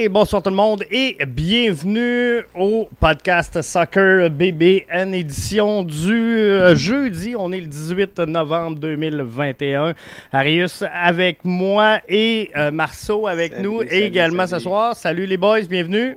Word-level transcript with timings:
Hey, 0.00 0.08
bonsoir 0.08 0.42
tout 0.42 0.48
le 0.48 0.56
monde 0.56 0.82
et 0.90 1.18
bienvenue 1.26 2.40
au 2.54 2.88
podcast 3.00 3.60
Soccer 3.60 4.30
BBN 4.30 5.12
édition 5.12 5.82
du 5.82 6.14
euh, 6.14 6.74
jeudi. 6.74 7.34
On 7.36 7.52
est 7.52 7.60
le 7.60 7.66
18 7.66 8.20
novembre 8.20 8.78
2021. 8.78 9.92
Arius 10.32 10.84
avec 10.90 11.44
moi 11.44 12.00
et 12.08 12.50
euh, 12.56 12.70
Marceau 12.70 13.26
avec 13.26 13.52
Salut, 13.52 13.62
nous 13.62 13.78
salut, 13.80 13.90
également 13.92 14.46
ce 14.46 14.58
soir. 14.58 14.96
Salut 14.96 15.26
les 15.26 15.36
boys, 15.36 15.60
bienvenue. 15.68 16.16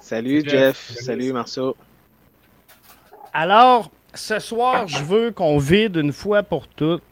Salut 0.00 0.42
Jeff. 0.46 0.92
Salut 0.98 1.34
Marceau. 1.34 1.76
Alors, 3.34 3.90
ce 4.14 4.38
soir, 4.38 4.88
je 4.88 5.04
veux 5.04 5.30
qu'on 5.30 5.58
vide 5.58 5.96
une 5.96 6.14
fois 6.14 6.42
pour 6.42 6.66
toutes. 6.68 7.02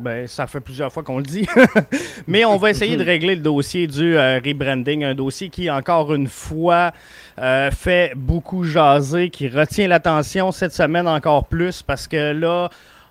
Ben, 0.00 0.26
ça 0.26 0.46
fait 0.46 0.60
plusieurs 0.60 0.92
fois 0.92 1.02
qu'on 1.02 1.18
le 1.18 1.24
dit. 1.24 1.46
Mais 2.26 2.44
on 2.44 2.56
va 2.56 2.70
essayer 2.70 2.96
de 2.96 3.04
régler 3.04 3.34
le 3.34 3.40
dossier 3.40 3.86
du 3.86 4.16
euh, 4.16 4.40
rebranding, 4.44 5.04
un 5.04 5.14
dossier 5.14 5.48
qui, 5.48 5.70
encore 5.70 6.14
une 6.14 6.28
fois, 6.28 6.92
euh, 7.38 7.70
fait 7.70 8.12
beaucoup 8.14 8.64
jaser, 8.64 9.30
qui 9.30 9.48
retient 9.48 9.88
l'attention 9.88 10.52
cette 10.52 10.72
semaine 10.72 11.08
encore 11.08 11.46
plus 11.46 11.82
parce 11.82 12.06
que 12.06 12.32
là, 12.32 12.68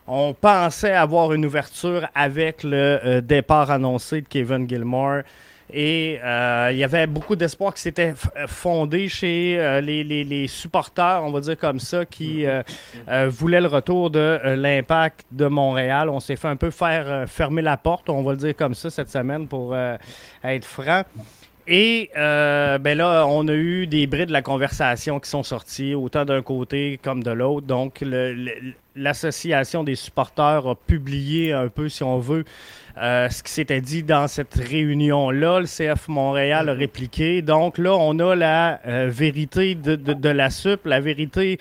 on 0.07 0.33
pensait 0.33 0.93
avoir 0.93 1.33
une 1.33 1.45
ouverture 1.45 2.07
avec 2.13 2.63
le 2.63 2.99
euh, 3.03 3.21
départ 3.21 3.71
annoncé 3.71 4.21
de 4.21 4.27
Kevin 4.27 4.69
Gilmore. 4.69 5.21
Et 5.73 6.19
euh, 6.23 6.69
il 6.71 6.77
y 6.77 6.83
avait 6.83 7.07
beaucoup 7.07 7.35
d'espoir 7.35 7.73
qui 7.73 7.81
s'était 7.81 8.13
euh, 8.37 8.45
fondé 8.47 9.09
chez 9.09 9.57
euh, 9.59 9.81
les, 9.81 10.03
les- 10.03 10.23
les 10.23 10.47
supporters, 10.47 11.21
on 11.23 11.31
va 11.31 11.39
dire 11.39 11.57
comme 11.57 11.79
ça, 11.79 12.05
qui 12.05 12.45
euh, 12.45 12.61
euh, 13.09 13.27
voulaient 13.31 13.61
le 13.61 13.67
retour 13.67 14.11
de 14.11 14.39
l'impact 14.55 15.25
de 15.31 15.47
Montréal. 15.47 16.09
On 16.09 16.19
s'est 16.19 16.35
fait 16.35 16.47
un 16.49 16.55
peu 16.55 16.69
faire 16.69 17.27
fermer 17.27 17.63
la 17.63 17.77
porte, 17.77 18.09
on 18.09 18.21
va 18.21 18.31
le 18.33 18.37
dire 18.37 18.55
comme 18.55 18.75
ça 18.75 18.89
cette 18.91 19.09
semaine 19.09 19.47
pour 19.47 19.75
être 20.43 20.65
franc. 20.65 21.01
Et 21.67 22.11
euh, 22.15 22.77
ben 22.77 22.95
là, 22.97 23.25
on 23.27 23.47
a 23.47 23.53
eu 23.53 23.87
des 23.87 24.05
bris 24.05 24.27
de 24.27 24.31
la 24.31 24.43
conversation 24.43 25.19
qui 25.19 25.29
sont 25.29 25.41
sortis, 25.41 25.95
autant 25.95 26.23
d'un 26.23 26.43
côté 26.43 26.99
comme 27.01 27.23
de 27.23 27.31
l'autre. 27.31 27.65
Donc, 27.65 28.03
l'association 28.95 29.83
des 29.83 29.95
supporters 29.95 30.67
a 30.67 30.75
publié 30.75 31.53
un 31.53 31.67
peu, 31.67 31.89
si 31.89 32.03
on 32.03 32.19
veut, 32.19 32.45
euh, 32.97 33.29
ce 33.29 33.41
qui 33.43 33.51
s'était 33.51 33.81
dit 33.81 34.03
dans 34.03 34.27
cette 34.27 34.53
réunion-là. 34.53 35.59
Le 35.61 35.65
CF 35.65 36.07
Montréal 36.07 36.69
a 36.69 36.73
répliqué. 36.73 37.41
Donc 37.41 37.77
là, 37.77 37.95
on 37.95 38.19
a 38.19 38.35
la 38.35 38.79
euh, 38.87 39.09
vérité 39.11 39.75
de, 39.75 39.95
de- 39.95 40.13
de 40.13 40.29
la 40.29 40.49
SUP, 40.49 40.85
la 40.85 40.99
vérité 41.01 41.57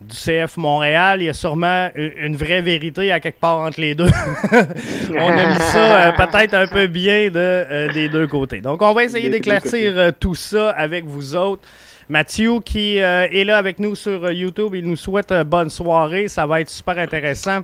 du 0.00 0.16
CF 0.16 0.56
Montréal. 0.56 1.20
Il 1.20 1.26
y 1.26 1.28
a 1.28 1.34
sûrement 1.34 1.90
une, 1.94 2.36
vraie 2.36 2.62
vérité 2.62 3.12
à 3.12 3.20
quelque 3.20 3.40
part 3.40 3.58
entre 3.58 3.80
les 3.80 3.94
deux. 3.94 4.08
on 5.10 5.28
a 5.28 5.46
mis 5.46 5.60
ça 5.60 6.08
euh, 6.08 6.12
peut-être 6.26 6.54
un 6.54 6.66
peu 6.66 6.86
bien 6.86 7.28
de, 7.28 7.32
euh, 7.36 7.92
des 7.92 8.08
deux 8.08 8.26
côtés. 8.26 8.60
Donc, 8.60 8.82
on 8.82 8.92
va 8.92 9.04
essayer 9.04 9.28
d'éclaircir 9.28 9.92
euh, 9.96 10.10
tout 10.18 10.34
ça 10.34 10.70
avec 10.70 11.04
vous 11.04 11.36
autres. 11.36 11.62
Mathieu 12.08 12.58
qui 12.58 13.00
euh, 13.00 13.28
est 13.30 13.44
là 13.44 13.56
avec 13.56 13.78
nous 13.78 13.94
sur 13.94 14.32
YouTube, 14.32 14.74
il 14.74 14.84
nous 14.84 14.96
souhaite 14.96 15.32
bonne 15.46 15.70
soirée. 15.70 16.26
Ça 16.26 16.44
va 16.44 16.60
être 16.60 16.70
super 16.70 16.98
intéressant. 16.98 17.60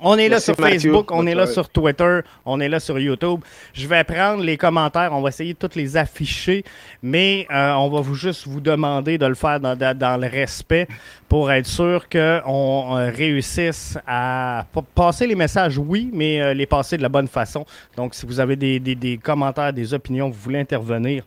On 0.00 0.16
est 0.18 0.28
là 0.28 0.36
Merci, 0.36 0.44
sur 0.46 0.60
Mathieu. 0.60 0.78
Facebook, 0.80 1.10
on 1.12 1.26
est 1.26 1.34
là 1.34 1.46
sur 1.46 1.68
Twitter, 1.68 2.20
on 2.44 2.60
est 2.60 2.68
là 2.68 2.78
sur 2.78 2.98
YouTube. 2.98 3.40
Je 3.72 3.86
vais 3.88 4.04
prendre 4.04 4.42
les 4.44 4.56
commentaires, 4.56 5.10
on 5.12 5.22
va 5.22 5.30
essayer 5.30 5.54
de 5.54 5.58
tous 5.58 5.74
les 5.76 5.96
afficher, 5.96 6.62
mais 7.02 7.46
euh, 7.50 7.72
on 7.72 7.88
va 7.88 8.00
vous 8.00 8.14
juste 8.14 8.46
vous 8.46 8.60
demander 8.60 9.16
de 9.16 9.26
le 9.26 9.34
faire 9.34 9.58
dans, 9.60 9.74
le 10.20 10.28
respect 10.28 10.86
pour 11.28 11.50
être 11.50 11.66
sûr 11.66 12.06
qu'on 12.08 12.96
euh, 12.98 13.10
réussisse 13.10 13.96
à 14.06 14.66
pa- 14.72 14.82
passer 14.94 15.26
les 15.26 15.34
messages, 15.34 15.78
oui, 15.78 16.10
mais 16.12 16.40
euh, 16.42 16.54
les 16.54 16.66
passer 16.66 16.96
de 16.98 17.02
la 17.02 17.08
bonne 17.08 17.28
façon. 17.28 17.64
Donc, 17.96 18.14
si 18.14 18.26
vous 18.26 18.38
avez 18.40 18.56
des, 18.56 18.78
des- 18.78 18.94
des 18.94 19.16
commentaires, 19.16 19.72
des 19.72 19.94
opinions, 19.94 20.28
vous 20.28 20.38
voulez 20.40 20.60
intervenir, 20.60 21.24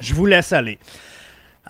je 0.00 0.14
vous 0.14 0.26
laisse 0.26 0.52
aller. 0.52 0.78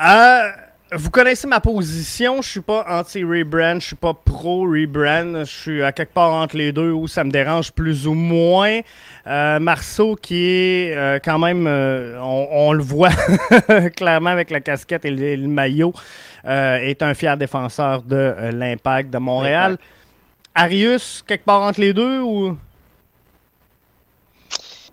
Euh, 0.00 0.50
vous 0.96 1.10
connaissez 1.10 1.46
ma 1.46 1.60
position, 1.60 2.40
je 2.42 2.48
suis 2.48 2.60
pas 2.60 2.84
anti-rebrand, 2.88 3.80
je 3.80 3.86
suis 3.86 3.96
pas 3.96 4.14
pro-rebrand, 4.14 5.44
je 5.44 5.50
suis 5.50 5.82
à 5.82 5.92
quelque 5.92 6.12
part 6.12 6.32
entre 6.32 6.56
les 6.56 6.72
deux 6.72 6.90
où 6.92 7.08
ça 7.08 7.24
me 7.24 7.30
dérange 7.30 7.72
plus 7.72 8.06
ou 8.06 8.14
moins. 8.14 8.80
Euh, 9.26 9.58
Marceau 9.58 10.16
qui 10.16 10.44
est 10.46 10.96
euh, 10.96 11.18
quand 11.24 11.38
même, 11.38 11.66
euh, 11.66 12.18
on, 12.20 12.48
on 12.50 12.72
le 12.72 12.82
voit 12.82 13.10
clairement 13.96 14.30
avec 14.30 14.50
la 14.50 14.60
casquette 14.60 15.04
et 15.04 15.10
le, 15.10 15.22
et 15.22 15.36
le 15.36 15.48
maillot, 15.48 15.92
euh, 16.44 16.76
est 16.76 17.02
un 17.02 17.14
fier 17.14 17.36
défenseur 17.36 18.02
de 18.02 18.16
euh, 18.16 18.50
l'impact 18.52 19.10
de 19.10 19.18
Montréal. 19.18 19.78
Arius, 20.54 21.24
quelque 21.26 21.44
part 21.44 21.62
entre 21.62 21.80
les 21.80 21.92
deux 21.92 22.20
ou... 22.20 22.56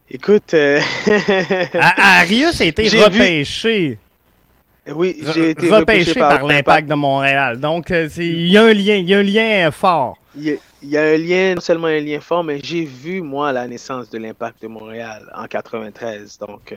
Écoute, 0.10 0.54
euh, 0.54 0.82
Arius 1.98 2.60
a 2.62 2.66
été 2.66 2.84
vu- 2.90 3.02
repêché. 3.02 3.98
Oui, 4.96 5.18
Re- 5.22 5.34
j'ai 5.34 5.50
été 5.52 5.70
repêché 5.70 6.14
par, 6.16 6.46
l'impact 6.46 6.88
de 6.88 6.96
Montréal. 6.96 7.60
Donc, 7.60 7.92
euh, 7.92 8.10
il 8.18 8.48
y 8.48 8.58
a 8.58 8.64
un 8.64 8.74
lien, 8.74 8.96
il 8.96 9.10
y 9.10 9.14
a 9.14 9.20
un 9.20 9.24
lien 9.24 9.68
euh, 9.68 9.72
fort. 9.72 10.18
Il 10.36 10.44
y, 10.44 10.52
a, 10.52 10.56
il 10.82 10.90
y 10.90 10.98
a 10.98 11.02
un 11.04 11.18
lien, 11.18 11.56
non 11.56 11.62
seulement 11.62 11.88
un 11.88 12.00
lien 12.00 12.20
fort, 12.22 12.44
mais 12.44 12.60
j'ai 12.64 12.86
vu, 12.86 13.22
moi, 13.22 13.52
la 13.52 13.68
naissance 13.68 14.10
de 14.10 14.18
l'impact 14.18 14.62
de 14.62 14.68
Montréal 14.68 15.30
en 15.36 15.46
93. 15.46 16.38
Donc, 16.40 16.72
euh, 16.72 16.76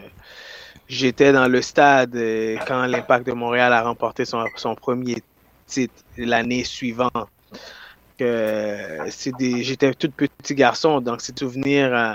j'étais 0.89 1.33
dans 1.33 1.49
le 1.49 1.63
stade 1.63 2.15
euh, 2.17 2.57
quand 2.67 2.87
l'impact 2.87 3.27
de 3.27 3.33
Montréal 3.33 3.73
a 3.73 3.83
remporté 3.83 4.25
son, 4.25 4.45
son 4.57 4.75
premier 4.75 5.17
titre 5.67 5.95
l'année 6.17 6.65
suivante. 6.65 7.29
Que 8.19 8.99
c'est 9.11 9.35
des, 9.37 9.65
j'étais 9.65 9.93
tout 9.93 10.11
petit 10.11 10.55
garçon, 10.55 11.01
donc 11.01 11.21
c'est 11.21 11.33
des 11.33 11.41
souvenirs 11.41 11.93
euh, 11.93 12.15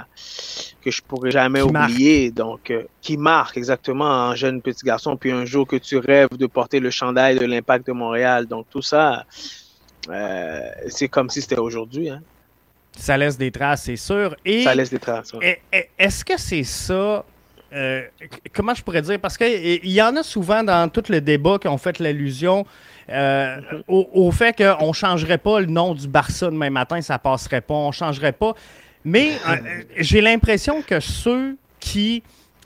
que 0.82 0.92
je 0.92 1.02
pourrais 1.02 1.32
jamais 1.32 1.60
Qui 1.62 1.66
oublier. 1.68 2.32
Donc, 2.32 2.72
euh, 2.72 2.84
qui 3.02 3.18
marque 3.18 3.58
exactement 3.58 4.10
un 4.10 4.36
jeune 4.36 4.62
petit 4.62 4.86
garçon, 4.86 5.18
puis 5.18 5.32
un 5.32 5.44
jour 5.44 5.68
que 5.68 5.76
tu 5.76 5.98
rêves 5.98 6.30
de 6.38 6.46
porter 6.48 6.80
le 6.80 6.90
chandail 6.90 7.38
de 7.38 7.46
l'impact 7.46 7.88
de 7.88 7.92
Montréal. 7.92 8.46
Donc, 8.46 8.68
tout 8.70 8.82
ça, 8.82 9.26
euh, 10.10 10.70
c'est 10.88 11.10
comme 11.10 11.30
si 11.30 11.42
c'était 11.42 11.58
aujourd'hui. 11.58 12.10
Hein. 12.10 12.22
Ça 12.98 13.18
laisse 13.18 13.38
des 13.38 13.52
traces, 13.52 13.84
c'est 13.84 13.98
sûr. 13.98 14.36
Et 14.46 14.64
Ça 14.64 14.74
laisse 14.74 14.90
des 14.90 15.00
traces. 15.00 15.34
ouais. 15.34 15.62
est-ce 15.98 16.24
que 16.24 16.40
c'est 16.40 16.64
ça 16.64 17.26
euh, 17.74 18.02
comment 18.54 18.74
je 18.74 18.84
pourrais 18.84 19.02
dire? 19.02 19.20
Parce 19.20 19.38
qu'il 19.38 19.86
y 19.86 20.02
en 20.02 20.16
a 20.16 20.24
souvent 20.24 20.64
dans 20.64 20.90
tout 20.90 21.04
le 21.10 21.22
débat 21.22 21.58
qui 21.60 21.68
ont 21.68 21.78
fait 21.78 22.00
l'allusion 22.00 22.66
euh, 23.12 23.58
au, 23.88 24.08
au 24.14 24.32
fait 24.32 24.56
qu'on 24.56 24.88
ne 24.90 24.94
changerait 24.94 25.38
pas 25.38 25.60
le 25.60 25.66
nom 25.68 25.94
du 25.94 26.08
Barça 26.08 26.48
demain 26.48 26.70
matin, 26.70 27.02
ça 27.02 27.18
passerait 27.20 27.62
pas, 27.62 27.74
on 27.74 27.88
ne 27.88 27.94
changerait 27.94 28.32
pas. 28.34 28.54
Mais 29.06 29.32
euh, 29.48 29.52
euh, 29.52 29.84
j'ai 29.98 30.22
l'impression 30.22 30.82
que 30.82 31.00
ceux 31.00 31.58
qui 31.80 32.22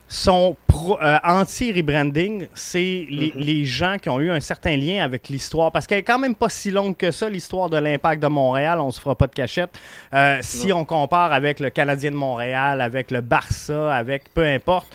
sont 0.07 0.55
euh, 1.01 1.17
anti-rebranding, 1.23 2.47
c'est 2.53 3.07
les, 3.09 3.31
Mhm. 3.35 3.41
les 3.41 3.65
gens 3.65 3.97
qui 3.99 4.09
ont 4.09 4.19
eu 4.19 4.29
un 4.31 4.39
certain 4.39 4.75
lien 4.75 5.03
avec 5.03 5.29
l'histoire. 5.29 5.71
Parce 5.71 5.87
qu'elle 5.87 5.99
est 5.99 6.03
quand 6.03 6.19
même 6.19 6.35
pas 6.35 6.49
si 6.49 6.71
longue 6.71 6.95
que 6.97 7.09
ça, 7.11 7.29
l'histoire 7.29 7.69
de 7.69 7.77
l'impact 7.77 8.21
de 8.21 8.27
Montréal. 8.27 8.79
On 8.79 8.91
se 8.91 8.99
fera 8.99 9.15
pas 9.15 9.27
de 9.27 9.33
cachette. 9.33 9.71
Euh, 10.13 10.37
si 10.41 10.71
on 10.73 10.85
compare 10.85 11.31
avec 11.33 11.59
le 11.59 11.69
Canadien 11.69 12.11
de 12.11 12.15
Montréal, 12.15 12.81
avec 12.81 13.11
le 13.11 13.21
Barça, 13.21 13.95
avec 13.95 14.31
peu 14.33 14.43
importe, 14.45 14.87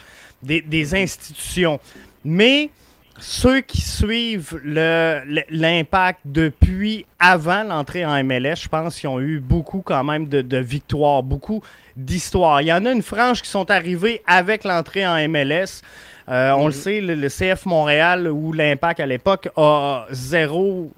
des, 0.43 0.61
des 0.61 0.95
institutions. 0.95 1.81
Mais 2.25 2.71
ceux 3.21 3.61
qui 3.61 3.81
suivent 3.81 4.61
l'impact 4.65 6.21
depuis 6.25 7.07
avant 7.19 7.65
l'entrée 7.65 8.05
en 8.05 8.23
MLS, 8.23 8.57
je 8.63 8.69
pense 8.69 8.99
qu'ils 8.99 9.09
ont 9.09 9.21
eu 9.21 9.41
beaucoup 9.41 9.83
quand 9.83 10.05
même 10.05 10.29
de, 10.29 10.59
victoires, 10.59 11.23
beaucoup 11.23 11.63
d'histoires. 11.97 12.63
Il 12.63 12.69
y 12.69 12.73
en 12.73 12.85
a 12.85 12.93
une 12.93 13.03
frange 13.03 13.43
qui 13.43 13.49
sont 13.49 13.71
arrivées 13.71 14.23
avec 14.27 14.65
l'entrée 14.65 15.07
en 15.07 15.29
MLS. 15.29 15.83
Euh, 16.29 16.53
on 16.53 16.67
le 16.67 16.73
sait, 16.73 17.01
le, 17.01 17.29
CF 17.29 17.67
Montréal 17.67 18.29
ou 18.29 18.53
l'Impact 18.53 19.01
à 19.01 19.07
l'époque 19.07 19.49
a 19.57 20.07
zéro 20.11 20.93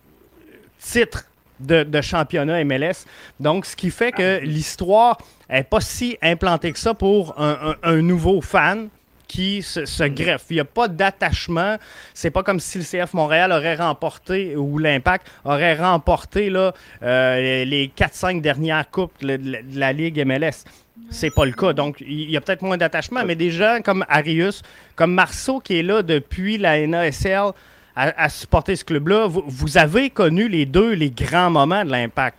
titre 0.78 1.24
de, 1.60 2.00
championnat 2.00 2.64
MLS. 2.64 3.06
Donc, 3.38 3.66
ce 3.66 3.76
qui 3.76 3.90
fait 3.90 4.12
que 4.12 4.40
l'histoire 4.40 5.18
n'est 5.48 5.62
pas 5.62 5.80
si 5.80 6.18
implantée 6.22 6.72
que 6.72 6.78
ça 6.78 6.94
pour 6.94 7.34
un 7.38 7.96
nouveau 8.02 8.40
fan 8.40 8.88
qui 9.30 9.62
se, 9.62 9.84
se 9.86 10.02
greffe. 10.04 10.46
Il 10.50 10.54
n'y 10.54 10.60
a 10.60 10.64
pas 10.64 10.88
d'attachement. 10.88 11.76
C'est 12.14 12.32
pas 12.32 12.42
comme 12.42 12.58
si 12.58 12.78
le 12.78 12.84
CF 12.84 13.14
Montréal 13.14 13.52
aurait 13.52 13.76
remporté 13.76 14.56
ou 14.56 14.76
l'Impact 14.78 15.24
aurait 15.44 15.76
remporté 15.76 16.50
là, 16.50 16.72
euh, 17.04 17.64
les 17.64 17.92
4-5 17.96 18.40
dernières 18.40 18.90
coupes 18.90 19.12
de, 19.20 19.36
de- 19.36 19.42
de 19.72 19.78
la 19.78 19.92
Ligue 19.92 20.20
MLS. 20.26 20.64
C'est 21.10 21.32
pas 21.32 21.44
le 21.44 21.52
cas. 21.52 21.72
Donc, 21.72 22.00
il 22.00 22.28
y 22.28 22.36
a 22.36 22.40
peut-être 22.40 22.62
moins 22.62 22.76
d'attachement, 22.76 23.22
mais 23.24 23.36
des 23.36 23.52
gens 23.52 23.78
comme 23.84 24.04
Arius, 24.08 24.62
comme 24.96 25.14
Marceau 25.14 25.60
qui 25.60 25.78
est 25.78 25.82
là 25.84 26.02
depuis 26.02 26.58
la 26.58 26.84
NASL 26.86 27.52
à, 27.94 28.24
à 28.24 28.28
supporter 28.28 28.74
ce 28.74 28.84
club-là, 28.84 29.26
vous, 29.28 29.44
vous 29.46 29.78
avez 29.78 30.10
connu 30.10 30.48
les 30.48 30.66
deux, 30.66 30.92
les 30.92 31.10
grands 31.10 31.50
moments 31.50 31.84
de 31.84 31.90
l'impact. 31.90 32.38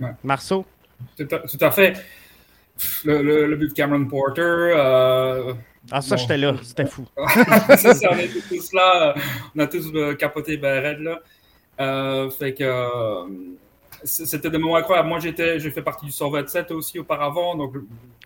Ouais. 0.00 0.10
Marceau? 0.24 0.64
Tout 1.18 1.28
à, 1.30 1.38
tout 1.40 1.58
à 1.60 1.70
fait. 1.70 1.92
Le, 3.04 3.22
le- 3.22 3.46
le 3.46 3.56
but 3.56 3.68
de 3.68 3.74
Cameron 3.74 4.04
Porter. 4.06 4.42
euh, 4.42 5.52
Ah, 5.90 6.00
ça, 6.02 6.16
Bon. 6.16 6.22
j'étais 6.22 6.36
là. 6.36 6.54
C'était 6.62 6.86
fou. 6.86 7.06
c'est 7.76 7.94
ça, 7.94 8.08
on 8.12 8.18
était 8.18 8.40
tous 8.48 8.72
là. 8.72 9.14
euh, 9.16 9.20
On 9.54 9.60
a 9.60 9.66
tous 9.66 9.92
euh, 9.94 10.14
capoté 10.14 10.56
ben 10.56 11.02
là. 11.02 11.20
Euh, 11.80 12.30
fait 12.30 12.54
que 12.54 12.64
euh, 12.64 13.26
c'était 14.04 14.50
des 14.50 14.58
moments 14.58 14.76
incroyables. 14.76 15.08
Moi, 15.08 15.18
j'étais, 15.20 15.58
j'ai 15.60 15.70
fait 15.70 15.82
partie 15.82 16.06
du 16.06 16.12
127 16.12 16.70
aussi 16.72 16.98
auparavant, 16.98 17.54
donc 17.54 17.74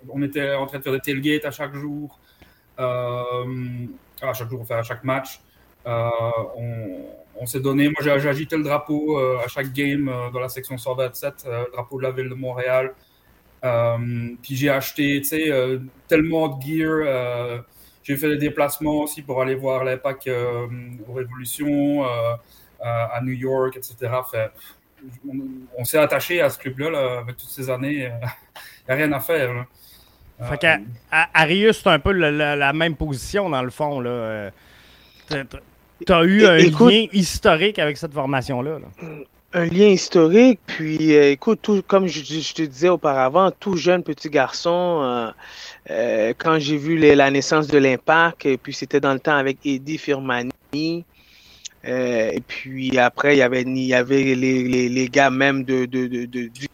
on 0.08 0.22
était 0.22 0.52
en 0.54 0.66
train 0.66 0.78
de 0.78 0.82
faire 0.84 0.92
des 0.92 1.00
tailgates 1.00 1.44
à 1.44 1.50
chaque 1.50 1.74
jour. 1.74 2.18
à 2.78 4.32
chaque 4.34 4.48
jour, 4.48 4.60
enfin, 4.62 4.76
à 4.78 4.82
chaque 4.82 5.04
match. 5.04 5.40
on, 5.86 7.04
on 7.38 7.46
s'est 7.46 7.60
donné, 7.60 7.88
moi 7.88 7.96
j'ai 8.02 8.28
agité 8.28 8.56
le 8.56 8.62
drapeau 8.64 9.18
à 9.18 9.48
chaque 9.48 9.72
game 9.72 10.10
dans 10.32 10.40
la 10.40 10.48
section 10.48 10.76
127, 10.78 11.44
le 11.46 11.72
drapeau 11.72 11.98
de 11.98 12.02
la 12.04 12.10
ville 12.10 12.28
de 12.28 12.34
Montréal. 12.34 12.94
Puis 13.62 14.56
j'ai 14.56 14.70
acheté 14.70 15.22
tellement 16.08 16.48
de 16.48 16.62
gear. 16.62 17.64
j'ai 18.02 18.16
fait 18.16 18.28
des 18.28 18.38
déplacements 18.38 19.02
aussi 19.02 19.22
pour 19.22 19.40
aller 19.42 19.54
voir 19.54 19.84
l'impact 19.84 20.28
aux 20.28 21.12
révolutions 21.12 22.04
à 22.80 23.20
New 23.22 23.32
York, 23.32 23.76
etc. 23.76 24.12
on, 25.76 25.84
s'est 25.84 25.98
attaché 25.98 26.40
à 26.40 26.50
ce 26.50 26.58
club-là 26.58 27.20
avec 27.20 27.36
toutes 27.36 27.50
ces 27.50 27.68
années. 27.68 28.10
Il 28.88 28.94
n'y 28.96 29.02
a 29.02 29.06
rien 29.06 29.12
à 29.12 29.20
faire. 29.20 29.66
Fait 30.42 30.64
euh, 30.64 30.76
Arius, 31.34 31.80
c'est 31.82 31.90
un 31.90 31.98
peu 31.98 32.12
la, 32.12 32.72
même 32.72 32.96
position 32.96 33.50
dans 33.50 33.62
le 33.62 33.70
fond. 33.70 34.00
Là. 34.00 34.50
Tu 35.28 36.12
as 36.12 36.24
eu 36.24 36.46
un 36.46 36.56
lien 36.56 37.06
historique 37.12 37.78
avec 37.78 37.96
cette 37.96 38.14
formation-là. 38.14 38.78
Un 39.52 39.64
lien 39.64 39.88
historique, 39.88 40.60
puis 40.64 41.16
euh, 41.16 41.32
écoute, 41.32 41.68
comme 41.88 42.06
je, 42.06 42.20
te 42.54 42.62
disais 42.62 42.88
auparavant, 42.88 43.50
tout 43.50 43.76
jeune 43.76 44.04
petit 44.04 44.30
garçon, 44.30 45.32
euh, 45.90 46.32
quand 46.38 46.60
j'ai 46.60 46.76
vu 46.76 46.96
la 46.96 47.30
naissance 47.32 47.66
de 47.66 47.78
l'Impact, 47.78 48.46
et 48.46 48.56
puis 48.56 48.72
c'était 48.72 49.00
dans 49.00 49.12
le 49.12 49.18
temps 49.18 49.36
avec 49.36 49.58
Eddie 49.64 49.98
Firmani, 49.98 51.04
euh, 51.84 52.30
et 52.32 52.40
puis 52.40 52.96
après, 52.96 53.34
il 53.34 53.38
y 53.38 53.42
avait, 53.42 53.64
les, 53.64 54.34
les, 54.34 54.88
les 54.88 55.08
gars 55.08 55.30
même 55.30 55.64
de, 55.64 55.84
de, 55.84 56.06
de, 56.06 56.26
du 56.26 56.68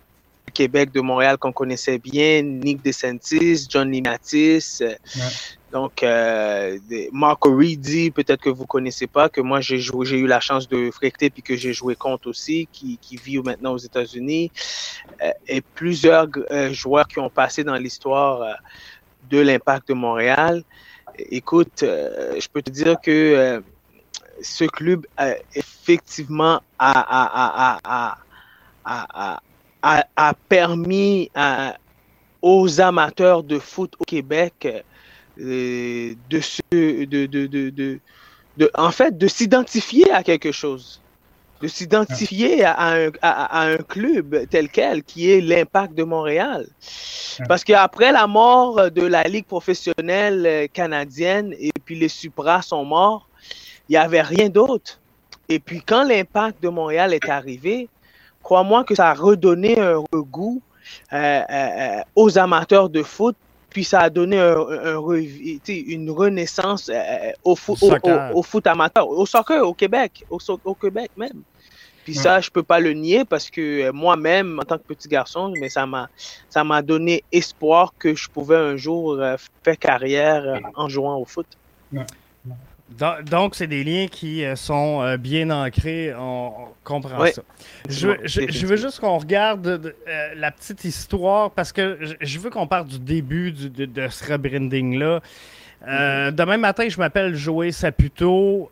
Québec, 0.52 0.92
de 0.92 1.00
Montréal 1.00 1.38
qu'on 1.38 1.52
connaissait 1.52 1.98
bien, 1.98 2.42
Nick 2.42 2.82
DeSantis, 2.82 3.66
John 3.70 3.90
Limatis. 3.90 4.82
Donc, 5.76 6.02
euh, 6.02 6.78
Marco 7.12 7.54
Reedy, 7.54 8.10
peut-être 8.10 8.40
que 8.40 8.48
vous 8.48 8.64
connaissez 8.64 9.06
pas, 9.06 9.28
que 9.28 9.42
moi 9.42 9.60
j'ai 9.60 9.76
eu 10.16 10.26
la 10.26 10.40
chance 10.40 10.66
de 10.70 10.90
fréquenter 10.90 11.28
puis 11.28 11.42
que 11.42 11.54
j'ai 11.54 11.74
joué 11.74 11.94
contre 11.94 12.30
aussi, 12.30 12.66
qui, 12.72 12.98
vit 13.22 13.40
maintenant 13.40 13.74
aux 13.74 13.84
États-Unis, 13.90 14.50
euh, 15.22 15.30
et 15.46 15.60
plusieurs 15.60 16.28
euh, 16.50 16.72
joueurs 16.72 17.06
qui 17.06 17.18
ont 17.18 17.28
passé 17.28 17.62
dans 17.62 17.74
l'histoire 17.74 18.56
de 19.28 19.38
l'Impact 19.38 19.88
de 19.88 19.92
Montréal. 19.92 20.64
Écoute, 21.18 21.80
je 21.82 22.48
peux 22.50 22.62
te 22.62 22.70
dire 22.70 22.96
que 22.98 23.62
ce 24.40 24.64
club 24.64 25.04
effectivement 25.54 26.62
a, 26.78 27.78
a, 27.84 28.18
a, 29.82 30.06
a 30.16 30.34
permis 30.48 31.30
aux 32.40 32.80
amateurs 32.80 33.42
de 33.42 33.58
foot 33.58 33.92
au 33.98 34.04
Québec 34.04 34.66
de, 35.38 36.40
se, 36.40 36.62
de, 36.70 37.26
de, 37.26 37.46
de, 37.46 38.00
de, 38.56 38.70
en 38.74 38.90
fait, 38.90 39.16
de 39.16 39.26
s'identifier 39.26 40.10
à 40.10 40.22
quelque 40.22 40.52
chose, 40.52 41.00
de 41.60 41.68
s'identifier 41.68 42.64
à, 42.64 42.92
un, 42.94 43.10
à, 43.22 43.62
un 43.62 43.76
club 43.78 44.46
tel 44.50 44.68
quel, 44.68 45.02
qui 45.02 45.30
est 45.30 45.40
l'impact 45.40 45.94
de 45.94 46.04
Montréal. 46.04 46.66
Parce 47.48 47.64
qu'après 47.64 48.12
la 48.12 48.26
mort 48.26 48.90
de 48.90 49.02
la 49.02 49.24
Ligue 49.24 49.46
professionnelle 49.46 50.68
canadienne 50.72 51.54
et 51.58 51.72
puis 51.84 51.98
les 51.98 52.08
Supras 52.08 52.62
sont 52.62 52.84
morts, 52.84 53.28
il 53.88 53.92
n'y 53.92 53.98
avait 53.98 54.22
rien 54.22 54.48
d'autre. 54.48 55.00
Et 55.48 55.58
puis 55.58 55.80
quand 55.80 56.04
l'impact 56.04 56.62
de 56.62 56.68
Montréal 56.68 57.14
est 57.14 57.28
arrivé, 57.28 57.88
crois-moi 58.42 58.84
que 58.84 58.94
ça 58.94 59.10
a 59.10 59.14
redonné 59.14 59.78
un 59.78 60.02
goût 60.12 60.62
euh, 61.12 61.42
euh, 61.50 62.00
aux 62.14 62.38
amateurs 62.38 62.88
de 62.88 63.02
foot, 63.02 63.36
puis 63.76 63.84
ça 63.84 64.00
a 64.00 64.08
donné 64.08 64.38
un, 64.38 64.56
une 65.68 66.10
renaissance 66.10 66.88
euh, 66.88 67.32
au, 67.44 67.54
foot, 67.54 67.78
au, 68.32 68.42
foot 68.42 68.66
amateur, 68.66 69.06
au 69.06 69.26
soccer 69.26 69.68
au 69.68 69.74
Québec, 69.74 70.24
au, 70.30 70.38
au 70.64 70.74
Québec 70.74 71.10
même. 71.14 71.42
Puis 72.02 72.14
ça, 72.14 72.40
je 72.40 72.50
peux 72.50 72.62
pas 72.62 72.80
le 72.80 72.94
nier 72.94 73.26
parce 73.26 73.50
que 73.50 73.90
moi-même, 73.90 74.58
en 74.58 74.62
tant 74.62 74.78
que 74.78 74.84
petit 74.84 75.08
garçon, 75.08 75.52
mais 75.60 75.68
ça 75.68 75.84
m'a, 75.84 76.08
ça 76.48 76.64
m'a 76.64 76.80
donné 76.80 77.22
espoir 77.30 77.92
que 77.98 78.14
je 78.14 78.30
pouvais 78.30 78.56
un 78.56 78.78
jour 78.78 79.22
faire 79.62 79.78
carrière 79.78 80.58
en 80.74 80.88
jouant 80.88 81.18
au 81.18 81.26
foot. 81.26 81.46
Donc, 82.88 83.56
c'est 83.56 83.66
des 83.66 83.82
liens 83.82 84.06
qui 84.06 84.44
euh, 84.44 84.54
sont 84.54 85.02
euh, 85.02 85.16
bien 85.16 85.50
ancrés, 85.50 86.14
on, 86.16 86.52
comprend 86.84 87.26
ça. 87.26 87.42
Je, 87.88 88.66
veux 88.66 88.76
juste 88.76 89.00
qu'on 89.00 89.18
regarde 89.18 89.66
euh, 89.66 90.34
la 90.36 90.52
petite 90.52 90.84
histoire 90.84 91.50
parce 91.50 91.72
que 91.72 91.98
je, 92.20 92.38
veux 92.38 92.48
qu'on 92.48 92.68
parle 92.68 92.86
du 92.86 93.00
début 93.00 93.50
de, 93.50 94.08
ce 94.08 94.32
rebranding-là. 94.32 95.20
Mm-hmm. 95.84 96.30
demain 96.30 96.56
matin, 96.56 96.88
je 96.88 96.96
m'appelle 96.98 97.34
Joey 97.34 97.72
Saputo. 97.72 98.70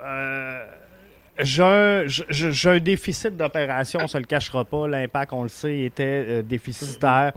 j'ai 1.38 1.62
un, 1.62 2.78
déficit 2.78 3.36
d'opération, 3.36 3.98
on 4.00 4.04
ne 4.04 4.08
se 4.08 4.18
le 4.18 4.24
cachera 4.24 4.64
pas. 4.64 4.86
L'impact, 4.86 5.32
on 5.32 5.42
le 5.42 5.48
sait, 5.48 5.80
était 5.80 6.42
déficitaire. 6.44 7.32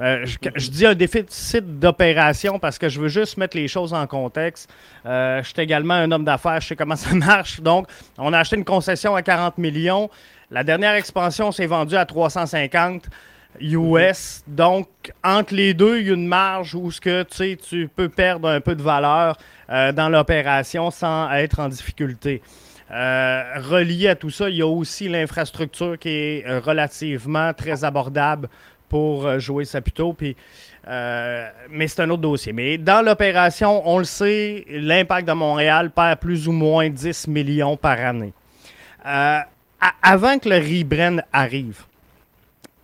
Euh, 0.00 0.26
je, 0.56 0.70
dis 0.70 0.86
un 0.86 0.94
déficit 0.94 1.78
d'opération 1.78 2.58
parce 2.58 2.78
que 2.78 2.88
je 2.88 3.00
veux 3.00 3.08
juste 3.08 3.36
mettre 3.36 3.56
les 3.56 3.68
choses 3.68 3.94
en 3.94 4.06
contexte. 4.06 4.68
Euh, 5.06 5.40
je 5.42 5.48
suis 5.48 5.60
également 5.60 5.94
un 5.94 6.10
homme 6.10 6.24
d'affaires, 6.24 6.60
je 6.60 6.68
sais 6.68 6.76
comment 6.76 6.96
ça 6.96 7.14
marche. 7.14 7.60
Donc, 7.60 7.86
on 8.18 8.32
a 8.32 8.38
acheté 8.38 8.56
une 8.56 8.64
concession 8.64 9.14
à 9.14 9.22
40 9.22 9.58
millions. 9.58 10.10
La 10.50 10.64
dernière 10.64 10.94
expansion 10.94 11.52
s'est 11.52 11.66
vendue 11.66 11.96
à 11.96 12.06
350 12.06 13.04
US. 13.60 14.42
Donc, 14.48 14.88
entre 15.22 15.54
les 15.54 15.74
deux, 15.74 16.00
il 16.00 16.08
y 16.08 16.10
a 16.10 16.14
une 16.14 16.26
marge 16.26 16.74
où 16.74 16.90
ce 16.90 17.00
que, 17.00 17.22
tu 17.54 17.88
peux 17.94 18.08
perdre 18.08 18.48
un 18.48 18.60
peu 18.60 18.74
de 18.74 18.82
valeur 18.82 19.36
euh, 19.70 19.92
dans 19.92 20.08
l'opération 20.08 20.90
sans 20.90 21.30
être 21.30 21.60
en 21.60 21.68
difficulté. 21.68 22.42
relié 22.90 24.08
à 24.08 24.16
tout 24.16 24.30
ça, 24.30 24.50
il 24.50 24.56
y 24.56 24.62
a 24.62 24.66
aussi 24.66 25.08
l'infrastructure 25.08 25.98
qui 25.98 26.08
est 26.08 26.58
relativement 26.58 27.54
très 27.54 27.84
abordable 27.84 28.48
pour 28.88 29.26
euh, 29.26 29.38
jouer 29.38 29.64
Saputo. 29.64 30.12
Puis, 30.12 30.36
euh, 30.86 31.48
mais 31.70 31.88
c'est 31.88 32.02
un 32.02 32.10
autre 32.10 32.22
dossier. 32.22 32.52
Mais 32.52 32.78
dans 32.78 33.04
l'opération, 33.04 33.82
on 33.88 33.98
le 33.98 34.04
sait, 34.04 34.64
l'impact 34.68 35.26
de 35.28 35.32
Montréal 35.32 35.90
perd 35.90 36.20
plus 36.20 36.48
ou 36.48 36.52
moins 36.52 36.88
10 36.88 37.28
millions 37.28 37.76
par 37.76 37.98
année. 37.98 38.32
Euh, 39.06 39.40
avant 40.02 40.38
que 40.38 40.48
le 40.48 40.56
rebrand 40.56 41.22
arrive, 41.32 41.82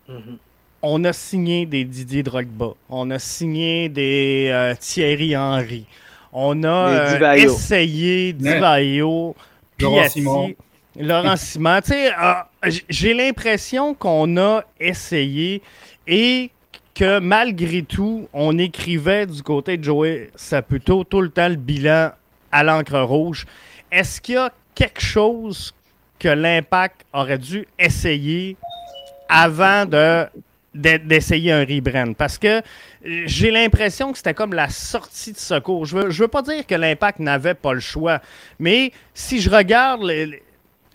mm-hmm. 0.08 0.36
on 0.82 1.04
a 1.04 1.12
signé 1.12 1.64
des 1.66 1.84
Didier 1.84 2.22
Drogba, 2.22 2.74
on 2.90 3.10
a 3.10 3.18
signé 3.18 3.88
des 3.88 4.74
Thierry 4.78 5.34
Henry, 5.34 5.86
on 6.32 6.62
a 6.64 7.36
essayé 7.38 8.34
Divayo, 8.34 9.34
Laurent 9.80 10.08
Simon. 10.08 10.54
Laurent 10.98 11.36
Simon. 11.36 11.80
J'ai 12.88 13.14
l'impression 13.14 13.94
qu'on 13.94 14.36
a 14.36 14.64
essayé 14.78 15.62
et 16.10 16.50
que 16.92 17.20
malgré 17.20 17.82
tout, 17.82 18.28
on 18.34 18.58
écrivait 18.58 19.24
du 19.24 19.42
côté 19.42 19.76
de 19.78 19.84
Joey 19.84 20.28
Saputo 20.34 21.04
tout 21.04 21.20
le 21.20 21.30
temps 21.30 21.48
le 21.48 21.54
bilan 21.54 22.10
à 22.50 22.64
l'encre 22.64 22.98
rouge. 23.00 23.46
Est-ce 23.90 24.20
qu'il 24.20 24.34
y 24.34 24.38
a 24.38 24.52
quelque 24.74 25.00
chose 25.00 25.72
que 26.18 26.28
l'Impact 26.28 27.06
aurait 27.12 27.38
dû 27.38 27.66
essayer 27.78 28.56
avant 29.28 29.86
de 29.86 30.26
d'essayer 30.74 31.52
un 31.52 31.64
rebrand? 31.64 32.12
Parce 32.12 32.38
que 32.38 32.60
j'ai 33.04 33.50
l'impression 33.50 34.10
que 34.10 34.18
c'était 34.18 34.34
comme 34.34 34.52
la 34.52 34.68
sortie 34.68 35.32
de 35.32 35.38
secours. 35.38 35.86
Je 35.86 35.96
veux, 35.96 36.08
veux 36.08 36.28
pas 36.28 36.42
dire 36.42 36.66
que 36.66 36.74
l'impact 36.74 37.20
n'avait 37.20 37.54
pas 37.54 37.72
le 37.72 37.80
choix, 37.80 38.20
mais 38.58 38.92
si 39.14 39.40
je 39.40 39.48
regarde 39.48 40.02
les, 40.02 40.42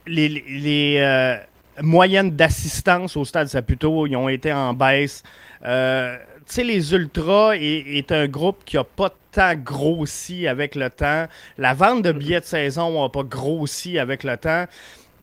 les, 0.07 0.97
euh, 0.99 1.37
moyenne 1.81 2.31
d'assistance 2.31 3.17
au 3.17 3.25
stade 3.25 3.47
Saputo, 3.47 4.07
ils 4.07 4.15
ont 4.15 4.29
été 4.29 4.51
en 4.53 4.73
baisse. 4.73 5.23
Euh, 5.63 6.17
tu 6.47 6.53
sais, 6.53 6.63
les 6.63 6.93
Ultras 6.93 7.55
est, 7.55 8.11
un 8.11 8.27
groupe 8.27 8.63
qui 8.65 8.75
n'a 8.75 8.83
pas 8.83 9.11
tant 9.31 9.55
grossi 9.55 10.47
avec 10.47 10.75
le 10.75 10.89
temps. 10.89 11.25
La 11.57 11.73
vente 11.73 12.03
de 12.03 12.11
billets 12.11 12.39
de 12.39 12.45
saison 12.45 13.01
n'a 13.01 13.09
pas 13.09 13.23
grossi 13.23 13.97
avec 13.97 14.23
le 14.23 14.37
temps. 14.37 14.65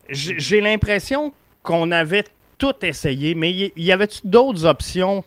J'ai 0.08 0.60
l'impression 0.60 1.32
qu'on 1.62 1.90
avait 1.92 2.24
tout 2.58 2.74
essayé, 2.82 3.34
mais 3.34 3.50
il 3.52 3.72
y, 3.76 3.92
avait 3.92 4.08
d'autres 4.24 4.66
options 4.66 5.24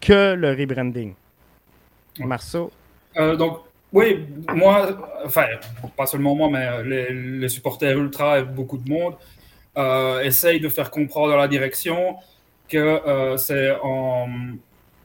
que 0.00 0.34
le 0.34 0.50
rebranding? 0.50 1.14
Marceau? 2.20 2.70
Euh, 3.16 3.36
donc, 3.36 3.60
oui, 3.92 4.26
moi, 4.54 4.88
enfin, 5.24 5.46
pas 5.96 6.06
seulement 6.06 6.34
moi, 6.34 6.48
mais 6.50 6.82
les, 6.84 7.48
supporters 7.48 7.96
ultra 7.98 8.38
et 8.40 8.42
beaucoup 8.42 8.78
de 8.78 8.88
monde, 8.88 9.14
essaye 9.76 10.60
de 10.60 10.68
faire 10.68 10.90
comprendre 10.90 11.30
dans 11.30 11.36
la 11.36 11.48
direction 11.48 12.16
que 12.68 12.76
euh, 12.76 13.36
c'est 13.36 13.72
en, 13.82 14.28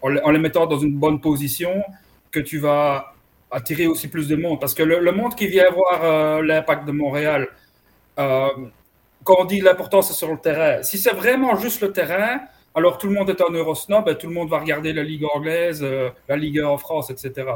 en, 0.02 0.32
les 0.32 0.40
mettant 0.40 0.68
dans 0.68 0.80
une 0.80 0.98
bonne 0.98 1.20
position 1.22 1.84
que 2.32 2.40
tu 2.40 2.60
vas 2.60 3.14
attirer 3.52 3.88
aussi 3.88 4.08
plus 4.08 4.28
de 4.28 4.36
monde. 4.36 4.60
Parce 4.60 4.74
que 4.74 4.84
le, 4.84 5.12
monde 5.12 5.36
qui 5.36 5.48
vient 5.48 5.70
voir 5.72 6.04
euh, 6.04 6.42
l'impact 6.44 6.86
de 6.86 6.92
Montréal, 6.92 7.48
quand 8.16 9.36
on 9.40 9.46
dit 9.46 9.62
l'important 9.62 10.02
c'est 10.02 10.14
sur 10.14 10.32
le 10.32 10.38
terrain, 10.38 10.84
si 10.84 10.98
c'est 10.98 11.14
vraiment 11.14 11.56
juste 11.56 11.82
le 11.82 11.92
terrain, 11.92 12.42
alors 12.76 12.98
tout 12.98 13.08
le 13.08 13.14
monde 13.14 13.30
est 13.30 13.42
un 13.42 13.52
Eurosnob 13.52 14.08
et 14.10 14.18
tout 14.18 14.28
le 14.28 14.34
monde 14.34 14.50
va 14.50 14.60
regarder 14.60 14.94
la 14.94 15.04
Ligue 15.04 15.26
anglaise, 15.34 15.86
la 16.28 16.36
Ligue 16.36 16.62
en 16.62 16.78
France, 16.78 17.10
etc. 17.10 17.48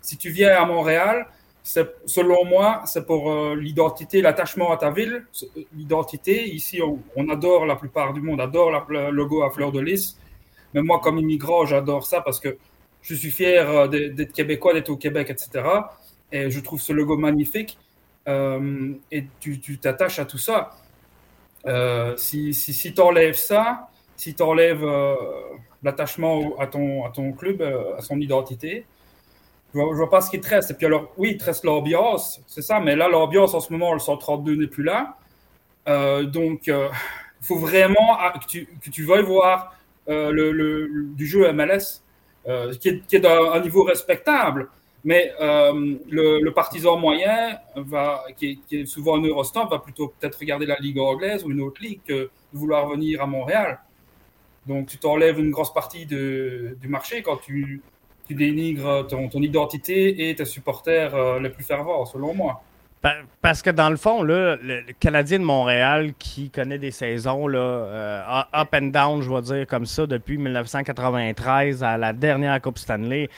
Si 0.00 0.18
tu 0.18 0.30
viens 0.30 0.60
à 0.60 0.66
Montréal, 0.66 1.26
selon 1.62 2.44
moi, 2.44 2.82
c'est 2.86 3.06
pour 3.06 3.30
euh, 3.30 3.54
l'identité, 3.54 4.20
l'attachement 4.20 4.72
à 4.72 4.76
ta 4.76 4.90
ville. 4.90 5.24
L'identité, 5.74 6.48
ici, 6.48 6.80
on, 6.82 7.28
adore, 7.28 7.66
la 7.66 7.76
plupart 7.76 8.12
du 8.12 8.20
monde 8.20 8.40
adore 8.40 8.86
le 8.88 9.10
logo 9.10 9.42
à 9.42 9.50
fleur 9.50 9.70
de 9.72 9.80
lys. 9.80 10.18
Mais 10.74 10.82
moi, 10.82 11.00
comme 11.00 11.18
immigrant, 11.18 11.64
j'adore 11.64 12.04
ça 12.04 12.20
parce 12.20 12.40
que 12.40 12.56
je 13.02 13.14
suis 13.14 13.30
fier 13.30 13.68
euh, 13.68 13.86
d'être 13.88 14.32
québécois, 14.32 14.74
d'être 14.74 14.90
au 14.90 14.96
Québec, 14.96 15.30
etc. 15.30 15.68
Et 16.32 16.50
je 16.50 16.60
trouve 16.60 16.80
ce 16.80 16.92
logo 16.92 17.16
magnifique. 17.16 17.78
Euh, 18.28 18.92
et 19.10 19.26
tu 19.40 19.78
t'attaches 19.78 20.18
à 20.18 20.24
tout 20.24 20.38
ça. 20.38 20.70
si 22.16 22.54
si, 22.54 22.72
si 22.72 22.94
tu 22.94 23.00
enlèves 23.00 23.34
ça, 23.34 23.88
si 24.16 24.34
tu 24.34 24.42
enlèves 24.42 24.86
l'attachement 25.82 26.56
à 26.58 26.66
ton, 26.66 27.04
à 27.04 27.10
ton 27.10 27.32
club, 27.32 27.62
à 27.62 28.00
son 28.00 28.20
identité, 28.20 28.86
je 29.72 29.80
vois, 29.80 29.94
vois 29.94 30.10
pas 30.10 30.20
ce 30.20 30.30
qui 30.30 30.40
te. 30.40 30.54
Et 30.54 30.74
puis 30.74 30.86
alors, 30.86 31.12
oui, 31.16 31.30
il 31.32 31.36
te 31.38 31.44
reste 31.44 31.64
l'ambiance, 31.64 32.40
c'est 32.46 32.62
ça, 32.62 32.80
mais 32.80 32.96
là, 32.96 33.08
l'ambiance 33.08 33.54
en 33.54 33.60
ce 33.60 33.72
moment, 33.72 33.92
le 33.92 33.98
132 33.98 34.56
n'est 34.56 34.66
plus 34.66 34.84
là. 34.84 35.16
Euh, 35.88 36.24
donc, 36.24 36.66
il 36.66 36.72
euh, 36.72 36.88
faut 37.40 37.56
vraiment 37.56 38.18
que 38.40 38.46
tu, 38.46 38.68
que 38.82 38.90
tu 38.90 39.04
veuilles 39.04 39.24
voir 39.24 39.74
euh, 40.08 40.30
le, 40.30 40.52
le, 40.52 40.88
du 41.14 41.26
jeu 41.26 41.50
MLS, 41.52 42.02
qui 42.80 42.88
est, 42.88 43.06
qui 43.06 43.16
est 43.16 43.20
d'un 43.20 43.60
niveau 43.60 43.84
respectable. 43.84 44.68
Mais 45.04 45.32
le, 45.40 46.50
partisan 46.50 46.96
moyen, 46.96 47.58
qui, 48.36 48.60
est, 48.70 48.86
souvent 48.86 49.16
un 49.16 49.22
Eurostar, 49.22 49.68
va 49.68 49.78
plutôt 49.78 50.12
peut-être 50.18 50.38
regarder 50.38 50.66
la 50.66 50.76
Ligue 50.76 50.98
anglaise 50.98 51.44
ou 51.44 51.50
une 51.50 51.60
autre 51.60 51.82
ligue 51.82 52.00
que 52.06 52.12
de 52.12 52.30
vouloir 52.52 52.88
venir 52.88 53.22
à 53.22 53.26
Montréal. 53.26 53.80
Donc, 54.66 54.88
tu 54.88 54.98
t'enlèves 54.98 55.40
une 55.40 55.50
grosse 55.50 55.72
partie 55.72 56.06
de, 56.06 56.76
du 56.80 56.86
marché 56.86 57.22
quand 57.22 57.36
tu, 57.38 57.82
tu 58.26 58.34
dénigres 58.34 59.06
ton, 59.08 59.28
ton 59.28 59.42
identité 59.42 60.28
et 60.28 60.34
tes 60.34 60.44
supporters 60.44 61.14
euh, 61.14 61.40
les 61.40 61.50
plus 61.50 61.64
fervents, 61.64 62.04
selon 62.04 62.34
moi. 62.34 62.62
Parce 63.40 63.62
que 63.62 63.70
dans 63.70 63.90
le 63.90 63.96
fond, 63.96 64.22
là, 64.22 64.56
le 64.62 64.84
Canadien 65.00 65.40
de 65.40 65.44
Montréal 65.44 66.12
qui 66.18 66.50
connaît 66.50 66.78
des 66.78 66.92
saisons 66.92 67.48
là, 67.48 67.58
euh, 67.58 68.42
up 68.54 68.68
and 68.74 68.86
down, 68.86 69.22
je 69.22 69.28
vais 69.28 69.42
dire 69.42 69.66
comme 69.66 69.86
ça, 69.86 70.06
depuis 70.06 70.38
1993 70.38 71.82
à 71.82 71.98
la 71.98 72.12
dernière 72.12 72.60
Coupe 72.62 72.78
Stanley, 72.78 73.28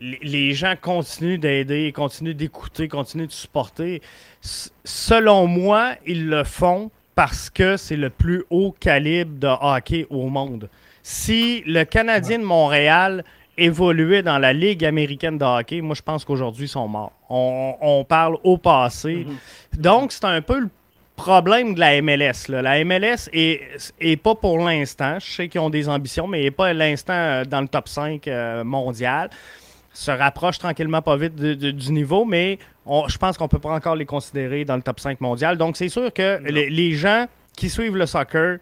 les 0.00 0.52
gens 0.52 0.74
continuent 0.80 1.38
d'aider, 1.38 1.92
continuent 1.92 2.34
d'écouter, 2.34 2.88
continuent 2.88 3.26
de 3.26 3.32
supporter. 3.32 4.02
selon 4.40 5.46
moi, 5.46 5.94
ils 6.04 6.28
le 6.28 6.42
font 6.42 6.90
parce 7.14 7.50
que 7.50 7.76
c'est 7.76 7.96
le 7.96 8.10
plus 8.10 8.44
haut 8.50 8.74
calibre 8.78 9.38
de 9.38 9.48
hockey 9.48 10.06
au 10.10 10.28
monde. 10.28 10.68
Si 11.02 11.62
le 11.66 11.84
Canadien 11.84 12.38
de 12.38 12.44
Montréal 12.44 13.24
évolué 13.58 14.22
dans 14.22 14.38
la 14.38 14.52
Ligue 14.52 14.84
américaine 14.84 15.36
de 15.36 15.44
hockey, 15.44 15.80
moi, 15.80 15.94
je 15.94 16.02
pense 16.02 16.24
qu'aujourd'hui, 16.24 16.66
ils 16.66 16.68
sont 16.68 16.88
morts. 16.88 17.12
On, 17.28 18.04
parle 18.08 18.36
au 18.44 18.56
passé. 18.56 19.26
Mhm. 19.26 19.82
Donc, 19.82 20.12
c'est 20.12 20.24
un 20.24 20.40
peu 20.40 20.60
le 20.60 20.70
problème 21.16 21.74
de 21.74 21.80
la 21.80 22.00
MLS. 22.00 22.48
La 22.48 22.84
MLS 22.84 23.28
est, 23.32 24.22
pas 24.22 24.34
pour 24.34 24.58
l'instant, 24.58 25.18
je 25.18 25.30
sais 25.30 25.48
qu'ils 25.48 25.60
ont 25.60 25.70
des 25.70 25.88
ambitions, 25.88 26.26
mais 26.26 26.42
n'est 26.42 26.50
pas 26.50 26.72
l'instant 26.72 27.12
euh, 27.12 27.44
dans 27.44 27.60
le 27.60 27.68
top 27.68 27.88
5 27.88 28.26
euh, 28.26 28.64
mondial. 28.64 29.28
Se 29.92 30.12
rapproche 30.12 30.58
tranquillement 30.58 31.02
pas 31.02 31.16
vite 31.16 31.34
du 31.34 31.92
niveau, 31.92 32.24
mais 32.24 32.58
je 32.86 33.18
pense 33.18 33.36
qu'on 33.36 33.48
peut 33.48 33.58
pas 33.58 33.72
encore 33.72 33.96
les 33.96 34.06
considérer 34.06 34.64
dans 34.64 34.76
le 34.76 34.82
top 34.82 35.00
5 35.00 35.20
mondial. 35.20 35.58
Donc, 35.58 35.76
c'est 35.76 35.88
sûr 35.88 36.12
que 36.12 36.40
les 36.48 36.92
gens 36.92 37.26
qui 37.56 37.68
suivent 37.68 37.96
le 37.96 38.06
soccer 38.06 38.58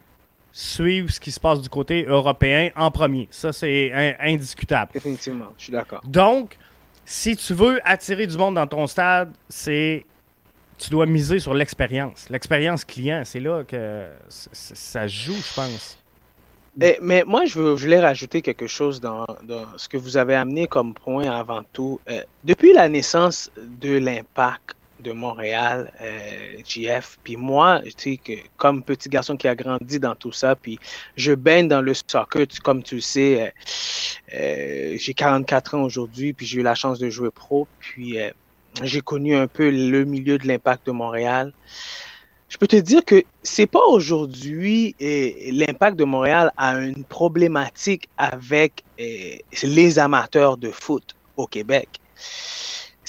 suivre 0.57 1.11
ce 1.11 1.21
qui 1.21 1.31
se 1.31 1.39
passe 1.39 1.61
du 1.61 1.69
côté 1.69 2.07
européen 2.09 2.71
en 2.77 2.91
premier. 2.91 3.29
Ça, 3.31 3.53
c'est 3.53 3.93
indiscutable. 4.19 4.91
Effectivement, 4.95 5.53
je 5.59 5.65
suis 5.65 5.73
d'accord. 5.73 6.01
Donc, 6.07 6.57
si 7.05 7.37
tu 7.37 7.53
veux 7.53 7.79
attirer 7.85 8.27
du 8.27 8.39
monde 8.39 8.55
dans 8.55 8.67
ton 8.67 8.87
stade, 8.87 9.35
c'est 9.51 10.07
tu 10.79 10.89
dois 10.89 11.05
miser 11.05 11.41
sur 11.41 11.53
l'expérience. 11.53 12.31
L'expérience 12.31 12.87
client, 12.87 13.23
c'est 13.27 13.41
là 13.41 13.65
que 13.65 14.07
ça 14.31 15.07
joue, 15.07 15.35
je 15.35 15.55
pense. 15.55 15.99
Eh, 16.81 16.99
mais 17.03 17.23
moi, 17.27 17.45
je, 17.45 17.59
veux, 17.59 17.77
je 17.77 17.85
voulais 17.85 18.01
rajouter 18.01 18.41
quelque 18.41 18.67
chose 18.67 18.99
dans, 18.99 19.27
ce 19.77 19.91
que 19.91 19.99
vous 19.99 20.17
avez 20.17 20.35
amené 20.35 20.67
comme 20.67 20.95
point 20.95 21.31
avant 21.31 21.63
tout. 21.75 22.01
Euh, 22.09 22.23
depuis 22.45 22.73
la 22.73 22.89
naissance 22.89 23.51
de 23.59 23.99
l'impact 23.99 24.76
de 25.01 25.13
Montréal, 25.13 25.93
euh, 26.01 26.59
JF. 26.67 27.19
Puis 27.23 27.37
moi, 27.37 27.81
tu 27.85 28.13
sais, 28.13 28.17
que, 28.17 28.33
comme 28.57 28.83
petit 28.83 29.09
garçon 29.09 29.37
qui 29.37 29.49
a 29.49 29.55
grandi 29.55 29.99
dans 29.99 30.15
tout 30.15 30.33
ça, 30.33 30.57
puis 30.57 30.79
je 31.17 31.33
baigne 31.33 31.69
dans 31.69 31.83
le 31.83 31.95
soccer, 31.95 32.47
comme 32.63 32.83
tu 32.83 32.97
le 32.97 33.01
sais, 33.01 33.43
euh, 33.43 33.51
euh, 34.35 34.97
j'ai 34.99 35.15
44 35.15 35.75
ans 35.75 35.83
aujourd'hui, 35.83 36.33
puis 36.33 36.47
j'ai 36.47 36.61
eu 36.61 36.63
la 36.63 36.75
chance 36.75 36.99
de 36.99 37.11
jouer 37.11 37.31
pro, 37.31 37.67
puis 37.79 38.19
euh, 38.19 38.31
j'ai 38.83 39.01
connu 39.01 39.35
un 39.35 39.47
peu 39.47 39.71
le 39.71 40.05
milieu 40.05 40.39
de 40.39 40.47
l'impact 40.47 40.87
de 40.87 40.93
Montréal. 40.93 41.53
Je 42.49 42.59
peux 42.59 42.69
te 42.69 42.77
dire 42.77 43.05
que 43.05 43.25
c'est 43.43 43.67
pas 43.67 43.85
aujourd'hui 43.89 44.95
l'impact 45.01 45.97
de 45.97 46.05
Montréal 46.05 46.53
a 46.57 46.79
une 46.79 47.03
problématique 47.05 48.09
avec 48.17 48.85
les 48.99 49.99
amateurs 49.99 50.57
de 50.57 50.71
foot 50.71 51.17
au 51.37 51.49
Québec. 51.49 51.89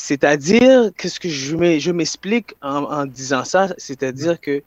C'est-à-dire, 0.08 0.92
qu'est-ce 0.98 1.20
que 1.20 1.28
je 1.28 1.92
m'explique 1.92 2.56
en, 2.62 3.06
disant 3.06 3.44
ça, 3.44 3.68
c'est-à-dire 3.78 4.40
que 4.40 4.64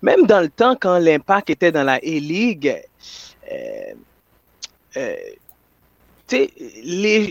même 0.00 0.24
dans 0.24 0.40
le 0.40 0.48
temps, 0.48 0.74
quand 0.74 0.98
l'impact 0.98 1.50
était 1.50 1.70
dans 1.70 1.82
la 1.82 1.96
A-League, 1.96 2.80
euh, 3.52 3.92
euh, 4.96 5.16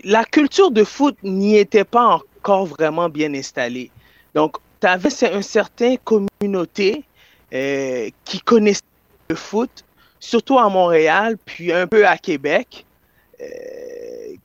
la 0.04 0.26
culture 0.26 0.70
de 0.70 0.84
foot 0.84 1.18
n'y 1.24 1.58
était 1.58 1.86
pas 1.86 2.20
encore 2.38 2.68
vraiment 2.68 3.10
bien 3.10 3.34
installée. 3.34 3.90
Donc, 4.36 4.58
tu 4.80 4.86
avais 4.86 5.10
une 5.34 5.42
certaine 5.42 5.98
communauté 5.98 7.04
euh, 7.52 8.12
qui 8.26 8.42
connaissait 8.42 8.84
le 9.28 9.36
foot, 9.36 9.84
surtout 10.20 10.60
à 10.60 10.70
Montréal, 10.70 11.36
puis 11.46 11.74
un 11.74 11.88
peu 11.88 12.06
à 12.06 12.16
Québec 12.20 12.86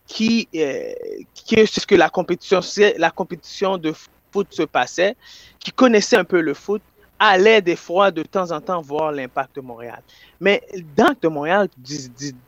qui, 0.06 0.49
euh, 0.54 0.92
qui 1.34 1.54
est 1.56 1.66
ce 1.66 1.87
que 1.87 1.94
la 1.94 2.11
compétition, 2.11 2.61
la 2.99 3.11
compétition 3.11 3.78
de 3.78 3.92
foot 4.32 4.49
se 4.50 4.62
passait, 4.62 5.16
qui 5.58 5.73
connaissait 5.73 6.16
un 6.16 6.25
peu 6.25 6.40
le 6.40 6.54
foot, 6.54 6.82
allait 7.18 7.62
des 7.62 7.76
fois 7.76 8.11
de 8.11 8.23
temps 8.23 8.50
en 8.50 8.61
temps 8.61 8.80
voir 8.82 9.12
l'impact 9.12 9.56
de 9.56 9.61
Montréal. 9.61 10.02
Mais 10.40 10.62
dans 10.96 11.14
de 11.20 11.28
Montréal, 11.28 11.68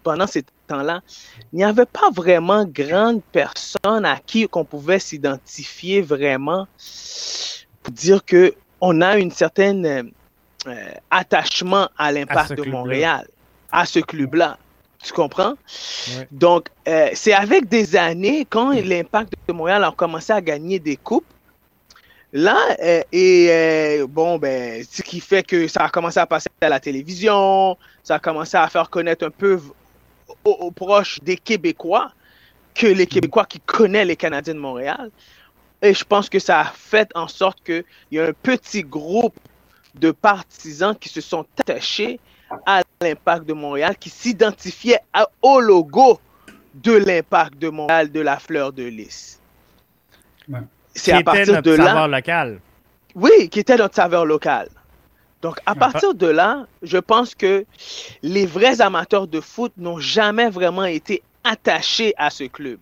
pendant 0.02 0.26
ces 0.26 0.44
temps-là, 0.66 1.00
il 1.52 1.56
n'y 1.56 1.64
avait 1.64 1.86
pas 1.86 2.10
vraiment 2.12 2.64
grande 2.64 3.22
personne 3.32 4.04
à 4.04 4.18
qui 4.18 4.46
qu'on 4.48 4.64
pouvait 4.64 4.98
s'identifier 4.98 6.02
vraiment 6.02 6.66
pour 7.82 7.94
dire 7.94 8.24
que 8.24 8.54
on 8.80 9.00
a 9.00 9.16
une 9.16 9.30
certaine 9.30 10.12
euh, 10.66 10.90
attachement 11.10 11.88
à 11.96 12.12
l'impact 12.12 12.54
de 12.54 12.68
Montréal, 12.68 13.26
à 13.72 13.86
ce 13.86 14.00
club-là. 14.00 14.58
Tu 15.06 15.12
comprends? 15.12 15.54
Donc, 16.32 16.66
euh, 16.88 17.10
c'est 17.14 17.32
avec 17.32 17.68
des 17.68 17.94
années, 17.94 18.44
quand 18.44 18.72
l'impact 18.72 19.34
de 19.46 19.52
Montréal 19.52 19.84
a 19.84 19.92
commencé 19.92 20.32
à 20.32 20.40
gagner 20.40 20.80
des 20.80 20.96
coupes, 20.96 21.32
là, 22.32 22.56
euh, 22.82 23.02
et 23.12 23.46
euh, 23.50 24.06
bon, 24.08 24.36
ben, 24.38 24.84
ce 24.90 25.02
qui 25.02 25.20
fait 25.20 25.44
que 25.44 25.68
ça 25.68 25.84
a 25.84 25.88
commencé 25.90 26.18
à 26.18 26.26
passer 26.26 26.48
à 26.60 26.68
la 26.68 26.80
télévision, 26.80 27.78
ça 28.02 28.16
a 28.16 28.18
commencé 28.18 28.56
à 28.56 28.66
faire 28.68 28.90
connaître 28.90 29.24
un 29.24 29.30
peu 29.30 29.60
aux, 30.42 30.72
proches 30.72 31.20
des 31.22 31.36
Québécois 31.36 32.10
que 32.74 32.88
les 32.88 33.06
Québécois 33.06 33.44
qui 33.44 33.60
connaissent 33.60 34.08
les 34.08 34.16
Canadiens 34.16 34.54
de 34.54 34.58
Montréal. 34.58 35.12
Et 35.82 35.94
je 35.94 36.02
pense 36.02 36.28
que 36.28 36.40
ça 36.40 36.60
a 36.62 36.64
fait 36.64 37.08
en 37.14 37.28
sorte 37.28 37.62
qu'il 37.62 37.84
y 38.10 38.18
a 38.18 38.24
un 38.24 38.32
petit 38.32 38.82
groupe 38.82 39.38
de 39.94 40.10
partisans 40.10 40.96
qui 40.96 41.08
se 41.08 41.20
sont 41.20 41.46
attachés 41.60 42.18
à 42.66 42.82
l'impact 43.00 43.46
de 43.46 43.52
Montréal, 43.52 43.96
qui 43.98 44.10
s'identifiait 44.10 45.00
au 45.42 45.60
logo 45.60 46.20
de 46.74 46.92
l'impact 46.92 47.58
de 47.58 47.68
Montréal 47.68 48.10
de 48.10 48.20
la 48.20 48.38
fleur 48.38 48.72
de 48.72 48.84
lys. 48.84 49.40
C'est 50.94 51.12
à 51.12 51.22
partir 51.22 51.54
notre 51.54 51.70
de 51.70 51.76
saveur 51.76 52.08
local. 52.08 52.60
Oui, 53.14 53.48
qui 53.50 53.60
était 53.60 53.76
notre 53.76 53.94
saveur 53.94 54.24
locale. 54.24 54.68
Donc, 55.42 55.60
à 55.66 55.74
partir 55.74 56.14
de 56.14 56.26
là, 56.26 56.66
je 56.82 56.98
pense 56.98 57.34
que 57.34 57.64
les 58.22 58.46
vrais 58.46 58.80
amateurs 58.80 59.26
de 59.26 59.40
foot 59.40 59.72
n'ont 59.76 59.98
jamais 59.98 60.48
vraiment 60.48 60.84
été 60.84 61.22
attachés 61.44 62.14
à 62.16 62.30
ce 62.30 62.44
club. 62.44 62.78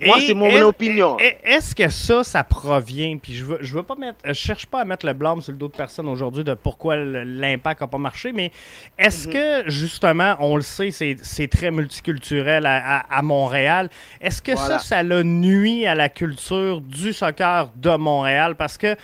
Moi, 0.00 0.18
c'est 0.26 0.34
mon, 0.34 0.50
opinion. 0.62 1.16
Est-ce 1.18 1.74
que 1.74 1.88
ça, 1.88 2.22
ça 2.22 2.44
provient, 2.44 3.16
puis 3.16 3.34
je 3.34 3.44
veux, 3.44 3.58
je 3.60 3.74
veux 3.74 3.82
pas 3.82 3.94
mettre, 3.94 4.18
je 4.24 4.32
cherche 4.32 4.66
pas 4.66 4.82
à 4.82 4.84
mettre 4.84 5.06
le 5.06 5.14
blâme 5.14 5.40
sur 5.40 5.52
le 5.52 5.58
dos 5.58 5.68
de 5.68 5.76
personne 5.76 6.08
aujourd'hui 6.08 6.44
de 6.44 6.54
pourquoi 6.54 6.96
l'impact 6.96 7.80
n'a 7.80 7.86
pas 7.86 7.98
marché, 7.98 8.32
mais 8.32 8.52
est-ce 8.98 9.26
mhm. 9.26 9.32
que, 9.32 9.70
justement, 9.70 10.36
on 10.40 10.56
le 10.56 10.62
sait, 10.62 10.90
c'est 10.90 11.48
très 11.48 11.70
multiculturel 11.70 12.66
à, 12.66 13.22
Montréal, 13.22 13.88
est-ce 14.20 14.42
que 14.42 14.54
ça, 14.56 14.78
ça 14.78 15.02
l'a 15.02 15.22
nuit 15.22 15.86
à 15.86 15.94
la 15.94 16.08
culture 16.08 16.80
du 16.80 17.12
soccer 17.12 17.70
de 17.76 17.96
Montréal? 17.96 18.54
Parce 18.54 18.76
que 18.76 18.96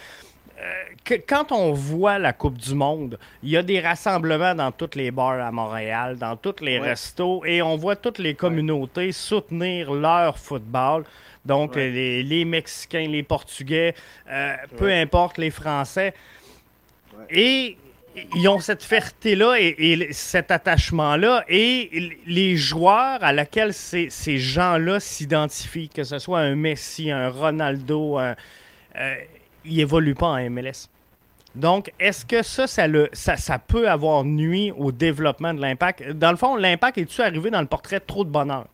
que, 1.04 1.14
quand 1.14 1.52
on 1.52 1.72
voit 1.72 2.18
la 2.18 2.32
Coupe 2.32 2.58
du 2.58 2.74
Monde, 2.74 3.18
il 3.42 3.50
y 3.50 3.56
a 3.56 3.62
des 3.62 3.80
rassemblements 3.80 4.54
dans 4.54 4.72
tous 4.72 4.90
les 4.94 5.10
bars 5.10 5.40
à 5.40 5.50
Montréal, 5.50 6.16
dans 6.16 6.36
tous 6.36 6.60
les 6.60 6.78
restos, 6.78 7.44
et 7.44 7.62
on 7.62 7.76
voit 7.76 7.96
toutes 7.96 8.18
les 8.18 8.34
communautés 8.34 9.12
soutenir 9.12 9.92
leur 9.92 10.38
football. 10.38 11.04
Donc, 11.44 11.74
les, 11.74 12.22
les, 12.22 12.44
Mexicains, 12.44 13.08
les 13.08 13.24
Portugais, 13.24 13.94
peu 14.76 14.92
importe 14.92 15.38
les 15.38 15.50
Français. 15.50 16.14
Et 17.28 17.76
ils 18.34 18.48
ont 18.48 18.60
cette 18.60 18.82
fierté-là 18.82 19.56
et, 19.58 20.08
cet 20.12 20.50
attachement-là. 20.50 21.44
Et 21.48 22.18
les 22.26 22.56
joueurs 22.56 23.22
à 23.22 23.32
laquelle 23.32 23.72
ces, 23.72 24.38
gens-là 24.38 25.00
s'identifient, 25.00 25.88
que 25.88 26.04
ce 26.04 26.18
soit 26.18 26.40
un 26.40 26.54
Messi, 26.54 27.10
un 27.10 27.30
Ronaldo, 27.30 28.18
euh, 28.18 28.34
ils 29.64 29.76
n'évoluent 29.76 30.14
pas 30.14 30.28
en 30.28 30.50
MLS. 30.50 30.88
Donc, 31.54 31.92
est-ce 32.00 32.24
que 32.24 32.42
ça 32.42 32.66
ça, 32.66 32.86
le, 32.86 33.10
ça, 33.12 33.36
ça, 33.36 33.58
peut 33.58 33.88
avoir 33.88 34.24
nuit 34.24 34.72
au 34.76 34.90
développement 34.90 35.52
de 35.52 35.60
l'impact? 35.60 36.10
Dans 36.12 36.30
le 36.30 36.36
fond, 36.36 36.56
l'impact 36.56 36.98
est-tu 36.98 37.20
arrivé 37.20 37.50
dans 37.50 37.60
le 37.60 37.66
portrait 37.66 38.00
trop 38.00 38.24
de 38.24 38.30
bonheur? 38.30 38.66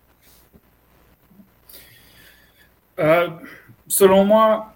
Euh, 3.00 3.28
selon 3.88 4.25
moi, 4.25 4.73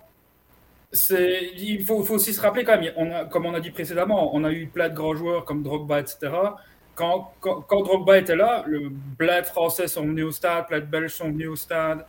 il 1.11 1.85
faut, 1.85 2.03
aussi 2.11 2.35
se 2.35 2.41
rappeler 2.41 2.65
quand 2.65 2.79
même, 2.79 2.93
on 2.97 3.11
a, 3.11 3.25
comme 3.25 3.47
on 3.47 3.55
a 3.55 3.61
dit 3.61 3.71
précédemment, 3.71 4.35
on 4.35 4.45
a 4.45 4.53
eu 4.53 4.67
plein 4.67 4.89
de 4.89 4.95
grands 4.95 5.15
joueurs 5.15 5.45
comme 5.45 5.63
Drogba, 5.63 6.01
etc. 6.01 6.33
Quand, 6.95 7.33
quand, 7.41 7.83
Drogba 7.83 8.19
était 8.19 8.37
là, 8.37 8.65
le, 8.67 8.93
plein 9.17 9.41
de 9.41 9.47
Français 9.47 9.89
sont 9.89 10.03
venus 10.03 10.25
au 10.27 10.31
stade, 10.31 10.67
plein 10.67 10.81
de 10.81 10.85
Belges 10.85 11.15
sont 11.15 11.29
venus 11.29 11.49
au 11.49 11.57
stade. 11.57 12.05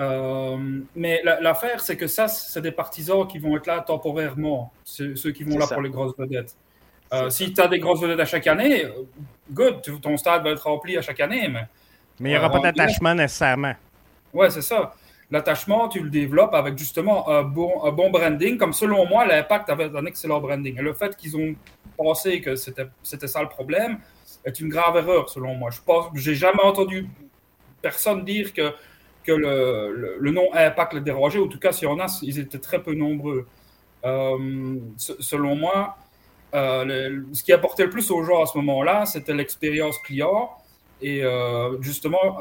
Euh, 0.00 0.56
mais 0.96 1.22
l'affaire, 1.22 1.80
c'est 1.80 1.96
que 1.96 2.06
ça, 2.06 2.28
c'est 2.28 2.62
des 2.62 2.72
partisans 2.72 3.26
qui 3.26 3.38
vont 3.38 3.56
être 3.56 3.66
là 3.66 3.80
temporairement, 3.80 4.72
ceux 4.84 5.32
qui 5.32 5.44
vont 5.44 5.58
là 5.58 5.66
pour 5.66 5.82
les 5.82 5.90
grosses 5.90 6.16
vedettes. 6.16 6.56
Euh, 7.12 7.28
si 7.28 7.52
tu 7.52 7.60
as 7.60 7.68
des 7.68 7.78
grosses 7.78 8.00
vedettes 8.00 8.20
à 8.20 8.24
chaque 8.24 8.46
année, 8.46 8.86
good, 9.50 9.82
ton 10.00 10.16
stade 10.16 10.42
va 10.42 10.50
être 10.50 10.64
rempli 10.64 10.96
à 10.96 11.02
chaque 11.02 11.20
année. 11.20 11.46
Mais 11.48 11.66
mais 12.20 12.30
il 12.30 12.32
n'y 12.32 12.38
aura 12.38 12.50
pas 12.50 12.58
euh, 12.58 12.62
d'attachement 12.62 13.14
nécessairement. 13.14 13.74
Ouais, 14.32 14.50
c'est 14.50 14.62
ça 14.62 14.94
l'attachement, 15.32 15.88
tu 15.88 16.00
le 16.00 16.10
développes 16.10 16.54
avec 16.54 16.78
justement 16.78 17.28
un 17.30 17.42
bon, 17.42 17.90
bon 17.92 18.10
branding. 18.10 18.58
Comme 18.58 18.74
selon 18.74 19.08
moi, 19.08 19.26
l'impact 19.26 19.70
avait 19.70 19.90
un 19.96 20.04
excellent 20.04 20.40
branding. 20.40 20.78
Et 20.78 20.82
le 20.82 20.92
fait 20.92 21.16
qu'ils 21.16 21.36
ont 21.36 21.54
pensé 21.96 22.40
que 22.40 22.54
c'était 22.54 23.26
ça 23.26 23.42
le 23.42 23.48
problème 23.48 23.98
est 24.44 24.60
une 24.60 24.68
grave 24.68 24.96
erreur, 24.96 25.30
selon 25.30 25.54
moi. 25.54 25.70
Je 25.70 25.80
pense, 25.84 26.06
j'ai 26.14 26.34
jamais 26.34 26.62
entendu 26.62 27.08
personne 27.80 28.24
dire 28.24 28.52
que, 28.52 28.72
que 29.22 29.32
le, 29.32 30.16
le, 30.18 30.30
nom 30.30 30.52
impact 30.52 30.94
les 30.94 31.00
dérangeait. 31.00 31.38
En 31.38 31.48
tout 31.48 31.58
cas, 31.58 31.72
s'il 31.72 31.88
y 31.88 31.90
en 31.90 31.98
a, 31.98 32.06
ils 32.22 32.38
étaient 32.38 32.58
très 32.58 32.82
peu 32.82 32.94
nombreux. 32.94 33.46
Euh, 34.04 34.78
selon 34.96 35.54
moi, 35.54 35.96
euh, 36.54 37.22
ce 37.32 37.42
qui 37.42 37.52
apportait 37.52 37.84
le 37.84 37.90
plus 37.90 38.10
aux 38.10 38.22
gens 38.22 38.42
à 38.42 38.46
ce 38.46 38.58
moment-là, 38.58 39.06
c'était 39.06 39.34
l'expérience 39.34 39.98
client. 39.98 40.50
Et 41.00 41.24
euh, 41.24 41.80
justement, 41.80 42.38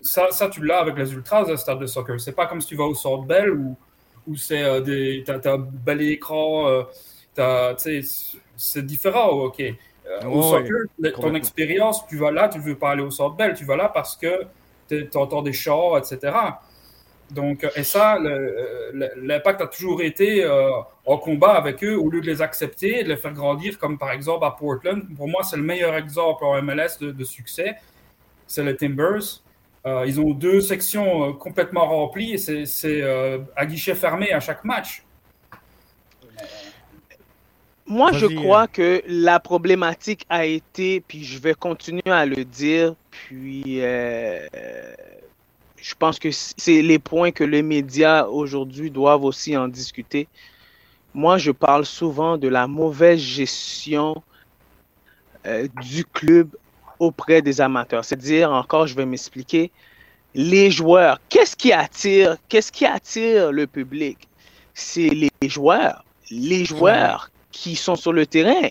ça, 0.00 0.30
ça, 0.30 0.48
tu 0.48 0.64
l'as 0.64 0.80
avec 0.80 0.96
les 0.96 1.12
ultras 1.12 1.50
un 1.50 1.56
stade 1.56 1.78
de 1.78 1.86
soccer. 1.86 2.20
C'est 2.20 2.32
pas 2.32 2.46
comme 2.46 2.60
si 2.60 2.68
tu 2.68 2.76
vas 2.76 2.84
au 2.84 2.94
Centre 2.94 3.24
Bell 3.24 3.50
où, 3.50 3.76
où 4.26 4.36
c'est 4.36 4.82
des, 4.82 5.24
t'as, 5.24 5.54
un 5.54 5.58
bel 5.58 6.02
écran, 6.02 6.68
euh, 7.38 7.74
c'est 8.56 8.86
différent 8.86 9.28
au 9.30 9.46
hockey. 9.46 9.78
Au 10.26 10.42
soccer, 10.42 10.86
ton 11.14 11.34
expérience, 11.34 12.06
tu 12.06 12.18
vas 12.18 12.30
là, 12.30 12.48
tu 12.48 12.58
veux 12.58 12.76
pas 12.76 12.90
aller 12.90 13.02
au 13.02 13.10
Centre 13.10 13.34
Bell, 13.36 13.54
tu 13.54 13.64
vas 13.64 13.76
là 13.76 13.88
parce 13.88 14.16
que 14.16 14.46
tu 15.10 15.16
entends 15.18 15.42
des 15.42 15.52
chants, 15.52 15.96
etc. 15.96 16.32
Donc, 17.30 17.66
et 17.76 17.82
ça, 17.82 18.18
l'impact 19.16 19.62
a 19.62 19.66
toujours 19.66 20.02
été 20.02 20.46
en 21.06 21.16
combat 21.18 21.52
avec 21.52 21.82
eux 21.82 21.96
au 21.96 22.10
lieu 22.10 22.20
de 22.20 22.26
les 22.26 22.42
accepter 22.42 23.02
de 23.04 23.08
les 23.08 23.16
faire 23.16 23.32
grandir, 23.32 23.78
comme 23.78 23.98
par 23.98 24.12
exemple 24.12 24.44
à 24.44 24.50
Portland. 24.50 25.02
Pour 25.16 25.28
moi, 25.28 25.42
c'est 25.42 25.56
le 25.56 25.62
meilleur 25.62 25.94
exemple 25.94 26.44
en 26.44 26.60
MLS 26.62 26.98
de, 27.00 27.24
succès. 27.24 27.76
C'est 28.46 28.62
les 28.62 28.76
Timbers. 28.76 29.40
Euh, 29.84 30.04
ils 30.06 30.20
ont 30.20 30.30
deux 30.30 30.60
sections 30.60 31.30
euh, 31.30 31.32
complètement 31.32 31.86
remplies 31.86 32.34
et 32.34 32.38
c'est 32.66 33.02
euh, 33.02 33.38
à 33.56 33.66
guichet 33.66 33.96
fermé 33.96 34.32
à 34.32 34.38
chaque 34.38 34.64
match. 34.64 35.04
Moi, 37.92 38.10
je 38.12 38.24
crois 38.24 38.68
que 38.68 39.02
la 39.06 39.38
problématique 39.38 40.24
a 40.30 40.46
été, 40.46 41.00
puis 41.00 41.24
je 41.24 41.38
vais 41.38 41.52
continuer 41.52 42.00
à 42.06 42.24
le 42.24 42.42
dire, 42.42 42.94
puis 43.10 43.80
je 45.76 45.94
pense 45.98 46.18
que 46.18 46.30
c'est 46.32 46.80
les 46.80 46.98
points 46.98 47.32
que 47.32 47.44
les 47.44 47.60
médias 47.60 48.24
aujourd'hui 48.24 48.90
doivent 48.90 49.24
aussi 49.24 49.58
en 49.58 49.68
discuter. 49.68 50.26
Moi, 51.12 51.36
je 51.36 51.50
parle 51.50 51.84
souvent 51.84 52.38
de 52.38 52.48
la 52.48 52.66
mauvaise 52.66 53.20
gestion 53.20 54.22
du 55.82 56.06
club 56.06 56.48
auprès 56.98 57.42
des 57.42 57.60
amateurs. 57.60 58.06
C'est-à-dire, 58.06 58.50
encore, 58.52 58.86
je 58.86 58.94
vais 58.94 59.04
m'expliquer, 59.04 59.70
les 60.34 60.70
joueurs, 60.70 61.20
qu'est-ce 61.28 61.54
qui 61.54 61.74
attire, 61.74 62.38
qu'est-ce 62.48 62.72
qui 62.72 62.86
attire 62.86 63.52
le 63.52 63.66
public? 63.66 64.16
C'est 64.72 65.10
les 65.10 65.30
joueurs, 65.46 66.06
les 66.30 66.64
joueurs 66.64 67.28
qui 67.52 67.76
sont 67.76 67.94
sur 67.94 68.12
le 68.12 68.26
terrain, 68.26 68.68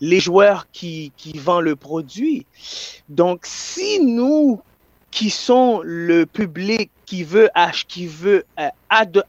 les 0.00 0.20
joueurs 0.20 0.66
qui, 0.70 1.12
qui 1.16 1.36
vendent 1.38 1.64
le 1.64 1.76
produit. 1.76 2.46
Donc, 3.08 3.40
si 3.44 4.00
nous, 4.00 4.60
qui 5.10 5.30
sont 5.30 5.80
le 5.82 6.26
public 6.26 6.90
qui 7.06 7.24
veut, 7.24 7.50
qui 7.88 8.06
veut 8.06 8.44
euh, 8.60 8.68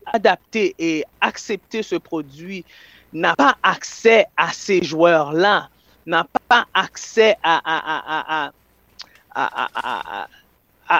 adapter 0.05 0.75
et 0.77 1.05
accepter 1.21 1.81
ce 1.81 1.95
produit, 1.95 2.65
n'a 3.13 3.35
pas 3.35 3.55
accès 3.63 4.25
à 4.38 4.51
ces 4.51 4.83
joueurs-là, 4.83 5.69
n'a 6.05 6.27
pas 6.47 6.65
accès 6.73 7.38
à, 7.43 8.51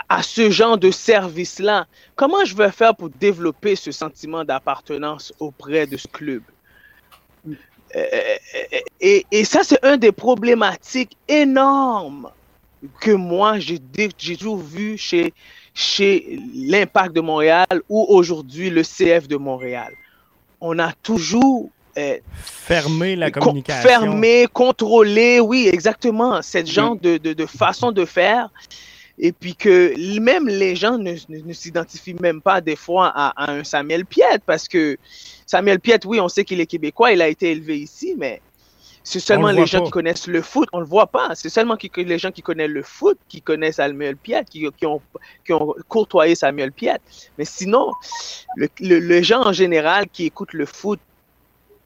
à, 0.08 0.22
ce 0.22 0.50
genre 0.50 0.78
de 0.78 0.90
service-là, 0.90 1.86
comment 2.16 2.44
je 2.44 2.56
vais 2.56 2.70
faire 2.70 2.94
pour 2.94 3.10
développer 3.10 3.76
ce 3.76 3.92
sentiment 3.92 4.44
d'appartenance 4.44 5.32
auprès 5.38 5.86
de 5.86 5.96
ce 5.96 6.08
club? 6.08 6.42
Euh, 7.96 8.08
et, 9.00 9.26
et, 9.30 9.44
ça, 9.44 9.60
c'est 9.62 9.84
un 9.84 9.96
des 9.96 10.12
problématiques 10.12 11.16
énormes 11.28 12.30
que 13.00 13.10
moi, 13.10 13.58
j'ai 13.58 13.80
toujours 14.34 14.58
vu 14.58 14.96
chez, 14.96 15.34
chez 15.74 16.38
l'Impact 16.54 17.14
de 17.14 17.20
Montréal 17.20 17.66
ou 17.88 18.06
aujourd'hui 18.08 18.70
le 18.70 18.82
CF 18.82 19.28
de 19.28 19.36
Montréal. 19.36 19.92
On 20.60 20.78
a 20.78 20.92
toujours 21.02 21.70
euh, 21.98 22.18
fermer 22.42 23.16
la 23.16 23.30
communication. 23.30 23.88
Fermer, 23.88 24.46
contrôler, 24.52 25.40
oui, 25.40 25.68
exactement. 25.72 26.40
Cette 26.42 26.70
genre 26.70 26.96
de, 26.96 27.16
de, 27.16 27.46
façon 27.46 27.92
de 27.92 28.04
faire. 28.04 28.48
Et 29.22 29.32
puis 29.32 29.54
que 29.54 30.18
même 30.18 30.48
les 30.48 30.74
gens 30.74 30.96
ne, 30.96 31.14
ne, 31.28 31.52
s'identifient 31.52 32.14
même 32.14 32.40
pas 32.40 32.62
des 32.62 32.74
fois 32.74 33.12
à, 33.14 33.52
un 33.52 33.64
Samuel 33.64 34.06
Piette, 34.06 34.42
parce 34.46 34.66
que 34.66 34.96
Samuel 35.44 35.78
Piette, 35.78 36.06
oui, 36.06 36.20
on 36.20 36.28
sait 36.28 36.44
qu'il 36.44 36.58
est 36.60 36.66
québécois, 36.66 37.12
il 37.12 37.20
a 37.20 37.28
été 37.28 37.50
élevé 37.50 37.78
ici, 37.78 38.14
mais 38.16 38.40
c'est 39.04 39.20
seulement 39.20 39.50
les 39.50 39.66
gens 39.66 39.84
qui 39.84 39.90
connaissent 39.90 40.26
le 40.26 40.40
foot, 40.40 40.68
on 40.72 40.80
le 40.80 40.86
voit 40.86 41.06
pas. 41.06 41.34
C'est 41.34 41.50
seulement 41.50 41.76
les 41.96 42.18
gens 42.18 42.30
qui 42.30 42.42
connaissent 42.42 42.70
le 42.70 42.82
foot 42.82 43.18
qui 43.28 43.42
connaissent 43.42 43.76
Samuel 43.76 44.16
Piette, 44.16 44.48
qui, 44.48 44.66
qui, 44.78 44.86
ont, 44.86 45.02
qui 45.44 45.52
ont 45.52 45.74
courtoyé 45.88 46.34
Samuel 46.34 46.72
Piette. 46.72 47.02
Mais 47.36 47.44
sinon, 47.44 47.92
le, 48.56 48.68
le, 48.80 48.98
les 49.00 49.22
gens 49.22 49.42
en 49.42 49.52
général 49.52 50.08
qui 50.08 50.26
écoutent 50.26 50.54
le 50.54 50.66
foot 50.66 51.00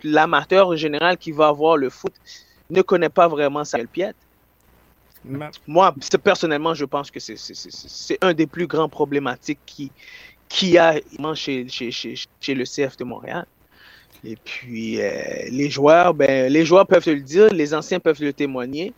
l'amateur 0.04 0.68
en 0.68 0.76
général 0.76 1.16
qui 1.16 1.32
va 1.32 1.50
voir 1.50 1.76
le 1.76 1.90
foot 1.90 2.12
ne 2.70 2.82
connaît 2.82 3.08
pas 3.08 3.26
vraiment 3.26 3.64
Samuel 3.64 3.88
Piette. 3.88 4.16
Moi, 5.66 5.94
personnellement, 6.22 6.74
je 6.74 6.84
pense 6.84 7.10
que 7.10 7.18
c'est 7.18 8.18
un 8.20 8.34
des 8.34 8.46
plus 8.46 8.66
grands 8.66 8.88
problématiques 8.88 9.60
qui, 9.64 9.90
qui 10.48 10.78
a 10.78 11.00
chez, 11.34 11.66
chez, 11.68 12.54
le 12.54 12.64
CF 12.64 12.96
de 12.96 13.04
Montréal. 13.04 13.46
Et 14.22 14.36
puis, 14.36 15.00
euh, 15.00 15.12
les 15.50 15.68
joueurs, 15.70 16.14
ben, 16.14 16.50
les 16.52 16.64
joueurs 16.64 16.86
peuvent 16.86 17.06
le 17.06 17.20
dire, 17.20 17.48
les 17.52 17.74
anciens 17.74 18.00
peuvent 18.00 18.22
le 18.22 18.32
témoigner. 18.32 18.92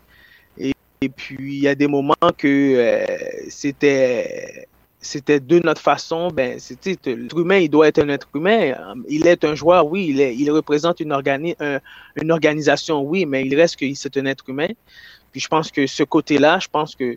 Et, 0.59 1.09
puis, 1.11 1.37
il 1.57 1.63
y 1.63 1.69
a 1.69 1.75
des 1.75 1.87
moments 1.87 2.15
que 2.39 2.47
euh, 2.47 3.07
c'était 3.49 4.67
de 5.41 5.59
notre 5.61 5.81
façon, 5.81 6.29
ben, 6.29 6.59
l'être 7.05 7.39
humain, 7.39 7.59
il 7.59 7.69
doit 7.69 7.89
être 7.89 7.99
un 7.99 8.09
être 8.09 8.29
humain. 8.35 8.75
Il 9.09 9.27
est 9.27 9.45
un 9.45 9.55
joueur, 9.55 9.87
oui, 9.87 10.07
il 10.09 10.51
représente 10.51 11.01
une, 11.01 11.15
une 12.17 12.33
organisation, 12.33 13.03
oui, 13.03 13.27
mais 13.27 13.45
il 13.47 13.55
reste 13.55 13.77
que 13.77 13.87
c'est 13.95 14.17
un 14.17 14.27
être 14.27 14.49
humain. 14.49 14.69
Puis 15.37 15.43
je 15.43 15.49
pense 15.49 15.71
que 15.71 15.87
ce 15.87 16.03
côté-là, 16.03 16.59
je 16.59 16.69
pense 16.69 16.95
que 16.97 17.15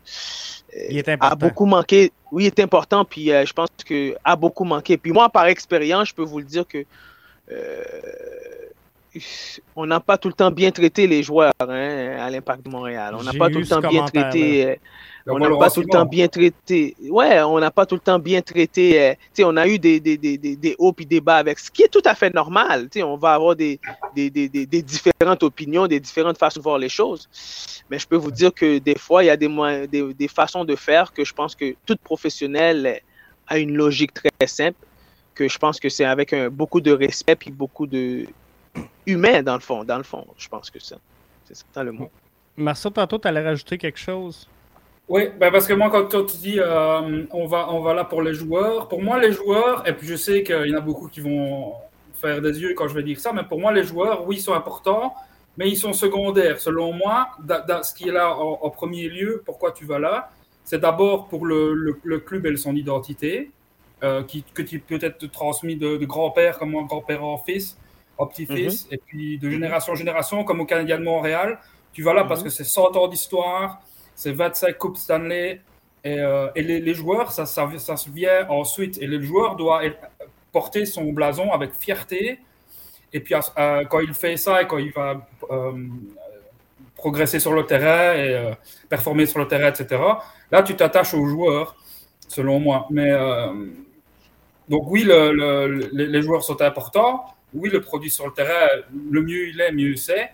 il 0.90 1.10
a 1.22 1.36
beaucoup 1.36 1.66
manqué. 1.66 2.12
Oui, 2.34 2.44
il 2.44 2.48
est 2.48 2.60
important. 2.60 3.06
Puis 3.06 3.32
euh, 3.32 3.46
je 3.46 3.54
pense 3.54 3.70
que 3.86 4.14
a 4.26 4.36
beaucoup 4.36 4.66
manqué. 4.66 4.98
Puis 4.98 5.14
moi, 5.14 5.30
par 5.30 5.46
expérience, 5.46 6.10
je 6.10 6.16
peux 6.16 6.24
vous 6.24 6.40
le 6.40 6.44
dire 6.44 6.68
que 6.68 6.84
euh, 7.50 7.86
on 9.76 9.86
n'a 9.86 10.00
pas 10.00 10.18
tout 10.18 10.28
le 10.28 10.34
temps 10.34 10.52
bien 10.52 10.72
traité 10.72 11.08
les 11.08 11.24
joueurs 11.24 11.54
hein, 11.60 12.18
à 12.20 12.30
l'Impact 12.30 12.66
de 12.66 12.70
Montréal. 12.70 13.16
On 13.18 13.24
n'a 13.24 13.34
pas 13.34 13.50
tout 13.50 13.60
le 13.60 13.66
temps 13.66 13.82
bien 13.82 14.06
traité. 14.06 14.68
Euh, 14.68 14.76
on 15.28 15.40
n'a 15.40 15.50
pas 15.58 15.70
tout 15.70 15.82
le 15.82 15.88
temps 15.88 16.06
bien 16.06 16.28
traité. 16.28 16.96
Ouais, 17.10 17.42
on 17.42 17.60
n'a 17.60 17.72
pas 17.72 17.86
tout 17.86 17.96
le 17.96 18.02
temps 18.02 18.20
bien 18.20 18.42
traité. 18.42 19.02
Euh, 19.02 19.14
sais, 19.34 19.44
on 19.44 19.58
a 19.58 19.68
eu 19.68 19.80
des, 19.80 20.00
des, 20.00 20.18
des, 20.18 20.38
des 20.38 20.76
hauts 20.78 20.94
et 20.98 21.06
des 21.06 21.22
bas 21.22 21.38
avec 21.38 21.60
ce 21.60 21.72
qui 21.72 21.84
est 21.84 21.88
tout 21.88 22.02
à 22.06 22.16
fait 22.16 22.34
normal. 22.34 22.88
sais, 22.92 23.04
on 23.04 23.18
va 23.18 23.34
avoir 23.34 23.56
des, 23.56 23.80
des, 24.16 24.30
des, 24.30 24.48
des, 24.48 24.82
différentes 24.82 25.44
opinions, 25.44 25.88
des 25.88 26.00
différentes 26.00 26.38
façons 26.38 26.60
de 26.60 26.64
voir 26.64 26.78
les 26.78 26.90
choses. 26.90 27.28
Mais 27.90 28.00
je 28.00 28.08
peux 28.08 28.16
vous 28.16 28.32
dire 28.32 28.54
que 28.54 28.78
des 28.78 28.98
fois, 28.98 29.24
il 29.24 29.28
y 29.28 29.32
a 29.32 29.38
des, 29.38 29.50
des, 29.88 30.14
des 30.14 30.28
façons 30.28 30.66
de 30.66 30.76
faire 30.76 31.14
que 31.14 31.26
je 31.26 31.34
pense 31.34 31.56
que 31.56 31.76
tout 31.86 31.98
professionnel 32.04 33.02
a 33.48 33.58
une 33.58 33.76
logique 33.76 34.14
très 34.14 34.48
simple. 34.48 34.78
Que 35.36 35.48
je 35.48 35.58
pense 35.58 35.80
que 35.80 35.90
c'est 35.90 36.06
avec 36.06 36.34
un, 36.34 36.50
beaucoup 36.50 36.82
de 36.82 36.92
respect 36.92 37.38
et 37.48 37.52
beaucoup 37.52 37.88
de 37.88 38.26
humain 39.10 39.44
dans 39.44 39.56
le 39.56 39.60
fond. 39.60 39.84
Dans 39.84 39.98
le 39.98 40.04
fond, 40.04 40.26
je 40.38 40.48
pense 40.48 40.70
que 40.70 40.80
ça. 40.80 40.98
C'est 41.46 41.58
ça 41.74 41.84
le 41.84 41.92
mot. 41.92 42.10
Marceau, 42.58 42.90
tantôt, 42.90 43.18
tu 43.18 43.28
allais 43.28 43.44
rajouter 43.44 43.78
quelque 43.78 44.00
chose? 44.00 44.48
Oui, 45.08 45.30
ben 45.40 45.52
parce 45.52 45.66
que 45.66 45.74
moi, 45.74 45.90
quand 45.90 46.26
tu 46.26 46.38
dis 46.38 46.60
euh, 46.60 47.26
on, 47.32 47.48
va, 47.48 47.72
on 47.72 47.80
va 47.82 47.96
là 47.96 48.06
pour 48.06 48.22
les 48.22 48.36
joueurs, 48.36 48.88
pour 48.88 49.02
moi, 49.02 49.20
les 49.20 49.32
joueurs, 49.32 49.88
et 49.88 49.94
puis 49.94 50.06
je 50.06 50.16
sais 50.16 50.44
qu'il 50.44 50.68
y 50.68 50.76
en 50.76 50.78
a 50.78 50.82
beaucoup 50.82 51.08
qui 51.08 51.20
vont 51.20 51.74
faire 52.14 52.42
des 52.42 52.62
yeux 52.62 52.74
quand 52.76 52.88
je 52.88 52.94
vais 52.94 53.02
dire 53.02 53.20
ça, 53.20 53.34
mais 53.34 53.44
pour 53.44 53.60
moi, 53.60 53.72
les 53.72 53.84
joueurs, 53.84 54.28
oui, 54.28 54.36
ils 54.36 54.42
sont 54.42 54.54
importants, 54.54 55.16
mais 55.58 55.68
ils 55.68 55.78
sont 55.78 55.94
secondaires. 55.94 56.60
Selon 56.60 56.94
moi, 56.94 57.30
ce 57.84 57.94
qui 57.96 58.10
est 58.10 58.12
là 58.12 58.36
en, 58.36 58.70
premier 58.70 59.10
lieu, 59.10 59.42
pourquoi 59.46 59.72
tu 59.72 59.86
vas 59.86 59.98
là, 59.98 60.30
c'est 60.64 60.80
d'abord 60.80 61.28
pour 61.28 61.48
le, 61.48 61.74
le, 62.04 62.20
club 62.20 62.46
et 62.46 62.56
son 62.56 62.76
identité, 62.76 63.50
euh, 64.04 64.24
qui, 64.24 64.44
que 64.54 64.62
tu 64.62 64.80
peut-être 64.80 65.26
transmis 65.32 65.76
de, 65.76 65.98
de 65.98 66.06
grand-père 66.06 66.60
comme 66.60 66.76
un 66.76 66.84
grand-père 66.84 67.24
en 67.24 67.40
fils, 67.40 67.78
au 68.20 68.26
petit-fils, 68.26 68.86
mhm. 68.86 68.94
et 68.94 68.98
puis 68.98 69.38
de 69.40 69.50
génération 69.50 69.94
en 69.94 69.96
génération, 69.96 70.44
comme 70.44 70.60
au 70.60 70.66
Canadien 70.66 71.00
de 71.00 71.04
Montréal. 71.04 71.58
Tu 71.94 72.04
vas 72.04 72.14
là 72.14 72.26
parce 72.26 72.42
mhm. 72.42 72.48
que 72.48 72.50
c'est 72.52 72.66
100 72.66 72.96
ans 72.98 73.08
d'histoire, 73.08 73.82
c'est 74.14 74.34
25 74.34 74.78
Coupes 74.78 74.98
Stanley. 74.98 75.62
Et, 76.04 76.20
euh, 76.20 76.48
et 76.56 76.62
les, 76.62 76.94
joueurs, 76.94 77.32
ça, 77.32 77.46
ça, 77.46 77.70
ça, 77.78 77.98
se 77.98 78.10
vient 78.10 78.48
ensuite. 78.50 79.02
Et 79.02 79.08
le 79.08 79.22
joueur 79.22 79.56
doit 79.56 79.82
porter 80.52 80.86
son 80.86 81.12
blason 81.12 81.52
avec 81.52 81.74
fierté. 81.74 82.40
Et 83.12 83.20
puis, 83.20 83.36
euh, 83.36 83.84
quand 83.86 84.00
il 84.00 84.14
fait 84.14 84.38
ça 84.38 84.62
et 84.62 84.68
quand 84.68 84.78
il 84.78 84.92
va 84.92 85.28
euh, 85.52 85.74
progresser 86.96 87.40
sur 87.40 87.54
le 87.54 87.66
terrain 87.66 88.16
et 88.16 88.54
performer 88.88 89.26
sur 89.26 89.40
le 89.40 89.48
terrain, 89.48 89.70
etc., 89.70 90.02
là, 90.52 90.64
tu 90.64 90.76
t'attaches 90.76 91.14
aux 91.14 91.26
joueurs, 91.26 91.76
selon 92.28 92.60
moi. 92.60 92.88
Mais 92.90 93.12
donc, 94.70 94.84
oui, 94.90 95.04
le, 95.04 95.90
les 95.92 96.22
joueurs 96.22 96.44
sont 96.44 96.62
importants. 96.62 97.26
Oui, 97.54 97.70
le 97.70 97.82
produit 97.82 98.10
sur 98.10 98.26
le 98.26 98.34
terrain, 98.34 98.68
le 99.12 99.22
mieux 99.22 99.50
il 99.50 99.60
est, 99.62 99.72
mieux 99.72 99.96
c'est. 99.96 100.32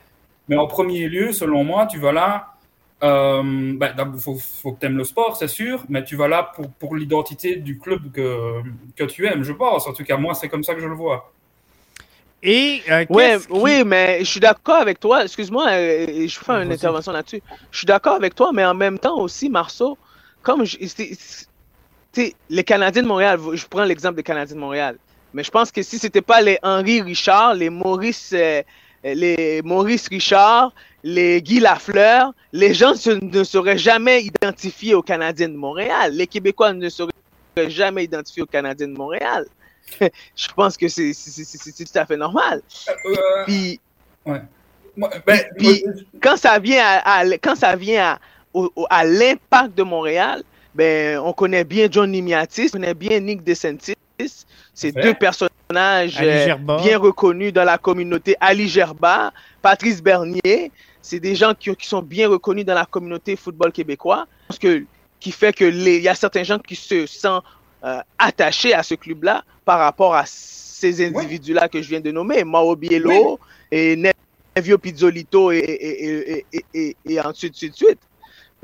Mais 0.47 0.57
en 0.57 0.67
premier 0.67 1.07
lieu, 1.07 1.31
selon 1.31 1.63
moi, 1.63 1.87
tu 1.87 1.97
vas 1.99 2.11
là 2.11 2.55
il 3.01 3.07
euh, 3.07 3.73
ben, 3.75 4.17
faut, 4.17 4.35
faut, 4.35 4.71
que 4.71 4.79
tu 4.79 4.85
aimes 4.85 4.97
le 4.97 5.03
sport, 5.03 5.35
c'est 5.35 5.49
sûr, 5.49 5.83
mais 5.89 6.03
tu 6.03 6.15
vas 6.15 6.29
là 6.29 6.51
pour, 6.55 6.71
pour 6.71 6.95
l'identité 6.95 7.57
du 7.57 7.77
club 7.77 8.11
que, 8.11 8.61
que 8.95 9.03
tu 9.03 9.27
aimes, 9.27 9.43
je 9.43 9.51
pense. 9.51 9.85
En 9.85 9.93
tout 9.93 10.03
cas, 10.03 10.15
moi, 10.15 10.33
c'est 10.33 10.47
comme 10.47 10.63
ça 10.63 10.73
que 10.73 10.79
je 10.79 10.87
le 10.87 10.95
vois. 10.95 11.31
Et 12.41 12.81
euh, 12.89 13.05
Oui, 13.49 13.83
mais 13.85 14.19
je 14.19 14.25
suis 14.25 14.39
d'accord 14.39 14.77
avec 14.77 14.99
toi. 14.99 15.23
Excuse-moi, 15.23 15.67
euh, 15.71 16.27
je 16.27 16.39
fais 16.39 16.53
une 16.53 16.71
intervention 16.71 17.11
là-dessus. 17.11 17.41
Je 17.69 17.77
suis 17.77 17.85
d'accord 17.85 18.13
avec 18.13 18.33
toi, 18.33 18.51
mais 18.53 18.63
en 18.63 18.73
même 18.73 18.97
temps 18.97 19.19
aussi, 19.19 19.49
Marceau, 19.49 19.97
comme 20.41 20.63
je, 20.63 20.77
les 22.49 22.63
Canadiens 22.63 23.03
de 23.03 23.07
Montréal, 23.07 23.39
je 23.53 23.65
prends 23.67 23.83
l'exemple 23.83 24.15
des 24.15 24.23
Canadiens 24.23 24.55
de 24.55 24.61
Montréal, 24.61 24.97
mais 25.35 25.43
je 25.43 25.51
pense 25.51 25.69
que 25.69 25.83
si 25.83 25.99
c'était 25.99 26.21
pas 26.21 26.39
les 26.39 26.57
Henri 26.63 27.01
Richard, 27.01 27.55
les 27.55 27.69
Maurice, 27.69 28.33
les 29.03 29.61
Maurice 29.63 30.07
Richard, 30.07 30.73
les 31.03 31.41
Guy 31.41 31.59
Lafleur, 31.59 32.33
les 32.53 32.73
gens 32.73 32.93
ne 33.21 33.43
seraient 33.43 33.77
jamais 33.77 34.23
identifiés 34.23 34.95
aux 34.95 35.01
Canadiens 35.01 35.49
de 35.49 35.57
Montréal. 35.57 36.13
Les 36.13 36.25
Québécois 36.25 36.71
ne 36.71 36.87
seraient 36.87 37.11
jamais 37.67 38.05
identifiés 38.05 38.43
aux 38.43 38.47
Canadiens 38.47 38.87
de 38.87 38.97
Montréal. 38.97 39.45
Je 39.99 40.47
pense 40.55 40.77
que 40.77 40.87
c'est 40.87 41.11
tout 41.13 41.99
à 41.99 42.05
fait 42.05 42.17
normal. 42.17 42.61
Euh, 43.05 43.43
puis, 43.45 43.79
ben, 44.25 45.41
quand 46.21 46.37
ça 46.37 46.59
vient 46.59 46.81
à, 47.03 47.25
quand 47.39 47.55
ça 47.55 47.75
vient 47.75 48.17
à, 48.89 49.05
l'impact 49.05 49.77
de 49.77 49.83
Montréal, 49.83 50.43
ben, 50.73 51.19
on 51.19 51.33
connaît 51.33 51.65
bien 51.65 51.89
John 51.91 52.09
Nimiatis, 52.09 52.69
on 52.69 52.77
connaît 52.77 52.93
bien 52.93 53.19
Nick 53.19 53.43
DeSantis. 53.43 53.95
C'est 54.75 54.91
deux 54.91 55.15
personnages 55.15 56.19
euh, 56.21 56.55
bien 56.83 56.99
reconnus 56.99 57.51
dans 57.51 57.63
la 57.63 57.79
communauté. 57.79 58.35
Ali 58.39 58.67
Gerba, 58.67 59.33
Patrice 59.61 60.03
Bernier 60.03 60.71
c'est 61.05 61.19
des 61.19 61.35
gens 61.35 61.53
qui, 61.53 61.71
sont 61.81 62.01
bien 62.01 62.27
reconnus 62.27 62.65
dans 62.65 62.73
la 62.73 62.85
communauté 62.87 63.35
football 63.35 63.71
québécois, 63.71 64.25
parce 64.47 64.57
que, 64.57 64.85
qui 65.19 65.31
fait 65.31 65.53
que 65.53 65.65
il 65.65 66.01
y 66.01 66.07
a 66.07 66.15
certains 66.15 66.43
gens 66.43 66.57
qui 66.57 66.75
se 66.75 67.05
sentent 67.05 67.43
euh, 67.83 67.99
attachés 68.17 68.73
à 68.73 68.81
ce 68.81 68.95
club-là 68.95 69.43
par 69.65 69.77
rapport 69.77 70.15
à 70.15 70.23
ces 70.25 71.05
individus-là 71.05 71.69
que 71.69 71.79
je 71.79 71.89
viens 71.89 71.99
de 71.99 72.09
nommer, 72.11 72.43
Mao 72.43 72.75
Bielo 72.75 73.39
et 73.71 73.95
Nevio 74.55 74.79
Pizzolito 74.79 75.51
et, 75.51 76.43
et, 76.73 76.95
et, 77.05 77.21
ensuite, 77.21 77.55
suite, 77.55 77.75
suite. 77.75 77.99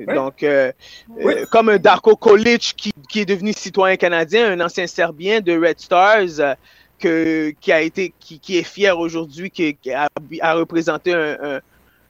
Donc, 0.07 0.43
euh, 0.43 0.71
euh, 1.19 1.45
comme 1.51 1.77
Darko 1.77 2.15
Kolic 2.15 2.75
qui, 3.09 3.19
est 3.19 3.25
devenu 3.25 3.53
citoyen 3.53 3.97
canadien, 3.97 4.51
un 4.51 4.65
ancien 4.65 4.87
Serbien 4.87 5.41
de 5.41 5.53
Red 5.53 5.79
Stars, 5.79 6.55
que, 6.99 7.53
qui 7.59 7.71
a 7.71 7.81
été, 7.81 8.13
qui, 8.19 8.57
est 8.57 8.63
fier 8.63 8.97
aujourd'hui, 8.97 9.49
qui, 9.49 9.77
a, 9.91 10.07
a 10.41 10.53
représenté 10.53 11.13
un, 11.13 11.59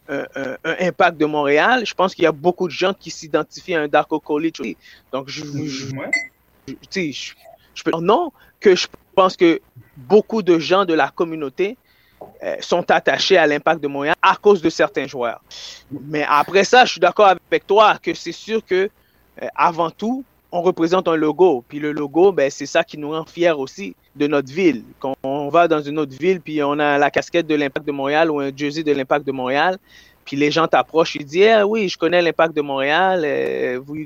un, 0.09 0.57
impact 0.79 1.17
de 1.17 1.25
Montréal, 1.25 1.83
je 1.85 1.93
pense 1.93 2.13
qu'il 2.13 2.23
y 2.23 2.27
a 2.27 2.31
beaucoup 2.31 2.67
de 2.67 2.73
gens 2.73 2.93
qui 2.93 3.09
s'identifient 3.09 3.75
à 3.75 3.81
un 3.81 3.87
Darko 3.87 4.19
College. 4.19 4.61
Donc, 5.13 5.29
je, 5.29 5.43
je, 5.43 5.87
je, 7.73 7.83
peux 7.83 7.91
dire 7.91 8.01
non, 8.01 8.31
que 8.59 8.75
je 8.75 8.87
pense 9.15 9.37
que 9.37 9.61
beaucoup 9.95 10.41
de 10.41 10.59
gens 10.59 10.85
de 10.85 10.93
la 10.93 11.09
communauté 11.09 11.71
euh, 11.71 11.90
sont 12.59 12.89
attachés 12.91 13.37
à 13.37 13.47
l'impact 13.47 13.81
de 13.81 13.87
Montréal 13.87 14.15
à 14.21 14.35
cause 14.35 14.61
de 14.61 14.69
certains 14.69 15.07
joueurs. 15.07 15.41
Mais 15.91 16.25
après 16.27 16.63
ça, 16.63 16.85
je 16.85 16.91
suis 16.91 16.99
d'accord 16.99 17.27
avec 17.27 17.67
toi 17.67 17.97
que 18.01 18.13
c'est 18.13 18.31
sûr 18.31 18.65
que, 18.65 18.89
euh, 19.41 19.47
avant 19.55 19.89
tout, 19.89 20.23
on 20.51 20.61
représente 20.61 21.07
un 21.07 21.15
logo. 21.15 21.63
Puis 21.67 21.79
le 21.79 21.91
logo, 21.91 22.31
ben, 22.31 22.49
c'est 22.49 22.65
ça 22.65 22.83
qui 22.83 22.97
nous 22.97 23.11
rend 23.11 23.25
fiers 23.25 23.51
aussi 23.51 23.95
de 24.15 24.27
notre 24.27 24.51
ville. 24.51 24.83
Quand 24.99 25.15
on 25.23 25.49
va 25.49 25.67
dans 25.67 25.81
une 25.81 25.97
autre 25.99 26.15
ville, 26.17 26.41
puis 26.41 26.61
on 26.61 26.77
a 26.79 26.97
la 26.97 27.09
casquette 27.09 27.47
de 27.47 27.55
l'Impact 27.55 27.87
de 27.87 27.91
Montréal 27.91 28.29
ou 28.29 28.39
un 28.39 28.51
jersey 28.55 28.83
de 28.83 28.91
l'Impact 28.91 29.25
de 29.25 29.31
Montréal, 29.31 29.77
puis 30.25 30.35
les 30.35 30.51
gens 30.51 30.67
t'approchent, 30.67 31.15
ils 31.15 31.25
disent 31.25 31.47
ah, 31.47 31.65
oui, 31.65 31.87
je 31.87 31.97
connais 31.97 32.21
l'Impact 32.21 32.55
de 32.55 32.61
Montréal, 32.61 33.21
euh, 33.23 33.79
vous, 33.83 33.97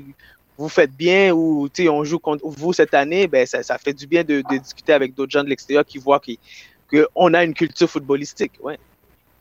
vous 0.56 0.68
faites 0.68 0.92
bien 0.92 1.32
ou 1.32 1.68
on 1.90 2.04
joue 2.04 2.18
contre 2.18 2.46
vous 2.46 2.72
cette 2.72 2.94
année, 2.94 3.26
ben, 3.26 3.46
ça, 3.46 3.78
fait 3.78 3.92
du 3.92 4.06
bien 4.06 4.24
de, 4.24 4.42
discuter 4.58 4.92
avec 4.92 5.14
d'autres 5.14 5.32
gens 5.32 5.44
de 5.44 5.48
l'extérieur 5.48 5.84
qui 5.84 5.98
voient 5.98 6.20
qu'on 6.90 7.34
a 7.34 7.44
une 7.44 7.54
culture 7.54 7.88
footballistique. 7.88 8.52
Ouais. 8.62 8.78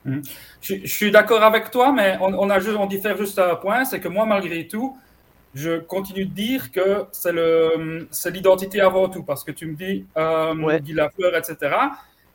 Hum. 0.05 0.21
Je, 0.61 0.85
suis 0.85 1.11
d'accord 1.11 1.43
avec 1.43 1.71
toi, 1.71 1.91
mais 1.91 2.17
on, 2.21 2.33
on, 2.33 2.49
a 2.49 2.59
juste, 2.59 2.77
on 2.77 2.85
diffère 2.85 3.17
juste 3.17 3.39
à 3.39 3.51
un 3.51 3.55
point, 3.55 3.85
c'est 3.85 3.99
que 3.99 4.07
moi, 4.07 4.25
malgré 4.25 4.67
tout, 4.67 4.97
je 5.55 5.79
continue 5.79 6.25
de 6.25 6.33
dire 6.33 6.71
que 6.71 7.05
c'est 7.11 7.31
le, 7.31 8.07
c'est 8.11 8.29
l'identité 8.31 8.81
avant 8.81 9.09
tout, 9.09 9.23
parce 9.23 9.43
que 9.43 9.51
tu 9.51 9.65
me 9.65 9.75
dis 9.75 10.05
euh, 10.17 10.79
Guy 10.79 10.93
Lafleur, 10.93 11.35
etc. 11.35 11.75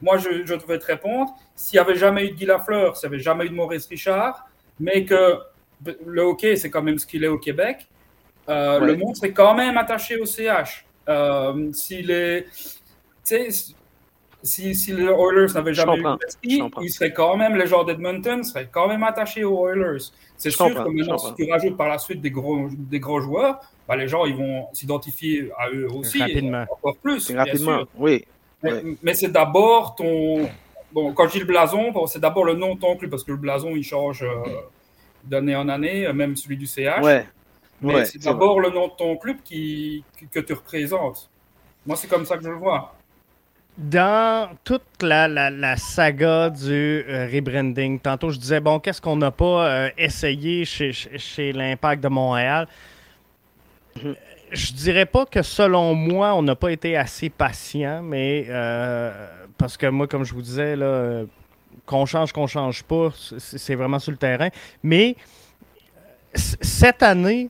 Moi, 0.01 0.17
je, 0.17 0.47
je 0.47 0.55
devrais 0.55 0.79
te 0.79 0.87
répondre, 0.87 1.35
s'il 1.55 1.77
n'y 1.77 1.87
avait 1.87 1.97
jamais 1.97 2.27
eu 2.27 2.31
de 2.31 2.35
Guy 2.35 2.47
Lafleur, 2.47 2.97
s'il 2.97 3.09
n'y 3.09 3.15
avait 3.15 3.23
jamais 3.23 3.45
eu 3.45 3.51
de 3.51 3.55
Maurice 3.55 3.87
Richard, 3.87 4.49
mais 4.81 5.05
que 5.05 5.39
le 6.07 6.23
hockey, 6.23 6.57
c'est 6.57 6.71
quand 6.71 6.83
même 6.83 6.99
ce 6.99 7.07
qu'il 7.07 7.23
est 7.23 7.29
au 7.29 7.39
Québec, 7.39 7.87
euh, 8.49 8.81
le 8.81 8.97
monde 8.97 9.15
serait 9.15 9.33
quand 9.33 9.55
même 9.55 9.77
attaché 9.77 10.17
au 10.17 10.25
CH. 10.25 10.85
Euh, 11.09 11.73
s'il 11.73 12.11
est, 12.11 12.47
si, 14.43 14.75
si 14.75 14.93
les 14.93 15.05
Oilers 15.05 15.53
n'avaient 15.55 15.75
jamais 15.75 15.99
eu 15.99 16.03
de 16.03 16.83
ils 16.83 16.91
seraient 16.91 17.13
quand 17.13 17.37
même, 17.37 17.57
les 17.57 17.67
joueurs 17.67 17.85
d'Edmonton 17.85 18.43
seraient 18.43 18.69
quand 18.71 18.89
même 18.89 19.03
attachés 19.03 19.45
aux 19.45 19.69
Oilers. 19.69 20.05
C'est 20.37 20.51
sûr 20.51 20.69
que 20.69 20.89
maintenant, 20.89 21.19
si 21.19 21.35
tu 21.35 21.51
rajoutes 21.51 21.77
par 21.77 21.89
la 21.89 21.99
suite 21.99 22.21
des 22.21 22.31
gros, 22.31 22.69
des 22.71 23.01
gros 23.01 23.21
joueurs, 23.21 23.61
bah, 23.87 23.97
les 23.97 24.09
gens 24.09 24.25
ils 24.25 24.37
vont 24.37 24.69
s'identifier 24.73 25.51
à 25.59 25.69
eux 25.71 25.89
aussi. 25.93 26.21
Rapidement. 26.21 26.65
Encore 26.71 26.97
plus. 26.97 27.31
Rapidement, 27.33 27.83
oui. 27.97 28.25
Mais, 29.03 29.15
c'est 29.15 29.33
d'abord 29.33 29.95
ton. 29.95 30.49
Bon, 30.93 31.13
quand 31.13 31.29
je 31.29 31.33
dis 31.35 31.39
le 31.41 31.45
blason, 31.45 31.93
c'est 32.07 32.19
d'abord 32.19 32.45
le 32.45 32.55
nom 32.55 32.75
de 32.75 32.81
ton 32.81 32.97
club, 32.97 33.11
parce 33.11 33.23
que 33.23 33.31
le 33.31 33.39
blason, 33.39 33.71
il 33.77 33.85
change 33.85 34.23
euh, 34.23 34.43
d'année 35.25 35.55
en 35.55 35.69
année, 35.69 36.13
même 36.13 36.35
celui 36.35 36.57
du 36.57 36.67
CH. 36.67 37.01
Ouais. 37.03 37.27
Mais 37.81 38.05
c'est 38.05 38.23
d'abord 38.23 38.61
le 38.61 38.71
nom 38.71 38.89
de 38.89 38.93
ton 38.93 39.17
club 39.17 39.37
qui, 39.45 40.05
que 40.31 40.41
tu 40.41 40.53
représentes. 40.53 41.31
Moi, 41.87 41.97
c'est 41.97 42.09
comme 42.09 42.27
ça 42.27 42.37
que 42.37 42.45
je 42.45 42.51
le 42.51 42.57
vois 42.57 42.93
dans 43.81 44.51
toute 44.63 45.03
la, 45.03 45.27
la, 45.27 45.77
saga 45.77 46.51
du 46.51 47.05
euh, 47.09 47.29
rebranding, 47.33 47.99
tantôt 47.99 48.31
je 48.31 48.39
disais, 48.39 48.61
bon, 48.61 48.79
qu'est-ce 48.79 49.01
qu'on 49.01 49.17
n'a 49.17 49.31
pas 49.31 49.67
euh, 49.67 49.91
essayé 49.97 50.65
chez, 50.65 50.93
chez 50.93 51.53
l'Impact 51.53 52.03
de 52.03 52.09
Montréal? 52.09 52.69
Je 54.53 54.73
dirais 54.73 55.07
pas 55.07 55.25
que 55.25 55.43
selon 55.43 55.95
moi, 55.95 56.35
on 56.35 56.43
n'a 56.43 56.55
pas 56.55 56.71
été 56.73 56.97
assez 56.97 57.31
patient, 57.31 58.03
mais 58.03 58.47
euh, 58.49 59.27
parce 59.57 59.77
que 59.77 59.87
moi, 59.87 60.07
comme 60.07 60.25
je 60.25 60.35
vous 60.35 60.43
disais, 60.43 60.75
qu'on 61.87 62.05
change, 62.05 62.33
qu'on 62.33 62.47
change 62.47 62.83
pas, 62.83 63.11
c'est 63.39 63.75
vraiment 63.75 63.99
sur 63.99 64.11
le 64.13 64.19
terrain. 64.19 64.49
Mais 64.83 65.17
cette 66.35 67.03
année, 67.03 67.49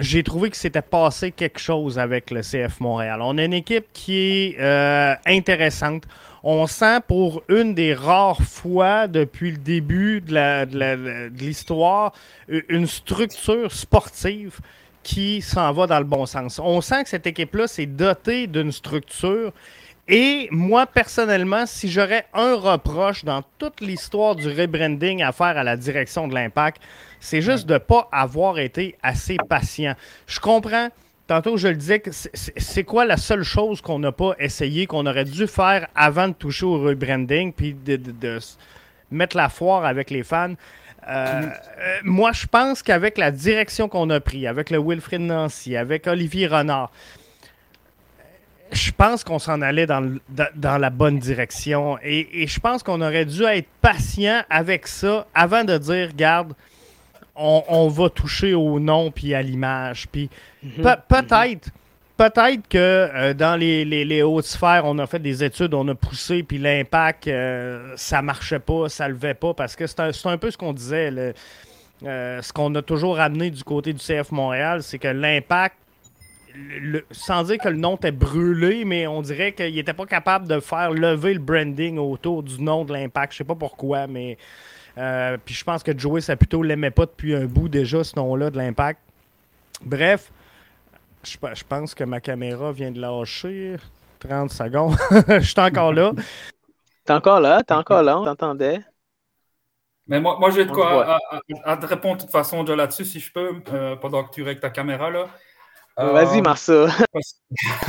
j'ai 0.00 0.22
trouvé 0.22 0.50
que 0.50 0.56
c'était 0.56 0.82
passé 0.82 1.30
quelque 1.30 1.60
chose 1.60 1.98
avec 1.98 2.30
le 2.30 2.40
CF 2.40 2.80
Montréal. 2.80 3.20
On 3.22 3.36
a 3.38 3.44
une 3.44 3.52
équipe 3.52 3.86
qui 3.92 4.16
est 4.16 4.56
euh, 4.58 5.14
intéressante. 5.26 6.04
On 6.42 6.66
sent 6.66 7.00
pour 7.06 7.42
une 7.48 7.74
des 7.74 7.92
rares 7.92 8.42
fois 8.42 9.06
depuis 9.06 9.50
le 9.50 9.58
début 9.58 10.22
de 10.22 11.38
l'histoire 11.38 12.14
une 12.48 12.86
structure 12.86 13.70
sportive 13.70 14.58
qui 15.02 15.42
s'en 15.42 15.72
va 15.72 15.86
dans 15.86 15.98
le 15.98 16.04
bon 16.04 16.24
sens. 16.24 16.58
On 16.58 16.80
sent 16.80 17.04
que 17.04 17.10
cette 17.10 17.26
équipe-là 17.26 17.66
s'est 17.66 17.86
dotée 17.86 18.46
d'une 18.46 18.72
structure. 18.72 19.52
Et 20.12 20.48
moi, 20.50 20.86
personnellement, 20.86 21.66
si 21.66 21.88
j'aurais 21.88 22.26
un 22.34 22.56
reproche 22.56 23.24
dans 23.24 23.42
toute 23.58 23.80
l'histoire 23.80 24.34
du 24.34 24.48
rebranding 24.48 25.22
à 25.22 25.30
faire 25.30 25.56
à 25.56 25.62
la 25.62 25.76
direction 25.76 26.26
de 26.26 26.34
l'impact, 26.34 26.82
c'est 27.20 27.40
juste 27.40 27.66
de 27.66 27.74
ne 27.74 27.78
pas 27.78 28.08
avoir 28.10 28.58
été 28.58 28.96
assez 29.04 29.36
patient. 29.48 29.94
Je 30.26 30.40
comprends. 30.40 30.88
Tantôt, 31.28 31.56
je 31.56 31.68
le 31.68 31.76
disais, 31.76 32.02
c'est 32.34 32.82
quoi 32.82 33.04
la 33.04 33.16
seule 33.16 33.44
chose 33.44 33.80
qu'on 33.80 34.00
n'a 34.00 34.10
pas 34.10 34.34
essayé, 34.40 34.86
qu'on 34.86 35.06
aurait 35.06 35.24
dû 35.24 35.46
faire 35.46 35.86
avant 35.94 36.26
de 36.26 36.32
toucher 36.32 36.66
au 36.66 36.80
rebranding, 36.80 37.52
puis 37.52 37.72
de, 37.72 38.40
mettre 39.12 39.36
la 39.36 39.48
foire 39.48 39.84
avec 39.84 40.10
les 40.10 40.24
fans? 40.24 40.54
Euh, 41.08 41.12
euh, 41.12 41.96
moi, 42.02 42.32
je 42.32 42.46
pense 42.48 42.82
qu'avec 42.82 43.16
la 43.16 43.30
direction 43.30 43.88
qu'on 43.88 44.10
a 44.10 44.18
pris, 44.18 44.48
avec 44.48 44.70
le 44.70 44.78
Wilfrid 44.78 45.20
Nancy, 45.20 45.76
avec 45.76 46.08
Olivier 46.08 46.48
Renard, 46.48 46.90
je 48.72 48.90
pense 48.92 49.24
qu'on 49.24 49.38
s'en 49.38 49.62
allait 49.62 49.86
dans, 49.86 50.16
dans, 50.54 50.78
la 50.78 50.90
bonne 50.90 51.18
direction. 51.18 51.98
Et, 52.02 52.42
et 52.42 52.46
je 52.46 52.60
pense 52.60 52.82
qu'on 52.82 53.00
aurait 53.00 53.24
dû 53.24 53.42
être 53.44 53.68
patient 53.80 54.42
avec 54.48 54.86
ça 54.86 55.26
avant 55.34 55.64
de 55.64 55.76
dire, 55.78 56.10
garde, 56.14 56.54
on, 57.40 57.88
va 57.88 58.10
toucher 58.10 58.54
au 58.54 58.78
nom 58.78 59.10
puis 59.10 59.34
à 59.34 59.42
l'image. 59.42 60.08
Puis 60.10 60.30
mhm. 60.62 60.96
peut-être. 61.08 61.70
Peut-être 62.16 62.68
que 62.68 62.76
euh, 62.76 63.32
dans 63.32 63.58
les, 63.58 63.82
les, 63.86 64.22
hautes 64.22 64.44
sphères, 64.44 64.82
on 64.84 64.98
a 64.98 65.06
fait 65.06 65.20
des 65.20 65.42
études, 65.42 65.72
on 65.72 65.88
a 65.88 65.94
poussé, 65.94 66.42
puis 66.42 66.58
l'impact, 66.58 67.28
euh, 67.28 67.94
ça 67.96 68.20
marchait 68.20 68.58
pas, 68.58 68.90
ça 68.90 69.08
levait 69.08 69.32
pas, 69.32 69.54
parce 69.54 69.74
que 69.74 69.86
c'est 69.86 70.00
un, 70.26 70.36
peu 70.36 70.50
ce 70.50 70.58
qu'on 70.58 70.74
disait. 70.74 71.32
Euh, 72.04 72.42
ce 72.42 72.52
qu'on 72.52 72.74
a 72.74 72.82
toujours 72.82 73.20
amené 73.20 73.50
du 73.50 73.64
côté 73.64 73.94
du 73.94 74.00
CF 74.00 74.32
Montréal, 74.32 74.82
c'est 74.82 74.98
que 74.98 75.08
l'impact, 75.08 75.76
sans 77.10 77.44
dire 77.44 77.58
que 77.58 77.68
le 77.68 77.76
nom 77.76 77.96
était 77.96 78.12
brûlé, 78.12 78.84
mais 78.84 79.06
on 79.06 79.22
dirait 79.22 79.52
qu'il 79.52 79.74
n'était 79.74 79.94
pas 79.94 80.06
capable 80.06 80.46
de 80.46 80.60
faire 80.60 80.90
lever 80.90 81.34
le 81.34 81.40
branding 81.40 81.98
autour 81.98 82.42
du 82.42 82.62
nom 82.62 82.84
de 82.84 82.92
l'impact. 82.92 83.32
Je 83.32 83.38
sais 83.38 83.44
pas 83.44 83.54
pourquoi, 83.54 84.06
mais 84.06 84.38
euh, 84.98 85.36
puis 85.44 85.54
je 85.54 85.64
pense 85.64 85.82
que 85.82 85.96
Joey 85.96 86.20
plutôt 86.36 86.62
l'aimait 86.62 86.90
pas 86.90 87.06
depuis 87.06 87.34
un 87.34 87.46
bout 87.46 87.68
déjà, 87.68 88.04
ce 88.04 88.16
nom-là, 88.16 88.50
de 88.50 88.56
l'impact. 88.56 89.00
Bref, 89.82 90.30
je, 91.22 91.64
pense 91.68 91.94
que 91.94 92.04
ma 92.04 92.20
caméra 92.20 92.72
vient 92.72 92.90
de 92.90 93.00
lâcher. 93.00 93.76
30 94.20 94.50
secondes. 94.50 94.96
je 95.28 95.40
suis 95.40 95.60
encore 95.60 95.92
là. 95.92 96.12
T'es 97.04 97.12
encore 97.12 97.40
là, 97.40 97.62
t'es 97.62 97.74
encore 97.74 98.02
là, 98.02 98.18
on 98.18 98.24
t'entendait. 98.24 98.80
Mais 100.06 100.20
moi, 100.20 100.36
moi 100.38 100.50
j'ai 100.50 100.64
de 100.64 100.70
quoi 100.70 101.18
à, 101.64 101.76
te 101.76 101.86
répondre 101.86 102.16
de 102.16 102.22
toute 102.22 102.30
façon 102.30 102.62
là-dessus, 102.64 103.04
si 103.04 103.20
je 103.20 103.32
peux, 103.32 103.62
euh, 103.72 103.96
pendant 103.96 104.24
que 104.24 104.34
tu 104.34 104.42
règles 104.42 104.60
ta 104.60 104.70
caméra. 104.70 105.10
là. 105.10 105.26
Vas-y, 105.96 106.38
euh, 106.38 106.42
Marceau. 106.42 106.86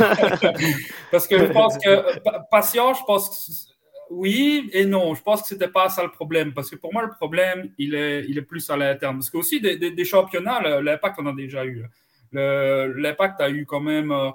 Parce... 1.12 1.28
que 1.28 1.38
je 1.38 1.52
pense 1.52 1.78
que, 1.78 2.20
patient, 2.50 2.94
je 2.94 3.04
pense 3.06 3.30
que 3.30 3.72
oui 4.12 4.70
et 4.74 4.86
non. 4.86 5.16
Je 5.16 5.22
pense 5.22 5.42
que 5.42 5.48
c'était 5.48 5.70
pas 5.70 5.90
ça 5.90 6.04
le 6.04 6.12
problème. 6.12 6.54
Parce 6.54 6.70
que 6.70 6.76
pour 6.76 6.94
moi, 6.94 7.04
le 7.04 7.12
problème, 7.12 7.72
il 7.78 7.96
est, 7.96 8.26
il 8.28 8.38
est 8.38 8.44
plus 8.44 8.70
à 8.70 8.78
l'interne. 8.78 9.18
Parce 9.18 9.30
qu'aussi, 9.30 9.62
des, 9.62 9.78
des, 9.78 9.92
des 9.92 10.06
championnats, 10.06 10.82
l'impact, 10.82 11.18
on 11.20 11.26
a 11.28 11.34
déjà 11.34 11.66
eu. 11.66 11.86
L'impact 12.34 13.42
a 13.42 13.50
eu 13.50 13.66
quand 13.66 13.82
même 13.82 14.12
euh, 14.12 14.32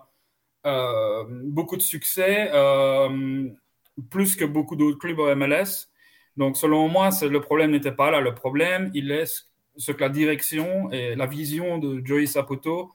euh, 0.66 1.24
beaucoup 1.28 1.76
de 1.76 1.82
succès, 1.82 2.50
euh, 2.52 3.48
plus 4.10 4.36
que 4.36 4.44
beaucoup 4.44 4.76
d'autres 4.76 4.98
clubs 4.98 5.18
au 5.18 5.34
MLS. 5.34 5.88
Donc, 6.36 6.56
selon 6.56 6.88
moi, 6.88 7.10
le 7.22 7.40
problème 7.40 7.70
n'était 7.70 7.92
pas 7.92 8.10
là. 8.10 8.20
Le 8.20 8.34
problème, 8.34 8.90
il 8.94 9.10
est 9.10 9.46
ce 9.76 9.92
que 9.92 10.00
la 10.00 10.08
direction 10.08 10.90
et 10.90 11.14
la 11.14 11.26
vision 11.26 11.78
de 11.78 12.04
Joey 12.04 12.26
Sapoto 12.26 12.92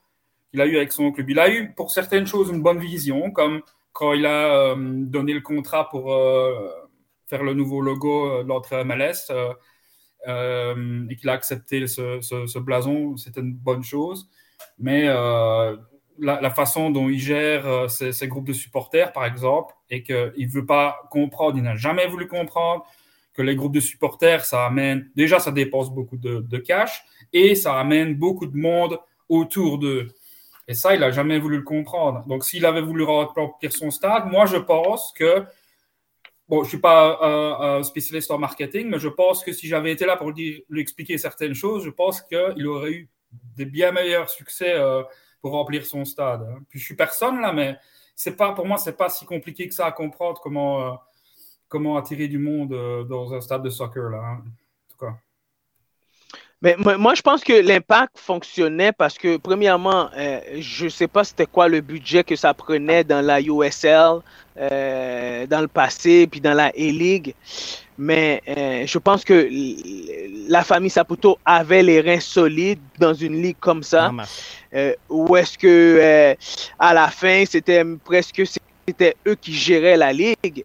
qu'il 0.51 0.61
a 0.61 0.65
eu 0.65 0.77
avec 0.77 0.91
son 0.91 1.11
club. 1.11 1.29
Il 1.29 1.39
a 1.39 1.49
eu, 1.49 1.73
pour 1.73 1.91
certaines 1.91 2.27
choses, 2.27 2.49
une 2.49 2.61
bonne 2.61 2.79
vision, 2.79 3.31
comme 3.31 3.61
quand 3.93 4.13
il 4.13 4.25
a 4.25 4.71
euh, 4.71 4.75
donné 4.77 5.33
le 5.33 5.41
contrat 5.41 5.89
pour 5.89 6.13
euh, 6.13 6.69
faire 7.27 7.43
le 7.43 7.53
nouveau 7.53 7.81
logo 7.81 8.27
euh, 8.27 8.43
de 8.43 8.47
l'entrée 8.47 8.83
MLS 8.83 9.31
et 10.27 11.15
qu'il 11.15 11.29
a 11.29 11.33
accepté 11.33 11.87
ce, 11.87 12.59
blason, 12.59 13.17
c'était 13.17 13.41
une 13.41 13.53
bonne 13.53 13.83
chose. 13.83 14.29
Mais 14.77 15.07
la, 15.07 16.53
façon 16.55 16.91
dont 16.91 17.09
il 17.09 17.19
gère 17.19 17.89
ses, 17.89 18.27
groupes 18.27 18.45
de 18.45 18.53
supporters, 18.53 19.13
par 19.13 19.25
exemple, 19.25 19.73
et 19.89 20.03
qu'il 20.03 20.31
ne 20.37 20.51
veut 20.51 20.65
pas 20.67 21.01
comprendre, 21.09 21.57
il 21.57 21.63
n'a 21.63 21.75
jamais 21.75 22.05
voulu 22.05 22.27
comprendre 22.27 22.85
que 23.33 23.41
les 23.41 23.55
groupes 23.55 23.73
de 23.73 23.79
supporters, 23.79 24.45
ça 24.45 24.67
amène, 24.67 25.09
déjà, 25.15 25.39
ça 25.39 25.51
dépense 25.51 25.89
beaucoup 25.89 26.17
de, 26.17 26.41
de 26.41 26.57
cash 26.59 27.03
et 27.33 27.55
ça 27.55 27.79
amène 27.79 28.13
beaucoup 28.13 28.45
de 28.45 28.55
monde 28.55 28.99
autour 29.27 29.79
d'eux. 29.79 30.09
Et 30.67 30.73
ça, 30.73 30.93
il 30.93 30.99
n'a 30.99 31.11
jamais 31.11 31.39
voulu 31.39 31.57
le 31.57 31.63
comprendre. 31.63 32.25
Donc, 32.27 32.45
s'il 32.45 32.65
avait 32.65 32.81
voulu 32.81 33.03
remplir 33.03 33.71
son 33.71 33.91
stade, 33.91 34.25
moi, 34.27 34.45
je 34.45 34.57
pense 34.57 35.11
que, 35.13 35.43
bon, 36.47 36.59
je 36.59 36.63
ne 36.63 36.69
suis 36.69 36.77
pas 36.79 37.19
un, 37.21 37.83
spécialiste 37.83 38.31
en 38.31 38.37
marketing, 38.37 38.87
mais 38.89 38.99
je 38.99 39.09
pense 39.09 39.43
que 39.43 39.51
si 39.53 39.67
j'avais 39.67 39.91
été 39.91 40.05
là 40.05 40.17
pour 40.17 40.31
lui, 40.31 40.63
expliquer 40.77 41.17
certaines 41.17 41.55
choses, 41.55 41.83
je 41.83 41.89
pense 41.89 42.21
qu'il 42.21 42.67
aurait 42.67 42.91
eu 42.91 43.09
des 43.55 43.65
bien 43.65 43.91
meilleurs 43.91 44.29
succès 44.29 44.73
euh, 44.73 45.03
pour 45.41 45.51
remplir 45.53 45.85
son 45.85 46.05
stade. 46.05 46.41
Hein. 46.43 46.59
Puis, 46.69 46.79
je 46.79 46.85
suis 46.85 46.95
personne 46.95 47.41
là, 47.41 47.51
mais 47.51 47.77
c'est 48.15 48.35
pas, 48.35 48.53
pour 48.53 48.67
moi, 48.67 48.77
c'est 48.77 48.97
pas 48.97 49.09
si 49.09 49.25
compliqué 49.25 49.67
que 49.67 49.73
ça 49.73 49.87
à 49.87 49.91
comprendre 49.91 50.39
comment, 50.41 50.85
euh, 50.85 50.95
comment 51.67 51.97
attirer 51.97 52.27
du 52.27 52.37
monde 52.37 52.73
euh, 52.73 53.03
dans 53.03 53.33
un 53.33 53.41
stade 53.41 53.63
de 53.63 53.69
soccer. 53.69 54.09
Là, 54.09 54.19
hein. 54.19 54.43
Mais 56.61 56.75
moi, 56.77 57.15
je 57.15 57.23
pense 57.23 57.43
que 57.43 57.53
l'impact 57.53 58.19
fonctionnait 58.19 58.91
parce 58.91 59.17
que, 59.17 59.37
premièrement, 59.37 60.11
euh, 60.15 60.39
je 60.59 60.85
ne 60.85 60.89
sais 60.89 61.07
pas 61.07 61.23
c'était 61.23 61.47
quoi 61.47 61.67
le 61.67 61.81
budget 61.81 62.23
que 62.23 62.35
ça 62.35 62.53
prenait 62.53 63.03
dans 63.03 63.21
la 63.21 63.41
USL, 63.41 64.19
euh, 64.57 65.47
dans 65.47 65.61
le 65.61 65.67
passé, 65.67 66.27
puis 66.27 66.39
dans 66.39 66.53
la 66.53 66.65
A-League. 66.65 67.33
Mais 67.97 68.43
euh, 68.47 68.85
je 68.85 68.97
pense 68.99 69.23
que 69.23 69.49
la 70.47 70.63
famille 70.63 70.91
Saputo 70.91 71.39
avait 71.45 71.81
les 71.81 71.99
reins 71.99 72.19
solides 72.19 72.79
dans 72.99 73.15
une 73.15 73.41
ligue 73.41 73.57
comme 73.59 73.81
ça. 73.81 74.11
Ou 75.09 75.35
est-ce 75.37 75.57
que, 75.57 76.35
à 76.77 76.93
la 76.93 77.07
fin, 77.07 77.43
c'était 77.49 77.83
presque 78.05 78.43
c'était 78.87 79.15
eux 79.27 79.35
qui 79.35 79.53
géraient 79.53 79.97
la 79.97 80.13
ligue, 80.13 80.63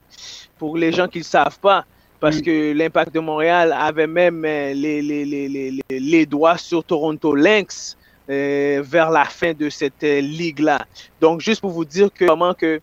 pour 0.59 0.77
les 0.77 0.93
gens 0.93 1.09
qui 1.09 1.19
ne 1.19 1.23
le 1.23 1.29
savent 1.29 1.59
pas 1.59 1.87
parce 2.21 2.41
que 2.41 2.73
l'Impact 2.73 3.15
de 3.15 3.21
Montréal 3.21 3.75
avait 3.79 4.07
même 4.07 4.45
euh, 4.45 4.73
les, 4.73 5.03
les, 5.03 5.25
les, 5.25 5.83
les 5.91 6.27
doigts 6.27 6.57
sur 6.57 6.83
Toronto 6.85 7.35
Lynx 7.35 7.97
euh, 8.29 8.83
vers 8.85 9.11
la 9.11 9.25
fin 9.25 9.53
de 9.53 9.69
cette 9.69 10.03
euh, 10.03 10.21
ligue-là. 10.21 10.87
Donc, 11.21 11.41
juste 11.41 11.61
pour 11.61 11.71
vous 11.71 11.85
dire 11.85 12.09
que 12.13 12.25
vraiment 12.25 12.55
que 12.55 12.81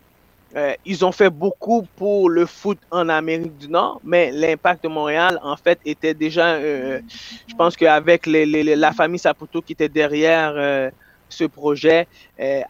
ils 0.84 1.04
ont 1.04 1.10
fait 1.10 1.30
beaucoup 1.30 1.84
pour 1.96 2.30
le 2.30 2.46
foot 2.46 2.78
en 2.92 3.08
Amérique 3.08 3.58
du 3.58 3.68
Nord, 3.68 4.00
mais 4.04 4.30
l'Impact 4.30 4.84
de 4.84 4.88
Montréal, 4.88 5.40
en 5.42 5.56
fait, 5.56 5.80
était 5.84 6.14
déjà, 6.14 6.60
je 6.60 7.54
pense 7.58 7.76
qu'avec 7.76 8.24
la 8.24 8.92
famille 8.92 9.18
Saputo 9.18 9.60
qui 9.62 9.72
était 9.72 9.88
derrière 9.88 10.92
ce 11.28 11.44
projet, 11.44 12.06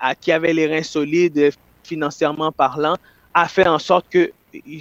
à, 0.00 0.14
qui 0.14 0.32
avait 0.32 0.54
les 0.54 0.66
reins 0.66 0.82
solides 0.82 1.52
financièrement 1.82 2.50
parlant, 2.52 2.96
a 3.34 3.48
fait 3.48 3.68
en 3.68 3.78
sorte 3.78 4.06
que 4.08 4.32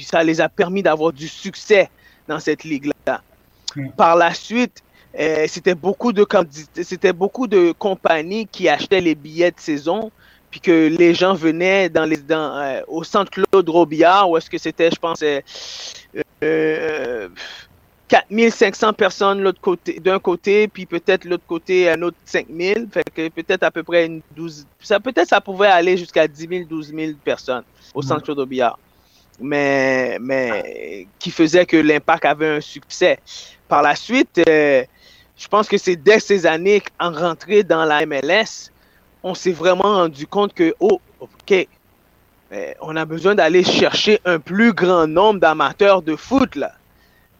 ça 0.01 0.23
les 0.23 0.41
a 0.41 0.49
permis 0.49 0.83
d'avoir 0.83 1.13
du 1.13 1.27
succès 1.27 1.89
dans 2.27 2.39
cette 2.39 2.63
ligue-là. 2.63 3.21
Par 3.97 4.15
la 4.15 4.33
suite, 4.33 4.83
euh, 5.19 5.45
c'était 5.47 5.75
beaucoup 5.75 6.11
de 6.13 6.25
c'était 6.81 7.13
beaucoup 7.13 7.47
de 7.47 7.71
compagnies 7.71 8.47
qui 8.47 8.69
achetaient 8.69 9.01
les 9.01 9.15
billets 9.15 9.51
de 9.51 9.59
saison, 9.59 10.11
puis 10.53 10.59
que 10.59 10.87
les 10.87 11.15
gens 11.15 11.33
venaient 11.33 11.89
dans 11.89 12.05
les 12.05 12.17
dans, 12.17 12.55
euh, 12.57 12.81
au 12.87 13.03
centre 13.03 13.31
Claude 13.31 13.67
Robillard, 13.69 14.29
où 14.29 14.37
est-ce 14.37 14.51
que 14.51 14.59
c'était, 14.59 14.91
je 14.91 14.99
pense, 14.99 15.23
euh, 15.23 15.41
4500 18.07 18.87
euh, 18.87 18.91
personnes 18.91 19.41
l'autre 19.41 19.61
côté 19.61 19.99
d'un 19.99 20.19
côté, 20.19 20.67
puis 20.67 20.85
peut-être 20.85 21.25
l'autre 21.25 21.45
côté 21.47 21.89
un 21.89 21.99
autre 22.03 22.17
5000, 22.25 22.87
fait 22.91 23.03
que 23.15 23.29
peut-être 23.29 23.63
à 23.63 23.71
peu 23.71 23.81
près 23.81 24.05
une 24.05 24.21
12 24.35 24.67
ça 24.79 24.99
peut-être 24.99 25.29
ça 25.29 25.41
pouvait 25.41 25.67
aller 25.67 25.97
jusqu'à 25.97 26.27
10 26.27 26.47
000 26.47 26.63
12 26.69 26.93
000 26.93 27.13
personnes 27.23 27.63
au 27.95 28.03
centre 28.03 28.21
Claude 28.21 28.37
Robillard 28.37 28.77
mais, 29.39 30.17
mais 30.19 31.07
qui 31.19 31.31
faisait 31.31 31.65
que 31.65 31.77
l'impact 31.77 32.25
avait 32.25 32.57
un 32.57 32.61
succès. 32.61 33.19
Par 33.67 33.81
la 33.81 33.95
suite, 33.95 34.41
euh, 34.47 34.83
je 35.37 35.47
pense 35.47 35.67
que 35.67 35.77
c'est 35.77 35.95
dès 35.95 36.19
ces 36.19 36.45
années, 36.45 36.81
en 36.99 37.11
rentrée 37.11 37.63
dans 37.63 37.85
la 37.85 38.05
MLS, 38.05 38.71
on 39.23 39.33
s'est 39.33 39.51
vraiment 39.51 39.83
rendu 39.95 40.27
compte 40.27 40.53
que, 40.53 40.75
oh, 40.79 40.99
OK, 41.19 41.67
euh, 42.51 42.73
on 42.81 42.95
a 42.95 43.05
besoin 43.05 43.35
d'aller 43.35 43.63
chercher 43.63 44.19
un 44.25 44.39
plus 44.39 44.73
grand 44.73 45.07
nombre 45.07 45.39
d'amateurs 45.39 46.01
de 46.01 46.15
foot, 46.15 46.55
là. 46.55 46.73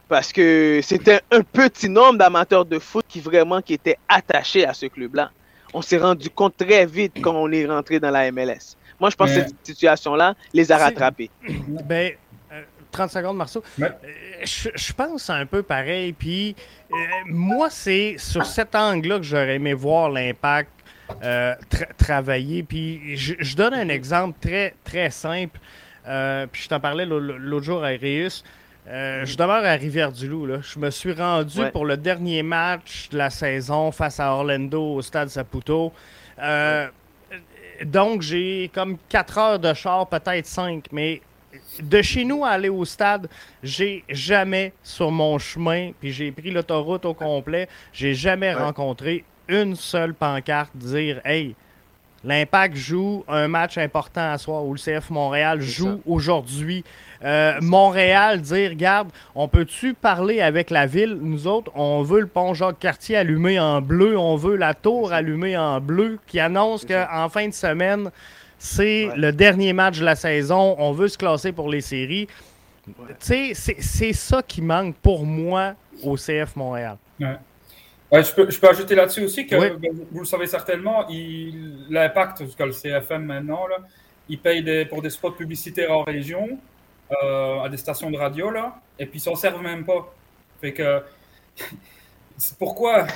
Parce 0.08 0.32
que 0.32 0.80
c'était 0.82 1.20
un 1.30 1.40
petit 1.40 1.88
nombre 1.88 2.18
d'amateurs 2.18 2.64
de 2.64 2.78
foot 2.78 3.04
qui 3.08 3.20
vraiment 3.20 3.62
qui 3.62 3.74
étaient 3.74 3.98
attachés 4.08 4.66
à 4.66 4.74
ce 4.74 4.86
club-là. 4.86 5.30
On 5.72 5.82
s'est 5.82 5.98
rendu 5.98 6.30
compte 6.30 6.56
très 6.56 6.84
vite 6.86 7.14
quand 7.20 7.34
on 7.34 7.50
est 7.50 7.66
rentré 7.66 7.98
dans 8.00 8.10
la 8.10 8.30
MLS. 8.30 8.76
Moi, 9.00 9.10
je 9.10 9.16
pense 9.16 9.30
que 9.30 9.34
cette 9.34 9.54
situation-là 9.62 10.34
les 10.52 10.70
a 10.70 10.78
rattrapés. 10.78 11.30
Ben, 11.84 12.12
30 12.90 13.10
euh, 13.10 13.20
secondes, 13.20 13.36
Marceau. 13.36 13.62
Euh, 13.80 13.88
je, 14.44 14.92
pense 14.92 15.30
un 15.30 15.46
peu 15.46 15.62
pareil. 15.62 16.12
Puis, 16.12 16.54
euh, 16.92 16.94
moi, 17.26 17.68
c'est 17.70 18.16
sur 18.18 18.46
cet 18.46 18.74
angle-là 18.74 19.18
que 19.18 19.24
j'aurais 19.24 19.56
aimé 19.56 19.74
voir 19.74 20.10
l'impact 20.10 20.70
travailler. 21.98 22.62
Puis, 22.62 23.16
je, 23.16 23.56
donne 23.56 23.74
un 23.74 23.88
exemple 23.88 24.38
très, 24.40 24.74
très 24.84 25.10
simple. 25.10 25.58
puis, 26.52 26.62
je 26.62 26.68
t'en 26.68 26.80
parlais 26.80 27.04
l'autre 27.04 27.64
jour 27.64 27.84
à 27.84 27.88
Reus. 27.88 28.42
je 28.86 29.36
demeure 29.36 29.64
à 29.64 29.72
Rivière-du-Loup. 29.72 30.62
Je 30.62 30.78
me 30.78 30.90
suis 30.90 31.12
rendu 31.12 31.60
pour 31.72 31.84
le 31.84 31.96
dernier 31.96 32.42
match 32.42 33.08
de 33.10 33.18
la 33.18 33.30
saison 33.30 33.92
face 33.92 34.18
à 34.18 34.32
Orlando 34.32 34.94
au 34.94 35.02
stade 35.02 35.28
Saputo. 35.28 35.92
Donc, 37.84 38.22
j'ai 38.22 38.70
comme 38.74 38.98
4 39.08 39.38
heures 39.38 39.58
de 39.58 39.72
char, 39.74 40.06
peut-être 40.06 40.46
5, 40.46 40.86
mais 40.92 41.20
de 41.80 42.02
chez 42.02 42.24
nous 42.24 42.44
à 42.44 42.50
aller 42.50 42.68
au 42.68 42.84
stade, 42.84 43.28
j'ai 43.62 44.04
jamais 44.08 44.72
sur 44.82 45.10
mon 45.10 45.38
chemin, 45.38 45.92
puis 46.00 46.12
j'ai 46.12 46.32
pris 46.32 46.50
l'autoroute 46.50 47.04
au 47.04 47.14
complet, 47.14 47.68
j'ai 47.92 48.14
jamais 48.14 48.52
rencontré 48.52 49.24
une 49.48 49.76
seule 49.76 50.14
pancarte 50.14 50.74
dire 50.74 51.20
Hey, 51.24 51.54
l'Impact 52.24 52.76
joue 52.76 53.24
un 53.28 53.48
match 53.48 53.78
important 53.78 54.32
à 54.32 54.38
soir, 54.38 54.64
ou 54.64 54.74
le 54.74 54.78
CF 54.78 55.10
Montréal 55.10 55.60
joue 55.60 56.00
aujourd'hui. 56.06 56.84
Euh, 57.24 57.58
Montréal, 57.62 58.40
dire, 58.40 58.70
regarde, 58.70 59.08
on 59.34 59.48
peut-tu 59.48 59.94
parler 59.94 60.40
avec 60.40 60.70
la 60.70 60.86
ville? 60.86 61.18
Nous 61.20 61.46
autres, 61.46 61.70
on 61.74 62.02
veut 62.02 62.20
le 62.20 62.26
pont 62.26 62.54
Jacques-Cartier 62.54 63.16
allumé 63.16 63.58
en 63.58 63.80
bleu, 63.80 64.18
on 64.18 64.36
veut 64.36 64.56
la 64.56 64.74
tour 64.74 65.12
allumée 65.12 65.56
en 65.56 65.80
bleu, 65.80 66.18
qui 66.26 66.40
annonce 66.40 66.84
qu'en 66.84 67.28
fin 67.28 67.48
de 67.48 67.54
semaine, 67.54 68.10
c'est 68.58 69.08
le 69.16 69.32
dernier 69.32 69.72
match 69.72 69.98
de 70.00 70.04
la 70.04 70.16
saison, 70.16 70.74
on 70.78 70.92
veut 70.92 71.08
se 71.08 71.18
classer 71.18 71.52
pour 71.52 71.68
les 71.68 71.80
séries. 71.80 72.28
Tu 72.86 73.54
sais, 73.54 73.76
c'est 73.78 74.12
ça 74.12 74.42
qui 74.42 74.60
manque 74.60 74.94
pour 74.96 75.24
moi 75.24 75.74
au 76.02 76.16
CF 76.16 76.56
Montréal. 76.56 76.96
Je, 78.22 78.34
peux, 78.34 78.50
je, 78.50 78.60
peux, 78.60 78.68
ajouter 78.68 78.94
là-dessus 78.94 79.24
aussi 79.24 79.46
que, 79.46 79.56
ben, 79.56 79.78
vous 80.10 80.20
le 80.20 80.26
savez 80.26 80.46
certainement, 80.46 81.06
l'impact, 81.90 82.42
que 82.56 82.62
le 82.62 82.72
CFM 82.72 83.24
maintenant, 83.24 83.66
là, 83.66 83.78
il 84.28 84.38
paye 84.38 84.84
pour 84.86 85.02
des 85.02 85.10
spots 85.10 85.32
publicitaires 85.32 85.92
en 85.92 86.02
région. 86.02 86.58
Euh, 87.12 87.60
à 87.60 87.68
des 87.68 87.76
stations 87.76 88.10
de 88.10 88.16
radio, 88.16 88.50
là, 88.50 88.76
et 88.98 89.04
puis 89.04 89.18
ils 89.18 89.22
s'en 89.22 89.34
servent 89.34 89.62
même 89.62 89.84
pas. 89.84 90.14
Fait 90.60 90.72
que. 90.72 91.02
pourquoi 92.58 93.06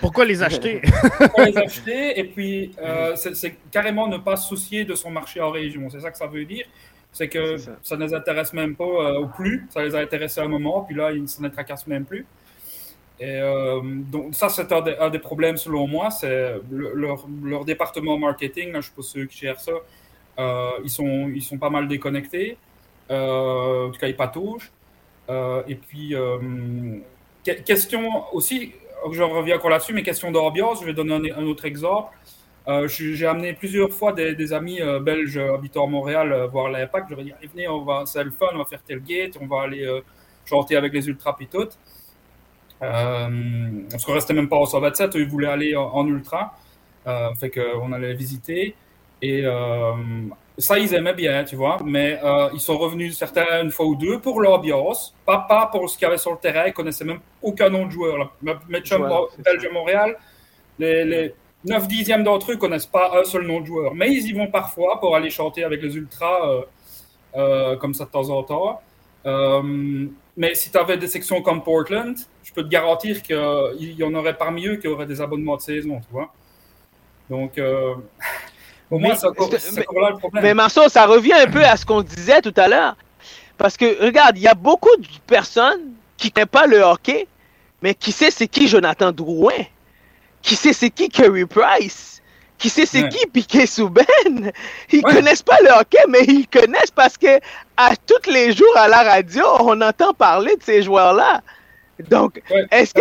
Pourquoi 0.00 0.24
les 0.24 0.42
acheter? 0.44 0.80
Pourquoi 1.18 1.46
les 1.46 1.58
acheter? 1.58 2.18
Et 2.18 2.24
puis, 2.24 2.72
euh, 2.80 3.16
c'est 3.16 3.56
carrément 3.72 4.06
ne 4.06 4.18
pas 4.18 4.36
se 4.36 4.48
soucier 4.48 4.84
de 4.84 4.94
son 4.94 5.10
marché 5.10 5.40
en 5.40 5.50
région. 5.50 5.90
C'est 5.90 6.00
ça 6.00 6.12
que 6.12 6.16
ça 6.16 6.28
veut 6.28 6.44
dire. 6.44 6.66
C'est 7.10 7.28
que 7.28 7.56
ça. 7.56 7.96
ne 7.96 8.06
les 8.06 8.14
intéresse 8.14 8.52
même 8.52 8.76
pas 8.76 8.84
euh, 8.84 9.22
au 9.22 9.26
plus. 9.26 9.66
Ça 9.70 9.82
les 9.82 9.96
a 9.96 9.98
intéressés 9.98 10.40
à 10.40 10.44
un 10.44 10.48
moment, 10.48 10.82
puis 10.82 10.94
là, 10.94 11.10
ils 11.10 11.22
ne 11.22 11.26
s'en 11.26 11.50
tracassent 11.50 11.88
même 11.88 12.04
plus. 12.04 12.26
Et 13.20 13.40
donc, 14.10 14.34
ça, 14.34 14.48
c'est 14.48 14.70
un, 14.72 15.10
des 15.10 15.18
problèmes 15.18 15.56
selon 15.56 15.88
moi. 15.88 16.10
C'est 16.10 16.54
leur, 16.70 17.64
département 17.64 18.16
marketing, 18.16 18.72
là, 18.72 18.80
je 18.80 18.86
suppose 18.86 19.08
ceux 19.08 19.26
qui 19.26 19.38
gèrent 19.38 19.60
ça, 19.60 19.72
ils, 20.84 20.90
sont, 20.90 21.28
ils 21.34 21.42
sont 21.42 21.58
pas 21.58 21.70
mal 21.70 21.88
déconnectés. 21.88 22.56
Euh, 23.10 23.88
en 23.88 23.90
tout 23.90 23.98
cas, 23.98 24.08
il 24.08 24.16
patauge. 24.16 24.70
Euh, 25.30 25.62
et 25.68 25.74
puis, 25.74 26.14
euh, 26.14 26.38
question 27.64 28.24
aussi, 28.32 28.72
je 29.12 29.22
reviens 29.22 29.56
encore 29.56 29.70
là-dessus, 29.70 29.92
mais 29.92 30.02
question 30.02 30.30
d'ambiance, 30.30 30.80
je 30.80 30.86
vais 30.86 30.94
donner 30.94 31.32
un, 31.32 31.44
autre 31.46 31.64
exemple. 31.64 32.12
j'ai 32.86 33.26
amené 33.26 33.52
plusieurs 33.54 33.90
fois 33.90 34.12
des, 34.12 34.52
amis 34.52 34.80
belges 35.02 35.38
habitant 35.38 35.84
à 35.84 35.88
Montréal 35.88 36.48
voir 36.52 36.70
l'impact. 36.70 37.06
Je 37.08 37.14
leur 37.14 37.20
ai 37.20 37.24
dit, 37.24 37.32
venez, 37.52 37.68
on 37.68 37.82
va, 37.82 38.04
c'est 38.06 38.24
le 38.24 38.30
fun, 38.30 38.48
on 38.54 38.58
va 38.58 38.64
faire 38.64 38.82
tailgate, 38.82 39.38
on 39.40 39.46
va 39.46 39.62
aller 39.62 39.86
chanter 40.44 40.76
avec 40.76 40.92
les 40.92 41.08
ultras 41.08 41.34
pitotes. 41.34 41.78
Euh, 42.82 43.70
parce 43.90 44.04
qu'on 44.04 44.14
restait 44.14 44.34
même 44.34 44.48
pas 44.48 44.56
au 44.56 44.66
127, 44.66 45.14
ils 45.16 45.28
voulaient 45.28 45.48
aller 45.48 45.76
en, 45.76 46.06
ultra. 46.06 46.54
fait 47.38 47.50
qu'on 47.50 47.92
allait 47.92 48.14
visiter. 48.14 48.74
Et 49.22 49.44
ça, 50.58 50.78
ils 50.78 50.92
aimaient 50.92 51.14
bien, 51.14 51.44
tu 51.44 51.54
vois, 51.54 51.78
mais 51.84 52.18
euh, 52.22 52.50
ils 52.52 52.60
sont 52.60 52.76
revenus 52.76 53.16
certains 53.16 53.62
une 53.62 53.70
fois 53.70 53.86
ou 53.86 53.94
deux 53.94 54.18
pour 54.18 54.40
l'ambiance, 54.40 55.14
pas, 55.24 55.46
pas 55.48 55.66
pour 55.66 55.88
ce 55.88 55.96
qu'il 55.96 56.04
y 56.04 56.08
avait 56.08 56.18
sur 56.18 56.32
le 56.32 56.38
terrain, 56.38 56.64
ils 56.66 56.72
connaissaient 56.72 57.04
même 57.04 57.20
aucun 57.40 57.70
nom 57.70 57.86
de 57.86 57.92
joueur. 57.92 58.34
Mes 58.42 58.80
chums 58.80 59.08
belge 59.44 59.68
Montréal, 59.72 60.16
les, 60.80 61.04
les 61.04 61.34
9 61.64 61.86
dixièmes 61.86 62.24
d'entre 62.24 62.52
eux 62.52 62.56
connaissent 62.56 62.86
pas 62.86 63.18
un 63.20 63.24
seul 63.24 63.46
nom 63.46 63.60
de 63.60 63.66
joueur, 63.66 63.94
mais 63.94 64.12
ils 64.12 64.26
y 64.26 64.32
vont 64.32 64.48
parfois 64.48 64.98
pour 64.98 65.14
aller 65.14 65.30
chanter 65.30 65.62
avec 65.62 65.80
les 65.80 65.96
ultras, 65.96 66.50
euh, 66.50 66.62
euh, 67.36 67.76
comme 67.76 67.94
ça 67.94 68.04
de 68.06 68.10
temps 68.10 68.28
en 68.30 68.42
temps. 68.42 68.80
Mais 69.24 70.54
si 70.54 70.70
tu 70.70 70.78
avais 70.78 70.96
des 70.96 71.08
sections 71.08 71.42
comme 71.42 71.62
Portland, 71.62 72.16
je 72.44 72.52
peux 72.52 72.62
te 72.62 72.68
garantir 72.68 73.22
qu'il 73.22 73.94
y 73.98 74.04
en 74.04 74.14
aurait 74.14 74.36
parmi 74.36 74.66
eux 74.66 74.76
qui 74.76 74.88
auraient 74.88 75.06
des 75.06 75.20
abonnements 75.20 75.56
de 75.56 75.62
saison, 75.62 76.00
tu 76.00 76.12
vois. 76.12 76.32
Donc, 77.28 77.60
mais, 78.90 79.12
Mais 80.40 80.54
Marceau, 80.54 80.88
ça 80.88 81.06
revient 81.06 81.34
un 81.34 81.50
peu 81.50 81.62
à 81.62 81.76
ce 81.76 81.84
qu'on 81.84 82.02
disait 82.02 82.40
tout 82.40 82.54
à 82.56 82.68
l'heure. 82.68 82.96
Parce 83.58 83.76
que, 83.76 84.02
regarde, 84.04 84.38
il 84.38 84.42
y 84.42 84.48
a 84.48 84.54
beaucoup 84.54 84.96
de 84.96 85.06
personnes 85.26 85.92
qui 86.16 86.30
connaissent 86.30 86.48
pas 86.50 86.66
le 86.66 86.78
hockey, 86.80 87.26
mais 87.82 87.94
qui 87.94 88.12
sait 88.12 88.30
c'est 88.30 88.48
qui 88.48 88.68
Jonathan 88.68 89.12
Drouin, 89.12 89.64
qui 90.42 90.56
sait 90.56 90.72
c'est 90.72 90.90
qui 90.90 91.08
Kerry 91.08 91.44
Price, 91.44 92.17
qui 92.58 92.68
sait 92.68 92.86
c'est 92.86 93.08
qui 93.08 93.26
Piquet 93.26 93.66
Souben. 93.66 94.52
Ils 94.92 94.98
ne 94.98 95.02
connaissent 95.02 95.42
pas 95.42 95.56
le 95.62 95.70
hockey, 95.70 95.98
mais 96.08 96.24
ils 96.26 96.48
connaissent 96.48 96.90
parce 96.94 97.16
que 97.16 97.38
à 97.76 97.94
tous 97.96 98.30
les 98.30 98.52
jours 98.52 98.76
à 98.76 98.88
la 98.88 99.02
radio, 99.02 99.44
on 99.60 99.80
entend 99.80 100.12
parler 100.12 100.56
de 100.56 100.62
ces 100.62 100.82
joueurs-là. 100.82 101.40
Donc, 102.10 102.40
est-ce 102.70 102.94
que, 102.94 103.00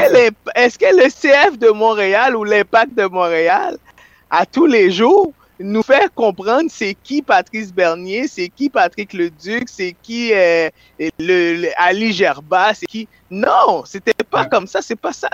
est 0.56 0.78
que 0.78 0.86
le 0.86 1.10
CF 1.10 1.58
de 1.58 1.70
Montréal 1.70 2.36
ou 2.36 2.43
l'Impact 2.43 2.96
de 2.96 3.06
Montréal, 3.06 3.78
à 4.30 4.46
tous 4.46 4.65
les 4.65 4.89
jours, 4.91 5.34
nous 5.60 5.84
faire 5.84 6.13
comprendre 6.13 6.70
c'est 6.70 6.96
qui 7.04 7.22
Patrice 7.22 7.74
Bernier, 7.74 8.28
c'est 8.28 8.50
qui 8.50 8.70
Patrick 8.70 9.13
Leduc, 9.13 9.70
c'est 9.70 9.96
qui 10.04 10.32
euh, 10.34 10.70
le, 11.20 11.70
Ali 11.78 12.13
Gerba, 12.13 12.74
c'est 12.74 12.86
qui? 12.86 13.08
Non, 13.30 13.84
c'était 13.86 14.13
pas 14.30 14.46
comme 14.46 14.67
ça, 14.67 14.82
c'est 14.82 14.96
pas 14.96 15.13
ça 15.13 15.30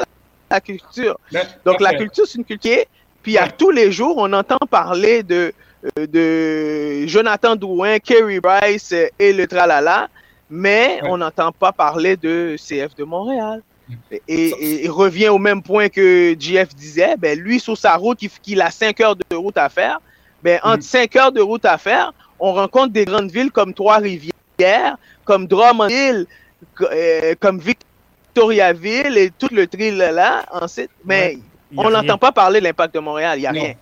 la 0.49 0.61
culture. 0.61 1.19
Donc 1.65 1.81
la 1.81 1.93
culture, 1.95 2.25
c'est 2.27 2.37
une 2.37 2.45
culture. 2.45 2.83
Puis 3.23 3.37
à 3.37 3.47
tous 3.47 3.71
les 3.71 3.91
jours, 3.91 4.15
on 4.17 4.31
entend 4.33 4.59
parler 4.69 5.23
de, 5.23 5.53
euh, 5.97 6.05
de 6.05 7.07
Jonathan 7.07 7.55
Drouin, 7.55 7.99
Kerry 7.99 8.39
Bryce 8.39 8.93
et 9.17 9.33
le 9.33 9.47
tralala, 9.47 10.09
mais 10.49 10.99
on 11.03 11.17
n'entend 11.17 11.51
pas 11.51 11.71
parler 11.71 12.17
de 12.17 12.55
CF 12.57 12.93
de 12.95 13.05
Montréal. 13.05 13.61
Et, 14.27 14.83
il 14.83 14.91
revient 14.91 15.29
au 15.29 15.37
même 15.37 15.61
point 15.61 15.89
que 15.89 16.35
JF 16.37 16.75
disait, 16.75 17.15
ben 17.17 17.39
lui, 17.39 17.59
sur 17.59 17.77
sa 17.77 17.95
route, 17.95 18.19
il, 18.45 18.61
a 18.61 18.71
cinq 18.71 19.01
heures 19.01 19.15
de 19.15 19.35
route 19.35 19.57
à 19.57 19.69
faire. 19.69 19.99
Ben, 20.43 20.59
entre 20.63 20.83
5 20.83 21.15
heures 21.15 21.31
de 21.31 21.39
route 21.39 21.63
à 21.63 21.77
faire, 21.77 22.13
on 22.37 22.51
rencontre 22.51 22.91
des 22.91 23.05
grandes 23.05 23.31
villes 23.31 23.51
comme 23.51 23.73
Trois-Rivières, 23.73 24.97
comme 25.23 25.47
Drummondville, 25.47 26.27
euh, 26.81 27.33
comme 27.39 27.59
Victoriaville 27.59 29.17
et 29.17 29.31
tout 29.31 29.47
le 29.51 29.67
tri 29.67 29.91
là. 29.91 30.45
Ensuite, 30.51 30.89
mais 31.05 31.37
on 31.77 31.89
n'entend 31.89 32.17
pas 32.17 32.31
parler 32.31 32.59
de 32.59 32.65
l'impact 32.65 32.93
de 32.95 32.99
Montréal, 32.99 33.37
il 33.37 33.41
n'y 33.41 33.47
a 33.47 33.51
rien. 33.51 33.73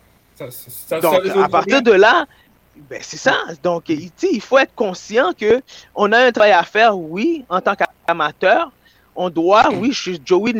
Donc, 1.01 1.25
à 1.37 1.49
partir 1.49 1.81
de 1.81 1.91
là, 1.91 2.25
ben, 2.89 2.99
c'est 3.01 3.17
ça. 3.17 3.35
Donc, 3.61 3.89
il 3.89 4.41
faut 4.41 4.57
être 4.57 4.73
conscient 4.75 5.33
que 5.33 5.61
on 5.95 6.11
a 6.11 6.19
un 6.19 6.31
travail 6.31 6.53
à 6.53 6.63
faire, 6.63 6.97
oui, 6.97 7.45
en 7.49 7.61
tant 7.61 7.75
qu'amateur. 7.75 8.71
On 9.13 9.29
doit, 9.29 9.69
oui, 9.73 9.91
Joey, 10.25 10.53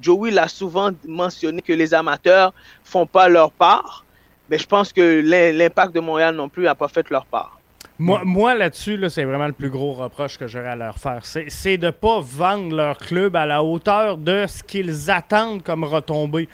Joey 0.00 0.30
l'a 0.30 0.46
souvent 0.46 0.90
mentionné 1.06 1.60
que 1.60 1.72
les 1.72 1.92
amateurs 1.92 2.54
font 2.84 3.04
pas 3.04 3.28
leur 3.28 3.50
part. 3.50 4.04
Mais 4.48 4.58
je 4.58 4.66
pense 4.66 4.92
que 4.92 5.22
l'impact 5.52 5.92
de 5.92 5.98
Montréal 6.00 6.36
non 6.36 6.48
plus 6.48 6.64
n'a 6.64 6.76
pas 6.76 6.86
fait 6.86 7.10
leur 7.10 7.26
part. 7.26 7.58
Moi, 7.98 8.20
moi 8.24 8.54
là-dessus, 8.54 9.02
c'est 9.08 9.24
vraiment 9.24 9.46
le 9.46 9.52
plus 9.52 9.70
gros 9.70 9.94
reproche 9.94 10.38
que 10.38 10.46
j'aurais 10.46 10.68
à 10.68 10.76
leur 10.76 10.98
faire. 10.98 11.22
C'est 11.24 11.78
de 11.78 11.86
ne 11.86 11.90
pas 11.90 12.20
vendre 12.20 12.76
leur 12.76 12.98
club 12.98 13.34
à 13.34 13.44
la 13.46 13.64
hauteur 13.64 14.18
de 14.18 14.44
ce 14.46 14.62
qu'ils 14.62 15.10
attendent 15.10 15.62
comme 15.62 15.82
retombée. 15.82 16.48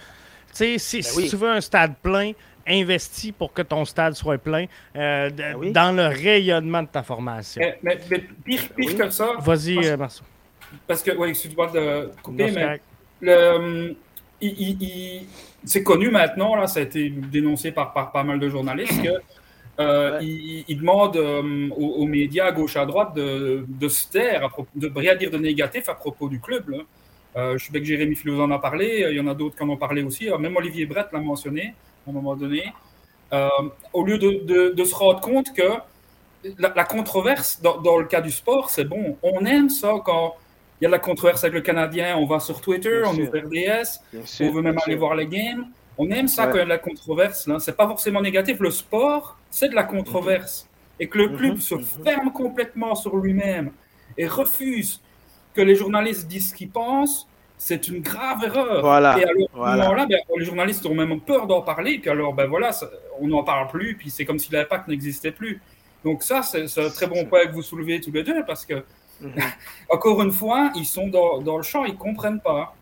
Tu 0.54 0.78
sais, 0.78 1.02
si, 1.02 1.20
ben 1.20 1.28
tu 1.28 1.36
veux 1.36 1.50
un 1.50 1.60
stade 1.60 1.94
plein, 2.02 2.32
investis 2.66 3.32
pour 3.32 3.52
que 3.52 3.62
ton 3.62 3.84
stade 3.84 4.14
soit 4.14 4.38
plein 4.38 4.66
euh, 4.96 5.30
ben 5.30 5.72
dans 5.72 5.96
le 5.96 6.06
rayonnement 6.06 6.82
de 6.82 6.88
ta 6.88 7.02
formation. 7.02 7.60
Mais, 7.82 7.98
pire, 8.44 8.68
pire 8.76 8.96
que 8.96 9.10
ça. 9.10 9.32
Vas-y, 9.40 9.78
euh, 9.78 9.96
Marceau. 9.96 10.24
Parce 10.86 11.02
que, 11.02 11.10
oui, 11.16 11.30
excuse-moi 11.30 11.70
de 11.72 12.10
couper, 12.22 12.50
mais 12.50 12.80
le, 13.20 13.94
il, 14.40 15.26
c'est 15.64 15.82
connu 15.82 16.10
maintenant, 16.10 16.56
là, 16.56 16.66
ça 16.66 16.80
a 16.80 16.82
été 16.82 17.10
dénoncé 17.10 17.72
par, 17.72 17.92
par 17.92 18.10
pas 18.12 18.24
mal 18.24 18.38
de 18.38 18.48
journalistes, 18.48 19.02
que 19.02 19.20
euh, 19.80 20.18
il, 20.20 20.76
demande 20.76 21.16
euh, 21.16 21.68
aux, 21.70 22.06
médias 22.06 22.46
à 22.46 22.52
gauche 22.52 22.76
à 22.76 22.84
droite 22.84 23.14
de, 23.14 23.64
de 23.66 23.88
se 23.88 24.08
taire, 24.08 24.50
de 24.74 24.90
rien 24.94 25.14
dire 25.14 25.30
de 25.30 25.38
négatif 25.38 25.88
à 25.88 25.94
propos 25.94 26.28
du 26.28 26.40
club. 26.40 26.74
Euh, 27.36 27.56
je 27.56 27.66
sais 27.66 27.72
que 27.72 27.84
Jérémy 27.84 28.14
Philo 28.14 28.40
en 28.42 28.50
a 28.50 28.58
parlé, 28.58 29.06
il 29.10 29.16
y 29.16 29.20
en 29.20 29.26
a 29.26 29.34
d'autres 29.34 29.56
qui 29.56 29.62
en 29.62 29.68
ont 29.70 29.76
parlé 29.76 30.02
aussi, 30.02 30.28
même 30.38 30.56
Olivier 30.56 30.86
Brett 30.86 31.06
l'a 31.12 31.20
mentionné 31.20 31.74
à 32.06 32.10
un 32.10 32.12
moment 32.12 32.36
donné. 32.36 32.72
au 33.92 34.04
lieu 34.04 34.18
de, 34.18 34.74
de, 34.74 34.84
se 34.84 34.94
rendre 34.94 35.20
compte 35.20 35.54
que 35.54 35.70
la, 36.58 36.84
controverse 36.84 37.60
dans, 37.62 37.80
dans, 37.80 37.96
le 37.98 38.04
cas 38.04 38.20
du 38.20 38.30
sport, 38.30 38.68
c'est 38.68 38.84
bon. 38.84 39.16
On 39.22 39.44
aime 39.46 39.70
ça 39.70 39.94
quand 40.04 40.34
il 40.82 40.84
y 40.84 40.86
a 40.86 40.88
de 40.88 40.92
la 40.92 40.98
controverse 40.98 41.44
avec 41.44 41.54
le 41.54 41.60
Canadien, 41.60 42.16
on 42.16 42.26
va 42.26 42.40
sur 42.40 42.60
Twitter, 42.60 43.02
on 43.06 43.16
ouvre 43.16 43.38
RDS, 43.38 44.00
on 44.40 44.50
veut 44.50 44.62
même 44.62 44.76
aller 44.84 44.96
voir 44.96 45.14
les 45.14 45.28
games. 45.28 45.68
On 45.96 46.10
aime 46.10 46.26
ça 46.26 46.46
quand 46.46 46.54
il 46.54 46.58
y 46.58 46.62
a 46.62 46.64
de 46.64 46.70
la 46.70 46.78
controverse. 46.78 47.44
Ce 47.44 47.70
n'est 47.70 47.76
pas 47.76 47.86
forcément 47.86 48.20
négatif. 48.20 48.58
Le 48.58 48.72
sport, 48.72 49.38
c'est 49.48 49.68
de 49.68 49.76
la 49.76 49.84
controverse. 49.84 50.68
Et 50.98 51.06
que 51.06 51.18
le 51.18 51.28
mhm. 51.28 51.36
club 51.36 51.58
se 51.58 51.76
mhm. 51.76 51.84
ferme 52.04 52.32
complètement 52.32 52.96
sur 52.96 53.16
lui-même 53.16 53.70
et 54.18 54.26
refuse 54.26 55.00
que 55.54 55.60
les 55.60 55.74
journalistes 55.74 56.26
disent 56.26 56.50
ce 56.50 56.54
qu'ils 56.54 56.70
pensent, 56.70 57.28
c'est 57.58 57.86
une 57.88 58.00
grave 58.00 58.42
erreur. 58.44 58.80
Voilà. 58.80 59.18
Et 59.18 59.24
alors, 59.62 59.94
là 59.94 60.06
ben, 60.06 60.18
les 60.36 60.44
journalistes 60.44 60.84
ont 60.86 60.94
même 60.94 61.20
peur 61.20 61.46
d'en 61.46 61.62
parler. 61.62 61.98
Puis 61.98 62.10
alors, 62.10 62.34
ben 62.34 62.46
voilà, 62.46 62.70
on 63.20 63.28
n'en 63.28 63.44
parle 63.44 63.68
plus. 63.68 63.96
Puis 63.96 64.10
c'est 64.10 64.24
comme 64.24 64.38
si 64.38 64.52
l'impact 64.52 64.88
n'existait 64.88 65.30
plus. 65.30 65.60
Donc 66.04 66.22
ça, 66.22 66.42
c'est 66.42 66.64
un 66.78 66.90
très 66.90 67.06
bon 67.06 67.24
point 67.26 67.46
que 67.46 67.52
vous 67.52 67.62
soulevez 67.62 68.00
tous 68.00 68.10
les 68.10 68.24
deux 68.24 68.44
parce 68.44 68.66
que, 68.66 68.82
mhm. 69.20 69.32
encore 69.90 70.20
une 70.22 70.32
fois, 70.32 70.72
ils 70.74 70.86
sont 70.86 71.06
dans, 71.06 71.40
dans 71.40 71.56
le 71.56 71.62
champ, 71.62 71.84
ils 71.84 71.96
comprennent 71.96 72.40
pas. 72.40 72.74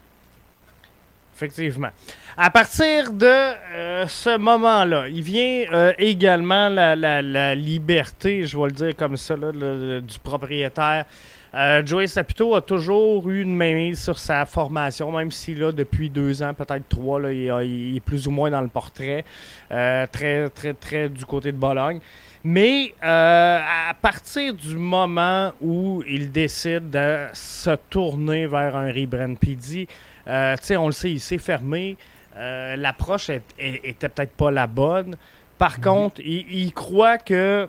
Effectivement. 1.37 1.91
À 2.37 2.51
partir 2.51 3.13
de 3.13 3.27
euh, 3.27 4.07
ce 4.07 4.37
moment-là, 4.37 5.09
il 5.09 5.23
vient 5.23 5.65
euh, 5.73 5.93
également 5.99 6.69
la, 6.69 7.55
liberté, 7.55 8.47
je 8.47 8.59
vais 8.59 8.67
le 8.67 8.73
dire 8.73 8.97
comme 8.97 9.17
ça, 9.17 9.37
du 9.37 10.19
propriétaire. 10.23 11.07
Euh, 11.53 11.85
Joey 11.85 12.07
Saputo 12.07 12.55
a 12.55 12.61
toujours 12.61 13.29
eu 13.29 13.43
une 13.43 13.57
mainmise 13.57 14.03
sur 14.03 14.19
sa 14.19 14.47
formation, 14.47 15.11
même 15.11 15.31
si 15.31 15.55
là, 15.55 15.73
depuis 15.73 16.09
deux 16.09 16.43
ans, 16.43 16.55
peut-être 16.55 16.89
trois, 16.89 17.21
là, 17.21 17.33
il, 17.33 17.97
est 17.97 18.01
plus 18.01 18.29
ou 18.29 18.31
moins 18.31 18.51
dans 18.51 18.61
le 18.61 18.69
portrait, 18.69 19.25
très, 19.69 20.49
très, 20.51 20.75
très 20.75 21.09
du 21.09 21.25
côté 21.25 21.51
de 21.51 21.57
Bologne. 21.57 22.01
Mais 22.45 22.95
à 23.03 23.95
partir 24.01 24.55
du 24.55 24.77
moment 24.77 25.53
où 25.61 26.05
il 26.07 26.31
décide 26.31 26.89
de 26.89 27.27
se 27.33 27.77
tourner 27.91 28.47
vers 28.47 28.77
un 28.77 28.93
rebrand 28.93 29.35
PD, 29.35 29.89
euh, 30.31 30.57
on 30.79 30.87
le 30.87 30.93
sait, 30.93 31.11
il 31.11 31.21
s'est 31.21 31.39
fermé. 31.39 31.97
Euh, 32.37 32.77
l'approche 32.77 33.31
était 33.59 34.09
peut-être 34.09 34.33
pas 34.33 34.51
la 34.51 34.67
bonne. 34.67 35.17
Par 35.59 35.79
mhm. 35.79 35.85
contre, 35.85 36.21
il, 36.21 36.73
croit 36.73 37.19
que. 37.19 37.69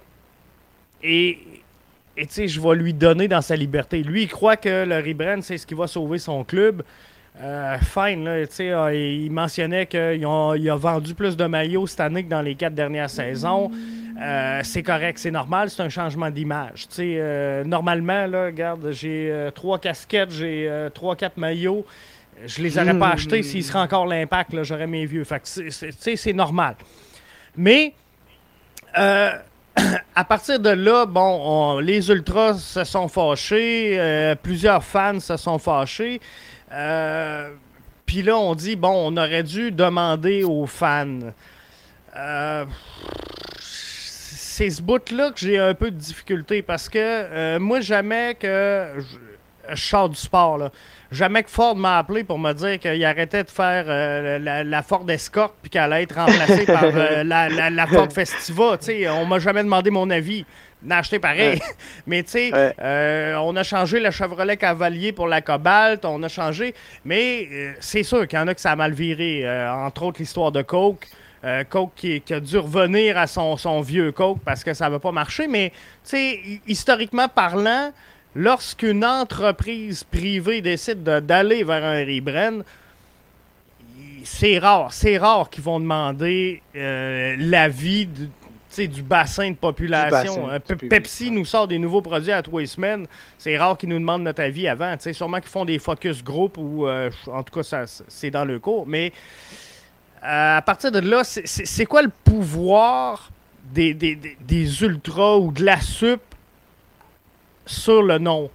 Et, 1.04 1.40
et 2.18 2.28
tu 2.28 2.34
sais, 2.34 2.48
je 2.48 2.60
vais 2.60 2.76
lui 2.76 2.94
donner 2.94 3.28
dans 3.28 3.42
sa 3.42 3.56
liberté. 3.56 4.04
Lui, 4.04 4.24
il 4.24 4.28
croit 4.28 4.58
que 4.58 4.86
le 4.86 4.98
rebrand, 4.98 5.42
c'est 5.42 5.58
ce 5.58 5.66
qui 5.66 5.74
va 5.74 5.88
sauver 5.88 6.18
son 6.20 6.44
club. 6.44 6.84
Euh, 7.42 7.78
fine, 7.80 8.26
là, 8.26 8.46
euh, 8.60 8.94
il 8.94 9.32
mentionnait 9.32 9.86
qu'il 9.86 10.26
a, 10.26 10.76
vendu 10.76 11.16
plus 11.16 11.38
de 11.38 11.46
maillots 11.46 11.88
cette 11.88 12.02
année 12.02 12.24
que 12.24 12.30
dans 12.30 12.42
les 12.42 12.56
quatre 12.56 12.76
dernières 12.76 13.10
saisons. 13.10 13.72
c'est 14.64 14.84
correct, 14.84 15.18
c'est 15.18 15.32
normal, 15.32 15.70
c'est 15.70 15.82
un 15.82 15.90
changement 15.90 16.30
d'image. 16.30 16.88
normalement, 17.66 18.28
là, 18.28 18.46
regarde, 18.48 18.92
j'ai 18.92 19.50
trois 19.56 19.80
casquettes, 19.80 20.32
j'ai 20.32 20.70
trois, 20.94 21.16
quatre 21.16 21.38
maillots. 21.38 21.86
Je 22.46 22.62
les 22.62 22.78
aurais 22.78 22.98
pas 22.98 23.10
achetés 23.10 23.44
s'il 23.44 23.64
serait 23.64 23.80
encore 23.80 24.06
l'impact, 24.06 24.64
j'aurais 24.64 24.88
mes 24.88 25.06
vieux. 25.06 25.24
Fait 25.24 25.42
c'est 25.44 26.34
normal. 26.34 26.76
Mais 27.56 27.94
euh, 28.98 29.32
à 30.16 30.24
partir 30.24 30.60
de 30.60 30.70
là, 30.70 31.06
bon, 31.06 31.80
les 31.80 32.10
Ultras 32.10 32.56
se 32.56 32.84
sont 32.84 33.08
fâchés, 33.08 33.98
euh, 34.00 34.36
plusieurs 34.36 34.84
fans 34.84 35.20
se 35.20 35.38
sont 35.38 35.60
fâchés. 35.60 36.22
Euh, 36.72 37.52
puis 38.06 38.22
là, 38.22 38.38
on 38.38 38.56
dit, 38.56 38.76
bon, 38.76 39.12
on 39.14 39.18
aurait 39.18 39.44
dû 39.44 39.72
demander 39.72 40.44
aux 40.44 40.66
fans. 40.66 41.20
c'est 43.60 44.70
ce 44.70 44.82
bout-là 44.82 45.32
que 45.32 45.40
j'ai 45.40 45.58
un 45.58 45.74
peu 45.74 45.92
de 45.92 45.98
difficulté 45.98 46.62
parce 46.62 46.90
que 46.90 47.58
moi, 47.58 47.80
jamais 47.80 48.36
que 48.36 48.88
je, 48.98 49.76
je 49.76 49.82
sors 49.82 50.10
du 50.10 50.18
sport, 50.18 50.58
là. 50.58 50.72
Jamais 51.12 51.44
que 51.44 51.50
Ford 51.50 51.76
m'a 51.76 51.98
appelé 51.98 52.24
pour 52.24 52.40
me 52.40 52.54
dire 52.54 52.80
qu'il 52.80 53.04
arrêtait 53.04 53.44
de 53.44 53.50
faire 53.50 53.84
euh, 53.88 54.64
la, 54.64 54.82
Ford 54.82 55.04
Escort 55.10 55.54
puis 55.62 55.70
qu'elle 55.70 55.92
allait 55.92 56.04
être 56.04 56.16
remplacée 56.16 56.66
par 56.66 56.86
euh, 56.86 57.24
la, 57.26 57.88
Ford 57.88 58.10
Festiva. 58.10 58.78
sais, 58.80 59.10
on 59.10 59.26
m'a 59.26 59.40
jamais 59.40 59.62
demandé 59.62 59.90
mon 59.92 60.10
avis. 60.10 60.46
N'a 60.82 61.00
acheté 61.00 61.20
pareil. 61.20 61.62
Mais 62.08 62.24
tu 62.24 62.32
sais, 62.32 62.52
euh, 62.54 63.36
on 63.42 63.54
a 63.58 63.64
changé 63.64 64.00
le 64.00 64.10
Chevrolet 64.10 64.56
Cavalier 64.56 65.12
pour 65.12 65.28
la 65.28 65.42
Cobalt, 65.42 66.06
on 66.06 66.24
a 66.24 66.30
changé. 66.30 66.74
Mais 67.04 67.76
c'est 67.82 68.04
sûr 68.04 68.26
qu'il 68.26 68.40
y 68.40 68.42
en 68.42 68.48
a 68.48 68.56
que 68.56 68.62
ça 68.62 68.72
a 68.72 68.76
mal 68.78 68.94
viré. 68.94 69.46
entre 69.70 70.04
autres, 70.04 70.20
l'histoire 70.20 70.54
de 70.54 70.62
Coke. 70.62 71.08
Coke 71.70 71.92
qui, 71.96 72.24
a 72.34 72.40
dû 72.40 72.58
revenir 72.58 73.18
à 73.18 73.28
son, 73.28 73.58
son 73.58 73.82
vieux 73.82 74.12
Coke 74.12 74.40
parce 74.46 74.64
que 74.64 74.74
ça 74.74 74.90
va 74.90 74.98
pas 74.98 75.12
marcher. 75.12 75.48
Mais, 75.48 75.72
tu 76.04 76.12
sais, 76.12 76.40
historiquement 76.66 77.28
parlant, 77.28 77.92
lorsqu'une 78.36 79.06
entreprise 79.06 80.04
privée 80.04 80.62
décide 80.62 81.04
d'aller 81.04 81.64
vers 81.64 81.84
un 81.84 82.06
rebrand, 82.06 82.64
c'est 84.24 84.60
rare, 84.60 84.94
c'est 84.94 85.18
rare 85.18 85.50
qu'ils 85.50 85.64
vont 85.64 85.80
demander 85.80 86.62
euh, 86.76 87.36
l'avis 87.38 88.08
du, 88.08 89.02
bassin 89.02 89.52
de 89.52 89.56
population. 89.56 90.50
Euh, 90.50 90.60
Pepsi 90.60 91.32
nous 91.32 91.46
sort 91.46 91.68
des 91.68 91.80
nouveaux 91.80 92.02
produits 92.02 92.32
à 92.32 92.42
trois 92.42 92.66
semaines. 92.66 93.08
C'est 93.38 93.58
rare 93.58 93.78
qu'ils 93.78 93.90
nous 93.90 94.00
demandent 94.00 94.24
notre 94.24 94.44
avis 94.44 94.68
avant. 94.68 94.96
sais, 95.00 95.14
sûrement 95.14 95.40
qu'ils 95.40 95.50
font 95.50 95.66
des 95.66 95.80
focus 95.80 96.24
group 96.24 96.58
ou 96.58 96.88
euh, 96.88 97.10
en 97.28 97.44
tout 97.44 97.60
cas 97.60 97.86
c'est 98.08 98.32
dans 98.32 98.46
le 98.46 98.60
cours. 98.60 98.86
Mais 98.88 99.12
à 100.22 100.62
partir 100.64 100.92
de 100.92 101.00
là, 101.00 101.24
c'est 101.24 101.86
quoi 101.86 102.04
le 102.04 102.12
pouvoir 102.24 103.32
des, 103.74 103.94
des, 103.94 104.16
des 104.16 104.84
ultras 104.84 105.38
ou 105.38 105.52
de 105.52 105.66
la 105.66 105.82
sup 105.82 106.22
sur 107.66 108.04
le 108.04 108.18
nom 108.18 108.50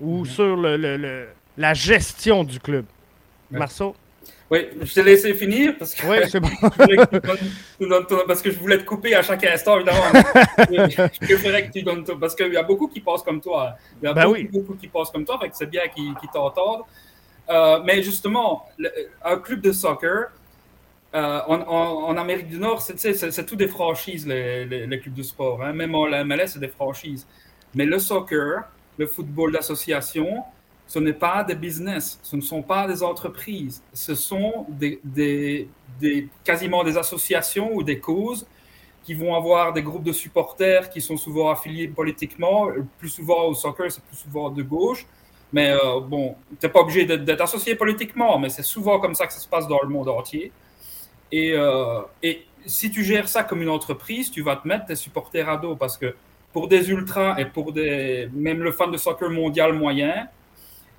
ou 0.00 0.20
mhm. 0.20 0.26
sur 0.26 0.56
le, 0.56 1.28
la 1.56 1.74
gestion 1.74 2.44
du 2.44 2.60
club. 2.60 2.84
Marceau? 3.50 3.94
Oui, 4.50 4.66
je 4.80 4.94
t'ai 4.94 5.02
laissé 5.02 5.34
finir 5.34 5.74
parce 5.78 5.94
que, 5.94 6.06
oui, 6.06 6.16
c'est 6.26 6.40
bon. 6.40 6.48
parce 8.26 8.40
que 8.40 8.50
je 8.50 8.58
voulais 8.58 8.78
te 8.78 8.84
couper 8.84 9.14
à 9.14 9.22
chaque 9.22 9.44
instant, 9.44 9.76
évidemment. 9.76 10.00
je 10.70 11.18
préférais 11.26 11.66
que 11.66 11.72
tu 11.72 11.82
donnes 11.82 12.04
Parce 12.18 12.34
qu'il 12.34 12.52
y 12.52 12.56
a 12.56 12.62
beaucoup 12.62 12.88
qui 12.88 13.00
passent 13.00 13.22
comme 13.22 13.42
toi. 13.42 13.76
Il 14.00 14.06
y 14.06 14.08
a 14.08 14.14
ben 14.14 14.32
beaucoup, 14.50 14.74
qui 14.74 14.88
passent 14.88 15.10
comme 15.10 15.26
toi, 15.26 15.38
c'est 15.52 15.68
bien 15.68 15.82
qu'ils 15.88 16.14
t'entendent. 16.32 16.84
Euh, 17.50 17.80
mais 17.84 18.02
justement, 18.02 18.66
un 19.22 19.36
club 19.38 19.60
de 19.60 19.72
soccer, 19.72 20.30
euh, 21.14 21.40
en, 21.46 22.16
Amérique 22.16 22.48
du 22.48 22.58
Nord, 22.58 22.82
c'est 22.82 23.46
tout 23.46 23.56
des 23.56 23.68
franchises, 23.68 24.26
les, 24.26 24.64
les, 24.64 25.00
clubs 25.00 25.14
de 25.14 25.22
sport. 25.22 25.62
Hein. 25.62 25.72
Même 25.72 25.94
en 25.94 26.06
MLS, 26.24 26.48
c'est 26.48 26.58
des 26.58 26.68
franchises. 26.68 27.26
Mais 27.74 27.84
le 27.84 27.98
soccer, 27.98 28.64
le 28.96 29.06
football 29.06 29.52
d'association, 29.52 30.42
ce 30.86 30.98
n'est 30.98 31.12
pas 31.12 31.44
des 31.44 31.54
business, 31.54 32.18
ce 32.22 32.34
ne 32.36 32.40
sont 32.40 32.62
pas 32.62 32.86
des 32.86 33.02
entreprises, 33.02 33.82
ce 33.92 34.14
sont 34.14 34.66
quasiment 36.44 36.82
des 36.82 36.96
associations 36.96 37.74
ou 37.74 37.82
des 37.82 38.00
causes 38.00 38.46
qui 39.04 39.14
vont 39.14 39.34
avoir 39.34 39.72
des 39.72 39.82
groupes 39.82 40.02
de 40.02 40.12
supporters 40.12 40.90
qui 40.90 41.00
sont 41.00 41.16
souvent 41.16 41.50
affiliés 41.50 41.88
politiquement, 41.88 42.68
plus 42.98 43.08
souvent 43.08 43.44
au 43.44 43.54
soccer, 43.54 43.90
c'est 43.90 44.02
plus 44.02 44.16
souvent 44.16 44.50
de 44.50 44.62
gauche. 44.62 45.06
Mais 45.52 45.70
euh, 45.70 46.00
bon, 46.00 46.36
tu 46.60 46.66
n'es 46.66 46.72
pas 46.72 46.80
obligé 46.80 47.06
d'être 47.06 47.40
associé 47.40 47.74
politiquement, 47.74 48.38
mais 48.38 48.50
c'est 48.50 48.62
souvent 48.62 49.00
comme 49.00 49.14
ça 49.14 49.26
que 49.26 49.32
ça 49.32 49.40
se 49.40 49.48
passe 49.48 49.66
dans 49.66 49.80
le 49.80 49.88
monde 49.88 50.08
entier. 50.08 50.52
Et, 51.32 51.52
euh, 51.54 52.00
et 52.22 52.46
si 52.66 52.90
tu 52.90 53.02
gères 53.02 53.28
ça 53.28 53.44
comme 53.44 53.62
une 53.62 53.70
entreprise, 53.70 54.30
tu 54.30 54.42
vas 54.42 54.56
te 54.56 54.68
mettre 54.68 54.86
tes 54.86 54.96
supporters 54.96 55.48
à 55.48 55.56
dos 55.56 55.76
parce 55.76 55.96
que 55.96 56.14
pour 56.52 56.68
des 56.68 56.90
ultras 56.90 57.38
et 57.38 57.44
pour 57.44 57.72
des, 57.72 58.28
même 58.32 58.62
le 58.62 58.72
fan 58.72 58.90
de 58.90 58.96
soccer 58.96 59.30
mondial 59.30 59.72
moyen, 59.72 60.28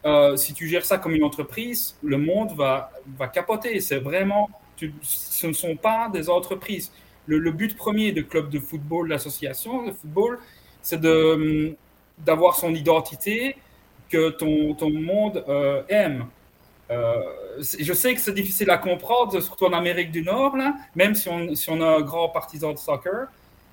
euh, 0.06 0.38
si 0.38 0.54
tu 0.54 0.68
gères 0.68 0.86
ça 0.86 0.98
comme 0.98 1.14
une 1.14 1.24
entreprise, 1.24 1.98
le 2.04 2.18
monde 2.18 2.54
va, 2.56 2.92
va 3.18 3.28
capoter. 3.28 3.80
C'est 3.82 4.00
vraiment, 4.00 4.50
ce 5.02 5.48
ne 5.48 5.54
sont 5.54 5.76
pas 5.76 6.10
des 6.10 6.30
entreprises. 6.30 6.92
Le, 7.26 7.52
but 7.52 7.76
premier 7.78 8.12
de 8.12 8.22
club 8.22 8.50
de 8.50 8.60
football, 8.60 9.10
l'association 9.10 9.86
de 9.86 9.92
football, 9.92 10.40
c'est 10.82 11.00
de, 11.00 11.76
d'avoir 12.18 12.56
son 12.56 12.74
identité 12.74 13.56
que 14.10 14.30
ton, 14.30 14.74
ton 14.74 14.90
monde 14.90 15.44
euh, 15.48 15.84
aime. 15.90 16.26
Euh, 16.90 17.22
je 17.60 17.94
sais 17.94 18.16
que 18.16 18.20
c'est 18.20 18.34
difficile 18.34 18.72
à 18.72 18.80
comprendre, 18.80 19.40
surtout 19.42 19.66
en 19.66 19.74
Amérique 19.74 20.12
du 20.12 20.24
Nord, 20.24 20.58
là, 20.58 20.74
même 20.96 21.14
si 21.14 21.30
on, 21.30 21.54
si 21.54 21.70
on 21.70 21.80
a 21.82 21.98
un 21.98 22.02
grand 22.02 22.30
partisan 22.30 22.74
de 22.74 22.80
soccer 22.80 23.28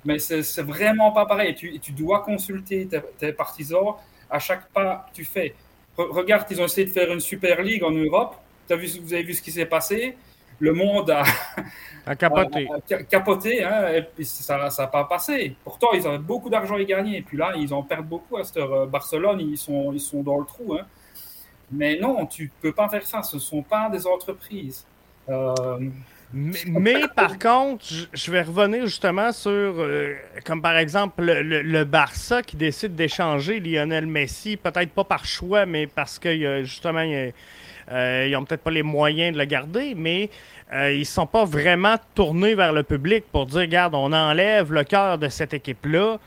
mais 0.06 0.18
c'est 0.18 0.62
vraiment 0.62 1.12
pas 1.12 1.26
pareil. 1.26 1.54
Tu, 1.54 1.78
tu 1.80 1.92
dois 1.92 2.20
consulter 2.20 2.88
tes, 3.18 3.32
partisans 3.32 3.94
à 4.30 4.38
chaque 4.38 4.68
pas 4.70 5.06
que 5.08 5.16
tu 5.16 5.24
fais. 5.24 5.54
regarde, 5.96 6.46
ils 6.50 6.60
ont 6.60 6.64
essayé 6.64 6.86
de 6.86 6.92
faire 6.92 7.12
une 7.12 7.20
Super 7.20 7.62
Ligue 7.62 7.84
en 7.84 7.90
Europe. 7.90 8.36
As 8.70 8.76
vu, 8.76 8.88
vous 9.00 9.12
avez 9.12 9.22
vu 9.22 9.34
ce 9.34 9.42
qui 9.42 9.52
s'est 9.52 9.66
passé? 9.66 10.16
Le 10.58 10.72
monde 10.72 11.10
a, 12.06 12.16
capoté. 12.16 12.66
capoté 13.10 13.62
hein, 13.62 13.88
et 13.92 14.02
puis 14.02 14.24
ça 14.24 14.56
n'a 14.56 14.86
pas 14.86 15.04
passé. 15.04 15.54
Pourtant, 15.62 15.88
ils 15.92 16.06
avaient 16.06 16.18
beaucoup 16.18 16.48
d'argent 16.48 16.76
à 16.76 16.82
gagner. 16.82 17.18
Et 17.18 17.22
puis 17.22 17.36
là, 17.36 17.52
ils 17.56 17.74
en 17.74 17.82
perdent 17.82 18.08
beaucoup 18.08 18.38
à 18.38 18.44
cette 18.44 18.56
heure. 18.56 18.86
Barcelone, 18.86 19.40
ils 19.40 19.58
sont, 19.58 19.92
ils 19.92 20.00
sont 20.00 20.22
dans 20.22 20.38
le 20.38 20.46
trou. 20.46 20.74
Hein. 20.74 20.86
Mais 21.70 21.98
non, 21.98 22.26
tu 22.26 22.50
peux 22.60 22.72
pas 22.72 22.88
faire 22.88 23.06
ça. 23.06 23.22
Ce 23.22 23.36
ne 23.36 23.40
sont 23.40 23.62
pas 23.62 23.90
des 23.90 24.06
entreprises. 24.06 24.86
Euh, 25.28 25.90
mais, 26.32 27.04
par 27.14 27.38
contre, 27.38 27.84
je 28.12 28.30
vais 28.30 28.42
revenir 28.42 28.86
justement 28.86 29.32
sur, 29.32 29.50
euh, 29.50 30.14
comme 30.44 30.60
par 30.60 30.76
exemple, 30.76 31.22
le, 31.22 31.84
Barça 31.84 32.42
qui 32.42 32.56
décide 32.56 32.94
d'échanger 32.94 33.60
Lionel 33.60 34.06
Messi, 34.06 34.56
peut-être 34.56 34.90
pas 34.90 35.04
par 35.04 35.24
choix, 35.24 35.66
mais 35.66 35.86
parce 35.86 36.18
que 36.18 36.62
justement, 36.64 37.04
euh, 37.92 38.26
ils 38.26 38.32
n'ont 38.32 38.44
peut-être 38.44 38.62
pas 38.62 38.70
les 38.70 38.82
moyens 38.82 39.34
de 39.34 39.38
le 39.38 39.44
garder, 39.44 39.94
mais 39.96 40.30
ils 40.72 40.98
ne 40.98 41.04
sont 41.04 41.26
pas 41.26 41.44
vraiment 41.44 41.96
tournés 42.14 42.54
vers 42.54 42.72
le 42.72 42.82
public 42.82 43.24
pour 43.30 43.46
dire, 43.46 43.60
regarde, 43.60 43.94
on 43.94 44.12
enlève 44.12 44.72
le 44.72 44.82
cœur 44.84 45.18
de 45.18 45.28
cette 45.28 45.54
équipe-là. 45.54 46.18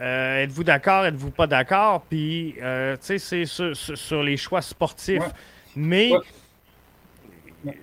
Euh, 0.00 0.44
êtes-vous 0.44 0.64
d'accord, 0.64 1.04
êtes-vous 1.04 1.30
pas 1.30 1.46
d'accord? 1.46 2.02
Puis, 2.08 2.54
euh, 2.62 2.96
tu 2.96 3.18
sais, 3.18 3.44
c'est 3.46 3.74
sur, 3.74 4.22
les 4.22 4.36
choix 4.36 4.62
sportifs. 4.62 5.22
Mais 5.76 6.12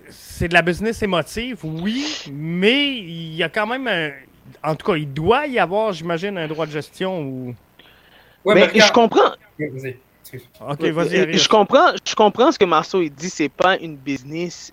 c'est 0.09 0.47
de 0.47 0.53
la 0.53 0.61
business 0.61 1.01
émotive, 1.03 1.59
oui, 1.63 2.25
mais 2.31 2.97
il 2.97 3.35
y 3.35 3.43
a 3.43 3.49
quand 3.49 3.67
même 3.67 3.87
un... 3.87 4.11
En 4.63 4.75
tout 4.75 4.85
cas, 4.85 4.97
il 4.97 5.11
doit 5.11 5.47
y 5.47 5.59
avoir, 5.59 5.93
j'imagine, 5.93 6.37
un 6.37 6.47
droit 6.47 6.65
de 6.65 6.71
gestion 6.71 7.21
ou. 7.21 7.55
mais, 8.45 8.69
je 8.73 8.91
comprends. 8.91 9.33
Ok, 9.59 10.81
vas-y. 10.83 11.37
Je 11.37 11.49
comprends, 11.49 11.91
je 12.03 12.15
comprends 12.15 12.51
ce 12.51 12.59
que 12.59 12.65
Marceau 12.65 13.01
il 13.01 13.09
dit. 13.09 13.29
C'est 13.29 13.49
pas 13.49 13.77
une 13.77 13.95
business. 13.95 14.71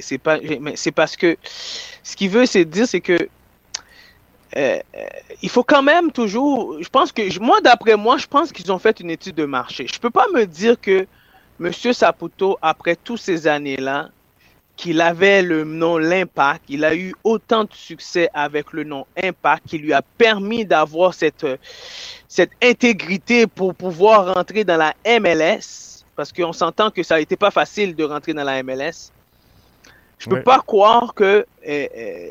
C'est 0.00 0.18
pas. 0.18 0.38
Mais 0.60 0.76
c'est 0.76 0.92
parce 0.92 1.16
que 1.16 1.36
ce 2.02 2.16
qu'il 2.16 2.30
veut, 2.30 2.46
c'est 2.46 2.64
dire, 2.64 2.86
c'est 2.86 3.00
que 3.00 3.28
euh, 4.56 4.80
euh, 4.96 5.06
il 5.42 5.48
faut 5.48 5.62
quand 5.62 5.82
même 5.82 6.10
toujours. 6.10 6.82
Je 6.82 6.88
pense 6.88 7.12
que 7.12 7.38
moi, 7.40 7.60
d'après 7.60 7.96
moi, 7.96 8.16
je 8.16 8.26
pense 8.26 8.52
qu'ils 8.52 8.72
ont 8.72 8.78
fait 8.78 9.00
une 9.00 9.10
étude 9.10 9.34
de 9.34 9.44
marché. 9.44 9.86
Je 9.92 9.98
peux 9.98 10.10
pas 10.10 10.26
me 10.32 10.46
dire 10.46 10.80
que 10.80 11.06
M. 11.60 11.72
Saputo, 11.72 12.56
après 12.62 12.96
toutes 12.96 13.20
ces 13.20 13.46
années-là, 13.46 14.10
qu'il 14.78 15.00
avait 15.00 15.42
le 15.42 15.64
nom 15.64 15.98
L'Impact, 15.98 16.62
il 16.68 16.84
a 16.84 16.94
eu 16.94 17.12
autant 17.24 17.64
de 17.64 17.72
succès 17.74 18.30
avec 18.32 18.72
le 18.72 18.84
nom 18.84 19.06
Impact 19.22 19.64
qui 19.66 19.78
lui 19.78 19.92
a 19.92 20.00
permis 20.00 20.64
d'avoir 20.64 21.12
cette, 21.12 21.44
cette 22.28 22.52
intégrité 22.62 23.46
pour 23.46 23.74
pouvoir 23.74 24.34
rentrer 24.34 24.64
dans 24.64 24.76
la 24.76 24.94
MLS, 25.20 26.04
parce 26.16 26.32
qu'on 26.32 26.52
s'entend 26.52 26.90
que 26.90 27.02
ça 27.02 27.20
été 27.20 27.36
pas 27.36 27.50
facile 27.50 27.94
de 27.94 28.04
rentrer 28.04 28.32
dans 28.32 28.44
la 28.44 28.62
MLS. 28.62 29.10
Je 30.18 30.28
peux 30.30 30.42
pas 30.42 30.60
croire 30.60 31.12
que 31.12 31.44
euh, 31.68 32.30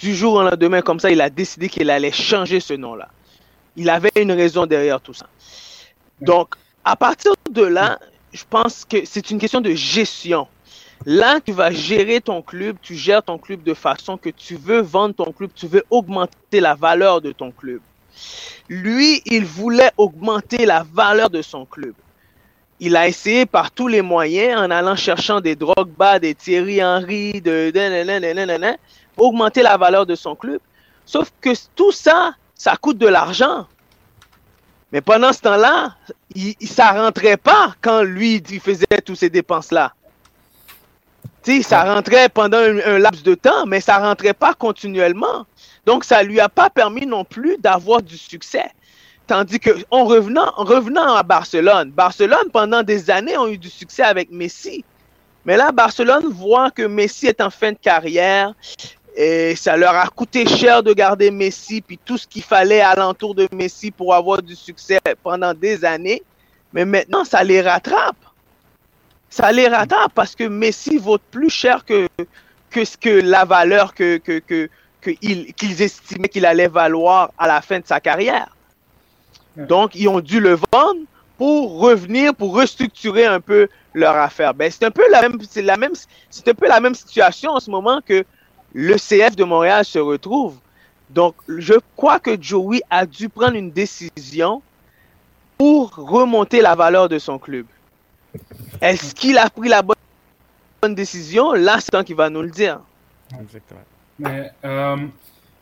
du 0.00 0.14
jour 0.14 0.34
au 0.34 0.42
lendemain, 0.42 0.82
comme 0.82 1.00
ça, 1.00 1.10
il 1.10 1.20
a 1.20 1.30
décidé 1.30 1.68
qu'il 1.68 1.90
allait 1.90 2.12
changer 2.12 2.60
ce 2.60 2.74
nom-là. 2.74 3.08
Il 3.76 3.88
avait 3.88 4.12
une 4.16 4.32
raison 4.32 4.66
derrière 4.66 5.00
tout 5.00 5.14
ça. 5.14 5.26
Donc, 6.20 6.54
à 6.84 6.96
partir 6.96 7.32
de 7.50 7.62
là, 7.62 7.98
je 8.32 8.44
pense 8.48 8.84
que 8.84 9.04
c'est 9.04 9.30
une 9.30 9.38
question 9.38 9.60
de 9.60 9.72
gestion. 9.72 10.46
Là, 11.06 11.40
tu 11.40 11.52
vas 11.52 11.70
gérer 11.70 12.20
ton 12.20 12.42
club, 12.42 12.76
tu 12.80 12.94
gères 12.94 13.22
ton 13.22 13.38
club 13.38 13.62
de 13.62 13.74
façon 13.74 14.16
que 14.16 14.30
tu 14.30 14.56
veux 14.56 14.80
vendre 14.80 15.14
ton 15.14 15.32
club, 15.32 15.50
tu 15.54 15.66
veux 15.66 15.84
augmenter 15.90 16.60
la 16.60 16.74
valeur 16.74 17.20
de 17.20 17.32
ton 17.32 17.50
club. 17.50 17.80
Lui, 18.68 19.22
il 19.26 19.44
voulait 19.44 19.90
augmenter 19.96 20.64
la 20.66 20.84
valeur 20.92 21.30
de 21.30 21.42
son 21.42 21.64
club. 21.64 21.94
Il 22.78 22.96
a 22.96 23.08
essayé 23.08 23.46
par 23.46 23.70
tous 23.70 23.88
les 23.88 24.02
moyens 24.02 24.60
en 24.60 24.70
allant 24.70 24.96
cherchant 24.96 25.40
des 25.40 25.56
bas, 25.56 26.18
des 26.18 26.34
Thierry 26.34 26.82
Henry, 26.82 27.40
de 27.40 27.72
augmenter 29.16 29.62
la 29.62 29.76
valeur 29.76 30.06
de 30.06 30.14
son 30.14 30.34
club. 30.34 30.60
Sauf 31.04 31.32
que 31.40 31.50
tout 31.74 31.92
ça, 31.92 32.34
ça 32.54 32.76
coûte 32.76 32.98
de 32.98 33.08
l'argent. 33.08 33.66
Mais 34.92 35.00
pendant 35.00 35.32
ce 35.32 35.40
temps-là, 35.40 35.96
il, 36.34 36.54
ça 36.66 36.92
rentrait 36.92 37.36
pas 37.36 37.74
quand 37.80 38.02
lui, 38.02 38.36
il 38.36 38.60
faisait 38.60 38.86
toutes 39.04 39.16
ces 39.16 39.30
dépenses-là. 39.30 39.94
Ça 41.62 41.94
rentrait 41.94 42.28
pendant 42.28 42.58
un, 42.58 42.98
laps 42.98 43.22
de 43.22 43.34
temps, 43.34 43.66
mais 43.66 43.80
ça 43.80 43.98
rentrait 43.98 44.34
pas 44.34 44.54
continuellement. 44.54 45.46
Donc, 45.86 46.04
ça 46.04 46.22
lui 46.22 46.40
a 46.40 46.48
pas 46.48 46.70
permis 46.70 47.06
non 47.06 47.24
plus 47.24 47.56
d'avoir 47.58 48.02
du 48.02 48.16
succès. 48.16 48.70
Tandis 49.26 49.60
que, 49.60 49.70
en 49.90 50.04
revenant, 50.04 50.52
en 50.56 50.64
revenant 50.64 51.14
à 51.14 51.22
Barcelone, 51.22 51.90
Barcelone, 51.90 52.50
pendant 52.52 52.82
des 52.82 53.10
années, 53.10 53.36
ont 53.36 53.48
eu 53.48 53.58
du 53.58 53.70
succès 53.70 54.02
avec 54.02 54.30
Messi. 54.30 54.84
Mais 55.44 55.56
là, 55.56 55.72
Barcelone 55.72 56.26
voit 56.28 56.70
que 56.70 56.82
Messi 56.82 57.26
est 57.26 57.40
en 57.40 57.50
fin 57.50 57.72
de 57.72 57.78
carrière 57.78 58.54
et 59.16 59.54
ça 59.56 59.76
leur 59.76 59.94
a 59.94 60.06
coûté 60.08 60.46
cher 60.46 60.82
de 60.82 60.92
garder 60.92 61.30
Messi, 61.30 61.82
puis 61.82 61.98
tout 62.02 62.16
ce 62.16 62.26
qu'il 62.26 62.42
fallait 62.42 62.80
alentour 62.80 63.34
de 63.34 63.46
Messi 63.52 63.90
pour 63.90 64.14
avoir 64.14 64.40
du 64.40 64.56
succès 64.56 65.00
pendant 65.22 65.52
des 65.52 65.84
années. 65.84 66.22
Mais 66.72 66.84
maintenant, 66.84 67.24
ça 67.24 67.44
les 67.44 67.60
rattrape. 67.60 68.16
Ça 69.32 69.50
les 69.50 69.66
rattrape 69.66 70.12
parce 70.14 70.36
que 70.36 70.44
Messi 70.44 70.98
vaut 70.98 71.16
plus 71.16 71.48
cher 71.48 71.86
que, 71.86 72.06
que, 72.68 72.84
ce 72.84 72.98
que 72.98 73.08
la 73.08 73.46
valeur 73.46 73.94
que, 73.94 74.18
que, 74.18 74.40
que, 74.40 74.68
qu'ils 75.00 75.80
estimaient 75.80 76.28
qu'il 76.28 76.44
allait 76.44 76.68
valoir 76.68 77.30
à 77.38 77.46
la 77.46 77.62
fin 77.62 77.80
de 77.80 77.86
sa 77.86 77.98
carrière. 77.98 78.54
Donc, 79.56 79.94
ils 79.94 80.06
ont 80.06 80.20
dû 80.20 80.38
le 80.38 80.58
vendre 80.70 81.00
pour 81.38 81.80
revenir, 81.80 82.34
pour 82.34 82.54
restructurer 82.54 83.24
un 83.24 83.40
peu 83.40 83.68
leur 83.94 84.14
affaire. 84.18 84.52
Ben, 84.52 84.70
c'est 84.70 84.84
un 84.84 84.90
peu 84.90 85.10
la 85.10 85.22
même, 85.22 85.38
c'est 85.48 85.62
la 85.62 85.78
même, 85.78 85.94
c'est 86.28 86.48
un 86.48 86.54
peu 86.54 86.68
la 86.68 86.80
même 86.80 86.94
situation 86.94 87.52
en 87.52 87.60
ce 87.60 87.70
moment 87.70 88.02
que 88.04 88.26
le 88.74 88.96
CF 88.96 89.34
de 89.34 89.44
Montréal 89.44 89.86
se 89.86 89.98
retrouve. 89.98 90.56
Donc, 91.08 91.36
je 91.48 91.74
crois 91.96 92.20
que 92.20 92.36
Joey 92.38 92.82
a 92.90 93.06
dû 93.06 93.30
prendre 93.30 93.56
une 93.56 93.70
décision 93.70 94.60
pour 95.56 95.94
remonter 95.94 96.60
la 96.60 96.74
valeur 96.74 97.08
de 97.08 97.18
son 97.18 97.38
club. 97.38 97.64
Est-ce 98.82 99.14
qu'il 99.14 99.38
a 99.38 99.48
pris 99.48 99.68
la 99.68 99.80
bonne 99.82 100.94
décision? 100.94 101.52
Là, 101.52 101.76
c'est 101.78 101.92
temps 101.92 102.02
qu'il 102.02 102.16
va 102.16 102.28
nous 102.28 102.42
le 102.42 102.50
dire. 102.50 102.80
Exactement. 103.40 103.80
Mais, 104.18 104.50
euh, 104.64 104.96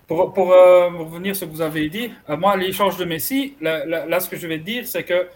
pour, 0.09 0.33
pour 0.33 0.53
euh, 0.53 0.89
revenir 0.89 1.37
sur 1.37 1.47
ce 1.47 1.51
que 1.51 1.57
vous 1.57 1.61
avez 1.61 1.89
dit, 1.91 2.11
euh, 2.31 2.37
moi, 2.39 2.57
l'échange 2.57 2.97
de 2.97 3.05
Messi, 3.05 3.57
là, 3.61 4.19
ce 4.21 4.29
que 4.29 4.37
je 4.37 4.47
vais 4.47 4.59
dire, 4.59 4.87
c'est 4.87 5.05
que 5.05 5.29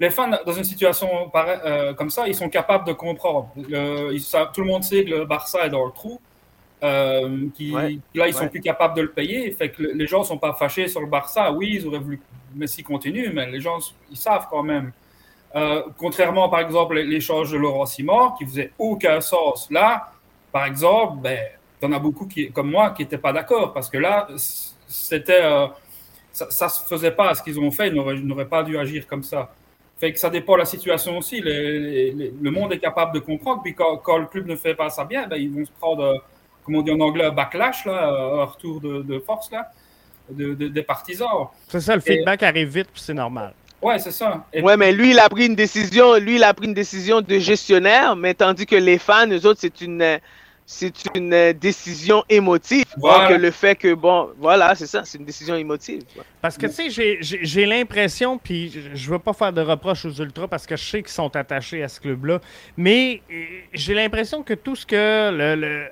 les 0.00 0.10
fans, 0.10 0.28
dans 0.44 0.52
une 0.52 0.64
situation 0.64 1.08
comme 1.96 2.10
ça, 2.10 2.26
ils 2.26 2.34
sont 2.34 2.48
capables 2.48 2.86
de 2.86 2.92
comprendre. 2.92 3.50
tout 3.54 4.60
le 4.60 4.66
monde 4.66 4.82
sait 4.82 5.04
que 5.04 5.10
le 5.10 5.24
Barça 5.24 5.64
est 5.64 5.70
dans 5.70 5.86
le 5.86 5.92
trou. 5.92 6.20
Euh, 6.82 7.48
qui, 7.54 7.72
là, 8.14 8.28
ils 8.28 8.34
sont 8.34 8.48
plus 8.48 8.60
capables 8.60 8.96
de 8.96 9.02
le 9.02 9.10
payer. 9.10 9.50
Fait 9.52 9.70
que 9.70 9.82
les 9.82 10.06
gens 10.06 10.24
sont 10.24 10.38
pas 10.38 10.54
fâchés 10.54 10.88
sur 10.88 11.00
le 11.00 11.06
Barça. 11.06 11.52
Oui, 11.52 11.74
ils 11.74 11.86
auraient 11.86 11.98
voulu 11.98 12.18
que 12.18 12.22
Messi 12.54 12.82
continue, 12.82 13.30
mais 13.32 13.50
les 13.50 13.60
gens, 13.60 13.78
ils 14.10 14.16
savent 14.16 14.46
quand 14.50 14.62
même. 14.62 14.92
Euh, 15.56 15.82
contrairement, 15.96 16.48
par 16.48 16.60
exemple, 16.60 16.98
l'échange 16.98 17.52
de 17.52 17.56
Laurent 17.56 17.86
Simon, 17.86 18.32
qui 18.32 18.44
faisait 18.44 18.72
aucun 18.78 19.20
sens. 19.20 19.68
Là, 19.70 20.10
par 20.52 20.66
exemple, 20.66 21.22
ben, 21.22 21.38
y 21.82 21.86
en 21.86 21.92
a 21.92 21.98
beaucoup 21.98 22.26
qui, 22.26 22.50
comme 22.50 22.70
moi 22.70 22.90
qui 22.90 23.02
n'étaient 23.02 23.18
pas 23.18 23.32
d'accord, 23.32 23.72
parce 23.72 23.88
que 23.88 23.98
là, 23.98 24.28
c'était, 24.86 25.42
euh, 25.42 25.66
ça, 26.32 26.66
ne 26.66 26.70
se 26.70 26.80
faisait 26.82 27.12
pas. 27.12 27.34
Ce 27.34 27.42
qu'ils 27.42 27.58
ont 27.58 27.70
fait, 27.70 27.88
ils 27.88 27.94
n'auraient 27.94 28.48
pas 28.48 28.62
dû 28.62 28.78
agir 28.78 29.06
comme 29.06 29.22
ça. 29.22 29.52
Fait 29.98 30.12
que 30.12 30.18
ça 30.18 30.30
dépend 30.30 30.52
de 30.52 30.58
la 30.58 30.64
situation 30.64 31.18
aussi. 31.18 31.40
le 31.40 32.50
monde 32.50 32.72
est 32.72 32.78
capable 32.78 33.14
de 33.14 33.20
comprendre. 33.20 33.62
Puis 33.62 33.74
quand, 33.74 33.96
quand, 33.98 34.18
le 34.18 34.26
club 34.26 34.46
ne 34.46 34.54
fait 34.54 34.74
pas 34.74 34.90
ça 34.90 35.04
bien, 35.04 35.26
ben, 35.26 35.36
ils 35.36 35.50
vont 35.50 35.64
se 35.64 35.72
prendre 35.72 36.22
comme 36.68 36.76
on 36.76 36.82
dit 36.82 36.90
en 36.90 37.00
anglais, 37.00 37.24
un 37.24 37.32
backlash, 37.32 37.86
là, 37.86 38.08
un 38.08 38.44
retour 38.44 38.78
de, 38.82 39.18
force 39.20 39.50
là, 39.50 39.70
de, 40.28 40.52
des 40.52 40.82
partisans. 40.82 41.48
C'est 41.66 41.80
ça, 41.80 41.94
le 41.94 42.02
feedback 42.02 42.42
arrive 42.42 42.68
vite, 42.68 42.88
puis 42.92 43.00
c'est 43.00 43.14
normal. 43.14 43.54
Ouais, 43.80 43.98
c'est 43.98 44.10
ça. 44.10 44.44
ouais, 44.60 44.76
mais 44.76 44.92
lui, 44.92 45.10
il 45.10 45.18
a 45.18 45.28
pris 45.28 45.46
une 45.46 45.54
décision, 45.54 46.16
lui, 46.16 46.36
il 46.36 46.44
a 46.44 46.52
pris 46.52 46.66
une 46.66 46.74
décision 46.74 47.20
de 47.20 47.38
gestionnaire, 47.38 48.16
mais 48.16 48.34
tandis 48.34 48.66
que 48.66 48.76
les 48.76 48.98
fans, 48.98 49.28
eux 49.28 49.46
autres, 49.46 49.60
c'est 49.60 49.80
une, 49.80 50.18
c'est 50.66 50.92
une 51.14 51.52
décision 51.54 52.24
émotive. 52.28 52.84
Que 53.28 53.34
le 53.34 53.50
fait 53.50 53.74
que, 53.76 53.94
bon, 53.94 54.30
voilà, 54.36 54.74
c'est 54.74 54.86
ça, 54.86 55.02
c'est 55.04 55.16
une 55.16 55.24
décision 55.24 55.54
émotive. 55.54 56.02
Parce 56.42 56.58
que, 56.58 56.66
tu 56.66 56.90
sais, 56.90 57.18
j'ai 57.20 57.66
l'impression, 57.66 58.36
puis 58.36 58.70
je 58.92 59.10
veux 59.10 59.18
pas 59.18 59.32
faire 59.32 59.52
de 59.52 59.62
reproches 59.62 60.04
aux 60.04 60.12
Ultras 60.12 60.46
parce 60.48 60.66
que 60.66 60.76
je 60.76 60.84
sais 60.84 61.02
qu'ils 61.02 61.12
sont 61.12 61.34
attachés 61.36 61.82
à 61.82 61.88
ce 61.88 62.00
club-là, 62.00 62.40
mais 62.76 63.22
euh, 63.30 63.44
j'ai 63.72 63.94
l'impression 63.94 64.42
que 64.42 64.54
tout 64.54 64.76
ce 64.76 64.84
que 64.84 65.88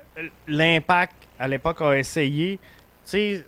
l'Impact 0.47 1.15
à 1.39 1.47
l'époque 1.47 1.81
a 1.81 1.97
essayé, 1.97 2.59
tu 3.03 3.11
sais, 3.11 3.45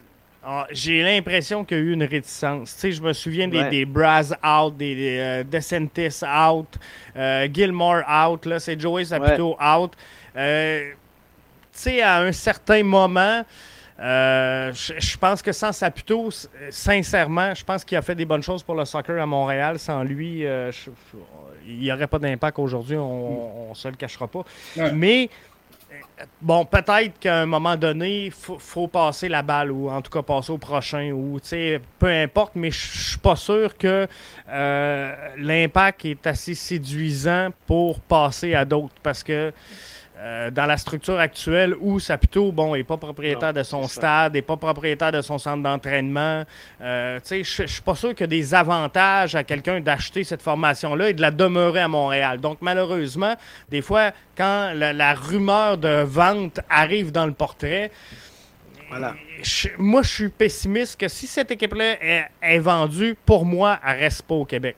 j'ai 0.72 1.04
l'impression 1.04 1.66
qu'il 1.66 1.78
y 1.78 1.80
a 1.80 1.84
eu 1.84 1.94
une 1.94 2.04
réticence. 2.04 2.74
Tu 2.76 2.80
sais, 2.80 2.92
je 2.92 3.02
me 3.02 3.14
souviens 3.14 3.48
des, 3.48 3.70
des 3.70 3.86
Braz 3.86 4.34
out, 4.44 4.76
des, 4.78 4.96
des 4.96 5.18
euh, 5.20 5.44
DeSantis 5.44 6.24
out, 6.24 6.78
euh, 7.16 7.48
Gilmore 7.52 8.04
out, 8.10 8.46
là, 8.46 8.60
c'est 8.60 8.80
Joey 8.80 9.06
Saputo 9.06 9.58
out. 9.62 9.92
Euh, 10.36 10.92
sais, 11.80 12.02
à 12.02 12.20
un 12.20 12.32
certain 12.32 12.84
moment, 12.84 13.44
euh, 14.00 14.72
je, 14.74 15.18
pense 15.18 15.42
que 15.42 15.52
sans 15.52 15.74
Saputo, 15.74 16.30
sincèrement, 16.70 17.54
je 17.54 17.64
pense 17.64 17.84
qu'il 17.84 17.98
a 17.98 18.02
fait 18.02 18.16
des 18.16 18.26
bonnes 18.26 18.44
choses 18.44 18.64
pour 18.64 18.76
le 18.76 18.86
soccer 18.86 19.22
à 19.22 19.26
Montréal. 19.26 19.78
Sans 19.78 20.04
lui, 20.04 20.46
euh, 20.46 20.72
il 21.68 21.80
n'y 21.80 21.92
aurait 21.92 22.08
pas 22.08 22.20
d'impact 22.20 22.60
aujourd'hui, 22.60 22.96
on 22.96 23.70
ne 23.70 23.76
se 23.76 23.88
le 23.88 23.96
cachera 23.96 24.28
pas. 24.28 24.44
Mais 24.94 25.30
bon, 26.42 26.66
peut-être 26.66 27.20
qu'à 27.20 27.42
un 27.42 27.46
moment 27.46 27.76
donné, 27.76 28.32
faut, 28.32 28.88
passer 28.88 29.30
la 29.30 29.42
balle 29.42 29.72
ou 29.72 29.90
en 29.90 30.02
tout 30.02 30.12
cas 30.12 30.22
passer 30.22 30.52
au 30.52 30.58
prochain 30.58 31.12
ou 31.12 31.40
peu 31.98 32.08
importe, 32.08 32.54
mais 32.56 32.72
je 32.72 33.10
suis 33.10 33.18
pas 33.18 33.36
sûr 33.36 33.78
que 33.78 34.08
euh, 34.50 35.16
l'impact 35.38 36.06
est 36.06 36.28
assez 36.28 36.56
séduisant 36.56 37.50
pour 37.68 38.00
passer 38.02 38.56
à 38.56 38.66
d'autres 38.66 38.96
parce 39.04 39.24
que 39.24 39.54
euh, 40.22 40.52
dans 40.52 40.66
la 40.66 40.76
structure 40.76 41.18
actuelle 41.18 41.74
où 41.80 41.98
Saputo, 41.98 42.52
bon, 42.52 42.76
n'est 42.76 42.84
pas 42.84 42.98
propriétaire 42.98 43.54
de 43.54 43.64
son 43.64 43.88
stade, 43.88 44.34
n'est 44.34 44.42
pas 44.42 44.58
propriétaire 44.58 45.14
de 45.14 45.22
son 45.22 45.38
centre 45.38 45.64
d'entraînement. 45.64 46.44
Euh, 46.82 47.20
je 47.26 47.62
ne 47.62 47.68
suis 47.68 47.82
pas 47.82 47.96
sûr 47.96 48.10
qu'il 48.10 48.22
y 48.22 48.24
a 48.26 48.28
des 48.28 48.54
avantages 48.54 49.36
à 49.36 49.46
quelqu'un 49.46 49.80
d'acheter 49.80 50.26
cette 50.26 50.42
formation-là 50.42 51.12
et 51.12 51.14
de 51.14 51.22
la 51.22 51.32
demeurer 51.32 51.80
à 51.80 51.88
Montréal. 51.88 52.42
Donc, 52.42 52.58
malheureusement, 52.60 53.36
des 53.70 53.82
fois, 53.82 54.12
quand 54.36 54.74
la, 54.76 55.14
rumeur 55.14 55.78
de 55.78 56.04
vente 56.04 56.60
arrive 56.70 57.14
dans 57.14 57.26
le 57.26 57.32
portrait, 57.32 57.90
moi, 59.78 60.02
je 60.02 60.10
suis 60.10 60.30
pessimiste 60.30 61.00
que 61.00 61.08
si 61.08 61.28
cette 61.28 61.52
équipe-là 61.52 61.96
est, 62.42 62.60
vendue, 62.60 63.16
pour 63.26 63.46
moi, 63.46 63.80
elle 63.88 64.00
reste 64.00 64.24
pas 64.24 64.36
au 64.36 64.44
Québec. 64.44 64.76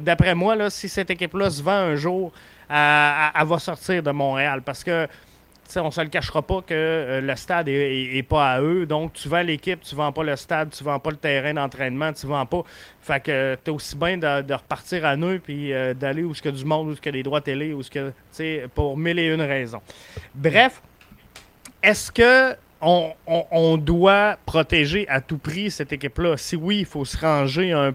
D'après 0.00 0.34
moi, 0.34 0.56
là, 0.56 0.70
si 0.70 0.88
cette 0.88 1.10
équipe-là 1.10 1.50
se 1.50 1.62
vend 1.62 1.72
un 1.72 1.96
jour 1.96 2.32
elle, 2.70 3.46
va 3.46 3.58
sortir 3.58 4.02
de 4.02 4.10
Montréal 4.10 4.62
parce 4.62 4.84
que 4.84 5.08
on 5.76 5.86
ne 5.86 5.90
se 5.90 6.00
le 6.00 6.08
cachera 6.08 6.42
pas 6.42 6.62
que 6.62 6.74
euh, 6.74 7.20
le 7.20 7.36
stade 7.36 7.68
est, 7.68 8.26
pas 8.28 8.52
à 8.52 8.60
eux. 8.60 8.86
Donc, 8.86 9.12
tu 9.12 9.28
vends 9.28 9.42
l'équipe, 9.42 9.80
tu 9.80 9.94
vends 9.94 10.10
pas 10.10 10.24
le 10.24 10.34
stade, 10.36 10.70
tu 10.70 10.82
vends 10.82 10.98
pas 10.98 11.10
le 11.10 11.16
terrain 11.16 11.54
d'entraînement, 11.54 12.12
tu 12.12 12.26
vends 12.26 12.46
pas. 12.46 12.62
Fait 13.00 13.20
que 13.20 13.56
tu 13.62 13.70
es 13.70 13.74
aussi 13.74 13.96
bien 13.96 14.18
de, 14.18 14.52
repartir 14.52 15.04
à 15.04 15.16
nous 15.16 15.38
puis 15.38 15.72
euh, 15.72 15.94
d'aller 15.94 16.24
où 16.24 16.34
ce 16.34 16.42
que 16.42 16.48
du 16.48 16.64
monde, 16.64 16.88
où 16.88 16.96
ce 16.96 17.00
que 17.00 17.10
des 17.10 17.22
droits 17.22 17.40
télé, 17.40 17.72
où 17.72 17.82
ce 17.82 17.90
que, 17.90 18.66
pour 18.68 18.96
mille 18.96 19.18
et 19.18 19.28
une 19.28 19.42
raisons. 19.42 19.82
Bref, 20.34 20.82
est-ce 21.82 22.10
que 22.10 22.56
on, 22.80 23.76
doit 23.76 24.38
protéger 24.46 25.06
à 25.08 25.20
tout 25.20 25.38
prix 25.38 25.70
cette 25.70 25.92
équipe-là? 25.92 26.36
Si 26.36 26.56
oui, 26.56 26.80
il 26.80 26.86
faut 26.86 27.04
se 27.04 27.16
ranger 27.18 27.72
un 27.72 27.94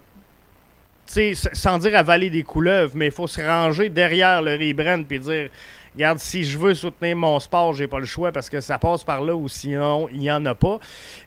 sans 1.08 1.78
dire 1.78 1.98
avaler 1.98 2.30
des 2.30 2.44
couleuvres, 2.44 2.94
mais 2.96 3.08
il 3.08 3.12
faut 3.12 3.28
se 3.28 3.42
ranger 3.42 3.90
derrière 3.90 4.42
le 4.42 4.54
rebrand 4.54 5.04
puis 5.04 5.20
dire 5.20 5.50
regarde, 5.96 6.20
si 6.20 6.44
je 6.44 6.58
veux 6.58 6.74
soutenir 6.74 7.16
mon 7.16 7.40
sport, 7.40 7.74
j'ai 7.74 7.88
pas 7.88 8.00
le 8.00 8.06
choix 8.06 8.32
parce 8.32 8.50
que 8.50 8.60
ça 8.62 8.78
passe 8.78 9.04
par 9.04 9.22
là 9.22 9.36
ou 9.36 9.48
sinon, 9.48 10.10
il 10.12 10.20
n'y 10.20 10.32
en 10.32 10.46
a 10.46 10.54
pas. 10.54 10.80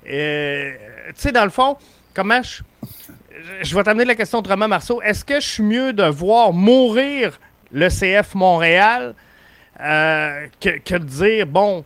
Euh, 0.08 0.72
tu 1.08 1.12
sais, 1.16 1.32
dans 1.32 1.44
le 1.44 1.50
fond, 1.50 1.76
comment 2.14 2.42
je. 2.42 2.62
Je 3.62 3.74
vais 3.74 3.84
t'amener 3.84 4.04
la 4.04 4.16
question 4.16 4.40
autrement, 4.40 4.66
Marceau. 4.66 5.00
Est-ce 5.00 5.24
que 5.24 5.40
je 5.40 5.46
suis 5.46 5.62
mieux 5.62 5.92
de 5.92 6.02
voir 6.02 6.52
mourir 6.52 7.38
le 7.70 7.88
CF 7.88 8.34
Montréal 8.34 9.14
euh, 9.80 10.48
que, 10.60 10.78
que, 10.78 10.96
de 10.96 11.04
dire, 11.04 11.46
bon, 11.46 11.84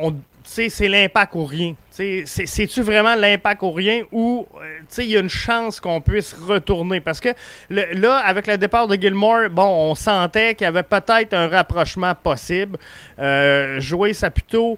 on, 0.00 0.14
c'est 0.50 0.88
l'impact 0.88 1.34
ou 1.36 1.44
rien. 1.44 1.74
C'est-tu 1.90 2.82
vraiment 2.82 3.14
l'impact 3.14 3.62
ou 3.62 3.70
rien 3.70 4.02
ou 4.10 4.46
euh, 4.60 4.80
il 4.98 5.04
y 5.04 5.16
a 5.16 5.20
une 5.20 5.28
chance 5.28 5.78
qu'on 5.78 6.00
puisse 6.00 6.32
retourner? 6.34 7.00
Parce 7.00 7.20
que 7.20 7.28
là, 7.68 8.16
avec 8.16 8.46
le 8.46 8.58
départ 8.58 8.88
de 8.88 8.96
Gilmore, 8.96 9.48
bon, 9.50 9.90
on 9.90 9.94
sentait 9.94 10.54
qu'il 10.54 10.64
y 10.64 10.68
avait 10.68 10.82
peut-être 10.82 11.34
un 11.34 11.48
rapprochement 11.48 12.14
possible. 12.14 12.78
Euh, 13.18 13.78
Joey 13.80 14.12
Saputo, 14.12 14.76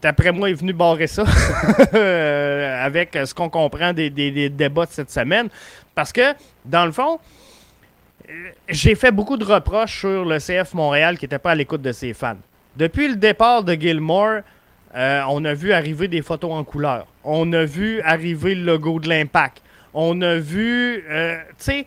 d'après 0.00 0.30
moi, 0.30 0.48
est 0.48 0.54
venu 0.54 0.72
barrer 0.72 1.08
ça 1.08 1.24
euh, 1.94 2.84
avec 2.84 3.18
ce 3.24 3.34
qu'on 3.34 3.48
comprend 3.48 3.92
des, 3.92 4.10
des, 4.10 4.48
débats 4.48 4.86
de 4.86 4.92
cette 4.92 5.10
semaine. 5.10 5.48
Parce 5.94 6.12
que, 6.12 6.34
dans 6.64 6.86
le 6.86 6.92
fond, 6.92 7.18
euh, 8.28 8.50
j'ai 8.68 8.94
fait 8.94 9.10
beaucoup 9.10 9.36
de 9.36 9.44
reproches 9.44 10.00
sur 10.00 10.24
le 10.24 10.38
CF 10.38 10.74
Montréal 10.74 11.18
qui 11.18 11.24
n'était 11.24 11.38
pas 11.38 11.52
à 11.52 11.54
l'écoute 11.54 11.82
de 11.82 11.92
ses 11.92 12.14
fans. 12.14 12.36
Depuis 12.76 13.08
le 13.08 13.16
départ 13.16 13.64
de 13.64 13.74
Gilmore, 13.74 14.40
euh, 14.94 15.22
on 15.28 15.44
a 15.44 15.54
vu 15.54 15.72
arriver 15.72 16.08
des 16.08 16.20
photos 16.22 16.52
en 16.52 16.62
couleur. 16.62 17.06
On 17.24 17.50
a 17.52 17.64
vu 17.64 18.00
arriver 18.02 18.54
le 18.54 18.64
logo 18.64 19.00
de 19.00 19.08
l'impact. 19.08 19.62
On 19.94 20.20
a 20.20 20.36
vu, 20.36 21.02
euh, 21.08 21.38
tu 21.48 21.54
sais, 21.58 21.86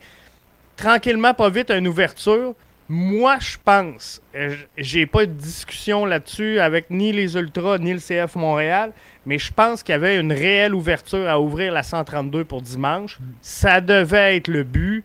tranquillement, 0.76 1.34
pas 1.36 1.50
vite, 1.50 1.70
une 1.70 1.88
ouverture. 1.88 2.56
Moi, 2.88 3.38
je 3.40 3.58
pense, 3.64 4.20
euh, 4.36 4.56
j'ai 4.76 5.06
pas 5.06 5.28
de 5.28 5.32
discussion 5.32 6.06
là-dessus 6.06 6.60
avec 6.60 6.90
ni 6.90 7.12
les 7.12 7.36
Ultras 7.38 7.78
ni 7.78 7.94
le 7.94 8.00
CF 8.00 8.36
Montréal, 8.36 8.92
mais 9.28 9.38
je 9.38 9.54
pense 9.54 9.84
qu'il 9.84 9.94
y 9.94 9.96
avait 9.96 10.18
une 10.18 10.34
réelle 10.34 10.74
ouverture 10.74 11.30
à 11.30 11.40
ouvrir 11.40 11.72
la 11.72 11.84
132 11.84 12.46
pour 12.46 12.64
dimanche. 12.64 13.20
Ça 13.42 13.80
devait 13.80 14.38
être 14.38 14.48
le 14.48 14.64
but. 14.64 15.04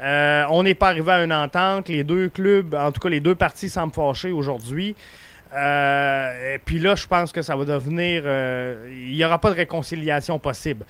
Euh, 0.00 0.44
on 0.50 0.62
n'est 0.62 0.74
pas 0.74 0.88
arrivé 0.88 1.10
à 1.10 1.24
une 1.24 1.32
entente. 1.32 1.88
Les 1.88 2.04
deux 2.04 2.28
clubs, 2.28 2.74
en 2.74 2.92
tout 2.92 3.00
cas 3.00 3.08
les 3.08 3.20
deux 3.20 3.34
parties 3.34 3.68
semblent 3.68 3.94
fâcher 3.94 4.32
aujourd'hui. 4.32 4.94
Euh, 5.54 6.54
et 6.54 6.58
puis 6.58 6.78
là, 6.78 6.94
je 6.94 7.06
pense 7.06 7.32
que 7.32 7.42
ça 7.42 7.56
va 7.56 7.64
devenir... 7.64 8.22
Euh, 8.24 8.88
il 8.90 9.16
n'y 9.16 9.24
aura 9.24 9.38
pas 9.38 9.50
de 9.50 9.56
réconciliation 9.56 10.38
possible. 10.38 10.84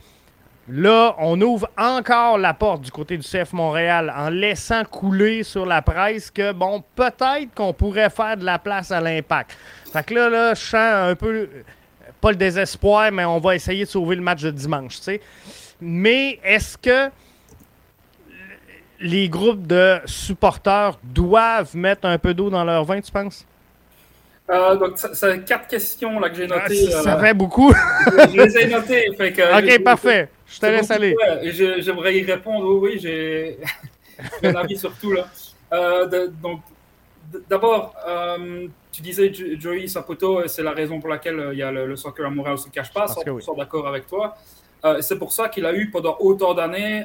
Là, 0.69 1.15
on 1.19 1.41
ouvre 1.41 1.69
encore 1.79 2.39
la 2.39 2.53
porte 2.53 2.83
du 2.83 2.91
côté 2.91 3.17
du 3.17 3.23
CF 3.23 3.53
Montréal 3.53 4.13
en 4.17 4.31
laissant 4.31 4.83
couler 4.85 5.45
sur 5.45 5.65
la 5.65 5.81
presse 5.81 6.29
que, 6.33 6.53
bon, 6.53 6.83
peut-être 6.97 7.55
qu'on 7.55 7.73
pourrait 7.73 8.11
faire 8.11 8.37
de 8.37 8.45
la 8.45 8.59
place 8.59 8.91
à 8.91 9.01
l'impact. 9.01 9.57
Fait 9.93 10.05
que 10.05 10.15
là, 10.15 10.29
là, 10.29 10.55
je 10.55 10.61
sens 10.61 10.75
un 11.11 11.15
peu, 11.15 11.49
pas 12.21 12.31
le 12.31 12.37
désespoir, 12.37 13.13
mais 13.13 13.25
on 13.25 13.39
va 13.39 13.55
essayer 13.55 13.85
de 13.85 13.89
sauver 13.89 14.17
le 14.17 14.23
match 14.23 14.43
de 14.43 14.51
dimanche, 14.51 14.97
tu 14.97 15.03
sais. 15.03 15.21
Mais 15.81 16.41
est-ce 16.43 16.77
que 16.77 17.11
les 19.01 19.29
groupes 19.29 19.67
de 19.67 19.99
supporters 20.07 20.99
doivent 21.03 21.77
mettre 21.77 22.07
un 22.07 22.19
peu 22.19 22.35
d'eau 22.35 22.51
dans 22.51 22.65
leur 22.65 22.85
vin, 22.85 23.01
tu 23.01 23.13
penses? 23.13 23.47
Euh, 24.49 24.77
donc, 24.77 24.93
c'est 24.97 25.45
quatre 25.45 25.67
questions 25.67 26.21
là, 26.21 26.31
que 26.31 26.37
j'ai 26.37 26.47
notées. 26.47 26.89
Ah, 26.95 27.03
ça 27.03 27.19
fait 27.19 27.35
beaucoup. 27.35 27.73
je, 28.07 28.37
les 28.37 28.59
ai 28.59 28.67
notées. 28.69 29.11
ok, 29.11 29.83
parfait. 29.83 30.29
Je 30.47 30.61
te 30.61 30.67
laisse 30.67 30.91
aller. 30.91 31.17
J'aimerais 31.81 32.17
y 32.17 32.23
répondre. 32.23 32.65
Oui, 32.67 32.93
oui, 32.93 32.99
j'ai 33.03 33.59
un 34.45 34.55
avis 34.55 34.79
sur 34.79 34.97
tout. 34.99 35.13
Là. 35.13 35.27
Euh, 35.73 36.29
donc, 36.41 36.61
d'abord, 37.51 37.95
euh, 38.07 38.69
tu 38.93 39.03
disais 39.03 39.33
Joey 39.33 39.89
Saputo, 39.89 40.47
c'est 40.47 40.63
la 40.63 40.73
raison 40.73 41.01
pour 41.01 41.11
laquelle 41.11 41.49
il 41.53 41.59
y 41.59 41.63
a 41.63 41.73
le, 41.73 41.97
soccer 41.97 42.27
à 42.27 42.31
Montréal 42.31 42.55
ne 42.55 42.61
se 42.61 42.69
cache 42.69 42.93
pas. 42.93 43.07
100% 43.07 43.57
d'accord 43.57 43.89
avec 43.89 44.07
toi. 44.07 44.37
c'est 45.01 45.19
pour 45.19 45.33
ça 45.33 45.49
qu'il 45.49 45.67
a 45.67 45.75
eu 45.75 45.91
pendant 45.91 46.17
autant 46.21 46.55
d'années 46.55 47.05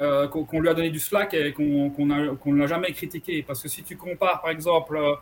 euh, 0.00 0.28
qu'on 0.28 0.60
lui 0.60 0.68
a 0.68 0.74
donné 0.74 0.90
du 0.90 0.98
slack 0.98 1.32
et 1.32 1.52
qu'on 1.52 1.64
ne 1.64 2.58
l'a 2.58 2.66
jamais 2.66 2.92
critiqué. 2.92 3.42
Parce 3.42 3.62
que 3.62 3.68
si 3.68 3.82
tu 3.82 3.96
compares, 3.96 4.42
par 4.42 4.50
exemple, 4.50 4.96
euh, 4.96 5.14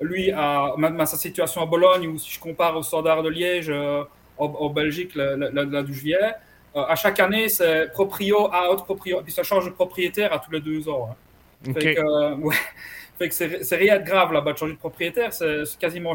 lui 0.00 0.30
à, 0.30 0.74
à, 0.98 1.06
sa 1.06 1.16
situation 1.16 1.62
à 1.62 1.66
Bologne, 1.66 2.06
ou 2.06 2.18
si 2.18 2.30
je 2.30 2.38
compare 2.38 2.76
au 2.76 2.82
Standard 2.82 3.22
de 3.22 3.30
Liège, 3.30 3.70
euh, 3.70 4.04
en, 4.36 4.68
Belgique, 4.70 5.14
là 5.14 5.82
d'où 5.82 5.92
je 5.92 6.02
viens, 6.02 6.32
à 6.74 6.94
chaque 6.96 7.20
année, 7.20 7.48
c'est 7.48 7.92
proprio, 7.92 8.46
out, 8.46 8.84
proprio, 8.84 9.20
puis 9.22 9.32
ça 9.32 9.42
change 9.42 9.66
de 9.66 9.70
propriétaire 9.70 10.32
à 10.32 10.38
tous 10.38 10.50
les 10.50 10.60
deux 10.60 10.88
ans. 10.88 11.10
Hein. 11.10 11.72
Fait 11.74 11.94
que, 11.94 12.34
ouais, 12.36 12.56
c'est 13.30 13.76
rien 13.76 13.98
de 13.98 14.04
grave 14.04 14.32
là-bas 14.32 14.54
de 14.54 14.58
changer 14.58 14.72
de 14.72 14.78
propriétaire, 14.78 15.32
c'est 15.32 15.64
quasiment 15.78 16.14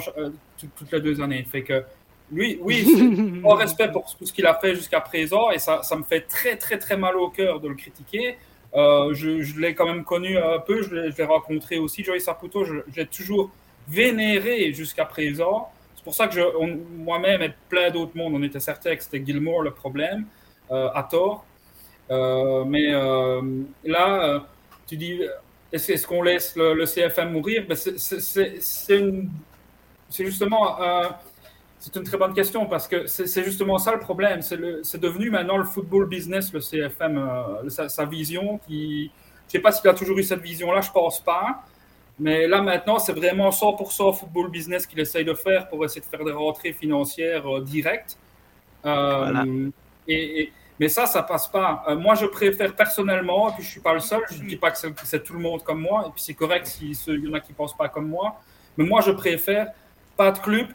toutes 0.58 0.92
les 0.92 1.02
deux 1.02 1.22
années. 1.22 1.46
Fait 1.52 1.62
que 1.62 1.84
lui, 2.32 2.58
oui, 2.62 3.42
en 3.44 3.54
respect 3.56 3.92
pour 3.92 4.16
tout 4.16 4.26
ce 4.26 4.34
qu'il 4.34 4.46
a 4.46 4.56
fait 4.56 4.76
jusqu'à 4.76 5.02
présent, 5.02 5.52
et 5.52 5.60
ça, 5.60 5.84
ça 5.84 5.96
me 5.96 6.04
fait 6.04 6.22
très, 6.22 6.58
très, 6.58 6.78
très 6.78 6.98
mal 6.98 7.16
au 7.18 7.30
cœur 7.30 7.60
de 7.60 7.68
le 7.68 7.76
critiquer. 7.76 8.38
Euh, 8.74 9.14
je, 9.14 9.42
je 9.42 9.60
l'ai 9.60 9.74
quand 9.74 9.86
même 9.86 10.04
connu 10.04 10.38
un 10.38 10.60
peu, 10.60 10.82
je 10.82 10.96
l'ai 10.96 11.24
rencontré 11.24 11.78
aussi, 11.78 12.04
Joey 12.04 12.20
Saputo, 12.20 12.66
je, 12.66 12.76
l'ai 12.96 13.06
toujours 13.06 13.52
vénéré 13.88 14.74
jusqu'à 14.74 15.06
présent. 15.06 15.70
C'est 15.96 16.04
pour 16.04 16.16
ça 16.16 16.28
que 16.28 16.40
moi-même 16.98 17.42
et 17.42 17.52
plein 17.70 17.90
d'autres 17.90 18.16
mondes, 18.16 18.34
on 18.34 18.44
était 18.44 18.60
certains 18.60 18.96
que 18.96 19.04
c'était 19.04 19.24
Gilmore 19.24 19.62
le 19.62 19.72
problème, 19.72 20.26
euh, 20.72 20.90
à 20.94 21.04
tort. 21.04 21.46
Euh, 22.12 22.64
mais 22.66 22.92
là, 23.84 24.46
tu 24.88 24.98
dis, 24.98 25.22
est-ce 25.72 26.06
qu'on 26.06 26.22
laisse 26.22 26.56
le, 26.56 26.86
CFM 26.86 27.32
mourir? 27.32 27.66
Ben 27.68 27.76
C'est 27.76 30.26
justement 30.26 30.78
c'est 31.86 31.96
une 31.98 32.04
très 32.04 32.18
bonne 32.18 32.34
question 32.34 32.66
parce 32.66 32.88
que 32.88 33.06
c'est 33.06 33.44
justement 33.44 33.78
ça 33.78 33.92
le 33.92 34.00
problème. 34.00 34.42
C'est 34.42 35.00
devenu 35.00 35.30
maintenant 35.30 35.58
le 35.58 35.66
football 35.66 36.08
business, 36.08 36.52
le 36.52 36.60
CFM, 36.60 37.16
euh, 37.16 37.70
sa, 37.70 38.06
vision. 38.06 38.60
Qui, 38.66 39.04
je 39.04 39.46
ne 39.46 39.52
sais 39.52 39.60
pas 39.60 39.72
s'il 39.72 39.88
a 39.88 39.94
toujours 39.94 40.18
eu 40.18 40.24
cette 40.24 40.42
vision-là, 40.42 40.82
je 40.82 40.88
ne 40.90 40.94
pense 40.94 41.24
pas. 41.24 41.64
Mais 42.18 42.48
là 42.48 42.64
maintenant, 42.64 42.98
c'est 42.98 43.14
vraiment 43.14 43.52
100% 43.52 44.18
football 44.18 44.50
business 44.50 44.88
qu'il 44.88 45.00
essaye 45.00 45.24
de 45.24 45.36
faire 45.36 45.70
pour 45.70 45.86
essayer 45.86 46.02
de 46.02 46.08
faire 46.08 46.26
des 46.26 46.32
rentrées 46.32 46.74
financières 46.74 47.48
euh, 47.48 47.62
directes. 47.62 48.18
Euh, 48.84 49.70
et, 50.08 50.52
mais 50.80 50.90
ça, 50.90 51.06
ça 51.06 51.22
passe 51.22 51.48
pas. 51.48 51.86
moi, 52.00 52.16
je 52.16 52.26
préfère 52.26 52.76
personnellement, 52.76 53.50
et 53.50 53.54
puis 53.54 53.64
je 53.64 53.70
suis 53.70 53.80
pas 53.80 53.94
le 53.94 54.00
seul, 54.00 54.22
je 54.32 54.42
ne 54.42 54.50
dis 54.50 54.58
pas 54.58 54.72
que 54.72 54.78
c'est 55.04 55.24
tout 55.24 55.34
le 55.34 55.40
monde 55.40 55.64
comme 55.64 55.82
moi, 55.82 56.06
et 56.08 56.12
puis 56.12 56.22
c'est 56.22 56.34
correct 56.34 56.66
s'il 56.66 57.24
y 57.24 57.30
en 57.30 57.34
a 57.34 57.40
qui 57.40 57.52
ne 57.52 57.56
pensent 57.56 57.78
pas 57.78 57.90
comme 57.90 58.10
moi, 58.10 58.42
mais 58.76 58.86
moi, 58.86 59.02
je 59.02 59.12
préfère 59.12 59.68
pas 60.18 60.32
de 60.32 60.40
club 60.40 60.68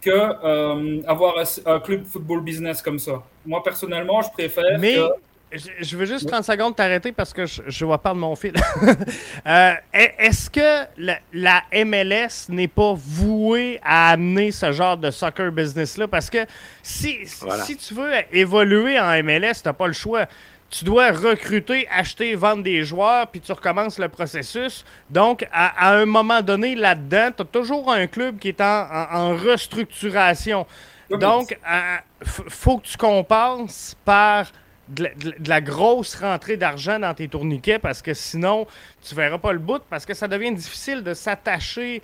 que 0.00 0.10
euh, 0.10 1.02
avoir 1.06 1.34
un, 1.66 1.80
club 1.80 2.04
football 2.04 2.40
business 2.42 2.82
comme 2.82 2.98
ça. 2.98 3.22
Moi, 3.44 3.62
personnellement, 3.62 4.22
je 4.22 4.30
préfère 4.30 4.78
mais, 4.78 4.96
je 5.50 5.96
veux 5.96 6.04
juste 6.04 6.28
30 6.28 6.44
secondes 6.44 6.76
t'arrêter 6.76 7.10
parce 7.12 7.32
que 7.32 7.46
je, 7.46 7.62
je 7.66 7.86
vais 7.86 7.98
perdre 7.98 8.20
mon 8.20 8.36
fil. 8.36 8.52
euh, 9.46 9.72
Est-ce 9.92 10.50
que 10.50 10.86
la, 10.98 11.18
la 11.32 11.62
MLS 11.72 12.50
n'est 12.50 12.68
pas 12.68 12.94
vouée 12.94 13.80
à 13.82 14.10
amener 14.10 14.50
ce 14.50 14.72
genre 14.72 14.96
de 14.96 15.10
soccer 15.10 15.50
business-là? 15.50 16.06
Parce 16.06 16.28
que 16.28 16.44
si, 16.82 17.20
voilà. 17.40 17.64
si 17.64 17.76
tu 17.76 17.94
veux 17.94 18.10
évoluer 18.30 19.00
en 19.00 19.22
MLS, 19.22 19.62
tu 19.62 19.68
n'as 19.68 19.72
pas 19.72 19.86
le 19.86 19.94
choix. 19.94 20.26
Tu 20.70 20.84
dois 20.84 21.10
recruter, 21.12 21.88
acheter, 21.90 22.34
vendre 22.34 22.62
des 22.62 22.84
joueurs, 22.84 23.26
puis 23.28 23.40
tu 23.40 23.52
recommences 23.52 23.98
le 23.98 24.08
processus. 24.08 24.84
Donc, 25.08 25.46
à, 25.50 25.88
à 25.88 25.96
un 25.96 26.04
moment 26.04 26.42
donné, 26.42 26.74
là-dedans, 26.74 27.30
tu 27.34 27.42
as 27.42 27.46
toujours 27.46 27.90
un 27.90 28.06
club 28.06 28.38
qui 28.38 28.48
est 28.48 28.60
en, 28.60 28.86
en, 28.90 29.06
en 29.12 29.36
restructuration. 29.36 30.66
Donc, 31.10 31.58
euh, 31.66 31.96
faut 32.22 32.78
que 32.78 32.86
tu 32.86 32.98
compenses 32.98 33.96
par 34.04 34.52
de 34.88 35.04
la, 35.04 35.10
de 35.14 35.48
la, 35.48 35.60
grosse 35.60 36.14
rentrée 36.14 36.56
d'argent 36.56 36.98
dans 36.98 37.14
tes 37.14 37.28
tourniquets 37.28 37.78
parce 37.78 38.02
que 38.02 38.14
sinon, 38.14 38.66
tu 39.06 39.14
verras 39.14 39.38
pas 39.38 39.52
le 39.52 39.58
bout 39.58 39.82
parce 39.88 40.04
que 40.04 40.14
ça 40.14 40.28
devient 40.28 40.52
difficile 40.52 41.02
de 41.02 41.14
s'attacher 41.14 42.02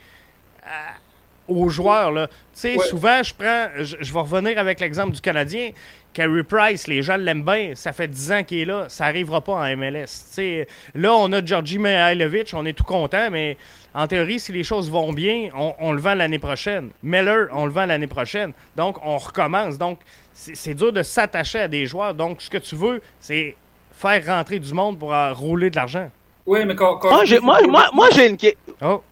aux 1.48 1.68
joueurs. 1.68 2.12
Là. 2.12 2.28
Tu 2.28 2.34
sais, 2.54 2.76
ouais. 2.76 2.86
souvent, 2.86 3.22
je 3.22 3.34
prends, 3.34 3.68
je, 3.78 3.96
je, 4.00 4.12
vais 4.12 4.20
revenir 4.20 4.58
avec 4.58 4.80
l'exemple 4.80 5.12
du 5.12 5.20
Canadien. 5.20 5.70
Carey 6.14 6.44
Price, 6.44 6.86
les 6.86 7.02
gens 7.02 7.16
l'aiment 7.16 7.44
bien, 7.44 7.72
ça 7.74 7.92
fait 7.92 8.08
10 8.08 8.32
ans 8.32 8.44
qu'il 8.44 8.60
est 8.60 8.64
là, 8.64 8.86
ça 8.88 9.04
n'arrivera 9.04 9.40
pas 9.40 9.52
en 9.52 9.76
MLS. 9.76 10.06
sais, 10.06 10.66
là, 10.94 11.12
on 11.12 11.30
a 11.32 11.44
Georgi 11.44 11.78
Mihailovic, 11.78 12.52
on 12.54 12.64
est 12.64 12.72
tout 12.72 12.84
content, 12.84 13.28
mais 13.30 13.58
en 13.92 14.06
théorie, 14.06 14.40
si 14.40 14.52
les 14.52 14.64
choses 14.64 14.90
vont 14.90 15.12
bien, 15.12 15.50
on, 15.54 15.74
on 15.78 15.92
le 15.92 16.00
vend 16.00 16.14
l'année 16.14 16.38
prochaine. 16.38 16.90
Miller, 17.02 17.48
on 17.52 17.66
le 17.66 17.72
vend 17.72 17.86
l'année 17.86 18.06
prochaine. 18.06 18.52
Donc, 18.76 18.96
on 19.04 19.18
recommence. 19.18 19.76
Donc, 19.76 20.00
c'est 20.32 20.74
dur 20.74 20.92
de 20.92 21.02
s'attacher 21.02 21.60
à 21.60 21.68
des 21.68 21.86
joueurs. 21.86 22.14
Donc, 22.14 22.42
ce 22.42 22.50
que 22.50 22.58
tu 22.58 22.74
veux, 22.74 23.00
c'est 23.20 23.56
faire 23.92 24.26
rentrer 24.26 24.58
du 24.58 24.72
monde 24.74 24.98
pour 24.98 25.14
euh, 25.14 25.32
rouler 25.32 25.70
de 25.70 25.76
l'argent. 25.76 26.10
Oui, 26.46 26.64
mais 26.64 26.74
quand. 26.74 26.96
quand 26.98 27.10
moi, 27.10 27.24
j'ai, 27.24 27.40
moi, 27.40 27.60
moi, 27.92 28.08
une 28.26 28.36
question. 28.36 28.74
Oh. 28.82 29.02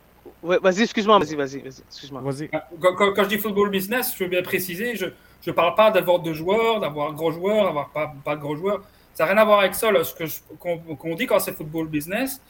Ouais, 0.42 0.58
vas-y, 0.60 0.82
excuse-moi, 0.82 1.20
vas-y, 1.20 1.36
vas-y, 1.36 1.60
vas 1.60 1.82
excuse-moi. 1.88 2.20
Vas-y. 2.20 2.48
Quand, 2.48 2.94
quand, 2.96 3.12
quand, 3.12 3.22
je 3.24 3.28
dis 3.28 3.38
football 3.38 3.70
business, 3.70 4.12
je 4.18 4.24
veux 4.24 4.30
bien 4.30 4.42
préciser, 4.42 4.96
je 4.96 5.06
ne 5.50 5.54
parle 5.54 5.74
pas 5.74 5.90
d'avoir 5.90 6.20
de 6.20 6.32
joueurs, 6.32 6.80
d'avoir 6.80 7.12
gros 7.12 7.32
joueurs, 7.32 7.64
d'avoir 7.64 7.90
pas, 7.90 8.12
pas 8.24 8.36
de 8.36 8.40
gros 8.40 8.56
joueurs. 8.56 8.82
Ça 9.14 9.24
n'a 9.24 9.32
rien 9.32 9.42
à 9.42 9.44
voir 9.44 9.60
avec 9.60 9.74
ça. 9.74 9.90
Là. 9.90 10.04
Ce 10.04 10.14
que 10.14 10.24
qu'on, 10.58 11.14
dit 11.14 11.26
quand 11.26 11.38
c'est 11.38 11.52
football 11.52 11.88
business, 11.88 12.40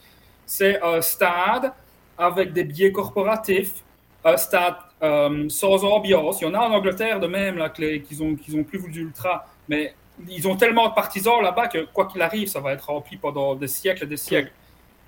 c'est 0.45 0.81
un 0.81 1.01
stade 1.01 1.73
avec 2.17 2.53
des 2.53 2.63
billets 2.63 2.91
corporatifs, 2.91 3.83
un 4.23 4.37
stade 4.37 4.75
euh, 5.01 5.49
sans 5.49 5.83
ambiance. 5.83 6.41
Il 6.41 6.45
y 6.45 6.47
en 6.47 6.53
a 6.53 6.59
en 6.59 6.71
Angleterre 6.71 7.19
de 7.19 7.27
même 7.27 7.57
là, 7.57 7.69
qu'ils 7.69 8.23
ont, 8.23 8.35
qu'ils 8.35 8.55
ont 8.57 8.63
plus 8.63 8.77
voulu 8.77 9.01
ultra, 9.01 9.45
mais 9.67 9.93
ils 10.29 10.47
ont 10.47 10.55
tellement 10.55 10.89
de 10.89 10.93
partisans 10.93 11.41
là-bas 11.41 11.67
que 11.67 11.85
quoi 11.85 12.05
qu'il 12.05 12.21
arrive, 12.21 12.47
ça 12.47 12.59
va 12.59 12.73
être 12.73 12.85
rempli 12.85 13.17
pendant 13.17 13.55
des 13.55 13.67
siècles 13.67 14.03
et 14.03 14.07
des 14.07 14.17
siècles. 14.17 14.51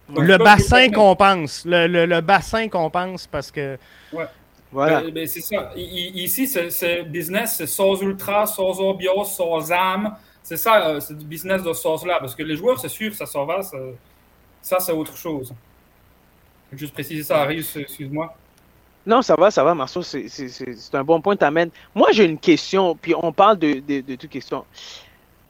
Donc, 0.10 0.24
le 0.24 0.38
bassin 0.38 0.90
compense. 0.90 1.64
Le, 1.66 1.88
le, 1.88 2.06
le, 2.06 2.22
bassin 2.22 2.68
compense 2.68 3.28
parce 3.28 3.52
que. 3.52 3.78
Ouais. 4.14 4.26
Voilà. 4.76 5.04
Mais, 5.04 5.12
mais 5.12 5.26
c'est 5.26 5.40
ça. 5.40 5.72
I, 5.78 6.12
ici, 6.24 6.48
c'est 6.48 7.04
business, 7.04 7.56
c'est 7.56 7.66
sans 7.66 8.02
ultra, 8.02 8.46
sans 8.46 8.78
ambiance, 8.82 9.38
sans 9.38 9.72
âme. 9.72 10.18
C'est 10.44 10.58
ça, 10.58 10.90
euh, 10.90 11.00
c'est 11.00 11.18
du 11.18 11.24
business 11.24 11.64
de 11.64 11.72
ce 11.72 11.82
sens-là. 11.82 12.20
Parce 12.20 12.36
que 12.36 12.44
les 12.44 12.58
joueurs, 12.58 12.78
c'est 12.78 12.90
sûr, 12.90 13.14
ça 13.16 13.26
s'en 13.26 13.46
va. 13.46 13.62
Ça, 13.62 13.78
ça 14.62 14.80
c'est 14.82 14.92
autre 14.92 15.16
chose. 15.16 15.54
Je 16.74 16.78
juste 16.78 16.94
préciser 16.94 17.24
ça, 17.24 17.38
Arius, 17.38 17.74
excuse-moi. 17.78 18.36
Non, 19.08 19.22
ça 19.22 19.36
va, 19.36 19.50
ça 19.50 19.64
va, 19.64 19.74
Marceau, 19.74 20.02
c'est 20.02 20.26
un 20.94 21.04
bon 21.06 21.22
point 21.22 21.36
que 21.36 21.40
tu 21.40 21.46
amènes. 21.46 21.70
Moi, 21.94 22.10
j'ai 22.12 22.26
une 22.26 22.40
question, 22.40 22.98
puis 23.02 23.14
on 23.16 23.32
parle 23.32 23.58
de, 23.58 23.76
de, 23.76 24.02
de 24.02 24.16
toute 24.16 24.30
question. 24.30 24.66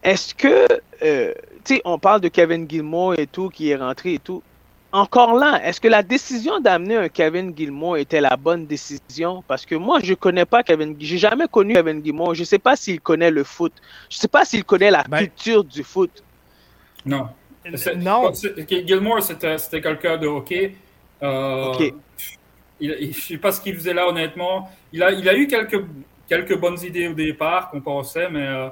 Est-ce 0.03 0.35
que, 0.35 0.67
euh, 1.01 1.33
tu 1.63 1.75
sais, 1.75 1.81
on 1.83 1.97
parle 1.97 2.21
de 2.21 2.27
Kevin 2.27 2.69
Gilmore 2.69 3.15
et 3.17 3.25
tout, 3.25 3.49
qui 3.49 3.71
est 3.71 3.75
rentré 3.75 4.13
et 4.13 4.19
tout. 4.19 4.43
Encore 4.95 5.35
là, 5.35 5.59
est-ce 5.61 5.81
que 5.81 5.89
la 5.89 6.03
décision 6.03 6.61
d'amener 6.61 6.95
un 6.95 7.09
Kevin 7.09 7.53
Gilmore 7.53 7.97
était 7.97 8.21
la 8.21 8.37
bonne 8.37 8.65
décision? 8.65 9.43
Parce 9.45 9.65
que 9.65 9.75
moi, 9.75 9.99
je 10.01 10.13
connais 10.13 10.45
pas 10.45 10.63
Kevin, 10.63 10.95
j'ai 10.97 11.17
jamais 11.17 11.49
connu 11.51 11.73
Kevin 11.73 12.01
Gilmore. 12.01 12.33
Je 12.33 12.45
sais 12.45 12.59
pas 12.59 12.77
s'il 12.77 13.01
connaît 13.01 13.29
le 13.29 13.43
foot. 13.43 13.73
Je 14.09 14.15
sais 14.15 14.29
pas 14.29 14.45
s'il 14.45 14.63
connaît 14.63 14.91
la 14.91 15.03
ben, 15.03 15.17
culture 15.17 15.65
du 15.65 15.83
foot. 15.83 16.23
Non. 17.05 17.27
Non. 17.97 18.31
Gilmore, 18.69 19.21
c'était 19.21 19.81
quelqu'un 19.81 20.15
de 20.15 20.27
hockey. 20.27 20.75
Euh, 21.21 21.73
ok. 21.73 21.93
Il, 22.79 22.95
il, 23.01 23.13
je 23.13 23.19
sais 23.19 23.37
pas 23.37 23.51
ce 23.51 23.59
qu'il 23.59 23.75
faisait 23.75 23.93
là, 23.93 24.07
honnêtement. 24.07 24.69
Il 24.93 25.03
a, 25.03 25.11
il 25.11 25.27
a 25.27 25.35
eu 25.35 25.47
quelques, 25.47 25.83
quelques 26.25 26.57
bonnes 26.57 26.81
idées 26.81 27.09
au 27.09 27.13
départ 27.13 27.69
qu'on 27.69 27.81
pensait, 27.81 28.29
mais 28.29 28.47
euh, 28.47 28.69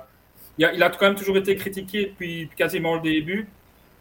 il, 0.57 0.63
a, 0.63 0.73
il, 0.73 0.81
a, 0.83 0.89
quand 0.89 1.05
même 1.05 1.15
toujours 1.15 1.35
été 1.35 1.53
critiqué 1.57 2.05
depuis 2.05 2.49
quasiment 2.55 2.95
le 2.95 3.01
début. 3.01 3.49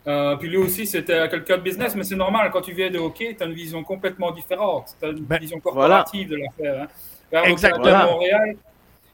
Euh, 0.06 0.36
puis 0.36 0.48
lui 0.48 0.56
aussi, 0.56 0.86
c'était 0.86 1.28
quelqu'un 1.28 1.58
de 1.58 1.62
business, 1.62 1.94
mais 1.94 2.04
c'est 2.04 2.16
normal, 2.16 2.50
quand 2.52 2.60
tu 2.60 2.72
viens 2.72 2.90
de 2.90 2.98
hockey, 2.98 3.34
tu 3.36 3.42
as 3.42 3.46
une 3.46 3.52
vision 3.52 3.84
complètement 3.84 4.32
différente. 4.32 4.96
Tu 5.00 5.06
as 5.06 5.10
une 5.10 5.20
ben, 5.20 5.38
vision 5.38 5.60
corporative 5.60 6.28
voilà. 6.28 6.42
de 6.42 6.64
l'affaire. 6.64 6.88
Hein. 7.32 7.42
Exactement. 7.44 7.86
À 7.86 8.06
Montréal, 8.06 8.56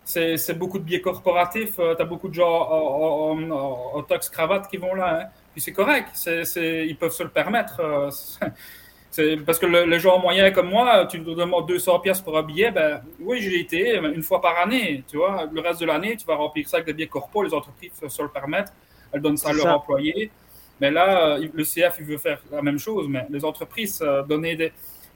c'est 0.05 0.59
beaucoup 0.59 0.79
de 0.79 0.85
biais 0.85 1.03
corporatifs. 1.03 1.77
tu 1.77 2.03
as 2.03 2.05
beaucoup 2.05 2.29
de 2.29 2.35
gens 2.35 2.49
en, 2.49 3.33
en, 3.33 3.51
en, 3.51 3.99
en 3.99 4.03
tox 4.03 4.31
cravate 4.31 4.69
qui 4.69 4.79
vont 4.79 4.95
là. 4.95 5.21
Hein. 5.21 5.27
Puis 5.53 5.61
c'est 5.61 5.73
correct, 5.73 6.09
c 6.15 6.31
est, 6.31 6.45
c 6.45 6.63
est, 6.63 6.87
ils 6.87 6.97
peuvent 6.97 7.13
se 7.13 7.23
le 7.23 7.29
permettre. 7.29 7.81
C'est 9.11 9.39
parce 9.39 9.59
que 9.59 9.65
le, 9.65 9.87
le, 9.87 9.99
genre 9.99 10.21
moyen 10.21 10.51
comme 10.51 10.69
moi, 10.69 11.07
tu 11.07 11.23
te 11.23 11.31
demandes 11.31 11.67
200 11.67 12.01
pièces 12.01 12.21
pour 12.21 12.37
un 12.37 12.43
billet, 12.43 12.71
ben 12.71 13.01
oui, 13.21 13.41
j'ai 13.41 13.59
été 13.59 13.97
une 13.97 14.23
fois 14.23 14.41
par 14.41 14.59
année, 14.59 15.03
tu 15.09 15.17
vois. 15.17 15.49
Le 15.51 15.61
reste 15.63 15.81
de 15.81 15.87
l'année, 15.87 16.15
tu 16.17 16.27
vas 16.27 16.37
remplir 16.37 16.69
ça 16.69 16.77
avec 16.77 16.87
des 16.87 16.93
billets 16.93 17.09
corpo, 17.09 17.43
les 17.43 17.55
entreprises 17.55 17.93
se 18.07 18.23
le 18.23 18.29
permettent, 18.29 18.73
elles 19.11 19.23
donnent 19.23 19.39
ça 19.39 19.49
à 19.49 19.53
leurs 19.55 19.75
employés. 19.75 20.31
Mais 20.81 20.91
là, 20.91 21.39
le 21.39 21.65
CF, 21.65 21.97
il 21.99 22.05
veut 22.05 22.19
faire 22.19 22.41
la 22.53 22.63
même 22.63 22.79
chose, 22.79 23.07
mais 23.09 23.27
les 23.31 23.45
entreprises 23.45 24.01
euh, 24.03 24.23
donner 24.23 24.57
des. 24.57 24.73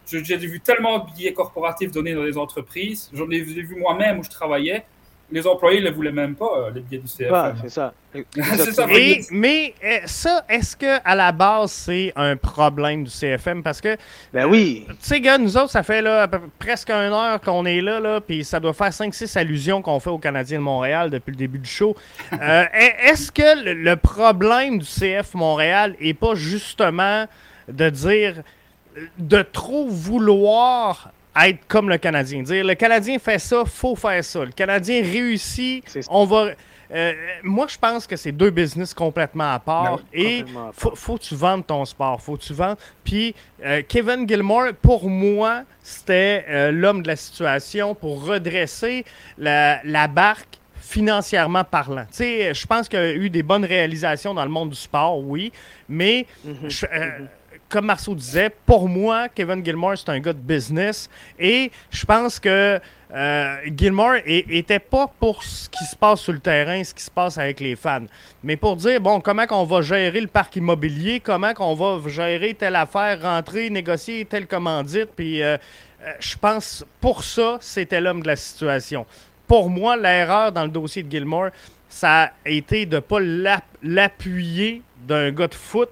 J'ai 0.07 0.37
vu 0.37 0.61
tellement 0.61 0.99
de 0.99 1.13
billets 1.13 1.33
corporatifs 1.33 1.93
donnés 1.93 2.15
dans 2.15 2.25
les 2.25 2.37
entreprises, 2.37 3.09
j'en 3.13 3.31
ai 3.31 3.41
vu 3.41 3.77
moi-même 3.77 4.19
où 4.19 4.25
je 4.25 4.31
travaillais, 4.31 4.85
les 5.33 5.47
employés 5.47 5.81
ne 5.81 5.91
voulaient 5.91 6.13
même 6.13 6.35
pas, 6.35 6.71
les 6.75 6.81
billets 6.83 7.01
du 7.01 7.09
CFM. 7.09 7.35
Ah, 7.35 7.55
c'est 7.61 7.71
ça. 7.71 7.95
ça 8.73 8.87
Et, 8.91 9.23
mais 9.31 9.75
ça, 10.05 10.45
est-ce 10.49 10.77
que 10.77 10.99
à 11.03 11.15
la 11.15 11.33
base, 11.33 11.73
c'est 11.73 12.13
un 12.15 12.37
problème 12.37 13.05
du 13.05 13.11
CFM? 13.11 13.63
Parce 13.63 13.81
que. 13.81 13.97
Ben 14.33 14.45
oui. 14.47 14.85
Tu 14.89 14.95
sais, 15.01 15.21
gars, 15.21 15.39
nous 15.39 15.57
autres, 15.57 15.71
ça 15.71 15.83
fait 15.83 16.03
là, 16.03 16.29
presque 16.59 16.91
une 16.91 17.13
heure 17.13 17.41
qu'on 17.41 17.65
est 17.65 17.81
là, 17.81 17.99
là 17.99 18.21
puis 18.21 18.45
ça 18.45 18.61
doit 18.61 18.75
faire 18.75 18.91
5-6 18.91 19.39
allusions 19.39 19.81
qu'on 19.81 19.99
fait 19.99 20.11
aux 20.11 20.19
Canadiens 20.19 20.59
de 20.59 20.65
Montréal 20.65 21.09
depuis 21.09 21.31
le 21.31 21.37
début 21.37 21.59
du 21.59 21.71
show. 21.71 21.97
euh, 22.33 22.65
est-ce 23.05 23.33
que 23.33 23.65
le, 23.65 23.73
le 23.73 23.97
problème 23.97 24.79
du 24.79 24.87
CF 24.87 25.35
Montréal 25.35 25.97
est 25.99 26.15
pas 26.15 26.35
justement 26.35 27.27
de 27.69 27.89
dire 27.89 28.43
de 29.19 29.43
trop 29.43 29.89
vouloir 29.89 31.13
être 31.37 31.67
comme 31.69 31.89
le 31.89 31.99
Canadien. 31.99 32.43
Dire 32.43 32.65
le 32.65 32.75
Canadien 32.75 33.19
fait 33.19 33.39
ça, 33.39 33.65
faut 33.65 33.97
faire 33.97 34.25
ça. 34.25 34.45
Le 34.45 34.53
Canadien 34.53 35.03
réussit, 35.03 35.85
on 36.09 36.25
va. 36.25 36.51
Euh, 36.95 37.13
moi, 37.43 37.67
je 37.69 37.79
pense 37.79 38.07
que 38.07 38.17
c'est 38.17 38.33
deux 38.33 38.51
business 38.51 38.93
complètement 38.93 39.55
à 39.55 39.59
part. 39.59 39.93
Non, 39.93 40.01
et 40.13 40.45
faut, 40.75 40.95
faut 40.95 41.17
que 41.17 41.23
tu 41.23 41.35
vendes 41.35 41.67
ton 41.67 41.85
sport. 41.87 42.21
Faut 42.21 42.37
que 42.37 42.43
tu 42.43 42.53
vendes. 42.53 42.77
Puis 43.03 43.35
euh, 43.65 43.81
Kevin 43.89 44.29
Gilmore, 44.29 44.75
pour 44.83 45.09
moi, 45.09 45.63
c'était 45.83 46.45
euh, 46.51 46.71
l'homme 46.71 47.03
de 47.03 47.09
la 47.09 47.17
situation 47.17 47.95
pour 47.95 48.27
redresser 48.27 49.07
la, 49.39 49.83
la 49.85 50.07
barque 50.07 50.59
financièrement 50.77 51.65
parlant. 51.65 52.05
Tu 52.11 52.17
sais, 52.19 52.53
je 52.53 52.67
pense 52.67 52.91
qu'il 52.91 52.99
y 52.99 53.03
a 53.03 53.15
eu 53.15 53.31
des 53.31 53.43
bonnes 53.43 53.65
réalisations 53.65 54.35
dans 54.35 54.45
le 54.45 54.51
monde 54.51 54.71
du 54.71 54.77
sport, 54.77 55.19
oui, 55.19 55.51
mais 55.89 56.27
mm 56.45 56.53
-hmm. 56.53 56.69
je, 56.69 56.87
mm 56.87 56.91
-hmm 56.91 57.29
comme 57.73 57.87
Marceau 57.87 58.15
disait, 58.15 58.51
pour 58.67 58.87
moi, 58.87 59.29
Kevin 59.31 59.65
Gilmore, 59.65 59.97
c'est 59.97 60.11
un 60.11 60.21
gars 60.21 60.35
de 60.35 60.39
business. 60.39 61.09
Et 61.39 61.73
je 61.91 62.05
pense 62.05 62.39
que 62.39 62.79
euh, 63.15 63.57
Gilmore 63.75 64.17
était 64.27 64.79
pas 64.79 65.11
pour 65.19 65.43
ce 65.43 65.71
qui 65.71 65.83
se 65.85 65.97
passe 65.97 66.21
sur 66.21 66.35
le 66.35 66.39
terrain, 66.39 66.85
ce 66.85 66.93
qui 66.93 67.03
se 67.03 67.11
passe 67.11 67.39
avec 67.39 67.61
les 67.61 67.75
fans. 67.75 68.05
Mais 68.45 68.57
pour 68.57 68.77
dire, 68.77 69.01
bon, 69.01 69.21
comment 69.21 69.47
qu'on 69.47 69.65
va 69.65 69.81
gérer 69.81 70.21
le 70.21 70.27
parc 70.27 70.57
immobilier, 70.57 71.21
comment 71.21 71.55
qu'on 71.55 71.75
va 71.75 71.99
gérer 72.11 72.53
telle 72.53 72.77
affaire, 72.77 73.23
rentrer, 73.23 73.71
négocier 73.71 74.27
telle 74.27 74.47
commandite. 74.47 75.09
Puis 75.17 75.43
euh, 75.43 75.57
je 76.21 76.37
pense, 76.37 76.85
pour 77.01 77.25
ça, 77.25 77.57
c'était 77.63 78.03
l'homme 78.03 78.23
de 78.23 78.29
la 78.29 78.37
situation. 78.37 79.07
Pour 79.47 79.71
moi, 79.71 79.97
l'erreur 79.97 80.53
dans 80.53 80.65
le 80.65 80.71
dossier 80.71 81.03
de 81.03 81.11
Gilmore, 81.11 81.49
ça 81.89 82.25
a 82.25 82.31
été 82.45 82.85
de 82.85 82.97
ne 82.97 83.01
pas 83.01 83.19
l'appuyer 83.83 84.83
d'un 85.07 85.31
gars 85.31 85.49
de 85.49 85.55
foot 85.55 85.89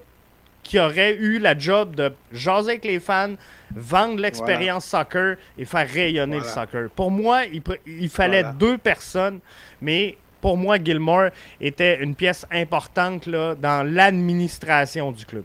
qui 0.71 0.79
aurait 0.79 1.15
eu 1.15 1.37
la 1.37 1.57
job 1.57 1.95
de 1.95 2.13
jaser 2.31 2.69
avec 2.69 2.85
les 2.85 3.01
fans, 3.01 3.35
vendre 3.75 4.21
l'expérience 4.21 4.89
voilà. 4.89 5.03
soccer 5.03 5.35
et 5.57 5.65
faire 5.65 5.85
rayonner 5.85 6.37
voilà. 6.37 6.47
le 6.47 6.61
soccer. 6.61 6.89
Pour 6.91 7.11
moi, 7.11 7.43
il, 7.43 7.61
il 7.85 8.07
fallait 8.07 8.43
voilà. 8.43 8.55
deux 8.57 8.77
personnes, 8.77 9.41
mais 9.81 10.15
pour 10.39 10.55
moi, 10.55 10.77
Gilmore 10.81 11.31
était 11.59 12.01
une 12.01 12.15
pièce 12.15 12.45
importante 12.49 13.25
là, 13.25 13.53
dans 13.53 13.85
l'administration 13.85 15.11
du 15.11 15.25
club. 15.25 15.43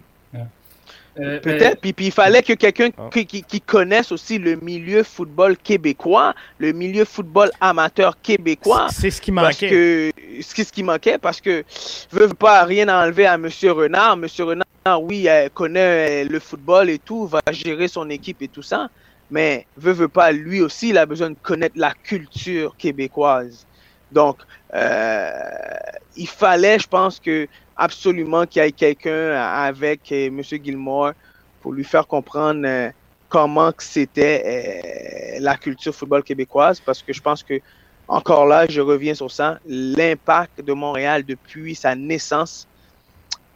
Euh, 1.19 1.41
Peut-être. 1.41 1.81
Puis, 1.81 1.95
il 1.99 2.13
fallait 2.13 2.43
que 2.43 2.53
quelqu'un 2.53 2.91
ah. 2.97 3.09
qui, 3.11 3.61
connaisse 3.63 4.13
aussi 4.13 4.39
le 4.39 4.55
milieu 4.57 5.03
football 5.03 5.57
québécois, 5.57 6.35
le 6.59 6.73
milieu 6.73 7.05
football 7.05 7.51
amateur 7.61 8.21
québécois. 8.21 8.89
C'est 8.93 9.11
ce 9.11 9.21
qui 9.21 9.33
manquait. 9.33 9.71
que, 9.71 10.13
c'est 10.43 10.63
ce 10.63 10.73
qui 10.73 10.83
manquait 10.83 11.19
parce 11.19 11.41
que 11.41 11.65
veut 12.13 12.29
pas 12.29 12.63
rien 12.65 12.89
enlever 12.89 13.27
à 13.27 13.35
M. 13.35 13.49
Renard. 13.65 14.13
M. 14.13 14.27
Renard, 14.41 14.67
oui, 14.95 15.29
connaît 15.55 16.25
le 16.25 16.39
football 16.39 16.91
et 16.91 16.99
tout, 16.99 17.27
va 17.27 17.41
gérer 17.51 17.89
son 17.89 18.09
équipe 18.11 18.43
et 18.43 18.49
tout 18.49 18.63
ça. 18.63 18.89
Mais 19.31 19.67
veut, 19.77 19.93
veut 19.93 20.09
pas, 20.09 20.31
lui 20.31 20.61
aussi, 20.61 20.91
il 20.91 20.99
a 20.99 21.07
besoin 21.07 21.31
de 21.31 21.37
connaître 21.43 21.77
la 21.77 21.93
culture 21.93 22.77
québécoise. 22.77 23.67
Donc, 24.13 24.39
euh, 24.75 25.31
il 26.17 26.29
fallait, 26.29 26.79
je 26.79 26.87
pense 26.87 27.19
que 27.19 27.49
absolument 27.77 28.47
qu'il 28.47 28.63
y 28.63 28.67
ait 28.67 28.73
quelqu'un 28.73 29.33
avec 29.35 30.13
euh, 30.13 30.27
M. 30.29 30.43
Gilmore 30.43 31.13
pour 31.61 31.73
lui 31.73 31.85
faire 31.85 32.07
comprendre 32.07 32.63
euh, 32.65 32.91
comment 33.29 33.73
c'était 33.79 35.39
la 35.41 35.57
culture 35.57 35.95
football 35.95 36.23
québécoise, 36.23 36.81
parce 36.81 37.03
que 37.03 37.13
je 37.13 37.21
pense 37.21 37.43
que 37.43 37.61
encore 38.09 38.47
là, 38.47 38.67
je 38.69 38.81
reviens 38.81 39.15
sur 39.15 39.33
ça, 39.33 39.59
l'impact 39.67 40.63
de 40.63 40.73
Montréal 40.73 41.25
depuis 41.25 41.75
sa 41.75 41.97
naissance 41.97 42.69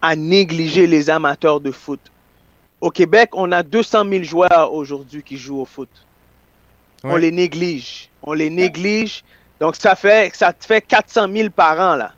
a 0.02 0.16
négligé 0.16 0.86
les 0.86 1.10
amateurs 1.10 1.60
de 1.60 1.70
foot. 1.70 2.00
Au 2.80 2.90
Québec, 2.90 3.30
on 3.32 3.52
a 3.52 3.62
200 3.62 4.08
000 4.08 4.22
joueurs 4.24 4.72
aujourd'hui 4.72 5.22
qui 5.22 5.36
jouent 5.36 5.60
au 5.60 5.66
foot. 5.66 5.90
On 7.04 7.16
les 7.16 7.30
néglige. 7.30 8.08
On 8.22 8.32
les 8.32 8.50
néglige. 8.50 9.24
Donc, 9.58 9.76
ça 9.76 9.94
fait, 9.94 10.34
ça 10.34 10.54
fait 10.58 10.80
400 10.80 11.28
000 11.32 11.50
par 11.50 11.78
an, 11.78 11.96
là. 11.96 12.12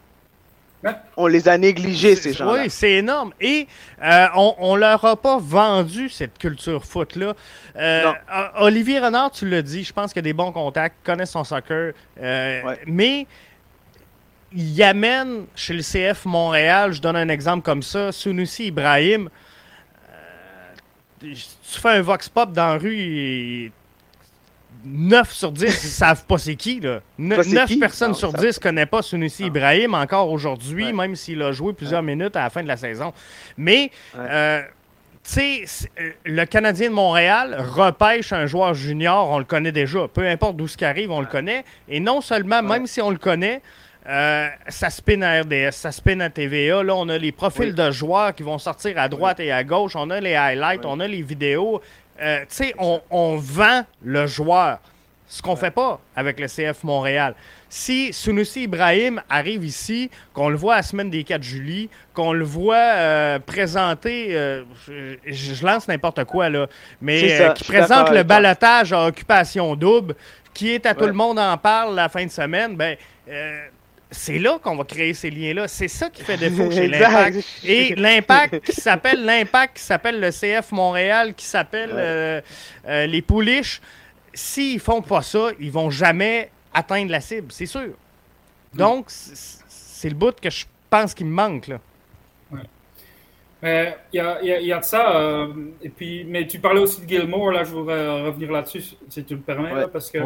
On 1.17 1.27
les 1.27 1.49
a 1.49 1.57
négligés, 1.59 2.17
ces 2.17 2.33
gens-là. 2.33 2.63
Oui, 2.63 2.71
c'est 2.71 2.93
énorme. 2.93 3.33
Et 3.41 3.69
euh, 4.03 4.27
on 4.35 4.75
ne 4.75 4.81
leur 4.81 5.05
a 5.05 5.17
pas 5.17 5.39
vendu 5.39 6.09
cette 6.09 6.39
culture 6.39 6.85
foot-là. 6.85 7.35
Euh, 7.77 8.13
Olivier 8.57 8.99
Renard, 8.99 9.31
tu 9.31 9.49
l'as 9.49 9.63
dit, 9.63 9.85
je 9.85 9.93
pense 9.93 10.13
qu'il 10.13 10.21
a 10.21 10.23
des 10.23 10.33
bons 10.33 10.51
contacts, 10.51 10.97
connaît 11.05 11.27
son 11.27 11.45
soccer. 11.45 11.93
Euh, 12.21 12.75
mais 12.87 13.27
il 14.55 14.83
amène 14.83 15.47
chez 15.55 15.75
le 15.75 15.83
CF 15.83 16.25
Montréal, 16.25 16.93
je 16.93 17.01
donne 17.01 17.17
un 17.17 17.29
exemple 17.29 17.63
comme 17.63 17.83
ça, 17.83 18.13
Sunusi 18.13 18.67
Ibrahim. 18.67 19.29
tu 21.21 21.35
fais 21.63 21.91
un 21.91 22.03
vox 22.03 22.29
pop 22.29 22.53
dans 22.53 22.69
la 22.69 22.79
rue 22.79 22.97
et 22.99 23.73
9 24.85 25.33
sur 25.33 25.53
10 25.53 25.65
ne 25.65 25.71
savent 25.71 26.25
pas 26.25 26.39
c'est 26.39 26.57
qui. 26.57 26.81
Là. 26.81 27.01
9, 27.19 27.79
personnes 27.79 28.15
sur 28.15 28.33
10 28.33 28.45
ne 28.45 28.63
connaissent 28.63 28.87
pas 28.87 29.03
Sunusi 29.03 29.45
Ibrahim 29.45 29.95
encore 29.95 30.31
aujourd'hui, 30.31 30.93
même 30.93 31.15
s'il 31.17 31.43
a 31.43 31.53
joué 31.53 31.73
plusieurs 31.73 32.03
minutes 32.03 32.37
à 32.37 32.43
la 32.43 32.51
fin 32.51 32.63
de 32.63 32.69
la 32.69 32.77
saison. 32.77 33.13
Mais, 33.57 33.91
euh, 34.17 34.63
tu 35.25 35.67
sais, 35.67 35.89
euh, 36.01 36.11
le 36.25 36.45
Canadien 36.45 36.89
de 36.91 36.95
Montréal 36.95 37.57
repêche 37.61 38.33
un 38.33 38.47
joueur 38.47 38.75
junior, 38.75 39.31
on 39.31 39.39
le 39.39 39.45
connaît 39.45 39.73
déjà. 39.73 40.09
Peu 40.09 40.27
importe 40.27 40.57
d'où 40.57 40.67
ce 40.67 40.77
qui 40.77 40.85
arrive, 40.85 41.11
on 41.11 41.21
le 41.21 41.27
connaît. 41.27 41.65
Et 41.89 42.01
non 42.01 42.21
seulement, 42.21 42.63
même 42.63 42.87
si 42.87 43.01
on 43.01 43.11
le 43.11 43.19
connaît, 43.19 43.63
euh, 44.09 44.49
ça 44.69 44.91
spin 44.91 45.23
à 45.23 45.43
RDS, 45.43 45.73
ça 45.73 45.93
spin 45.93 46.19
à 46.21 46.29
TVA. 46.29 46.83
Là, 46.83 46.95
on 46.97 47.09
a 47.09 47.19
les 47.19 47.31
profils 47.31 47.75
de 47.75 47.91
joueurs 47.93 48.35
qui 48.35 48.43
vont 48.43 48.59
sortir 48.59 48.99
à 48.99 49.09
droite 49.09 49.39
et 49.39 49.53
à 49.53 49.63
gauche. 49.63 49.95
On 49.95 50.11
a 50.11 50.21
les 50.21 50.35
highlights, 50.35 50.85
on 50.85 50.99
a 50.99 51.07
les 51.07 51.23
vidéos. 51.23 51.81
Euh, 52.21 52.41
tu 52.41 52.47
sais, 52.49 52.75
on, 52.79 53.37
vend 53.37 53.85
le 54.03 54.27
joueur. 54.27 54.79
Ce 55.29 55.41
qu'on 55.41 55.53
ne 55.53 55.57
fait 55.57 55.71
pas 55.71 55.99
avec 56.15 56.39
le 56.41 56.47
CF 56.47 56.83
Montréal. 56.85 57.35
Si 57.71 58.13
Sunusi 58.13 58.65
Ibrahim 58.65 59.23
arrive 59.31 59.65
ici, 59.65 60.11
qu'on 60.35 60.51
le 60.51 60.57
voit 60.57 60.75
à 60.75 60.77
la 60.79 60.83
semaine 60.83 61.09
des 61.09 61.25
4 61.25 61.43
juillet, 61.43 61.89
qu'on 62.13 62.35
le 62.35 62.45
voit 62.45 62.77
euh, 62.77 63.39
présenter, 63.39 64.37
euh, 64.37 64.65
je, 64.89 65.65
lance 65.65 65.89
n'importe 65.89 66.25
quoi, 66.25 66.51
là, 66.51 66.67
mais 67.01 67.55
qui 67.55 67.65
présente 67.65 68.11
le 68.11 68.25
balotage 68.25 68.93
à 68.93 69.07
occupation 69.07 69.75
double, 69.75 70.17
qui 70.53 70.71
est 70.71 70.85
à 70.85 70.95
tout 70.95 71.07
le 71.07 71.15
monde 71.15 71.39
en 71.39 71.57
parle 71.57 71.95
la 71.95 72.11
fin 72.11 72.27
de 72.27 72.31
semaine, 72.31 72.77
ben 72.77 72.97
c'est 74.13 74.39
là 74.39 74.59
qu'on 74.63 74.77
va 74.77 74.85
créer 74.85 75.15
ces 75.15 75.31
liens-là. 75.31 75.67
C'est 75.69 75.89
ça 75.89 76.11
qui 76.11 76.23
fait 76.23 76.37
défaut 76.37 76.71
chez 76.71 76.87
l'Impact. 76.87 77.45
Et 77.65 77.95
l'Impact 77.97 78.61
qui 78.61 78.73
s'appelle 78.73 79.25
l'Impact, 79.25 79.77
qui 79.77 79.83
s'appelle 79.83 80.21
le 80.21 80.31
CF 80.31 80.71
Montréal, 80.73 81.35
qui 81.35 81.45
s'appelle 81.45 81.91
euh, 81.93 82.41
euh, 82.87 83.07
les 83.07 83.23
Pouliches, 83.23 83.81
s'ils 84.35 84.81
font 84.81 85.03
pas 85.03 85.23
ça, 85.23 85.49
ils 85.59 85.73
vont 85.73 85.91
jamais 85.91 86.51
atteindre 86.73 87.11
la 87.11 87.21
cible, 87.21 87.51
c'est 87.51 87.67
sûr. 87.67 87.91
Donc, 88.75 89.07
c'est 89.09 90.09
le 90.09 90.15
bout 90.15 90.39
que 90.41 90.49
je 90.51 90.65
pense 90.89 91.13
qu'il 91.13 91.27
me 91.27 91.35
manque. 91.35 91.69
Là. 91.69 91.79
Il 93.63 93.95
y, 94.15 94.19
a, 94.73 94.79
de 94.79 94.85
ça. 94.85 95.17
Euh, 95.17 95.53
et 95.83 95.89
puis, 95.89 96.25
mais 96.25 96.47
tu 96.47 96.59
parlais 96.59 96.81
aussi 96.81 97.03
de 97.03 97.09
Gilmore, 97.09 97.53
là, 97.53 97.63
je 97.63 97.71
voudrais 97.71 98.23
revenir 98.23 98.51
là-dessus, 98.51 98.83
si 99.09 99.25
tu 99.25 99.37
me 99.37 99.41
permets, 99.41 99.87
parce 99.93 100.11
que 100.11 100.19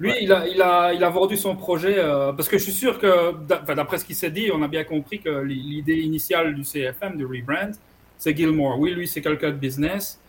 lui, 0.00 0.12
il, 0.20 0.32
a, 0.32 0.48
il, 0.48 0.60
a, 0.60 0.92
il 0.92 1.04
a 1.04 1.10
vendu 1.10 1.36
son 1.36 1.54
projet 1.54 1.94
euh, 1.96 2.32
parce 2.32 2.48
que 2.48 2.58
je 2.58 2.64
suis 2.64 2.72
sûr 2.72 2.98
que, 2.98 3.32
d'après 3.72 3.98
ce 3.98 4.04
qu'il 4.04 4.16
s'est 4.16 4.30
dit, 4.30 4.50
on 4.52 4.62
a 4.62 4.68
bien 4.68 4.84
compris 4.84 5.20
que 5.20 5.42
l'idée 5.42 5.98
initiale 5.98 6.54
du 6.54 6.62
CFM, 6.62 7.16
du 7.16 7.24
rebrand, 7.24 7.72
c'est 8.18 8.36
Gilmore. 8.36 8.78
Oui, 8.78 8.92
lui, 8.92 9.06
c'est 9.06 9.20
quelqu'un 9.20 9.50
de 9.50 9.56
business. 9.56 10.20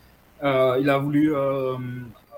Euh, 0.42 0.78
il 0.80 0.88
a 0.90 0.98
voulu 0.98 1.34
euh, 1.34 1.74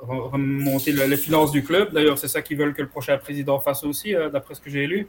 remonter 0.00 0.92
les 0.92 1.16
finances 1.16 1.50
du 1.50 1.62
club. 1.62 1.92
D'ailleurs, 1.92 2.18
c'est 2.18 2.28
ça 2.28 2.42
qu'ils 2.42 2.56
veulent 2.56 2.74
que 2.74 2.82
le 2.82 2.88
prochain 2.88 3.18
président 3.18 3.58
fasse 3.58 3.84
aussi, 3.84 4.14
d'après 4.32 4.54
ce 4.54 4.60
que 4.60 4.70
j'ai 4.70 4.86
lu. 4.86 5.06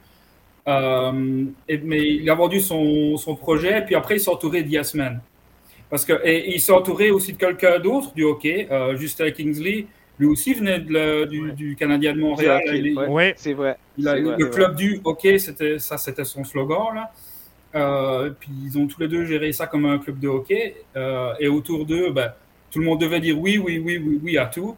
Et, 0.66 1.78
mais 1.78 2.14
il 2.14 2.28
a 2.28 2.34
vendu 2.34 2.60
son, 2.60 3.16
son, 3.16 3.36
projet, 3.36 3.82
puis 3.86 3.94
après, 3.94 4.16
il 4.16 4.20
s'est 4.20 4.30
entouré 4.30 4.62
d'Yasman. 4.62 5.20
Parce 5.88 6.04
que, 6.04 6.12
et, 6.24 6.54
il 6.54 6.60
s'est 6.60 6.72
entouré 6.72 7.10
aussi 7.10 7.32
de 7.32 7.38
quelqu'un 7.38 7.78
d'autre 7.78 8.12
du 8.14 8.24
hockey, 8.24 8.68
Justin 8.96 9.30
Kingsley 9.30 9.86
lui 10.18 10.26
aussi 10.26 10.54
venait 10.54 10.80
du, 10.80 11.76
Canadien 11.78 12.14
de 12.14 12.20
Montréal. 12.20 12.60
Oui, 13.08 13.32
c'est 13.36 13.52
vrai. 13.52 13.76
le 13.96 14.46
club 14.46 14.76
du 14.76 15.00
hockey, 15.04 15.38
c'était 15.38 15.78
ça, 15.78 15.98
c'était 15.98 16.24
son 16.24 16.44
slogan 16.44 16.94
là. 16.94 17.12
Euh, 17.74 18.30
puis 18.38 18.50
ils 18.64 18.78
ont 18.78 18.86
tous 18.86 19.00
les 19.00 19.08
deux 19.08 19.24
géré 19.24 19.52
ça 19.52 19.66
comme 19.66 19.84
un 19.84 19.98
club 19.98 20.18
de 20.18 20.28
hockey. 20.28 20.74
Euh, 20.96 21.34
et 21.38 21.48
autour 21.48 21.84
d'eux, 21.84 22.10
ben, 22.10 22.32
tout 22.70 22.78
le 22.78 22.84
monde 22.84 23.00
devait 23.00 23.20
dire 23.20 23.38
oui, 23.38 23.58
oui, 23.58 23.80
oui, 23.84 24.02
oui, 24.04 24.20
oui 24.22 24.38
à 24.38 24.46
tout. 24.46 24.76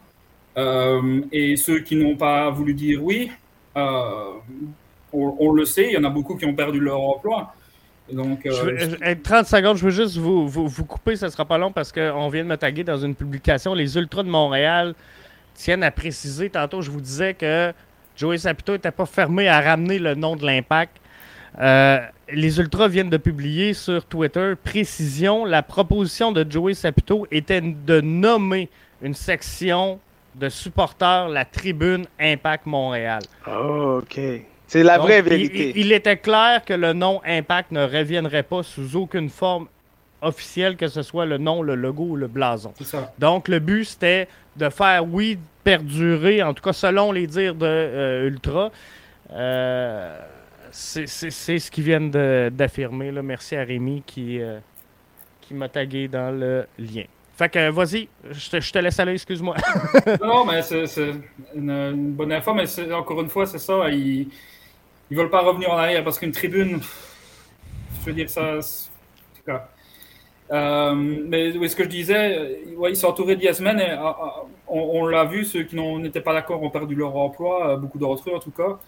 Euh, 0.57 1.21
et 1.31 1.57
ceux 1.57 1.81
qui 1.81 1.97
n'ont 1.97 2.17
pas 2.17 2.51
voulu 2.51 2.75
dire 2.75 3.03
oui, 3.03 3.31
on, 5.13 5.53
le 5.53 5.65
sait, 5.65 5.87
il 5.87 5.93
y 5.93 5.97
en 5.97 6.05
a 6.05 6.11
beaucoup 6.11 6.37
qui 6.37 6.45
ont 6.45 6.55
perdu 6.55 6.81
leur 6.81 7.01
emploi. 7.01 7.55
Donc, 8.13 8.43
30 8.43 9.47
secondes, 9.47 9.77
je 9.77 9.85
veux 9.85 9.91
juste 9.91 10.17
vous, 10.17 10.49
vous, 10.49 10.67
vous 10.67 10.85
couper, 10.85 11.15
ça 11.15 11.31
sera 11.31 11.45
pas 11.45 11.59
long 11.59 11.71
parce 11.71 11.93
qu'on 11.93 12.29
vient 12.29 12.43
de 12.43 12.49
me 12.49 12.57
taguer 12.57 12.83
dans 12.83 12.99
une 12.99 13.15
publication. 13.15 13.73
Les 13.73 13.97
Ultras 13.97 14.25
de 14.25 14.29
Montréal 14.29 14.97
tiennent 15.61 15.83
à 15.83 15.91
préciser, 15.91 16.51
tantôt 16.51 16.83
je 16.83 16.91
vous 16.91 17.01
disais 17.01 17.35
que 17.35 17.73
Joey 18.17 18.39
Saputo 18.39 18.73
n'était 18.73 18.91
pas 18.91 19.07
fermé 19.07 19.49
à 19.49 19.61
ramener 19.61 19.99
le 19.99 20.15
nom 20.15 20.37
de 20.37 20.45
l'impact. 20.45 20.97
Euh, 21.61 21.99
les 22.33 22.59
Ultras 22.59 22.89
viennent 22.89 23.11
de 23.11 23.17
publier 23.17 23.75
sur 23.75 24.05
Twitter 24.05 24.55
précision. 24.63 25.45
La 25.45 25.63
proposition 25.63 26.33
de 26.33 26.47
Joey 26.49 26.75
Saputo 26.75 27.27
était 27.31 27.61
de 27.61 28.01
nommer 28.01 28.69
une 29.03 29.15
section 29.15 30.01
de 30.35 30.49
supporters 30.49 31.29
la 31.29 31.45
tribune 31.45 32.07
Impact 32.19 32.67
Montréal. 32.67 33.23
Oh, 33.47 34.01
OK. 34.03 34.21
C'est 34.67 34.85
la 34.85 34.99
vraie 34.99 35.21
vérité. 35.21 35.73
Il, 35.75 35.87
il, 35.87 35.93
était 35.93 36.17
clair 36.17 36.65
que 36.65 36.73
le 36.73 36.93
nom 36.93 37.21
Impact 37.27 37.73
ne 37.73 37.83
reviendrait 37.83 38.45
pas 38.45 38.63
sous 38.63 38.97
aucune 38.97 39.29
forme 39.29 39.67
officielle, 40.23 40.77
que 40.77 40.89
ce 40.89 41.03
soit 41.03 41.27
le 41.27 41.39
nom, 41.39 41.63
le 41.63 41.75
logo 41.75 42.05
ou 42.05 42.17
le 42.17 42.27
blason. 42.27 42.73
Donc, 43.19 43.49
le 43.49 43.59
but, 43.59 43.85
c'était 43.85 44.29
de 44.57 44.69
faire, 44.69 45.05
oui, 45.07 45.39
perdurer, 45.65 46.43
en 46.43 46.55
tout 46.55 46.63
cas 46.63 46.73
selon 46.73 47.13
les 47.13 47.27
dires 47.27 47.55
de 47.55 47.67
euh, 47.67 48.29
Ultra. 48.29 48.71
Euh, 49.33 50.19
c'est 50.73 51.07
ce 51.07 51.71
qu'ils 51.71 51.85
viennent 51.85 52.11
d'affirmer. 52.11 53.11
Merci 53.11 53.57
à 53.57 53.65
Rémi 53.65 54.03
qui, 54.07 54.41
euh, 54.41 54.59
qui 55.41 55.55
m'a 55.55 55.69
tagué 55.69 56.09
dans 56.09 56.31
le 56.31 56.67
lien. 56.79 57.05
Fait 57.37 57.49
que 57.49 57.71
vas-y, 57.71 58.09
je 58.31 58.51
te, 58.51 58.61
je 58.61 58.73
te, 58.73 58.79
laisse 58.79 59.01
aller, 59.01 59.13
excuse-moi. 59.13 59.57
non, 60.23 60.45
mais 60.45 60.63
c'est 60.63 61.13
une, 61.55 62.13
bonne 62.13 62.33
info, 62.33 62.55
mais 62.55 62.93
encore 62.93 63.21
une 63.21 63.31
fois, 63.31 63.47
c'est 63.47 63.59
ça. 63.59 63.89
Ils 63.89 64.29
ne 65.11 65.17
veulent 65.17 65.31
pas 65.31 65.41
revenir 65.41 65.71
en 65.71 65.79
arrière 65.79 66.05
parce 66.05 66.19
qu'une 66.19 66.33
tribune, 66.33 66.81
je 68.01 68.07
veux 68.07 68.13
dire, 68.13 68.29
ça. 68.29 68.59
En 69.49 69.59
euh, 70.53 70.95
mais 70.95 71.57
oui, 71.57 71.69
ce 71.69 71.77
que 71.77 71.85
je 71.85 71.89
disais, 71.89 72.39
euh, 72.39 72.77
ouais, 72.77 72.91
ils 72.91 72.97
sont 72.97 73.07
entourés 73.07 73.37
d'Yasmen 73.37 73.79
et 73.79 73.91
euh, 73.91 73.99
on, 74.67 75.07
l'a 75.07 75.25
vu, 75.25 75.45
ceux 75.45 75.63
qui 75.63 75.77
n'étaient 75.77 76.21
pas 76.21 76.35
d'accord 76.35 76.63
ont 76.63 76.71
perdu 76.71 76.97
leur 76.97 77.17
emploi, 77.17 77.77
beaucoup 77.77 77.99
d'entre 77.99 78.31
eux 78.31 78.35
en 78.35 78.41
tout 78.41 78.51
cas. 78.51 78.79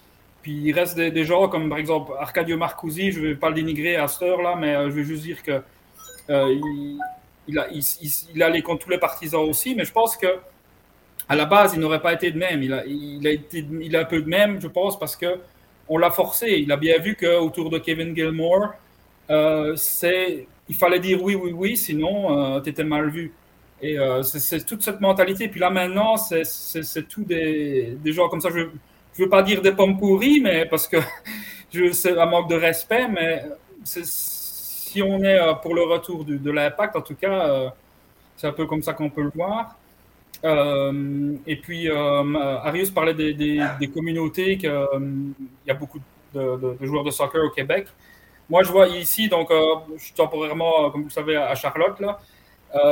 Puis 0.43 0.53
il 0.53 0.73
reste 0.73 0.97
des, 0.97 1.25
gens 1.25 1.49
comme 1.49 1.69
par 1.69 1.79
exemple 1.79 2.13
Arcadio 2.19 2.57
Marcusi, 2.57 3.13
je 3.13 3.21
ne 3.21 3.29
vais 3.29 3.35
pas 3.37 3.49
le 3.49 3.55
dénigrer 3.55 3.95
à 3.95 4.09
cette 4.09 4.23
heure-là, 4.23 4.57
mais 4.59 4.75
je 4.75 4.91
vais 4.91 5.05
juste 5.05 5.23
dire 5.23 5.41
que 5.43 5.63
il, 6.29 8.43
allait 8.43 8.63
contre 8.63 8.85
tous 8.85 8.91
les 8.91 8.99
partisans 8.99 9.49
aussi, 9.49 9.77
mais 9.77 9.85
je 9.85 9.93
pense 9.93 10.17
que 10.17 10.27
à 11.29 11.37
la 11.37 11.45
base, 11.45 11.75
il 11.75 11.81
n'aurait 11.81 12.03
pas 12.03 12.13
été 12.13 12.33
de 12.33 12.39
même. 12.39 12.63
Il 12.63 12.73
a, 12.73 12.85
il 12.87 13.27
a 13.27 13.31
été, 13.31 13.65
il 13.81 13.95
a 13.95 14.01
un 14.01 14.05
peu 14.05 14.21
de 14.21 14.29
même, 14.29 14.61
je 14.61 14.67
pense, 14.67 14.99
parce 14.99 15.15
que 15.15 15.39
on 15.89 15.99
l'a 15.99 16.11
forcé. 16.11 16.59
Il 16.59 16.73
a 16.73 16.77
bien 16.77 16.99
vu 16.99 17.15
qu'autour 17.15 17.71
de 17.71 17.79
Kevin 17.79 18.17
Gilmore, 18.17 18.75
c'est 19.77 20.49
il 20.73 20.77
fallait 20.79 21.01
dire 21.01 21.23
oui, 21.23 21.35
oui, 21.35 21.53
oui, 21.53 21.77
sinon 21.77 22.61
tu 22.63 22.71
étais 22.71 22.85
mal 22.85 23.11
vu. 23.11 23.33
Et 23.81 23.97
c'est 24.23 24.65
toute 24.65 24.83
cette 24.83 25.01
mentalité. 25.01 25.49
Puis 25.49 25.61
là 25.61 25.71
maintenant, 25.71 26.17
c'est 26.17 27.09
tout 27.09 27.25
des, 27.25 27.97
des 28.03 28.13
gens 28.13 28.29
comme 28.29 28.41
ça. 28.41 28.49
Je 28.51 28.61
ne 28.61 28.69
veux 29.19 29.29
pas 29.29 29.43
dire 29.43 29.61
des 29.61 29.73
pommes 29.73 29.99
pourries, 29.99 30.41
mais 30.41 30.67
parce 30.67 30.89
que 30.89 30.97
c'est 31.93 32.19
un 32.19 32.27
manque 32.27 32.49
de 32.49 32.57
respect, 32.57 33.09
mais 33.09 33.45
si 33.85 35.03
on 35.03 35.23
est 35.23 35.39
pour 35.63 35.75
le 35.75 35.83
retour 35.83 36.25
de, 36.25 36.37
de 36.37 36.51
l'impact, 36.51 36.97
en 36.97 37.03
tout 37.03 37.17
cas, 37.17 37.73
c'est 38.37 38.47
un 38.47 38.53
peu 38.53 38.67
comme 38.67 38.83
ça 38.83 38.93
qu'on 38.95 39.11
peut 39.11 39.23
le 39.23 39.33
voir. 39.35 39.77
Euh, 40.45 41.35
et 41.47 41.57
puis, 41.57 41.89
euh, 41.89 42.35
Arius 42.65 42.91
parlait 42.91 43.15
des, 43.15 43.35
des, 43.35 43.89
communautés, 43.89 44.59
qu'il 44.59 44.71
y 45.67 45.71
a 45.71 45.75
beaucoup 45.75 46.01
de, 46.35 46.77
joueurs 46.81 47.05
de 47.05 47.11
soccer 47.11 47.45
au 47.45 47.51
Québec. 47.51 47.87
Moi, 48.53 48.63
je 48.65 48.71
vois 48.71 48.87
ici, 48.89 49.31
donc, 49.31 49.51
euh, 49.51 49.77
je 49.97 50.05
suis 50.05 50.13
temporairement, 50.13 50.91
comme 50.91 51.01
vous 51.05 51.09
le 51.09 51.13
savez, 51.13 51.37
à 51.37 51.55
Charlotte. 51.55 51.99
Là. 52.01 52.21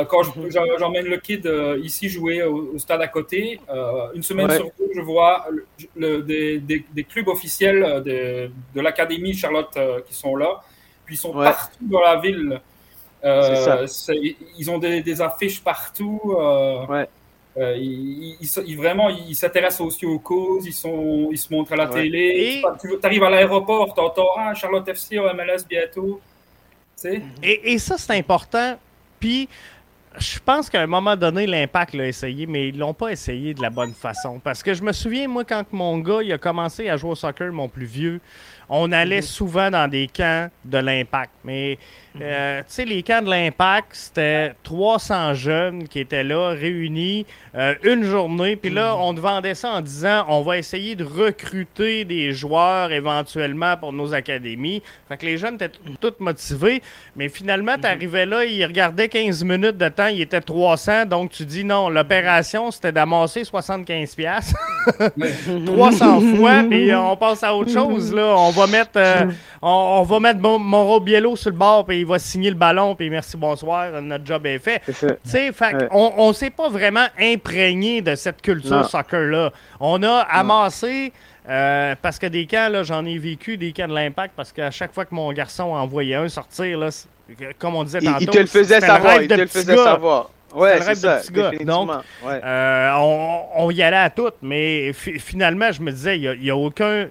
quand 0.09 0.23
mhm. 0.35 0.49
j'emmène 0.79 1.05
le 1.05 1.17
kid 1.17 1.47
ici 1.83 2.09
jouer 2.09 2.41
au, 2.41 2.79
stade 2.79 3.01
à 3.01 3.07
côté, 3.07 3.59
une 4.15 4.23
semaine 4.23 4.49
sur 4.49 4.65
deux, 4.79 4.89
je 4.95 5.01
vois 5.01 5.45
le, 5.95 6.23
des, 6.23 6.59
des, 6.59 7.03
clubs 7.03 7.27
officiels 7.27 8.01
de, 8.03 8.49
de 8.75 8.81
l'Académie 8.81 9.35
Charlotte 9.35 9.77
qui 10.07 10.15
sont 10.15 10.35
là. 10.35 10.61
Puis 11.05 11.13
ils 11.15 11.19
sont 11.19 11.31
partout 11.31 11.87
dans 11.95 12.01
la 12.01 12.15
ville. 12.19 12.59
ils 13.23 14.71
ont 14.71 14.79
des, 14.79 15.21
affiches 15.21 15.61
partout. 15.63 16.19
ouais. 16.89 17.07
Euh, 17.57 17.75
ils, 17.77 18.77
vraiment, 18.77 19.09
ils 19.09 19.35
s'intéressent 19.35 19.81
aussi 19.81 20.05
aux 20.05 20.19
causes, 20.19 20.65
ils, 20.65 20.73
sont, 20.73 21.29
ils 21.31 21.37
se 21.37 21.53
montrent 21.53 21.73
à 21.73 21.75
la 21.75 21.87
télé. 21.87 22.61
Tu, 22.79 22.97
arrives 23.03 23.23
à 23.23 23.29
l'aéroport, 23.29 23.93
tu 23.93 23.99
entends 23.99 24.29
Ah, 24.37 24.53
Charlotte 24.53 24.87
FC 24.87 25.19
au 25.19 25.33
MLS 25.33 25.65
bientôt. 25.69 26.21
Et, 27.03 27.73
et, 27.73 27.77
ça, 27.79 27.97
c'est 27.97 28.15
important. 28.15 28.77
Puis, 29.19 29.49
je 30.17 30.39
pense 30.39 30.69
qu'à 30.69 30.81
un 30.81 30.87
moment 30.87 31.15
donné, 31.15 31.47
l'impact 31.47 31.93
l'a 31.93 32.07
essayé, 32.07 32.45
mais 32.45 32.69
ils 32.69 32.77
l'ont 32.77 32.93
pas 32.93 33.11
essayé 33.11 33.53
de 33.53 33.61
la 33.61 33.69
bonne 33.69 33.93
façon. 33.93 34.39
Parce 34.39 34.61
que 34.61 34.73
je 34.73 34.83
me 34.83 34.91
souviens, 34.91 35.27
moi, 35.27 35.43
quand 35.45 35.63
mon 35.71 35.97
gars 35.99 36.21
il 36.21 36.31
a 36.33 36.37
commencé 36.37 36.89
à 36.89 36.97
jouer 36.97 37.11
au 37.11 37.15
soccer, 37.15 37.51
mon 37.51 37.69
plus 37.69 37.85
vieux, 37.85 38.19
on 38.69 38.91
allait 38.91 39.17
mhm. 39.17 39.21
souvent 39.23 39.71
dans 39.71 39.89
des 39.89 40.07
camps 40.07 40.49
de 40.65 40.77
l'impact. 40.77 41.31
Mais 41.43 41.77
euh, 42.19 42.59
tu 42.59 42.65
sais, 42.67 42.85
les 42.85 43.03
camps 43.03 43.21
de 43.21 43.29
l'Impact, 43.29 43.87
c'était 43.91 44.53
300 44.63 45.33
jeunes 45.33 45.87
qui 45.87 45.99
étaient 45.99 46.25
là, 46.25 46.49
réunis, 46.49 47.25
euh, 47.55 47.73
une 47.83 48.03
journée. 48.03 48.57
Puis 48.57 48.69
là, 48.69 48.97
on 48.97 49.13
te 49.13 49.21
vendait 49.21 49.55
ça 49.55 49.71
en 49.71 49.81
disant 49.81 50.25
on 50.27 50.41
va 50.41 50.57
essayer 50.57 50.95
de 50.95 51.05
recruter 51.05 52.03
des 52.03 52.33
joueurs 52.33 52.91
éventuellement 52.91 53.77
pour 53.77 53.93
nos 53.93 54.13
académies. 54.13 54.83
Fait 55.07 55.17
que 55.17 55.25
les 55.25 55.37
jeunes 55.37 55.55
étaient 55.55 55.71
tous 56.01 56.13
motivés. 56.19 56.81
Mais 57.15 57.29
finalement, 57.29 57.75
tu 57.79 57.87
arrivais 57.87 58.25
là, 58.25 58.43
ils 58.43 58.65
regardaient 58.65 59.07
15 59.07 59.43
minutes 59.45 59.77
de 59.77 59.87
temps, 59.87 60.07
il 60.07 60.21
était 60.21 60.41
300. 60.41 61.05
Donc 61.05 61.31
tu 61.31 61.45
dis 61.45 61.63
non, 61.63 61.89
l'opération, 61.89 62.71
c'était 62.71 62.91
d'amasser 62.91 63.43
75$. 63.43 64.53
300 65.65 66.21
fois, 66.35 66.63
puis 66.69 66.93
on 66.93 67.15
passe 67.15 67.43
à 67.43 67.55
autre 67.55 67.71
chose. 67.71 68.13
Là. 68.13 68.35
On 68.37 68.51
va 68.51 68.67
mettre, 68.67 68.91
euh, 68.97 69.27
on, 69.61 70.03
va 70.03 70.19
mettre 70.19 70.39
Moro 70.41 70.99
Biello 70.99 71.35
sur 71.35 71.51
le 71.51 71.57
bord, 71.57 71.85
puis 71.85 72.00
il 72.01 72.07
va 72.07 72.19
signer 72.19 72.49
le 72.49 72.55
ballon, 72.55 72.95
puis 72.95 73.09
merci, 73.09 73.37
bonsoir, 73.37 74.01
notre 74.01 74.25
job 74.25 74.45
est 74.45 74.59
fait. 74.59 74.81
Fait 75.23 75.87
on 75.91 76.27
ne 76.27 76.33
s'est 76.33 76.49
pas 76.49 76.69
vraiment 76.69 77.07
imprégné 77.19 78.01
de 78.01 78.15
cette 78.15 78.41
culture 78.41 78.87
soccer-là. 78.87 79.51
On 79.79 80.01
a 80.03 80.19
amassé. 80.19 81.13
Euh, 81.49 81.95
parce 81.99 82.19
que 82.19 82.27
des 82.27 82.45
camps, 82.45 82.69
j'en 82.83 83.03
ai 83.03 83.17
vécu 83.17 83.57
des 83.57 83.71
camps 83.71 83.87
de 83.87 83.95
l'impact 83.95 84.35
parce 84.37 84.51
qu'à 84.51 84.69
chaque 84.69 84.93
fois 84.93 85.05
que 85.05 85.15
mon 85.15 85.33
garçon 85.33 85.63
envoyait 85.63 86.13
un 86.13 86.29
sortir, 86.29 86.77
là, 86.77 86.89
comme 87.57 87.75
on 87.75 87.83
disait 87.83 87.99
tantôt, 87.99 88.19
il 88.19 88.27
te 88.27 88.37
le 88.37 88.45
faisait 88.45 88.79
savoir. 88.79 89.21
Il 89.21 89.27
te 89.27 89.33
le 89.33 89.47
faisait 89.47 89.75
savoir. 89.75 90.29
Ouais, 90.53 90.81
c'est 90.81 90.95
ça. 90.95 91.21
Donc, 91.63 91.89
euh, 92.25 92.91
on, 93.55 93.71
y 93.71 93.81
allait 93.81 93.97
à 93.97 94.09
toutes, 94.09 94.35
mais 94.41 94.91
finalement, 94.93 95.71
je 95.71 95.81
me 95.81 95.91
disais, 95.91 96.19
il 96.19 96.39
n'y 96.41 96.49
a, 96.49 96.55
aucun 96.55 97.07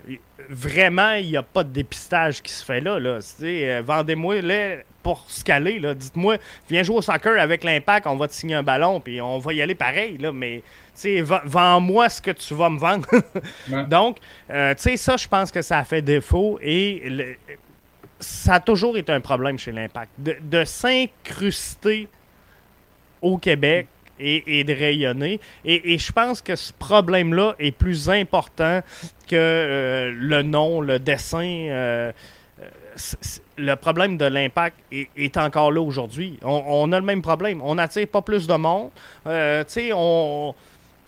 vraiment, 0.51 1.12
il 1.12 1.28
n'y 1.28 1.36
a 1.36 1.42
pas 1.42 1.62
de 1.62 1.70
dépistage 1.70 2.42
qui 2.42 2.53
se 2.53 2.64
fait 2.64 2.80
là. 2.80 2.98
là. 2.98 3.20
Euh, 3.42 3.82
vendez-moi 3.84 4.42
là, 4.42 4.76
pour 5.03 5.24
se 5.30 5.44
caler. 5.44 5.80
Dites-moi, 5.94 6.36
viens 6.68 6.82
jouer 6.82 6.96
au 6.96 7.03
soccer 7.03 7.40
avec 7.40 7.64
l'impact, 7.64 8.07
on 8.07 8.16
va 8.16 8.28
te 8.28 8.34
signer 8.34 8.57
un 8.57 8.62
ballon, 8.62 9.01
puis 9.01 9.20
on 9.20 9.38
va 9.38 9.53
y 9.55 9.62
aller 9.62 9.76
pareil. 9.76 10.18
Là, 10.18 10.32
mais 10.32 10.62
vends-moi 11.44 12.09
ce 12.09 12.20
que 12.20 12.32
tu 12.32 12.55
vas 12.55 12.68
me 12.68 12.78
vendre. 12.78 13.09
Donc, 13.88 14.18
euh, 14.51 14.74
tu 14.74 14.82
sais, 14.82 14.96
ça, 14.96 15.16
je 15.16 15.28
pense 15.28 15.51
que 15.51 15.62
ça 15.62 15.78
a 15.78 15.84
fait 15.84 16.03
défaut 16.03 16.59
et 16.61 17.36
ça 18.18 18.55
a 18.55 18.61
toujours 18.61 18.98
été 18.98 19.12
un 19.12 19.20
problème 19.20 19.59
chez 19.59 19.72
l'impact. 19.72 20.11
de 20.18 20.64
s'incruster 20.64 22.09
au 23.22 23.38
Québec 23.38 23.86
et, 24.21 24.64
de 24.64 24.73
rayonner. 24.73 25.41
Et, 25.64 25.99
je 25.99 26.12
pense 26.12 26.41
que 26.43 26.57
ce 26.57 26.73
problème-là 26.73 27.55
est 27.59 27.73
plus 27.73 28.09
important 28.09 28.81
que 29.29 29.37
euh, 29.37 30.12
le 30.14 30.43
nom, 30.43 30.81
le 30.81 30.99
dessin. 30.99 31.66
Euh, 31.68 32.12
le 33.57 33.75
problème 33.77 34.16
de 34.16 34.25
l'impact 34.25 34.77
est, 34.91 35.37
encore 35.37 35.71
là 35.71 35.81
aujourd'hui. 35.81 36.39
On, 36.43 36.91
a 36.93 36.99
le 36.99 37.05
même 37.05 37.23
problème. 37.23 37.61
On 37.62 37.77
n'attire 37.77 38.07
pas 38.09 38.23
plus 38.23 38.47
de 38.47 38.55
monde. 38.55 38.91
Euh, 39.27 39.64
tu 39.64 39.73
sais, 39.73 39.91
on 39.95 40.55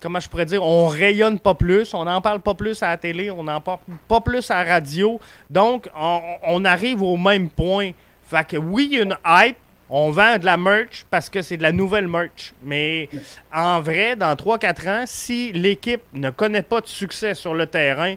comment 0.02 0.20
je 0.20 0.28
pourrais 0.28 0.46
dire, 0.46 0.62
on 0.62 0.88
rayonne 0.88 1.38
pas 1.38 1.54
plus, 1.54 1.94
on 1.94 2.04
n'en 2.04 2.20
parle 2.20 2.40
pas 2.40 2.54
plus 2.54 2.82
à 2.82 2.88
la 2.88 2.96
télé, 2.96 3.30
on 3.30 3.44
n'en 3.44 3.60
parle 3.60 3.78
pas 4.08 4.20
plus 4.20 4.50
à 4.50 4.64
la 4.64 4.74
radio. 4.74 5.20
Donc, 5.48 5.88
on, 5.94 6.64
arrive 6.64 7.02
au 7.02 7.16
même 7.16 7.48
point. 7.48 7.92
Fait 8.28 8.46
que 8.46 8.56
oui, 8.56 8.98
une 9.00 9.16
hype, 9.24 9.56
on 9.94 10.10
vend 10.10 10.38
de 10.38 10.46
la 10.46 10.56
merch 10.56 11.04
parce 11.10 11.28
que 11.28 11.42
c'est 11.42 11.58
de 11.58 11.62
la 11.62 11.70
nouvelle 11.70 12.08
merch. 12.08 12.54
Mais 12.62 13.10
en 13.54 13.82
vrai, 13.82 14.16
dans 14.16 14.34
3-4 14.34 14.88
ans, 14.88 15.04
si 15.06 15.52
l'équipe 15.52 16.00
ne 16.14 16.30
connaît 16.30 16.62
pas 16.62 16.80
de 16.80 16.86
succès 16.86 17.34
sur 17.34 17.52
le 17.54 17.66
terrain, 17.66 18.14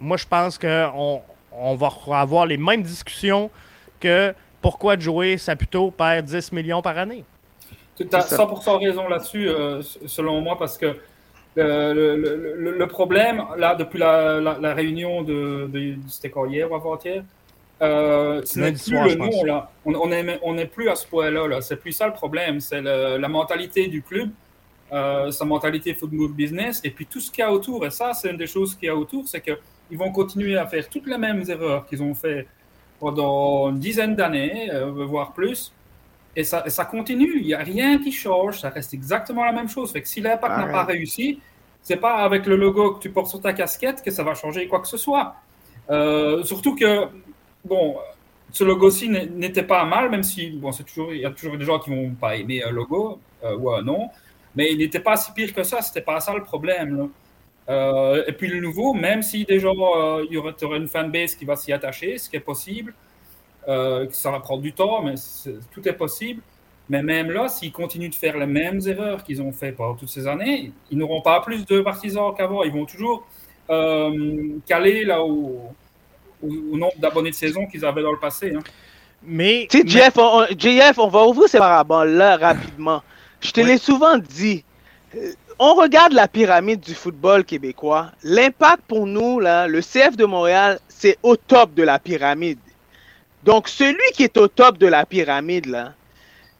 moi, 0.00 0.16
je 0.16 0.26
pense 0.26 0.56
qu'on 0.56 1.20
on 1.52 1.74
va 1.76 1.92
avoir 2.18 2.46
les 2.46 2.56
mêmes 2.56 2.82
discussions 2.82 3.50
que 4.00 4.34
pourquoi 4.62 4.98
jouer 4.98 5.36
Saputo 5.36 5.90
perd 5.90 6.24
10 6.24 6.52
millions 6.52 6.80
par 6.80 6.96
année. 6.96 7.22
Tu 7.96 8.08
as 8.10 8.34
100% 8.34 8.82
raison 8.82 9.06
là-dessus, 9.06 9.46
euh, 9.46 9.82
selon 10.06 10.40
moi, 10.40 10.56
parce 10.58 10.78
que 10.78 10.96
euh, 11.58 12.56
le, 12.56 12.86
problème, 12.86 13.44
là, 13.58 13.74
depuis 13.74 13.98
la, 13.98 14.74
réunion 14.74 15.22
de, 15.22 15.68
de, 15.70 15.96
c'était 16.08 16.32
hier 16.48 16.72
ou 16.72 16.74
avant-hier, 16.74 17.22
euh, 17.82 18.42
ce 18.44 18.60
n'est 18.60 18.72
plus 18.72 18.92
le 18.92 19.14
nom, 19.16 19.44
là. 19.44 19.70
On 19.84 20.08
n'est 20.08 20.40
on 20.42 20.56
est 20.56 20.66
plus 20.66 20.88
à 20.88 20.94
ce 20.94 21.06
point-là. 21.06 21.48
-là, 21.48 21.60
c'est 21.60 21.76
plus 21.76 21.92
ça 21.92 22.06
le 22.06 22.12
problème. 22.12 22.60
C'est 22.60 22.80
la 22.80 23.28
mentalité 23.28 23.88
du 23.88 24.02
club, 24.02 24.30
euh, 24.92 25.30
sa 25.30 25.44
mentalité 25.44 25.94
football 25.94 26.32
business, 26.32 26.80
et 26.84 26.90
puis 26.90 27.06
tout 27.06 27.20
ce 27.20 27.30
qu'il 27.30 27.42
y 27.42 27.46
a 27.46 27.52
autour. 27.52 27.84
Et 27.86 27.90
ça, 27.90 28.14
c'est 28.14 28.30
une 28.30 28.36
des 28.36 28.46
choses 28.46 28.74
qu'il 28.74 28.86
y 28.86 28.90
a 28.90 28.96
autour, 28.96 29.26
c'est 29.26 29.40
qu'ils 29.40 29.98
vont 29.98 30.12
continuer 30.12 30.56
à 30.56 30.66
faire 30.66 30.88
toutes 30.88 31.06
les 31.06 31.18
mêmes 31.18 31.42
erreurs 31.48 31.86
qu'ils 31.86 32.02
ont 32.02 32.14
fait 32.14 32.46
pendant 33.00 33.70
une 33.70 33.80
dizaine 33.80 34.14
d'années, 34.14 34.70
euh, 34.72 34.90
voire 35.04 35.32
plus. 35.32 35.72
Et 36.36 36.44
ça, 36.44 36.68
ça 36.68 36.84
continue. 36.84 37.38
Il 37.40 37.46
n'y 37.46 37.54
a 37.54 37.58
rien 37.58 37.98
qui 37.98 38.12
change. 38.12 38.60
Ça 38.60 38.70
reste 38.70 38.94
exactement 38.94 39.44
la 39.44 39.52
même 39.52 39.68
chose. 39.68 39.92
Fait 39.92 40.02
que 40.02 40.08
si 40.08 40.20
l'impact 40.20 40.56
n'a 40.58 40.66
pas 40.66 40.84
réussi, 40.84 41.40
c'est 41.82 41.96
pas 41.96 42.16
avec 42.16 42.46
le 42.46 42.56
logo 42.56 42.94
que 42.94 43.00
tu 43.00 43.10
portes 43.10 43.28
sur 43.28 43.40
ta 43.40 43.52
casquette 43.52 44.02
que 44.02 44.10
ça 44.10 44.22
va 44.24 44.34
changer 44.34 44.66
quoi 44.68 44.80
que 44.80 44.88
ce 44.88 44.96
soit. 44.96 45.36
surtout 46.44 46.74
que 46.74 47.08
bon, 47.64 47.96
ce 48.54 48.62
logo-ci 48.62 49.08
n'était 49.08 49.64
pas 49.64 49.84
mal, 49.84 50.10
même 50.10 50.22
si, 50.22 50.50
bon, 50.50 50.70
c'est 50.70 50.84
toujours, 50.84 51.12
il 51.12 51.20
y 51.20 51.24
a 51.26 51.30
toujours 51.30 51.56
des 51.58 51.64
gens 51.64 51.78
qui 51.80 51.90
vont 51.90 52.10
pas 52.14 52.36
aimer 52.36 52.62
un 52.62 52.70
logo 52.70 53.18
euh, 53.42 53.56
ou 53.56 53.70
un 53.70 53.82
nom, 53.82 54.08
mais 54.54 54.70
il 54.70 54.78
n'était 54.78 55.00
pas 55.00 55.16
si 55.16 55.32
pire 55.32 55.52
que 55.52 55.64
ça, 55.64 55.82
c'était 55.82 56.02
pas 56.02 56.20
ça 56.20 56.32
le 56.34 56.42
problème. 56.42 57.10
Euh, 57.68 58.22
et 58.26 58.32
puis 58.32 58.46
le 58.48 58.60
nouveau, 58.60 58.94
même 58.94 59.22
si 59.22 59.44
déjà 59.44 59.68
euh, 59.68 60.24
il 60.28 60.34
y 60.34 60.36
aurait, 60.36 60.54
une 60.76 60.86
fanbase 60.86 61.34
qui 61.34 61.44
va 61.44 61.56
s'y 61.56 61.72
attacher, 61.72 62.16
ce 62.18 62.30
qui 62.30 62.36
est 62.36 62.40
possible, 62.40 62.94
ça 63.66 64.30
va 64.30 64.40
prendre 64.40 64.62
du 64.62 64.72
temps, 64.72 65.02
mais 65.02 65.14
tout 65.72 65.88
est 65.88 65.94
possible. 65.94 66.42
Mais 66.90 67.02
même 67.02 67.30
là, 67.30 67.48
s'ils 67.48 67.72
continuent 67.72 68.10
de 68.10 68.14
faire 68.14 68.36
les 68.36 68.46
mêmes 68.46 68.78
erreurs 68.86 69.24
qu'ils 69.24 69.40
ont 69.40 69.52
fait 69.52 69.72
pendant 69.72 69.94
toutes 69.94 70.10
ces 70.10 70.26
années, 70.26 70.70
ils 70.90 70.98
n'auront 70.98 71.22
pas 71.22 71.40
plus 71.40 71.64
de 71.64 71.80
partisans 71.80 72.32
qu'avant. 72.36 72.62
Ils 72.62 72.72
vont 72.72 72.84
toujours 72.84 73.26
caler 73.66 75.04
là 75.04 75.24
où, 75.24 75.60
au, 76.44 76.76
nombre 76.76 76.94
d'abonnés 76.98 77.30
de 77.30 77.34
saison 77.34 77.66
qu'ils 77.66 77.84
avaient 77.84 78.02
dans 78.02 78.12
le 78.12 78.18
passé. 78.18 78.52
Hein. 78.54 78.62
Mais, 79.22 79.66
tu 79.70 79.78
sais, 79.78 79.84
Jeff, 79.86 80.14
on, 80.18 80.44
JF, 80.56 80.98
on 80.98 81.08
va 81.08 81.26
ouvrir 81.26 81.48
ces 81.48 81.58
paraboles-là 81.58 82.36
rapidement. 82.36 83.02
Je 83.40 83.50
te 83.50 83.60
l'ai 83.60 83.78
souvent 83.78 84.18
dit. 84.18 84.64
Euh, 85.16 85.32
on 85.58 85.74
regarde 85.74 86.12
la 86.12 86.26
pyramide 86.26 86.80
du 86.80 86.94
football 86.94 87.44
québécois. 87.44 88.10
L'impact 88.22 88.82
pour 88.88 89.06
nous, 89.06 89.38
là, 89.38 89.68
le 89.68 89.80
CF 89.80 90.16
de 90.16 90.24
Montréal, 90.24 90.80
c'est 90.88 91.16
au 91.22 91.36
top 91.36 91.74
de 91.74 91.84
la 91.84 91.98
pyramide. 91.98 92.58
Donc, 93.44 93.68
celui 93.68 94.10
qui 94.14 94.24
est 94.24 94.36
au 94.36 94.48
top 94.48 94.78
de 94.78 94.86
la 94.86 95.06
pyramide, 95.06 95.66
là, 95.66 95.92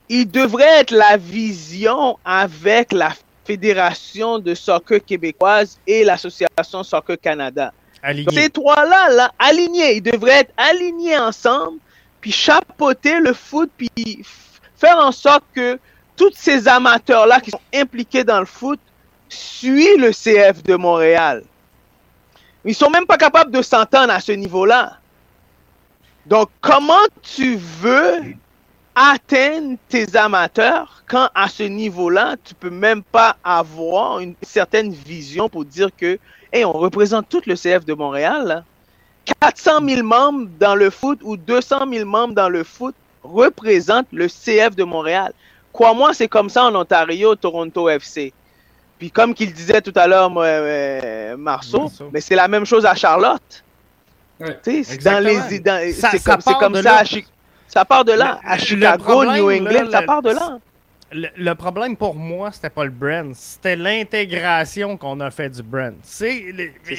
il 0.09 0.31
devrait 0.31 0.81
être 0.81 0.93
la 0.93 1.17
vision 1.17 2.19
avec 2.25 2.93
la 2.93 3.13
Fédération 3.45 4.39
de 4.39 4.55
soccer 4.55 5.05
québécoise 5.05 5.79
et 5.87 6.05
l'Association 6.05 6.83
Soccer 6.83 7.19
Canada. 7.21 7.73
Ces 8.33 8.51
trois-là, 8.51 9.11
là, 9.11 9.33
alignés, 9.39 9.97
ils 9.97 10.03
devraient 10.03 10.41
être 10.41 10.53
alignés 10.57 11.19
ensemble. 11.19 11.79
puis 12.21 12.33
chapeauter 12.33 13.21
le 13.21 13.35
foot, 13.35 13.71
puis 13.77 14.25
faire 14.77 14.99
en 14.99 15.13
sorte 15.13 15.45
que 15.55 15.79
tous 16.17 16.33
ces 16.35 16.69
amateurs-là 16.69 17.41
qui 17.41 17.51
sont 17.51 17.61
impliqués 17.75 18.25
dans 18.25 18.41
le 18.41 18.47
foot 18.47 18.81
suivent 19.29 20.01
le 20.01 20.11
CF 20.11 20.63
de 20.63 20.75
Montréal. 20.77 21.45
Ils 22.65 22.75
sont 22.75 22.89
même 22.89 23.07
pas 23.07 23.19
capables 23.19 23.51
de 23.51 23.61
s'entendre 23.61 24.13
à 24.13 24.21
ce 24.21 24.33
niveau-là. 24.33 24.99
Donc, 26.27 26.49
comment 26.63 27.07
tu 27.23 27.57
veux 27.57 28.35
atteindre 28.95 29.77
tes 29.89 30.17
amateurs 30.17 31.03
quand 31.07 31.29
à 31.35 31.49
ce 31.49 31.65
niveau-là, 31.65 32.37
tu 32.43 32.55
peux 32.55 32.71
même 32.71 33.03
pas 33.03 33.37
avoir 33.45 34.21
une 34.21 34.35
certaine 34.43 34.93
vision 34.93 35.49
pour 35.49 35.65
dire 35.65 35.91
que, 35.95 36.19
hey, 36.55 36.65
on 36.65 36.73
représente 36.73 37.29
tout 37.29 37.43
le 37.47 37.55
CF 37.55 37.85
de 37.85 37.93
Montréal. 37.93 38.65
400 39.41 39.87
000 39.87 40.03
membres 40.03 40.49
dans 40.59 40.75
le 40.75 40.91
foot 40.91 41.19
ou 41.23 41.37
200 41.37 41.87
000 41.91 42.09
membres 42.09 42.35
dans 42.35 42.49
le 42.49 42.63
foot 42.63 42.95
représentent 43.23 44.09
le 44.13 44.29
CF 44.29 44.77
de 44.77 44.85
Montréal. 44.85 45.33
Crois-moi, 45.73 46.15
c'est 46.15 46.29
comme 46.29 46.49
ça 46.49 46.65
en 46.65 46.75
Ontario, 46.75 47.35
Toronto 47.35 47.89
FC. 47.89 48.33
Puis 48.99 49.11
comme 49.11 49.35
qu'il 49.35 49.53
disait 49.53 49.81
tout 49.81 49.93
à 49.97 50.07
l'heure, 50.07 50.31
euh, 50.37 51.37
Marceau, 51.37 51.91
mais 52.13 52.21
c'est 52.21 52.37
la 52.37 52.49
même 52.49 52.65
chose 52.65 52.87
à 52.87 52.95
Charlotte. 52.95 53.65
c'est 54.85 56.23
comme, 56.59 56.75
ça 56.83 56.99
à 56.99 57.05
Ça 57.67 57.85
part 57.85 58.05
de 58.05 58.13
là. 58.13 58.39
à 58.45 58.59
Chicago, 58.59 59.25
New 59.25 59.51
England, 59.51 59.91
ça 59.91 60.03
part 60.03 60.23
de 60.23 60.31
là. 60.31 60.59
Le, 61.15 61.55
problème 61.55 61.97
pour 61.97 62.17
moi, 62.17 62.51
c'était 62.51 62.71
pas 62.71 62.85
le 62.85 62.91
brand, 62.91 63.33
c'était 63.35 63.77
l'intégration 63.77 64.97
qu'on 64.97 65.21
a 65.21 65.31
fait 65.31 65.49
du 65.49 65.63
brand. 65.63 65.95
C'est 66.03 66.53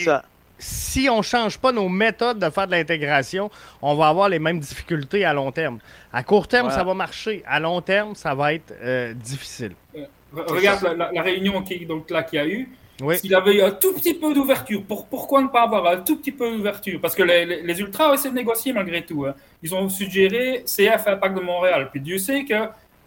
ça 0.04 0.24
si 0.58 1.10
on 1.10 1.18
ne 1.18 1.24
change 1.24 1.58
pas 1.58 1.72
nos 1.72 1.90
méthodes 1.90 2.40
de 2.40 2.50
faire 2.50 2.68
de 2.68 2.72
l'intégration, 2.72 3.50
on 3.82 3.96
va 3.96 4.08
avoir 4.08 4.30
les 4.30 4.40
mêmes 4.40 4.60
difficultés 4.60 5.26
à 5.26 5.34
long 5.34 5.52
terme. 5.52 5.80
À 6.14 6.24
court 6.24 6.48
terme, 6.48 6.72
ça 6.72 6.84
va 6.84 6.94
marcher. 6.94 7.44
À 7.46 7.60
long 7.60 7.82
terme, 7.82 8.16
ça 8.16 8.34
va 8.34 8.54
être 8.54 8.74
euh, 8.82 9.14
difficile. 9.14 9.74
Euh, 9.96 10.06
regarde 10.34 10.96
la, 10.98 11.22
réunion 11.22 11.62
qui, 11.62 11.86
donc, 11.86 12.10
là 12.10 12.24
qu'il 12.24 12.40
y 12.40 12.42
a 12.42 12.48
eu. 12.48 12.70
S'il 13.18 13.32
y 13.32 13.36
avait 13.36 13.56
eu 13.56 13.62
un 13.62 13.72
tout 13.72 13.94
petit 13.94 14.14
peu 14.14 14.34
d'ouverture, 14.34 14.82
pourquoi 14.88 15.42
ne 15.42 15.50
pas 15.50 15.64
avoir 15.64 15.86
un 15.88 15.98
tout 15.98 16.16
petit 16.16 16.32
peu 16.32 16.50
d'ouverture? 16.50 17.00
Parce 17.02 17.14
que 17.14 17.24
les, 17.24 17.80
Ultras 17.82 18.10
ont 18.10 18.14
essayé 18.14 18.30
de 18.30 18.36
négocier 18.36 18.72
malgré 18.72 19.06
tout. 19.06 19.26
Hein. 19.26 19.36
Ils 19.62 19.76
ont 19.76 19.90
suggéré 19.90 20.64
CF 20.66 21.06
Impact 21.06 21.36
de 21.36 21.42
Montréal. 21.42 21.90
Puis 21.92 22.00
Dieu 22.00 22.18
sait 22.18 22.46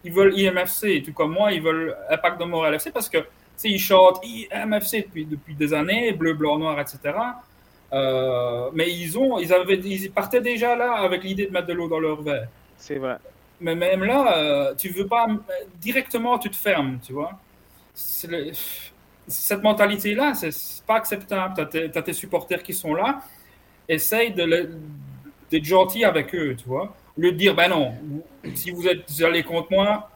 qu'ils 0.08 0.16
veulent 0.16 0.38
IMFC, 0.38 1.02
tout 1.04 1.12
comme 1.12 1.32
moi, 1.32 1.52
ils 1.52 1.62
veulent 1.62 1.96
Impact 2.10 2.40
de 2.40 2.44
Montréal 2.44 2.74
FC 2.74 2.90
parce 2.90 3.08
que 3.08 3.18
ils 3.64 3.78
chantent 3.80 4.20
IMFC 4.24 5.04
depuis, 5.06 5.24
depuis 5.24 5.54
des 5.54 5.74
années, 5.74 6.12
bleu, 6.12 6.34
blanc, 6.34 6.58
noir, 6.58 6.78
etc. 6.80 7.14
Euh, 7.92 8.70
mais 8.72 8.90
ils, 8.92 9.18
ont, 9.18 9.38
ils, 9.38 9.52
avaient, 9.52 9.76
ils 9.76 10.10
partaient 10.10 10.40
déjà 10.40 10.76
là 10.76 10.92
avec 10.94 11.24
l'idée 11.24 11.46
de 11.46 11.52
mettre 11.52 11.66
de 11.66 11.72
l'eau 11.72 11.88
dans 11.88 11.98
leur 11.98 12.22
verre. 12.22 12.48
C'est 12.76 12.96
vrai. 12.96 13.16
Mais 13.60 13.74
même 13.74 14.04
là, 14.04 14.38
euh, 14.38 14.74
tu 14.76 14.90
veux 14.90 15.06
pas 15.06 15.26
directement, 15.80 16.38
tu 16.38 16.50
te 16.50 16.56
fermes, 16.56 16.98
tu 17.04 17.12
vois. 17.12 17.32
cette 17.94 19.62
mentalité-là, 19.62 20.34
c'est 20.34 20.84
pas 20.86 20.96
acceptable. 20.96 21.68
Tu 21.70 21.98
as, 21.98 22.02
tes 22.02 22.12
supporters 22.12 22.62
qui 22.62 22.72
sont 22.72 22.94
là, 22.94 23.20
essaye 23.88 24.32
d'être 24.32 25.64
gentil 25.64 26.04
avec 26.04 26.34
eux, 26.34 26.54
tu 26.56 26.66
vois. 26.66 26.94
Au 27.18 27.20
lieu 27.20 27.32
de 27.32 27.36
dire, 27.36 27.54
ben 27.54 27.68
non, 27.68 27.92
si 28.54 28.70
vous 28.70 28.86
êtes 28.86 29.10
allés 29.22 29.42
contre 29.42 29.72
moi, 29.72 30.08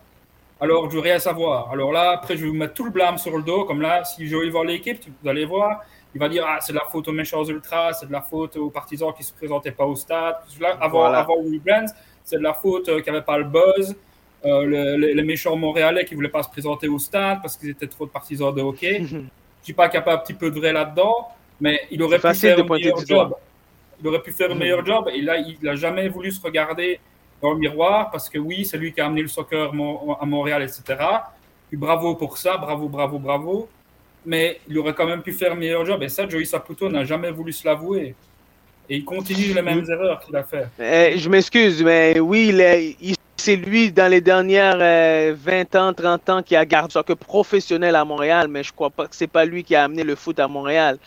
alors 0.60 0.88
je 0.88 0.94
veux 0.94 1.02
rien 1.02 1.18
savoir. 1.18 1.68
Alors 1.72 1.90
là, 1.90 2.12
après, 2.12 2.36
je 2.36 2.42
vais 2.42 2.48
vous 2.48 2.54
mettre 2.54 2.74
tout 2.74 2.84
le 2.84 2.92
blâme 2.92 3.18
sur 3.18 3.36
le 3.36 3.42
dos, 3.42 3.64
comme 3.64 3.82
là, 3.82 4.04
si 4.04 4.28
je 4.28 4.36
vais 4.36 4.50
voir 4.50 4.62
l'équipe, 4.62 5.00
vous 5.20 5.28
allez 5.28 5.44
voir, 5.44 5.80
il 6.14 6.20
va 6.20 6.28
dire, 6.28 6.44
ah, 6.46 6.58
c'est 6.60 6.72
de 6.72 6.78
la 6.78 6.84
faute 6.84 7.08
aux 7.08 7.12
méchants 7.12 7.44
ultras, 7.44 7.94
c'est 7.94 8.06
de 8.06 8.12
la 8.12 8.20
faute 8.20 8.56
aux 8.56 8.70
partisans 8.70 9.12
qui 9.12 9.22
ne 9.22 9.26
se 9.26 9.32
présentaient 9.32 9.72
pas 9.72 9.84
au 9.84 9.96
stade. 9.96 10.36
Là, 10.60 10.76
avant, 10.80 11.00
voilà. 11.00 11.18
avant 11.18 11.34
c'est 12.22 12.36
de 12.36 12.42
la 12.42 12.54
faute 12.54 12.88
euh, 12.88 13.00
qu'il 13.00 13.12
n'y 13.12 13.18
avait 13.18 13.24
pas 13.24 13.38
le 13.38 13.44
buzz. 13.44 13.96
Euh, 14.44 14.96
les 14.96 15.22
méchants 15.22 15.56
montréalais 15.56 16.04
qui 16.04 16.14
ne 16.14 16.16
voulaient 16.16 16.28
pas 16.28 16.42
se 16.42 16.50
présenter 16.50 16.88
au 16.88 16.98
stade 16.98 17.38
parce 17.42 17.56
qu'ils 17.56 17.70
étaient 17.70 17.86
trop 17.86 18.06
de 18.06 18.10
partisans 18.10 18.54
de 18.54 18.60
hockey. 18.60 19.04
je 19.04 19.16
ne 19.16 19.24
suis 19.62 19.72
pas 19.72 19.88
capable 19.88 20.20
un 20.20 20.22
petit 20.22 20.34
peu 20.34 20.50
de 20.50 20.58
vrai 20.58 20.72
là-dedans, 20.72 21.28
mais 21.60 21.80
il 21.90 22.00
aurait 22.02 22.18
pu 22.20 22.34
faire 22.34 22.58
un 22.58 22.64
meilleur 22.64 23.04
job. 23.06 23.34
Il 24.02 24.08
aurait 24.08 24.22
pu 24.22 24.32
faire 24.32 24.50
un 24.50 24.54
meilleur 24.54 24.84
job 24.84 25.08
et 25.14 25.20
là, 25.20 25.38
il 25.38 25.56
n'a 25.62 25.76
jamais 25.76 26.08
voulu 26.08 26.32
se 26.32 26.40
regarder 26.40 26.98
dans 27.40 27.52
le 27.52 27.58
miroir 27.58 28.10
parce 28.10 28.28
que 28.28 28.38
oui, 28.38 28.64
c'est 28.64 28.76
lui 28.76 28.92
qui 28.92 29.00
a 29.00 29.06
amené 29.06 29.22
le 29.22 29.28
soccer 29.28 29.72
à 30.20 30.26
Montréal, 30.26 30.62
etc. 30.62 30.82
Bravo 31.72 32.14
pour 32.16 32.36
ça, 32.36 32.56
bravo, 32.56 32.88
bravo, 32.88 33.18
bravo. 33.18 33.68
Mais 34.26 34.60
il 34.68 34.78
aurait 34.78 34.94
quand 34.94 35.06
même 35.06 35.22
pu 35.22 35.32
faire 35.32 35.52
un 35.52 35.56
meilleur 35.56 35.84
job. 35.84 36.02
Et 36.02 36.08
ça, 36.08 36.28
Joey 36.28 36.44
Saputo 36.44 36.88
n'a 36.88 37.04
jamais 37.04 37.30
voulu 37.30 37.52
se 37.52 37.66
l'avouer. 37.66 38.14
Et 38.88 38.96
il 38.96 39.04
continue 39.04 39.54
les 39.54 39.62
mêmes 39.62 39.84
erreurs 39.88 40.20
qu'il 40.20 40.36
a 40.36 40.42
fait. 40.42 40.66
Eh, 40.78 41.18
je 41.18 41.28
m'excuse, 41.28 41.82
mais 41.82 42.20
oui, 42.20 42.54
c'est 43.36 43.56
lui, 43.56 43.90
dans 43.90 44.08
les 44.10 44.20
dernières 44.20 44.76
20 44.78 44.82
euh, 44.82 45.64
ans, 45.74 45.92
30 45.92 46.28
ans, 46.28 46.42
qui 46.42 46.54
a 46.54 46.64
gardé 46.64 46.88
le 46.88 46.92
soccer 46.92 47.16
professionnel 47.16 47.96
à 47.96 48.04
Montréal. 48.04 48.48
Mais 48.48 48.62
je 48.62 48.72
crois 48.72 48.90
pas 48.90 49.06
que 49.06 49.16
c'est 49.16 49.26
pas 49.26 49.44
lui 49.44 49.64
qui 49.64 49.74
a 49.74 49.84
amené 49.84 50.04
le 50.04 50.14
foot 50.14 50.38
à 50.38 50.46
Montréal 50.46 50.98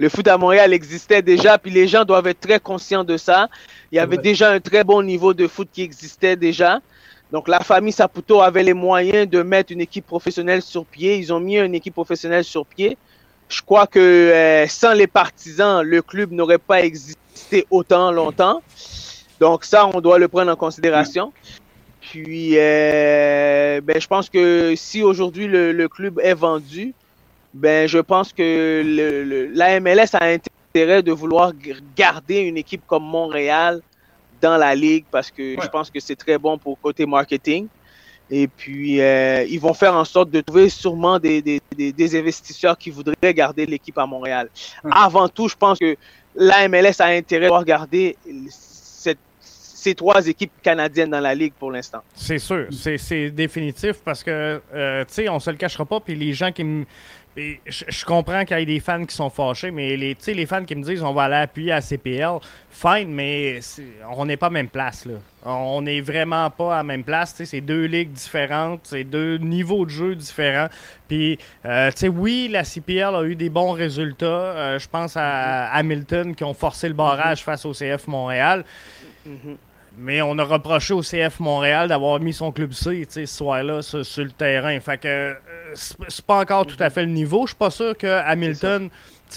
le 0.00 0.08
foot 0.08 0.26
à 0.28 0.38
Montréal 0.38 0.72
existait 0.72 1.20
déjà, 1.20 1.58
puis 1.58 1.70
les 1.70 1.86
gens 1.86 2.06
doivent 2.06 2.26
être 2.26 2.40
très 2.40 2.58
conscients 2.58 3.04
de 3.04 3.18
ça. 3.18 3.50
Il 3.92 3.96
y 3.96 3.98
avait 3.98 4.16
déjà 4.16 4.50
un 4.50 4.58
très 4.58 4.82
bon 4.82 5.02
niveau 5.02 5.34
de 5.34 5.46
foot 5.46 5.68
qui 5.70 5.82
existait 5.82 6.36
déjà. 6.36 6.80
Donc 7.30 7.48
la 7.48 7.60
famille 7.60 7.92
Saputo 7.92 8.40
avait 8.40 8.62
les 8.62 8.72
moyens 8.72 9.28
de 9.28 9.42
mettre 9.42 9.72
une 9.72 9.82
équipe 9.82 10.06
professionnelle 10.06 10.62
sur 10.62 10.86
pied. 10.86 11.18
Ils 11.18 11.34
ont 11.34 11.38
mis 11.38 11.58
une 11.58 11.74
équipe 11.74 11.92
professionnelle 11.92 12.44
sur 12.44 12.64
pied. 12.64 12.96
Je 13.50 13.60
crois 13.60 13.86
que 13.86 13.98
euh, 13.98 14.66
sans 14.68 14.94
les 14.94 15.06
partisans, 15.06 15.82
le 15.82 16.00
club 16.00 16.32
n'aurait 16.32 16.56
pas 16.56 16.80
existé 16.80 17.66
autant 17.70 18.10
longtemps. 18.10 18.62
Donc 19.38 19.64
ça, 19.64 19.86
on 19.92 20.00
doit 20.00 20.18
le 20.18 20.28
prendre 20.28 20.50
en 20.50 20.56
considération. 20.56 21.30
Puis, 22.00 22.52
euh, 22.54 23.82
ben, 23.82 24.00
je 24.00 24.06
pense 24.06 24.30
que 24.30 24.72
si 24.76 25.02
aujourd'hui 25.02 25.46
le, 25.46 25.88
club 25.88 26.20
est 26.20 26.32
vendu, 26.32 26.94
ben, 27.52 27.88
je 27.88 27.98
pense 27.98 28.32
que 28.32 28.82
le, 28.84 29.46
la 29.52 29.80
MLS 29.80 30.14
a 30.14 30.24
intérêt 30.24 31.02
de 31.02 31.12
vouloir 31.12 31.52
garder 31.96 32.40
une 32.40 32.56
équipe 32.56 32.82
comme 32.86 33.04
Montréal 33.04 33.80
dans 34.40 34.56
la 34.56 34.74
ligue 34.74 35.04
parce 35.10 35.30
que 35.30 35.56
je 35.60 35.68
pense 35.68 35.90
que 35.90 36.00
c'est 36.00 36.16
très 36.16 36.38
bon 36.38 36.58
pour 36.58 36.80
côté 36.80 37.06
marketing. 37.06 37.66
Et 38.32 38.46
puis, 38.46 39.00
euh, 39.00 39.44
ils 39.48 39.58
vont 39.58 39.74
faire 39.74 39.94
en 39.94 40.04
sorte 40.04 40.30
de 40.30 40.40
trouver 40.40 40.68
sûrement 40.68 41.18
des, 41.18 41.42
des, 41.42 41.60
des, 41.92 42.18
investisseurs 42.18 42.78
qui 42.78 42.90
voudraient 42.90 43.34
garder 43.34 43.66
l'équipe 43.66 43.98
à 43.98 44.06
Montréal. 44.06 44.48
Avant 44.88 45.28
tout, 45.28 45.48
je 45.48 45.56
pense 45.56 45.80
que 45.80 45.96
la 46.36 46.68
MLS 46.68 47.00
a 47.00 47.06
intérêt 47.06 47.48
de 47.48 47.64
garder 47.64 48.16
cette, 48.48 49.18
ces 49.40 49.96
trois 49.96 50.24
équipes 50.28 50.52
canadiennes 50.62 51.10
dans 51.10 51.20
la 51.20 51.34
ligue 51.34 51.54
pour 51.58 51.72
l'instant. 51.72 52.02
C'est 52.14 52.38
sûr, 52.38 52.68
c'est 52.70 53.30
définitif 53.30 53.96
parce 54.04 54.22
que, 54.22 54.60
euh, 54.74 55.04
tu 55.06 55.14
sais, 55.14 55.28
on 55.28 55.40
se 55.40 55.50
le 55.50 55.56
cachera 55.56 55.84
pas, 55.84 55.98
puis 55.98 56.14
les 56.14 56.32
gens 56.32 56.52
qui 56.52 56.62
me 56.62 56.84
je, 57.36 58.04
comprends 58.04 58.44
qu'il 58.44 58.58
y 58.58 58.62
ait 58.62 58.66
des 58.66 58.80
fans 58.80 59.04
qui 59.04 59.14
sont 59.14 59.30
fâchés, 59.30 59.70
mais 59.70 59.96
les, 59.96 60.16
les 60.26 60.46
fans 60.46 60.64
qui 60.64 60.74
me 60.74 60.82
disent 60.82 61.02
on 61.02 61.12
va 61.12 61.24
aller 61.24 61.36
appuyer 61.36 61.72
à 61.72 61.80
CPL, 61.80 62.38
fine, 62.70 63.08
mais 63.08 63.60
on 64.16 64.26
n'est 64.26 64.36
pas 64.36 64.48
à 64.48 64.50
même 64.50 64.68
place. 64.68 65.06
Là. 65.06 65.14
On 65.44 65.82
n'est 65.82 66.00
vraiment 66.00 66.50
pas 66.50 66.74
à 66.74 66.76
la 66.78 66.82
même 66.82 67.04
place. 67.04 67.40
C'est 67.44 67.60
deux 67.60 67.84
ligues 67.84 68.12
différentes, 68.12 68.80
c'est 68.84 69.04
deux 69.04 69.38
niveaux 69.38 69.84
de 69.84 69.90
jeu 69.90 70.14
différents. 70.14 70.68
Puis, 71.08 71.38
euh, 71.64 71.90
oui, 72.12 72.48
la 72.50 72.64
CPL 72.64 73.14
a 73.14 73.22
eu 73.22 73.36
des 73.36 73.50
bons 73.50 73.72
résultats. 73.72 74.26
Euh, 74.26 74.78
je 74.78 74.88
pense 74.88 75.16
à 75.16 75.66
Hamilton 75.72 76.34
qui 76.34 76.44
ont 76.44 76.54
forcé 76.54 76.88
le 76.88 76.94
barrage 76.94 77.44
face 77.44 77.64
au 77.64 77.72
CF 77.72 78.06
Montréal. 78.08 78.64
Mm-hmm. 79.26 79.56
Mais 80.02 80.22
on 80.22 80.38
a 80.38 80.44
reproché 80.44 80.94
au 80.94 81.02
CF 81.02 81.40
Montréal 81.40 81.88
d'avoir 81.88 82.18
mis 82.20 82.32
son 82.32 82.52
club 82.52 82.72
C 82.72 83.06
ce 83.06 83.26
soir-là 83.26 83.82
sur, 83.82 84.24
le 84.24 84.30
terrain. 84.30 84.80
Fait 84.80 84.96
que 84.96 85.06
euh, 85.06 85.34
c'est 85.74 86.24
pas 86.24 86.40
encore 86.40 86.66
tout 86.66 86.82
à 86.82 86.88
fait 86.88 87.02
le 87.02 87.10
niveau. 87.10 87.42
Je 87.42 87.50
suis 87.50 87.58
pas 87.58 87.70
sûr 87.70 87.94
que 87.98 88.06
Hamilton 88.06 88.88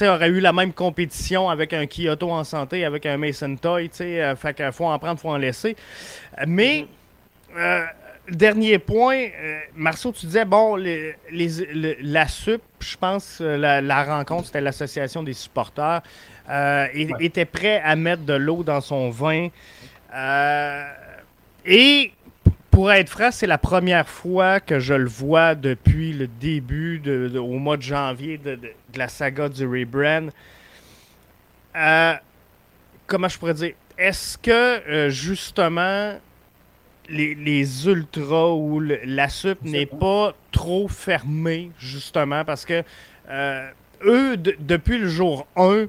aurait 0.04 0.30
eu 0.30 0.40
la 0.40 0.54
même 0.54 0.72
compétition 0.72 1.50
avec 1.50 1.74
un 1.74 1.86
Kyoto 1.86 2.32
en 2.32 2.46
santé, 2.46 2.86
avec 2.86 3.06
un 3.06 3.18
Mason 3.18 3.58
Toy. 3.58 3.92
Euh, 4.00 4.38
fait 4.38 4.54
qu'il 4.54 4.72
faut 4.72 4.86
en 4.86 4.98
prendre, 4.98 5.20
faut 5.20 5.32
en 5.32 5.38
laisser. 5.38 5.76
Mais 6.48 6.88
euh, 7.58 7.84
dernier 8.30 8.80
point, 8.80 9.28
Marceau, 9.76 10.14
tu 10.14 10.28
disais, 10.28 10.46
bon, 10.46 10.78
les, 10.78 11.14
la 12.02 12.26
SUP, 12.30 12.62
je 12.80 12.96
pense, 12.96 13.42
la, 13.42 14.04
rencontre, 14.06 14.46
c'était 14.46 14.62
l'association 14.62 15.24
des 15.24 15.34
supporters, 15.34 16.02
il 16.96 17.14
était 17.20 17.44
prêt 17.44 17.82
à 17.84 17.98
mettre 17.98 18.24
de 18.24 18.34
l'eau 18.34 18.64
dans 18.64 18.80
son 18.80 19.10
vin. 19.10 19.50
Euh, 20.14 20.86
et 21.66 22.12
pour 22.70 22.92
être 22.92 23.10
franc, 23.10 23.32
c'est 23.32 23.48
la 23.48 23.58
première 23.58 24.08
fois 24.08 24.60
que 24.60 24.80
je 24.80 24.94
le 24.94 25.10
vois 25.10 25.56
depuis 25.56 26.14
le 26.14 26.28
début, 26.28 27.00
de, 27.00 27.38
au 27.38 27.58
mois 27.60 27.78
de 27.78 27.84
janvier, 27.84 28.38
de, 28.38 28.60
la 28.96 29.08
saga 29.08 29.50
du 29.50 29.66
rebrand. 29.66 30.30
Euh, 31.76 32.14
comment 33.08 33.28
je 33.28 33.38
pourrais 33.38 33.54
dire? 33.54 33.74
Est-ce 33.98 34.38
que, 34.38 34.52
euh, 34.52 35.10
justement, 35.10 36.20
les, 37.10 37.88
ultras 37.88 38.54
ou 38.54 38.80
la 38.80 39.30
SUP 39.30 39.62
n'est 39.64 39.86
pas 39.86 40.34
trop 40.52 40.88
fermée, 40.88 41.72
justement, 41.78 42.44
parce 42.46 42.66
que 42.66 42.84
eux, 44.06 44.38
depuis 44.38 44.98
le 44.98 45.08
jour 45.08 45.48
1, 45.56 45.86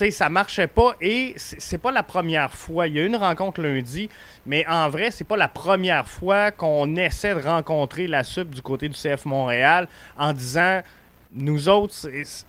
sais, 0.00 0.10
ça 0.10 0.28
marchait 0.28 0.66
pas 0.66 0.94
et 1.00 1.34
c'est 1.36 1.78
pas 1.78 1.92
la 1.92 2.02
première 2.02 2.52
fois. 2.52 2.88
Il 2.88 2.94
y 2.94 2.98
a 2.98 3.02
eu 3.02 3.06
une 3.06 3.16
rencontre 3.16 3.60
lundi, 3.60 4.08
mais 4.46 4.66
en 4.66 4.88
vrai, 4.88 5.10
c'est 5.10 5.24
pas 5.24 5.36
la 5.36 5.48
première 5.48 6.08
fois 6.08 6.50
qu'on 6.50 6.96
essaie 6.96 7.34
de 7.34 7.40
rencontrer 7.40 8.06
la 8.06 8.24
SUP 8.24 8.50
du 8.50 8.62
côté 8.62 8.88
du 8.88 8.94
CF 8.94 9.24
Montréal 9.26 9.88
en 10.16 10.32
disant 10.32 10.80
nous 11.32 11.68
autres, 11.68 11.94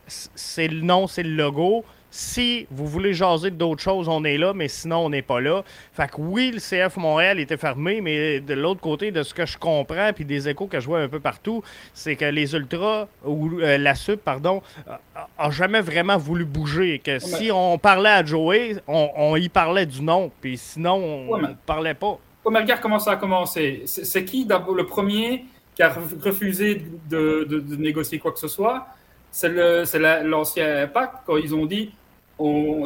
c'est 0.08 0.68
le 0.68 0.82
nom, 0.82 1.08
c'est 1.08 1.24
le 1.24 1.36
logo. 1.36 1.84
Si 2.14 2.68
vous 2.70 2.88
voulez 2.88 3.14
jaser 3.14 3.52
d'autres 3.52 3.82
choses, 3.82 4.10
on 4.10 4.26
est 4.26 4.38
là, 4.38 4.54
mais 4.54 4.68
sinon, 4.68 5.06
on 5.06 5.10
n'est 5.10 5.22
pas 5.22 5.40
là. 5.40 5.64
Fait 5.94 6.12
que 6.12 6.18
oui, 6.20 6.52
le 6.52 6.60
CF 6.60 6.98
Montréal 6.98 7.40
était 7.40 7.56
fermé, 7.56 8.02
mais 8.02 8.42
de 8.42 8.54
l'autre 8.54 8.82
côté, 8.82 9.12
de 9.12 9.24
ce 9.24 9.34
que 9.34 9.46
je 9.46 9.58
comprends, 9.58 10.12
puis 10.14 10.26
des 10.26 10.50
échos 10.50 10.68
que 10.68 10.82
je 10.82 10.88
vois 10.88 11.00
un 11.00 11.08
peu 11.08 11.22
partout, 11.22 11.64
c'est 11.94 12.18
que 12.18 12.26
les 12.26 12.54
Ultras, 12.54 13.08
ou 13.24 13.62
euh, 13.62 13.78
la 13.78 13.96
SUP, 13.96 14.20
pardon, 14.22 14.62
a, 15.38 15.52
jamais 15.52 15.80
vraiment 15.80 16.18
voulu 16.18 16.44
bouger. 16.44 17.00
Que 17.00 17.18
si 17.20 17.50
on 17.50 17.78
parlait 17.78 18.10
à 18.10 18.26
Joey, 18.26 18.76
on, 18.88 19.38
y 19.38 19.48
parlait 19.48 19.86
du 19.86 20.02
nom, 20.02 20.32
puis 20.42 20.58
sinon, 20.58 21.28
on 21.30 21.38
ne 21.38 21.54
parlait 21.66 21.94
pas. 21.94 22.20
mais 22.52 22.60
regarde 22.60 22.82
comment 22.82 23.00
ça 23.00 23.12
a 23.12 23.16
commencé. 23.16 23.84
C'est 23.86 24.26
qui 24.26 24.46
d'abord 24.46 24.76
le 24.76 24.86
premier 24.86 25.46
qui 25.76 25.82
a 25.82 25.96
refusé 26.26 26.84
de, 27.10 27.46
de 27.50 27.76
négocier 27.78 28.20
quoi 28.20 28.34
que 28.34 28.40
ce 28.40 28.50
soit? 28.50 28.86
C'est 29.32 29.50
l'ancien 30.24 30.88
pacte 30.88 31.24
quand 31.26 31.38
ils 31.38 31.56
ont 31.56 31.66
dit 31.66 31.94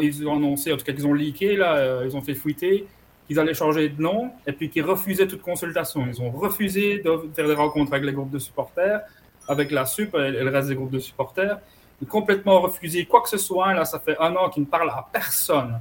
ils 0.01 0.27
ont 0.27 0.35
annoncé, 0.35 0.73
en 0.73 0.77
tout 0.77 0.85
cas 0.85 0.93
qu'ils 0.93 1.07
ont 1.07 1.13
leaké, 1.13 1.55
là, 1.55 1.75
euh, 1.75 2.05
ils 2.05 2.15
ont 2.15 2.21
fait 2.21 2.33
fuiter 2.33 2.85
qu'ils 3.27 3.39
allaient 3.39 3.53
changer 3.53 3.89
de 3.89 4.01
nom 4.01 4.31
et 4.45 4.51
puis 4.51 4.69
qu'ils 4.69 4.83
refusaient 4.83 5.27
toute 5.27 5.41
consultation. 5.41 6.05
Ils 6.07 6.21
ont 6.21 6.29
refusé 6.29 6.99
de 6.99 7.29
faire 7.35 7.47
des 7.47 7.53
rencontres 7.53 7.93
avec 7.93 8.05
les 8.05 8.13
groupes 8.13 8.29
de 8.29 8.39
supporters, 8.39 9.01
avec 9.47 9.71
la 9.71 9.85
SUP 9.85 10.13
et 10.15 10.31
le 10.31 10.49
reste 10.49 10.69
des 10.69 10.75
groupes 10.75 10.91
de 10.91 10.99
supporters. 10.99 11.57
Ils 12.01 12.05
ont 12.05 12.09
complètement 12.09 12.61
refusé 12.61 13.05
quoi 13.05 13.21
que 13.21 13.29
ce 13.29 13.37
soit. 13.37 13.73
Là, 13.73 13.85
ça 13.85 13.99
fait 13.99 14.17
un 14.19 14.35
an 14.35 14.49
qu'ils 14.49 14.63
ne 14.63 14.67
parlent 14.67 14.89
à 14.89 15.07
personne. 15.11 15.79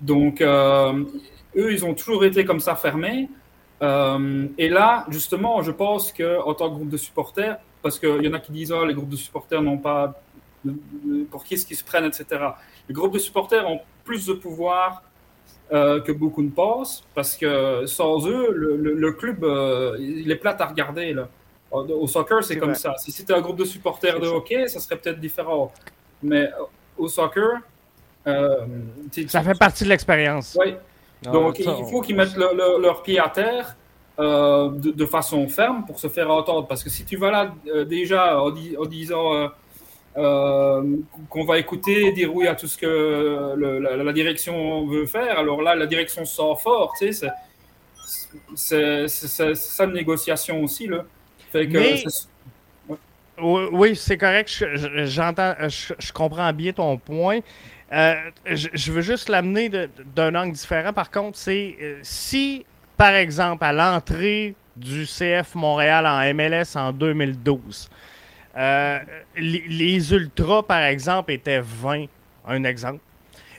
Donc, 0.00 0.40
euh, 0.40 1.04
eux, 1.56 1.72
ils 1.72 1.84
ont 1.84 1.94
toujours 1.94 2.24
été 2.24 2.44
comme 2.44 2.60
ça 2.60 2.76
fermés. 2.76 3.28
Euh, 3.82 4.46
et 4.58 4.68
là, 4.68 5.06
justement, 5.08 5.62
je 5.62 5.72
pense 5.72 6.12
qu'en 6.12 6.54
tant 6.54 6.70
que 6.70 6.74
groupe 6.74 6.90
de 6.90 6.96
supporters, 6.96 7.58
parce 7.82 7.98
qu'il 7.98 8.22
y 8.22 8.28
en 8.28 8.32
a 8.32 8.38
qui 8.38 8.52
disent 8.52 8.72
oh, 8.72 8.84
les 8.84 8.94
groupes 8.94 9.08
de 9.08 9.16
supporters 9.16 9.60
n'ont 9.60 9.78
pas 9.78 10.20
pour 11.30 11.44
qui 11.44 11.54
est-ce 11.54 11.66
qu'ils 11.66 11.76
se 11.76 11.84
prennent, 11.84 12.06
etc. 12.06 12.24
Les 12.88 12.94
groupes 12.94 13.14
de 13.14 13.18
supporters 13.18 13.68
ont 13.68 13.80
plus 14.04 14.26
de 14.26 14.34
pouvoir 14.34 15.02
euh, 15.72 16.00
que 16.00 16.12
beaucoup 16.12 16.42
ne 16.42 16.50
pensent, 16.50 17.04
parce 17.14 17.36
que 17.36 17.86
sans 17.86 18.28
eux, 18.28 18.52
le, 18.52 19.12
club, 19.12 19.42
euh, 19.44 19.96
il 19.98 20.30
est 20.30 20.36
plate 20.36 20.60
à 20.60 20.66
regarder. 20.66 21.14
Là. 21.14 21.28
Au 21.70 22.06
soccer, 22.06 22.44
c'est 22.44 22.58
comme 22.58 22.74
ça. 22.74 22.94
Si 22.98 23.10
c'était 23.10 23.32
un 23.32 23.40
groupe 23.40 23.56
de 23.56 23.64
supporters 23.64 24.20
de 24.20 24.26
hockey, 24.26 24.68
ça 24.68 24.78
serait 24.78 24.96
peut-être 24.96 25.18
différent. 25.18 25.72
Mais 26.22 26.44
euh, 26.44 26.64
au 26.98 27.08
soccer, 27.08 27.60
ça 28.24 29.42
fait 29.42 29.58
partie 29.58 29.84
de 29.84 29.88
l'expérience. 29.88 30.56
Oui. 30.60 30.74
Donc, 31.22 31.58
il 31.58 31.64
faut 31.90 32.02
qu'ils 32.02 32.16
mettent 32.16 32.36
leurs 32.36 33.02
pieds 33.02 33.18
à 33.18 33.30
terre. 33.30 33.76
de, 34.18 35.06
façon 35.06 35.48
ferme 35.48 35.86
pour 35.86 35.98
se 35.98 36.08
faire 36.08 36.30
entendre. 36.30 36.66
Parce 36.68 36.84
que 36.84 36.90
si 36.90 37.06
tu 37.06 37.16
vas 37.16 37.30
là 37.30 37.84
déjà 37.86 38.38
en 38.38 38.50
disant 38.84 39.50
euh, 40.16 40.96
qu'on 41.28 41.44
va 41.44 41.58
écouter, 41.58 42.12
dire 42.12 42.34
oui 42.34 42.46
à 42.46 42.54
tout 42.54 42.68
ce 42.68 42.78
que 42.78 43.54
la, 43.56 44.12
direction 44.12 44.86
veut 44.86 45.06
faire. 45.06 45.38
Alors 45.38 45.60
là, 45.60 45.74
la 45.74 45.86
direction 45.86 46.24
sort 46.24 46.60
fort, 46.60 46.94
tu 46.98 47.12
sais, 47.12 47.28
c'est 48.54 49.08
ça 49.08 49.86
de 49.86 49.92
négociation 49.92 50.62
aussi, 50.62 50.86
là. 50.86 51.04
Fait 51.50 51.68
que, 51.68 51.78
Oui, 53.40 53.96
c'est 53.96 54.18
correct. 54.18 54.64
J'entends, 55.04 55.54
je, 55.68 56.12
comprends 56.12 56.52
bien 56.52 56.72
ton 56.72 56.96
point. 56.96 57.40
Euh, 57.92 58.14
je, 58.46 58.92
veux 58.92 59.02
juste 59.02 59.28
l'amener 59.28 59.68
d'un 59.68 60.34
angle 60.34 60.52
différent. 60.52 60.92
Par 60.92 61.10
contre, 61.10 61.38
c'est 61.38 61.76
euh, 61.80 61.98
si, 62.02 62.64
par 62.96 63.14
exemple, 63.14 63.64
à 63.64 63.72
l'entrée 63.72 64.54
du 64.76 65.06
CF 65.06 65.54
Montréal 65.54 66.06
en 66.06 66.34
MLS 66.34 66.76
en 66.76 66.92
2012, 66.92 67.88
euh, 68.56 68.98
les, 69.36 70.12
Ultras, 70.12 70.62
par 70.62 70.82
exemple, 70.82 71.32
étaient 71.32 71.60
20, 71.60 72.06
un 72.46 72.64
exemple. 72.64 73.00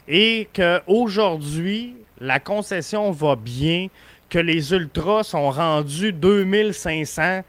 Et 0.08 0.48
qu'aujourd'hui, 0.54 1.96
la 2.20 2.40
concession 2.40 3.12
va 3.12 3.36
bien, 3.36 3.88
que 4.30 4.40
les 4.40 4.74
Ultras 4.74 5.24
sont 5.24 5.50
rendus 5.50 6.14
2500, 6.14 7.44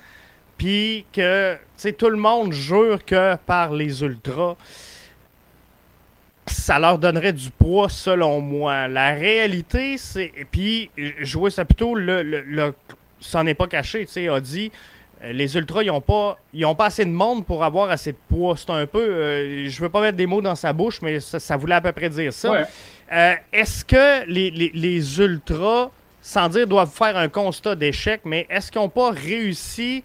puis 0.59 1.05
que 1.12 1.56
tout 1.98 2.10
le 2.10 2.16
monde 2.16 2.52
jure 2.52 3.05
que 3.05 3.36
par 3.47 3.73
les 3.73 4.02
Ultras, 4.02 4.56
ça 6.47 6.78
leur 6.78 6.98
donnerait 6.98 7.32
du 7.32 7.51
poids, 7.51 7.89
selon 7.89 8.40
moi. 8.40 8.89
La 8.89 9.14
réalité, 9.14 9.98
c'est. 9.98 10.32
Puis, 10.51 10.90
je 10.97 11.39
vois 11.39 11.51
ça 11.51 11.64
plutôt, 11.64 11.94
le, 11.94 12.23
le, 12.23 12.74
ça 13.20 13.43
n'est 13.43 13.55
pas 13.55 13.66
caché, 13.66 14.06
tu 14.06 14.12
sais, 14.12 14.28
a 14.28 14.40
dit 14.40 14.70
euh, 14.70 14.95
les 15.22 15.56
Ultras, 15.56 15.82
ils 15.82 15.86
n'ont 15.86 16.01
pas, 16.01 16.38
pas 16.76 16.86
assez 16.86 17.05
de 17.05 17.10
monde 17.10 17.44
pour 17.47 17.64
avoir 17.64 17.90
assez 17.90 18.12
de 18.12 18.18
poids. 18.28 18.55
C'est 18.56 18.70
un 18.70 18.86
peu. 18.86 19.01
Euh, 19.01 19.68
je 19.68 19.80
veux 19.80 19.88
pas 19.88 20.01
mettre 20.01 20.16
des 20.16 20.26
mots 20.26 20.43
dans 20.43 20.55
sa 20.55 20.72
bouche, 20.72 21.01
mais 21.02 21.20
ça, 21.20 21.56
voulait 21.56 21.76
à 21.76 21.80
peu 21.80 21.93
près 21.93 22.10
dire 22.10 22.32
ça. 22.32 22.66
Euh, 23.12 23.34
est-ce 23.52 23.84
que 23.84 24.26
les, 24.26 25.20
Ultras, 25.20 25.90
sans 26.20 26.48
dire 26.48 26.66
doivent 26.66 26.90
faire 26.90 27.16
un 27.16 27.28
constat 27.28 27.74
d'échec, 27.74 28.22
mais 28.24 28.47
est-ce 28.51 28.70
qu'ils 28.70 28.80
n'ont 28.80 28.88
pas 28.88 29.10
réussi 29.10 30.02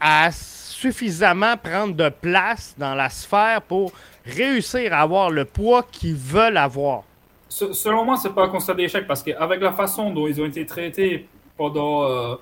à, 0.00 0.30
suffisamment 0.32 1.56
prendre 1.56 1.94
de 1.94 2.08
place 2.10 2.74
dans 2.76 2.94
la 2.94 3.08
sphère 3.08 3.62
pour 3.62 3.92
réussir 4.26 4.92
à 4.92 5.00
avoir 5.00 5.30
le 5.30 5.44
poids 5.44 5.82
qu'ils 5.90 6.14
veulent 6.14 6.58
avoir? 6.58 7.04
Selon 7.48 8.04
moi, 8.04 8.16
c'est 8.16 8.34
pas 8.34 8.44
un 8.44 8.48
constat 8.48 8.74
d'échec 8.74 9.06
parce 9.06 9.22
qu'avec 9.22 9.60
la 9.60 9.72
façon 9.72 10.10
dont 10.10 10.26
ils 10.26 10.40
ont 10.40 10.46
été 10.46 10.66
traités 10.66 11.26
pendant 11.56 12.36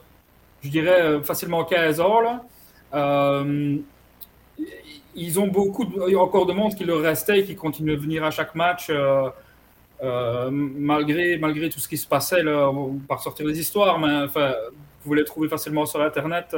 je 0.62 0.68
dirais, 0.68 1.02
euh, 1.02 1.22
facilement 1.22 1.64
15 1.64 2.00
heures. 2.00 2.40
Euh, 2.94 3.76
ils 5.14 5.40
ont 5.40 5.48
beaucoup, 5.48 5.86
a 6.00 6.16
encore 6.16 6.46
de 6.46 6.52
monde 6.52 6.74
qui 6.74 6.84
leur 6.84 7.00
restait 7.00 7.40
et 7.40 7.44
qui 7.44 7.54
continue 7.54 7.96
de 7.96 8.00
venir 8.00 8.24
à 8.24 8.30
chaque 8.30 8.54
match. 8.54 8.90
Euh, 8.90 10.50
malgré, 10.50 11.36
malgré 11.38 11.68
tout 11.68 11.78
ce 11.78 11.88
qui 11.88 11.96
se 11.96 12.06
passait, 12.06 12.42
là, 12.42 12.72
par 13.06 13.22
sortir 13.22 13.46
les 13.46 13.58
histoires, 13.58 13.98
mais 13.98 14.24
enfin, 14.24 14.52
vous 15.04 15.14
les 15.14 15.24
trouver 15.24 15.48
facilement 15.48 15.86
sur 15.86 16.00
Internet 16.00 16.56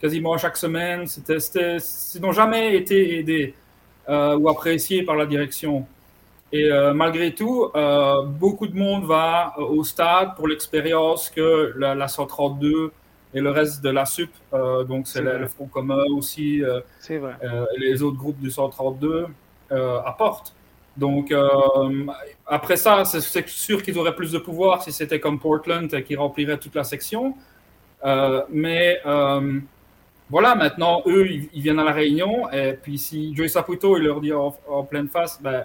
quasiment 0.00 0.36
chaque 0.38 0.56
semaine. 0.56 1.06
C'était, 1.06 1.78
ils 2.14 2.20
n'ont 2.20 2.32
jamais 2.32 2.76
été 2.76 3.18
aidés 3.18 3.54
ou 4.08 4.48
appréciés 4.48 5.02
par 5.02 5.16
la 5.16 5.26
direction. 5.26 5.86
Et 6.52 6.70
malgré 6.94 7.34
tout, 7.34 7.70
beaucoup 8.26 8.66
de 8.66 8.76
monde 8.76 9.04
va 9.04 9.54
au 9.58 9.84
stade 9.84 10.34
pour 10.34 10.48
l'expérience 10.48 11.28
que 11.28 11.74
la, 11.76 11.94
la, 11.94 12.08
132 12.08 12.90
et 13.34 13.40
le 13.40 13.50
reste 13.50 13.82
de 13.82 13.90
la 13.90 14.06
SUP, 14.06 14.30
euh, 14.54 14.84
donc 14.84 15.06
c'est 15.06 15.20
le, 15.20 15.46
Front 15.48 15.66
commun 15.66 16.02
aussi, 16.16 16.62
euh, 16.62 16.80
les 17.76 18.02
autres 18.02 18.16
groupes 18.16 18.38
du 18.38 18.50
132 18.50 19.26
apportent. 20.04 20.54
Donc 20.96 21.32
après 22.46 22.76
ça, 22.76 23.04
c'est 23.04 23.48
sûr 23.48 23.82
qu'ils 23.82 23.98
auraient 23.98 24.16
plus 24.16 24.32
de 24.32 24.38
pouvoir 24.38 24.82
si 24.82 24.92
c'était 24.92 25.20
comme 25.20 25.38
Portland 25.38 26.02
qui 26.02 26.16
remplirait 26.16 26.58
toute 26.58 26.74
la 26.74 26.84
section. 26.84 27.34
mais 28.50 29.00
voilà, 30.30 30.54
maintenant, 30.54 31.02
eux, 31.06 31.26
ils, 31.30 31.62
viennent 31.62 31.78
à 31.78 31.84
la 31.84 31.92
réunion, 31.92 32.50
et 32.50 32.74
puis 32.74 32.98
si 32.98 33.34
Joey 33.34 33.48
Saputo, 33.48 33.96
il 33.96 34.04
leur 34.04 34.20
dit 34.20 34.32
en, 34.32 34.50
pleine 34.82 35.08
face, 35.08 35.40
ben, 35.40 35.64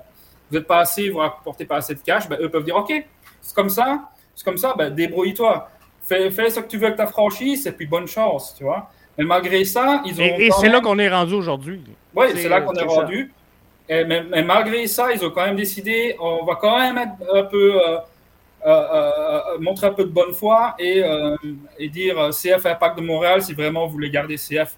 vous 0.54 0.60
n'êtes 0.60 0.68
pas 0.68 0.80
assez, 0.80 1.10
vous 1.10 1.18
rapportez 1.18 1.66
pas 1.66 1.78
assez 1.78 1.96
de 1.96 2.00
cash, 2.02 2.30
ben, 2.30 2.38
eux 2.40 2.50
peuvent 2.50 2.64
dire, 2.64 2.76
OK, 2.76 2.94
c'est 3.42 3.56
comme 3.56 3.70
ça, 3.70 4.10
c'est 4.36 4.46
comme 4.46 4.58
ça, 4.58 4.76
ben, 4.78 4.94
débrouille-toi. 4.94 5.68
Fais, 6.04 6.30
fais, 6.30 6.50
ce 6.50 6.60
que 6.60 6.68
tu 6.68 6.78
veux 6.78 6.86
avec 6.86 6.98
ta 6.98 7.08
franchise, 7.08 7.66
et 7.66 7.72
puis 7.72 7.88
bonne 7.88 8.08
chance, 8.08 8.54
tu 8.56 8.64
vois. 8.64 8.92
Mais 9.18 9.24
malgré 9.24 9.64
ça, 9.66 10.02
ils 10.06 10.22
ont. 10.22 10.26
Et, 10.26 10.50
c'est 10.60 10.70
là 10.70 10.80
qu'on 10.80 11.00
est 11.00 11.10
rendu 11.10 11.34
aujourd'hui. 11.34 11.82
Oui, 12.14 12.28
c'est 12.36 12.50
là 12.50 12.62
qu'on 12.62 12.74
est, 12.74 12.84
rendu. 12.84 13.34
mais, 13.90 14.44
malgré 14.44 14.86
ça, 14.86 15.12
ils 15.12 15.26
ont 15.26 15.32
quand 15.32 15.46
même 15.46 15.56
décidé, 15.56 16.16
on 16.20 16.46
va 16.46 16.56
quand 16.56 16.78
même 16.78 16.98
être 16.98 17.34
un 17.34 17.44
peu. 17.44 17.76
Euh, 17.76 17.98
euh, 18.66 18.70
euh, 18.94 19.60
montrer 19.60 19.88
un 19.88 19.92
peu 19.92 20.06
de 20.06 20.10
bonne 20.10 20.32
foi 20.32 20.74
et, 20.80 21.04
et 21.78 21.90
dire 21.90 22.30
CF 22.30 22.66
Impact 22.66 22.98
de 22.98 23.04
Montréal, 23.04 23.42
si 23.42 23.54
vraiment 23.54 23.86
vous 23.86 23.92
voulez 23.92 24.10
garder 24.10 24.38
CF, 24.38 24.78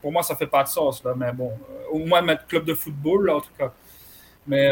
pour 0.00 0.10
moi, 0.10 0.22
ça 0.22 0.34
fait 0.36 0.46
pas 0.46 0.62
de 0.62 0.68
sens, 0.68 1.04
là, 1.04 1.12
mais 1.14 1.32
bon, 1.32 1.52
au 1.90 1.98
moins 1.98 2.22
mettre 2.22 2.46
club 2.46 2.64
de 2.64 2.72
football, 2.72 3.26
là, 3.26 3.36
en 3.36 3.40
tout 3.40 3.50
cas. 3.58 3.72
Mais 4.48 4.70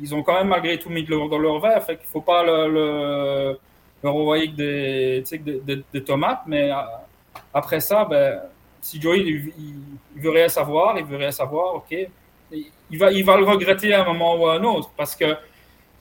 ils 0.00 0.14
ont 0.14 0.22
quand 0.22 0.34
même 0.34 0.48
malgré 0.48 0.78
tout 0.78 0.90
mis 0.90 1.04
de 1.04 1.10
l'eau 1.10 1.28
dans 1.28 1.38
leur 1.38 1.60
verre, 1.60 1.82
fait 1.84 1.96
qu'il 1.96 2.06
faut 2.06 2.20
pas 2.20 2.42
le 2.42 3.58
leur 4.02 4.14
envoyer 4.14 4.48
des, 4.48 6.02
tomates, 6.04 6.42
mais 6.46 6.70
euh, 6.70 6.76
après 7.52 7.80
ça, 7.80 8.04
ben, 8.04 8.40
si 8.80 9.00
Joey 9.00 9.20
il, 9.20 10.22
veut 10.22 10.30
rien 10.30 10.48
savoir, 10.48 10.98
il 10.98 11.04
veut 11.04 11.16
rien 11.16 11.32
savoir, 11.32 11.76
ok, 11.76 11.94
il 12.52 12.98
va, 12.98 13.12
il 13.12 13.24
va 13.24 13.36
le 13.36 13.44
regretter 13.44 13.92
à 13.94 14.02
un 14.02 14.04
moment 14.04 14.36
ou 14.36 14.46
à 14.46 14.54
un 14.54 14.64
autre, 14.64 14.90
parce 14.96 15.16
que 15.16 15.36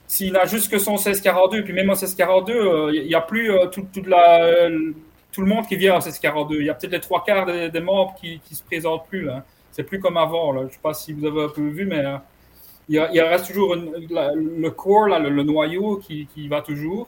s'il 0.05 0.31
n'a 0.31 0.45
juste 0.45 0.71
que 0.71 0.77
son 0.77 0.93
1642, 0.93 1.63
puis 1.63 1.73
même 1.73 1.89
en 1.89 1.93
1642, 1.93 2.53
euh, 2.53 2.91
il 2.93 3.07
n'y 3.07 3.15
a 3.15 3.21
plus 3.21 3.51
euh, 3.51 3.65
tout, 3.67 3.85
la, 4.05 4.69
tout 5.31 5.41
le 5.41 5.47
monde 5.47 5.67
qui 5.67 5.75
vient 5.75 5.93
en 5.93 5.97
1642. 5.97 6.61
Il 6.61 6.65
y 6.65 6.69
a 6.69 6.73
peut-être 6.73 6.93
les 6.93 7.01
trois 7.01 7.25
quarts 7.25 7.45
des, 7.45 7.79
membres 7.81 8.15
qui 8.21 8.39
ne 8.49 8.55
se 8.55 8.63
présentent 8.63 9.05
plus. 9.07 9.23
Là. 9.23 9.43
C'est 9.71 9.83
plus 9.83 9.99
comme 9.99 10.15
avant. 10.15 10.53
Je 10.53 10.63
ne 10.63 10.69
sais 10.69 10.79
pas 10.81 10.93
si 10.93 11.11
vous 11.11 11.25
avez 11.25 11.43
un 11.43 11.49
peu 11.49 11.67
vu, 11.67 11.85
mais 11.85 12.05
il 12.89 13.21
reste 13.21 13.47
toujours 13.47 13.75
le 13.75 14.69
core, 14.69 15.07
le, 15.07 15.43
noyau 15.43 15.97
qui, 15.97 16.27
qui, 16.33 16.47
va 16.47 16.61
toujours, 16.61 17.07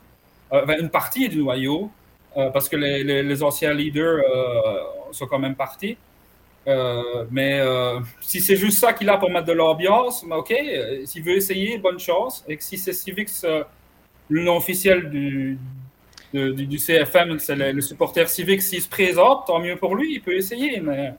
une 0.51 0.89
partie 0.89 1.29
du 1.29 1.37
noyau, 1.37 1.89
parce 2.35 2.67
que 2.69 2.75
les, 2.75 3.43
anciens 3.43 3.73
leaders 3.73 4.21
sont 5.11 5.27
quand 5.27 5.39
même 5.39 5.55
partis. 5.55 5.97
mais 7.31 7.61
si 8.21 8.41
c'est 8.41 8.57
juste 8.57 8.79
ça 8.79 8.93
qu'il 8.93 9.09
a 9.09 9.17
pour 9.17 9.29
mettre 9.29 9.45
de 9.45 9.53
l'ambiance, 9.53 10.25
ben, 10.27 10.37
ok, 10.37 10.53
s'il 11.05 11.23
veut 11.23 11.37
essayer, 11.37 11.77
bonne 11.77 11.99
chance. 11.99 12.43
Et 12.47 12.57
si 12.59 12.77
c'est 12.77 12.93
Civics, 12.93 13.29
le 14.29 14.43
nom 14.43 14.57
officiel 14.57 15.09
du, 15.09 15.57
du, 16.33 16.77
CFM, 16.77 17.39
c'est 17.39 17.55
le, 17.55 17.81
supporter 17.81 18.27
civique, 18.29 18.61
s'il 18.61 18.81
se 18.81 18.89
présente, 18.89 19.47
tant 19.47 19.59
mieux 19.59 19.75
pour 19.75 19.95
lui, 19.95 20.13
il 20.15 20.21
peut 20.21 20.35
essayer, 20.35 20.79
mais 20.79 21.13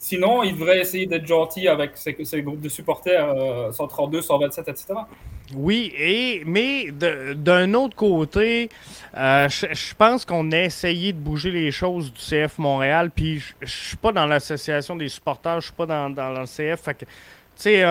sinon, 0.00 0.42
il 0.42 0.54
devrait 0.54 0.80
essayer 0.80 1.06
d'être 1.06 1.26
gentil 1.26 1.68
avec 1.68 1.92
ses, 1.94 2.42
groupes 2.42 2.60
de 2.60 2.70
supporters 2.70 3.72
132, 3.72 4.22
127, 4.22 4.68
etc. 4.68 4.94
Oui, 5.54 5.92
et, 5.98 6.42
mais 6.46 6.86
d'un 6.90 7.74
autre 7.74 7.96
côté, 7.96 8.70
euh, 9.16 9.48
je, 9.48 9.94
pense 9.94 10.24
qu'on 10.24 10.50
a 10.52 10.60
essayé 10.60 11.12
de 11.12 11.18
bouger 11.18 11.50
les 11.50 11.70
choses 11.70 12.12
du 12.12 12.20
CF 12.20 12.58
Montréal, 12.58 13.10
puis 13.14 13.42
je, 13.60 13.66
suis 13.66 13.96
pas 13.96 14.12
dans 14.12 14.26
l'association 14.26 14.96
des 14.96 15.08
supporters, 15.08 15.60
je 15.60 15.66
suis 15.66 15.74
pas 15.74 15.86
dans, 15.86 16.08
le 16.08 16.46
CF, 16.46 16.80
fait 16.80 16.94
que, 16.94 17.04
tu 17.04 17.10
sais, 17.56 17.84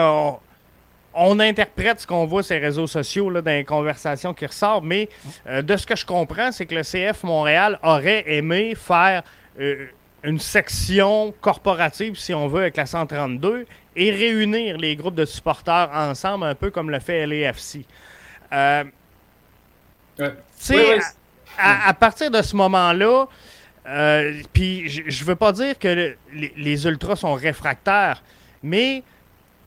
on 1.13 1.39
interprète 1.39 1.99
ce 1.99 2.07
qu'on 2.07 2.25
voit 2.25 2.43
sur 2.43 2.55
les 2.55 2.61
réseaux 2.61 2.87
sociaux 2.87 3.29
là, 3.29 3.41
dans 3.41 3.51
les 3.51 3.65
conversations 3.65 4.33
qui 4.33 4.45
ressortent, 4.45 4.85
mais 4.85 5.09
euh, 5.47 5.61
de 5.61 5.75
ce 5.75 5.85
que 5.85 5.95
je 5.95 6.05
comprends, 6.05 6.51
c'est 6.51 6.65
que 6.65 6.75
le 6.75 6.83
CF 6.83 7.23
Montréal 7.23 7.79
aurait 7.83 8.23
aimé 8.27 8.73
faire 8.75 9.23
euh, 9.59 9.87
une 10.23 10.39
section 10.39 11.33
corporative, 11.41 12.15
si 12.15 12.33
on 12.33 12.47
veut, 12.47 12.61
avec 12.61 12.77
la 12.77 12.85
132 12.85 13.65
et 13.95 14.11
réunir 14.11 14.77
les 14.77 14.95
groupes 14.95 15.15
de 15.15 15.25
supporters 15.25 15.89
ensemble, 15.93 16.45
un 16.45 16.55
peu 16.55 16.71
comme 16.71 16.89
le 16.89 16.99
fait 16.99 17.25
LAFC. 17.25 17.85
Euh, 18.51 18.83
À, 21.57 21.93
partir 21.93 22.31
de 22.31 22.41
ce 22.41 22.55
moment-là, 22.55 23.25
puis 24.53 24.87
je 24.89 25.23
ne 25.23 25.27
veux 25.27 25.35
pas 25.35 25.51
dire 25.51 25.77
que 25.77 26.15
les 26.31 26.85
ultras 26.85 27.17
sont 27.17 27.33
réfractaires, 27.33 28.23
mais 28.63 29.03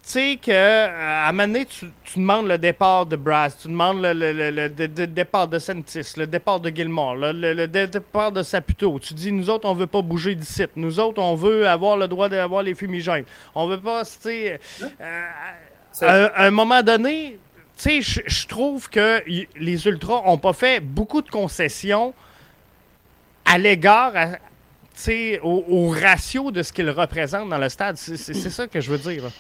sais 0.02 0.38
que 0.44 0.50
à 0.50 1.28
un 1.28 1.32
moment 1.32 1.46
donné, 1.46 1.66
tu, 1.66 1.86
demandes 2.16 2.48
le 2.48 2.58
départ 2.58 3.06
de 3.06 3.16
Brass, 3.16 3.56
tu 3.58 3.68
demandes 3.68 4.02
le, 4.02 4.68
départ 5.06 5.48
de 5.48 5.58
Sentis, 5.58 6.14
le 6.16 6.26
départ 6.26 6.60
de 6.60 6.70
Gilmore, 6.70 7.14
le, 7.16 7.66
départ 7.66 8.32
de 8.32 8.42
Saputo. 8.42 8.98
Tu 8.98 9.14
dis, 9.14 9.32
nous 9.32 9.48
autres, 9.48 9.68
on 9.68 9.74
veut 9.74 9.86
pas 9.86 10.02
bouger 10.02 10.34
d'ici. 10.34 10.64
Nous 10.76 10.98
autres, 11.00 11.22
on 11.22 11.34
veut 11.34 11.68
avoir 11.68 11.96
le 11.96 12.08
droit 12.08 12.28
d'avoir 12.28 12.62
les 12.62 12.74
fumigènes. 12.74 13.24
On 13.54 13.66
veut 13.66 13.80
pas, 13.80 14.04
tu 14.04 14.10
sais... 14.20 14.60
Euh, 16.02 16.28
à, 16.34 16.46
un 16.46 16.50
moment 16.50 16.82
donné, 16.82 17.38
tu 17.76 18.02
sais, 18.02 18.22
je 18.26 18.46
trouve 18.46 18.88
que 18.88 19.22
les 19.26 19.86
Ultras 19.86 20.22
ont 20.24 20.38
pas 20.38 20.52
fait 20.52 20.80
beaucoup 20.80 21.22
de 21.22 21.30
concessions 21.30 22.14
à 23.44 23.58
l'égard... 23.58 24.12
Au, 25.42 25.64
au 25.68 25.88
ratio 25.88 26.50
de 26.52 26.62
ce 26.62 26.72
qu'ils 26.72 26.90
représentent 26.90 27.48
dans 27.48 27.58
le 27.58 27.70
stade. 27.70 27.96
C'est 27.96 28.34
ça 28.50 28.68
que 28.68 28.80
je 28.80 28.90
veux 28.90 28.98
dire 28.98 29.32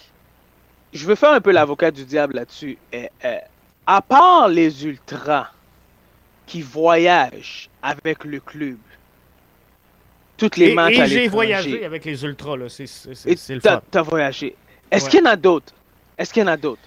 je 0.92 1.06
veux 1.06 1.14
faire 1.14 1.32
un 1.32 1.40
peu 1.40 1.52
l'avocat 1.52 1.90
du 1.90 2.04
diable 2.04 2.36
là-dessus. 2.36 2.78
Eh, 2.92 3.08
eh, 3.24 3.38
à 3.86 4.02
part 4.02 4.48
les 4.48 4.84
ultras 4.84 5.48
qui 6.46 6.62
voyagent 6.62 7.70
avec 7.82 8.24
le 8.24 8.40
club, 8.40 8.78
toutes 10.36 10.56
les 10.56 10.74
matchs 10.74 10.98
et, 10.98 11.06
j'ai 11.06 11.28
voyagé 11.28 11.84
avec 11.84 12.04
les 12.04 12.24
ultras, 12.24 12.56
là. 12.56 12.68
C'est, 12.68 12.84
le 13.54 13.60
fun. 13.60 13.80
T'as 13.90 14.02
voyagé. 14.02 14.56
Est-ce 14.90 15.08
qu'il 15.08 15.20
y 15.20 15.22
en 15.22 15.30
a 15.30 15.36
d'autres? 15.36 15.72
Est-ce 16.18 16.32
qu'il 16.32 16.42
y 16.42 16.44
en 16.44 16.48
a 16.48 16.56
d'autres? 16.56 16.82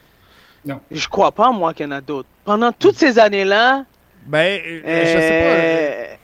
Non. 0.65 0.80
Je 0.91 1.07
crois 1.07 1.32
pas, 1.32 1.52
moi, 1.52 1.73
qu'il 1.73 1.86
y 1.86 1.90
en 1.90 1.91
a 1.91 2.02
d'autres. 2.02 2.30
Pendant 2.44 2.72
toutes 2.72 2.95
ces 2.95 3.19
années-là. 3.19 3.86
Ben, 4.26 4.60
euh, 4.65 4.82
je 4.84 5.07
sais 5.07 6.07
pas. 6.07 6.11
Euh, 6.11 6.15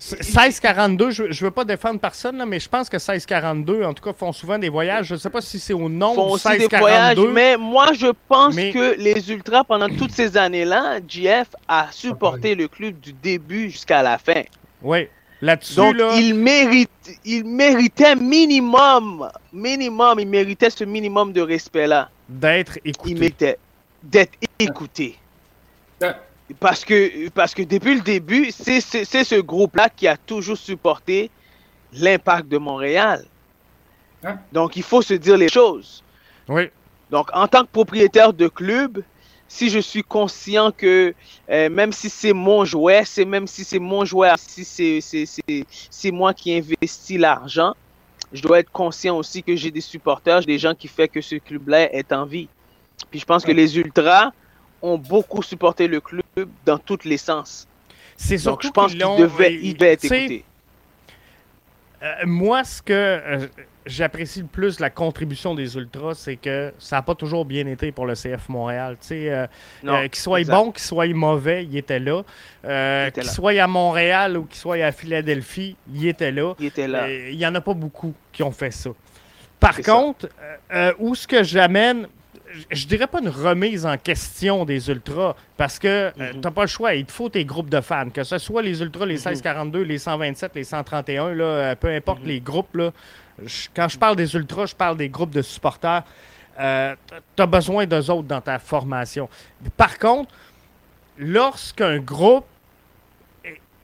1642, 0.00 1.10
je 1.10 1.24
ne 1.24 1.34
veux 1.34 1.50
pas 1.50 1.64
défendre 1.64 2.00
personne, 2.00 2.42
mais 2.46 2.58
je 2.58 2.68
pense 2.68 2.88
que 2.88 2.96
1642, 2.96 3.84
en 3.84 3.92
tout 3.92 4.02
cas, 4.02 4.14
font 4.14 4.32
souvent 4.32 4.58
des 4.58 4.70
voyages. 4.70 5.06
Je 5.06 5.14
ne 5.14 5.18
sais 5.18 5.28
pas 5.28 5.42
si 5.42 5.58
c'est 5.58 5.74
au 5.74 5.90
nom 5.90 6.14
font 6.14 6.30
aussi 6.30 6.48
des 6.56 6.68
voyages, 6.68 7.18
mais 7.18 7.58
moi, 7.58 7.92
je 7.92 8.08
pense 8.28 8.56
que 8.56 8.96
les 8.98 9.30
Ultras, 9.30 9.64
pendant 9.64 9.88
toutes 9.88 10.12
ces 10.12 10.36
années-là, 10.38 11.00
GF 11.06 11.48
a 11.68 11.88
supporté 11.90 12.54
le 12.54 12.66
club 12.68 12.98
du 12.98 13.12
début 13.12 13.70
jusqu'à 13.70 14.02
la 14.02 14.16
fin. 14.16 14.42
Oui. 14.82 15.08
Là-dessus, 15.42 15.74
Donc, 15.74 15.96
il, 16.16 16.34
mérite, 16.34 16.90
il 17.24 17.44
méritait 17.46 18.14
minimum, 18.14 19.30
minimum, 19.52 20.20
il 20.20 20.28
méritait 20.28 20.68
ce 20.68 20.84
minimum 20.84 21.32
de 21.32 21.40
respect-là. 21.40 22.10
D'être 22.28 22.78
écouté. 22.84 23.10
Il 23.10 23.18
méritait 23.18 23.58
d'être 24.02 24.32
écouté. 24.58 25.18
Parce 26.58 26.84
que, 26.84 27.28
parce 27.30 27.54
que 27.54 27.62
depuis 27.62 27.94
le 27.94 28.00
début, 28.00 28.50
c'est 28.50 28.80
ce 28.80 29.40
groupe-là 29.40 29.88
qui 29.88 30.08
a 30.08 30.16
toujours 30.16 30.56
supporté 30.56 31.30
l'impact 31.92 32.48
de 32.48 32.58
Montréal. 32.58 33.24
Hein? 34.24 34.38
Donc, 34.52 34.76
il 34.76 34.82
faut 34.82 35.02
se 35.02 35.14
dire 35.14 35.36
les 35.36 35.48
choses. 35.48 36.02
Oui. 36.48 36.68
Donc, 37.10 37.28
en 37.32 37.46
tant 37.48 37.62
que 37.62 37.70
propriétaire 37.70 38.32
de 38.32 38.48
club, 38.48 39.02
si 39.48 39.68
je 39.68 39.80
suis 39.80 40.04
conscient 40.04 40.70
que 40.70 41.12
euh, 41.50 41.68
même 41.68 41.92
si 41.92 42.08
c'est 42.08 42.32
mon 42.32 42.64
jouet, 42.64 43.02
c'est 43.04 43.24
même 43.24 43.48
si 43.48 43.64
c'est 43.64 43.80
mon 43.80 44.04
jouet, 44.04 44.30
si 44.36 44.64
c'est 45.02 46.10
moi 46.12 46.32
qui 46.32 46.54
investis 46.54 47.18
l'argent, 47.18 47.74
je 48.32 48.42
dois 48.42 48.60
être 48.60 48.70
conscient 48.70 49.16
aussi 49.16 49.42
que 49.42 49.56
j'ai 49.56 49.72
des 49.72 49.80
supporters, 49.80 50.40
des 50.42 50.58
gens 50.58 50.74
qui 50.74 50.86
font 50.86 51.08
que 51.12 51.20
ce 51.20 51.34
club-là 51.34 51.92
est 51.92 52.12
en 52.12 52.26
vie. 52.26 52.48
Puis 53.10 53.18
je 53.18 53.24
pense 53.24 53.44
que 53.44 53.50
les 53.50 53.76
Ultras, 53.76 54.30
ont 54.82 54.98
beaucoup 54.98 55.42
supporté 55.42 55.88
le 55.88 56.00
club 56.00 56.24
dans 56.64 56.78
tous 56.78 57.04
les 57.04 57.16
sens. 57.16 57.66
C'est 58.16 58.38
surtout 58.38 58.68
je 58.68 58.72
pense 58.72 58.92
qu'il 58.92 59.00
devait, 59.00 59.54
il 59.54 59.74
devait 59.74 59.92
être 59.92 60.04
écouté. 60.04 60.44
Euh, 62.02 62.14
moi, 62.24 62.64
ce 62.64 62.80
que 62.80 62.92
euh, 62.92 63.46
j'apprécie 63.84 64.40
le 64.40 64.46
plus 64.46 64.80
la 64.80 64.88
contribution 64.88 65.54
des 65.54 65.76
Ultras, 65.76 66.14
c'est 66.14 66.36
que 66.36 66.72
ça 66.78 66.96
n'a 66.96 67.02
pas 67.02 67.14
toujours 67.14 67.44
bien 67.44 67.66
été 67.66 67.92
pour 67.92 68.06
le 68.06 68.14
CF 68.14 68.48
Montréal. 68.48 68.96
Euh, 69.10 69.46
qu'il 69.82 70.14
soit 70.14 70.46
bon, 70.46 70.70
qu'il 70.72 70.82
soit 70.82 71.08
mauvais, 71.08 71.64
il 71.64 71.76
était 71.76 71.98
là. 71.98 72.22
qu'il 73.10 73.24
soit 73.24 73.60
à 73.60 73.66
Montréal 73.66 74.38
ou 74.38 74.44
qu'il 74.44 74.58
soit 74.58 74.82
à 74.82 74.92
Philadelphie, 74.92 75.76
il 75.92 76.06
était 76.06 76.32
là. 76.32 76.54
Il 76.58 76.66
était 76.66 76.88
là. 76.88 77.10
Il 77.10 77.36
n'y 77.36 77.46
en 77.46 77.54
a 77.54 77.60
pas 77.60 77.74
beaucoup 77.74 78.14
qui 78.32 78.42
ont 78.42 78.52
fait 78.52 78.70
ça. 78.70 78.90
Par 79.58 79.76
contre, 79.82 80.28
où 80.98 81.14
ce 81.14 81.26
que 81.26 81.42
j'amène, 81.42 82.08
je 82.70 82.86
dirais 82.86 83.06
pas 83.06 83.20
une 83.20 83.28
remise 83.28 83.86
en 83.86 83.96
question 83.96 84.64
des 84.64 84.88
ultras 84.88 85.34
parce 85.56 85.78
que 85.78 85.88
euh, 85.88 86.10
mhm. 86.18 86.32
tu 86.32 86.38
n'as 86.40 86.50
pas 86.50 86.62
le 86.62 86.68
choix. 86.68 86.94
Il 86.94 87.04
te 87.04 87.12
faut 87.12 87.28
tes 87.28 87.44
groupes 87.44 87.70
de 87.70 87.80
fans, 87.80 88.10
que 88.10 88.24
ce 88.24 88.38
soit 88.38 88.62
les 88.62 88.80
ultras, 88.82 89.06
les 89.06 89.14
1642, 89.14 89.80
mhm. 89.80 89.84
les 89.86 89.98
127, 89.98 90.52
les 90.54 90.64
131, 90.64 91.34
là, 91.34 91.44
euh, 91.44 91.74
peu 91.74 91.88
importe 91.88 92.20
mhm. 92.20 92.28
les 92.28 92.40
groupes. 92.40 92.74
Là, 92.74 92.92
quand 93.74 93.88
je 93.88 93.98
parle 93.98 94.16
des 94.16 94.34
ultras, 94.34 94.66
je 94.66 94.74
parle 94.74 94.96
des 94.96 95.08
groupes 95.08 95.30
de 95.30 95.42
supporters. 95.42 96.02
Euh, 96.58 96.94
tu 97.36 97.42
as 97.42 97.46
besoin 97.46 97.86
d'eux 97.86 98.10
autres 98.10 98.28
dans 98.28 98.40
ta 98.40 98.58
formation. 98.58 99.28
Par 99.76 99.98
contre, 99.98 100.32
lorsqu'un 101.16 101.98
groupe 101.98 102.44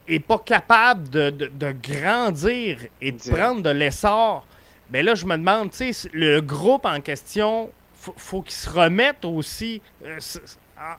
est, 0.08 0.20
pas 0.20 0.38
capable 0.38 1.08
de, 1.08 1.74
grandir 1.82 2.78
et 3.00 3.12
de 3.12 3.30
prendre 3.30 3.62
de 3.62 3.70
l'essor, 3.70 4.46
ben 4.90 5.04
là, 5.04 5.14
je 5.14 5.24
me 5.26 5.36
demande, 5.36 5.70
tu 5.70 5.92
sais, 5.92 6.08
le 6.12 6.40
groupe 6.40 6.84
en 6.84 7.00
question 7.00 7.70
faut, 8.16 8.42
qu'ils 8.42 8.52
se 8.52 8.70
remettent 8.70 9.24
aussi 9.24 9.80
euh, 10.04 10.18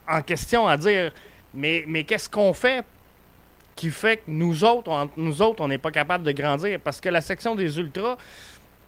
en, 0.07 0.21
question 0.21 0.67
à 0.67 0.77
dire 0.77 1.11
mais, 1.53 1.84
mais 1.88 2.03
qu'est-ce 2.03 2.29
qu'on 2.29 2.53
fait 2.53 2.85
qui 3.75 3.91
fait 3.91 4.17
que 4.17 4.23
nous 4.27 4.63
autres, 4.63 4.89
on, 4.89 5.09
nous 5.17 5.41
autres, 5.41 5.63
on 5.63 5.67
n'est 5.67 5.77
pas 5.77 5.91
capable 5.91 6.23
de 6.23 6.31
grandir? 6.31 6.79
Parce 6.84 6.99
que 6.99 7.09
la 7.09 7.21
section 7.21 7.55
des 7.55 7.77
ultras, 7.77 8.17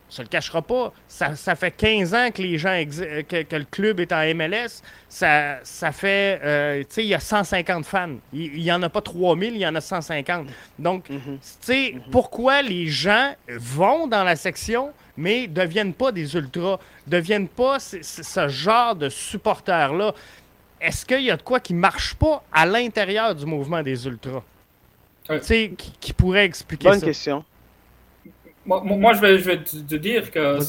ça 0.09 0.23
le 0.23 0.27
cachera 0.27 0.61
pas, 0.61 0.91
ça, 1.07 1.55
fait 1.55 1.71
15 1.71 2.13
ans 2.15 2.31
que 2.33 2.41
les 2.41 2.57
gens 2.57 2.83
que, 2.83 3.55
le 3.55 3.65
club 3.65 3.99
est 3.99 4.11
en 4.11 4.23
MLS. 4.33 4.81
Ça, 5.07 5.59
ça 5.63 5.91
fait, 5.91 6.39
euh, 6.43 6.79
tu 6.81 6.87
sais, 6.89 7.03
il 7.03 7.09
y 7.09 7.13
a 7.13 7.19
150 7.19 7.85
fans. 7.85 8.15
Il 8.33 8.59
n'y 8.59 8.71
en 8.71 8.81
a 8.81 8.89
pas 8.89 9.01
3000, 9.01 9.53
il 9.53 9.59
y 9.59 9.67
en 9.67 9.75
a 9.75 9.81
150. 9.81 10.47
Donc, 10.79 11.09
mhm. 11.09 11.19
tu 11.21 11.39
sais, 11.61 11.91
mhm. 11.93 12.01
pourquoi 12.11 12.61
les 12.63 12.87
gens 12.87 13.33
vont 13.47 14.07
dans 14.07 14.23
la 14.23 14.35
section 14.35 14.91
mais 15.19 15.47
ne 15.47 15.53
deviennent 15.53 15.93
pas 15.93 16.11
des 16.11 16.33
ultras, 16.35 16.79
ne 17.05 17.11
deviennent 17.11 17.49
pas 17.49 17.79
ce 17.79 18.47
genre 18.47 18.95
de 18.95 19.09
supporters-là. 19.09 20.13
Est-ce 20.79 21.05
qu'il 21.05 21.23
y 21.23 21.31
a 21.31 21.35
de 21.35 21.41
quoi 21.41 21.59
qui 21.59 21.73
ne 21.73 21.79
marche 21.79 22.15
pas 22.15 22.43
à 22.51 22.65
l'intérieur 22.65 23.35
du 23.35 23.45
mouvement 23.45 23.83
des 23.83 24.07
ultras? 24.07 24.43
Tu 25.27 25.37
sais, 25.41 25.73
qui, 25.99 26.13
pourrait 26.13 26.45
expliquer 26.45 26.85
Bonne 26.85 26.93
ça? 26.93 26.99
Bonne 26.99 27.09
question. 27.09 27.45
Moi, 28.65 29.13
je, 29.13 29.21
vais, 29.21 29.37
je, 29.39 29.43
vais, 29.43 29.63
te 29.63 29.95
dire 29.95 30.31
que 30.31 30.59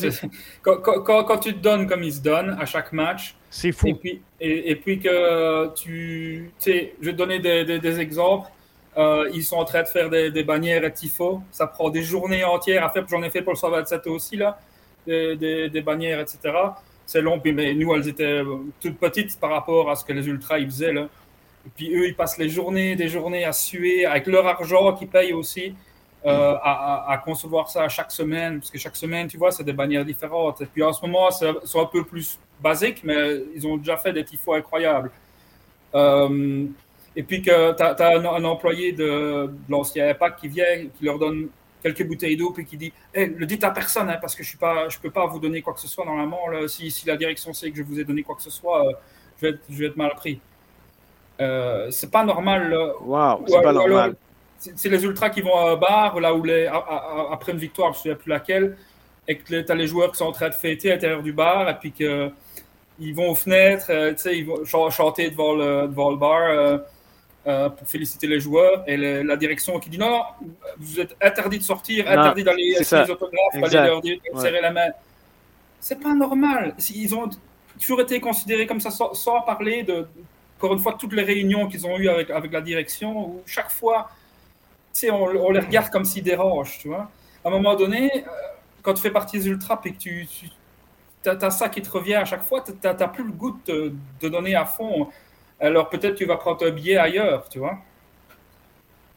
quand, 0.62 1.38
tu 1.38 1.54
te 1.54 1.58
donnes 1.58 1.86
comme 1.86 2.02
ils 2.02 2.14
se 2.14 2.20
donnent 2.20 2.56
à 2.58 2.66
chaque 2.66 2.92
match, 2.92 3.34
c'est 3.50 3.72
fou. 3.72 3.88
Et 3.88 3.94
puis, 3.94 4.22
et, 4.40 4.76
puis 4.76 4.98
que 4.98 5.72
tu, 5.74 6.50
tu 6.58 6.70
sais, 6.70 6.94
je 7.00 7.06
vais 7.06 7.12
te 7.12 7.18
donner 7.18 7.38
des, 7.38 7.78
des 7.78 8.00
exemples. 8.00 8.48
Euh, 8.96 9.30
ils 9.32 9.44
sont 9.44 9.56
en 9.56 9.64
train 9.64 9.82
de 9.82 9.88
faire 9.88 10.10
des, 10.10 10.42
bannières 10.42 10.84
à 10.84 10.90
tifo. 10.90 11.42
Ça 11.50 11.66
prend 11.66 11.90
des 11.90 12.02
journées 12.02 12.44
entières 12.44 12.84
à 12.84 12.90
faire. 12.90 13.06
J'en 13.08 13.22
ai 13.22 13.30
fait 13.30 13.42
pour 13.42 13.52
le 13.52 13.58
127 13.58 14.06
aussi, 14.08 14.36
là, 14.36 14.58
des, 15.06 15.82
bannières, 15.84 16.20
etc. 16.20 16.38
c'est 17.06 17.20
long. 17.20 17.40
Mais 17.44 17.74
nous, 17.74 17.94
elles 17.94 18.08
étaient 18.08 18.42
toutes 18.80 18.98
petites 18.98 19.38
par 19.38 19.50
rapport 19.50 19.90
à 19.90 19.96
ce 19.96 20.04
que 20.04 20.12
les 20.12 20.26
ultras 20.26 20.58
ils 20.58 20.66
faisaient. 20.66 20.92
Là. 20.92 21.08
Et 21.66 21.70
puis 21.74 21.94
eux, 21.94 22.06
ils 22.08 22.16
passent 22.16 22.38
les 22.38 22.48
journées, 22.48 22.96
des 22.96 23.08
journées 23.08 23.44
à 23.44 23.52
suer 23.52 24.06
avec 24.06 24.26
leur 24.26 24.46
argent 24.46 24.94
qu'ils 24.94 25.08
payent 25.08 25.32
aussi. 25.32 25.74
Euh, 26.26 26.54
à, 26.62 27.18
concevoir 27.24 27.70
ça 27.70 27.88
chaque 27.88 28.12
semaine, 28.12 28.58
parce 28.58 28.70
que 28.70 28.78
chaque 28.78 28.96
semaine, 28.96 29.26
tu 29.26 29.38
vois, 29.38 29.52
c'est 29.52 29.64
des 29.64 29.72
bannières 29.72 30.04
différentes. 30.04 30.60
Et 30.60 30.66
puis 30.66 30.82
en 30.82 30.92
ce 30.92 31.00
moment, 31.00 31.30
c'est 31.30 31.48
un 31.48 31.86
peu 31.86 32.04
plus 32.04 32.38
basique, 32.60 33.02
mais 33.04 33.42
ils 33.54 33.66
ont 33.66 33.78
déjà 33.78 33.96
fait 33.96 34.12
des 34.12 34.24
tifos 34.24 34.52
incroyables. 34.52 35.10
Euh, 35.94 36.66
et 37.16 37.22
puis 37.22 37.42
que 37.42 37.72
tu 37.72 37.82
as, 37.82 38.08
un, 38.08 38.44
employé 38.44 38.92
de, 38.92 39.46
de 39.46 39.70
l'ancien 39.70 40.08
EPAC 40.10 40.36
qui 40.36 40.48
vient, 40.48 40.86
qui 40.96 41.04
leur 41.04 41.18
donne 41.18 41.48
quelques 41.82 42.06
bouteilles 42.06 42.36
d'eau, 42.36 42.50
puis 42.50 42.64
qui 42.64 42.76
dit 42.76 42.92
hey, 43.14 43.34
Le 43.36 43.46
dites 43.46 43.64
à 43.64 43.70
personne, 43.70 44.08
hein, 44.08 44.18
parce 44.20 44.34
que 44.34 44.42
je 44.42 44.56
ne 44.56 45.02
peux 45.02 45.10
pas 45.10 45.26
vous 45.26 45.38
donner 45.38 45.62
quoi 45.62 45.74
que 45.74 45.80
ce 45.80 45.88
soit 45.88 46.04
normalement. 46.04 46.48
Là, 46.48 46.68
si, 46.68 46.90
si, 46.90 47.06
la 47.06 47.16
direction 47.16 47.52
sait 47.52 47.70
que 47.70 47.76
je 47.76 47.82
vous 47.82 47.98
ai 47.98 48.04
donné 48.04 48.22
quoi 48.22 48.36
que 48.36 48.42
ce 48.42 48.50
soit, 48.50 48.86
euh, 48.86 48.92
je, 49.36 49.46
vais 49.46 49.52
être, 49.54 49.60
je, 49.68 49.78
vais 49.78 49.86
être, 49.86 49.96
mal 49.96 50.10
pris. 50.14 50.40
Euh, 51.40 51.90
c'est 51.90 52.10
pas 52.10 52.24
normal. 52.24 52.94
Waouh, 53.00 53.44
c'est 53.46 53.62
pas 53.62 53.72
normal. 53.72 54.14
C'est 54.58 54.90
les 54.90 55.02
ultras 55.04 55.30
qui 55.30 55.40
vont 55.40 55.56
à 55.56 55.70
un 55.70 55.76
bar, 55.76 56.20
là 56.20 56.34
où 56.34 56.44
les, 56.44 56.66
après 56.66 57.52
une 57.52 57.58
victoire, 57.58 57.94
je 57.94 58.00
ne 58.00 58.02
sais 58.02 58.14
plus 58.14 58.28
laquelle, 58.28 58.76
et 59.26 59.38
que 59.38 59.62
tu 59.62 59.72
as 59.72 59.74
les 59.74 59.86
joueurs 59.86 60.10
qui 60.10 60.18
sont 60.18 60.26
en 60.26 60.32
train 60.32 60.50
de 60.50 60.54
fêter 60.54 60.90
à 60.90 60.94
l'intérieur 60.96 61.22
du 61.22 61.32
bar, 61.32 61.66
et 61.66 61.78
puis 61.78 61.92
qu'ils 61.92 63.14
vont 63.14 63.30
aux 63.30 63.34
fenêtres, 63.34 63.86
euh, 63.88 64.12
ils 64.26 64.44
vont 64.44 64.90
chanter 64.90 65.30
devant 65.30 65.54
le, 65.54 65.88
devant 65.88 66.10
le 66.10 66.16
bar. 66.18 66.80
Euh, 67.46 67.70
pour 67.70 67.88
féliciter 67.88 68.26
les 68.26 68.38
joueurs 68.38 68.84
et 68.86 68.98
la 68.98 69.34
direction 69.34 69.78
qui 69.80 69.88
dit 69.88 69.96
non, 69.96 70.20
vous 70.76 71.00
êtes 71.00 71.16
interdit 71.22 71.58
de 71.58 71.62
sortir, 71.62 72.06
interdit 72.06 72.44
d'aller 72.44 72.84
signer 72.84 73.04
les 73.04 73.10
autographes, 73.10 73.54
aller 73.54 73.88
leur 73.88 74.02
dire, 74.02 74.18
serrer 74.36 74.60
la 74.60 74.70
main. 74.70 74.90
C'est 75.80 75.98
pas 75.98 76.14
normal. 76.14 76.74
Ils 76.94 77.14
ont 77.14 77.30
toujours 77.80 78.02
été 78.02 78.20
considérés 78.20 78.66
comme 78.66 78.78
ça, 78.78 78.90
sans, 78.90 79.40
parler 79.40 79.82
de, 79.84 80.06
encore 80.58 80.74
une 80.74 80.80
fois, 80.80 80.98
toutes 81.00 81.14
les 81.14 81.22
réunions 81.22 81.66
qu'ils 81.66 81.86
ont 81.86 81.98
eues 81.98 82.10
avec, 82.10 82.28
avec 82.28 82.52
la 82.52 82.60
direction, 82.60 83.18
où 83.18 83.42
chaque 83.46 83.70
fois, 83.70 84.10
on, 85.04 85.14
on 85.14 85.50
les 85.50 85.60
regarde 85.60 85.88
comme 85.88 86.04
s'ils 86.04 86.22
dérangent, 86.22 86.78
tu 86.78 86.88
vois. 86.88 87.10
À 87.42 87.48
un 87.48 87.52
moment 87.52 87.74
donné, 87.74 88.12
euh, 88.14 88.30
quand 88.82 88.92
tu 88.92 89.00
fais 89.00 89.10
partie 89.10 89.38
des 89.38 89.48
ultras 89.48 89.80
et 89.86 89.92
que 89.92 89.98
tu, 89.98 90.28
tu 91.22 91.28
as, 91.30 91.50
ça 91.50 91.70
qui 91.70 91.80
te 91.80 91.88
revient 91.88 92.16
à 92.16 92.26
chaque 92.26 92.44
fois, 92.44 92.62
tu 92.62 92.72
n'as 92.84 93.08
plus 93.08 93.24
le 93.24 93.32
goût 93.32 93.58
de, 93.64 93.94
de 94.20 94.28
donner 94.28 94.54
à 94.54 94.66
fond 94.66 95.08
alors 95.60 95.88
peut-être 95.88 96.14
tu 96.14 96.24
vas 96.24 96.36
prendre 96.36 96.66
un 96.66 96.70
billet 96.70 96.96
ailleurs, 96.96 97.48
tu 97.48 97.58
vois. 97.58 97.78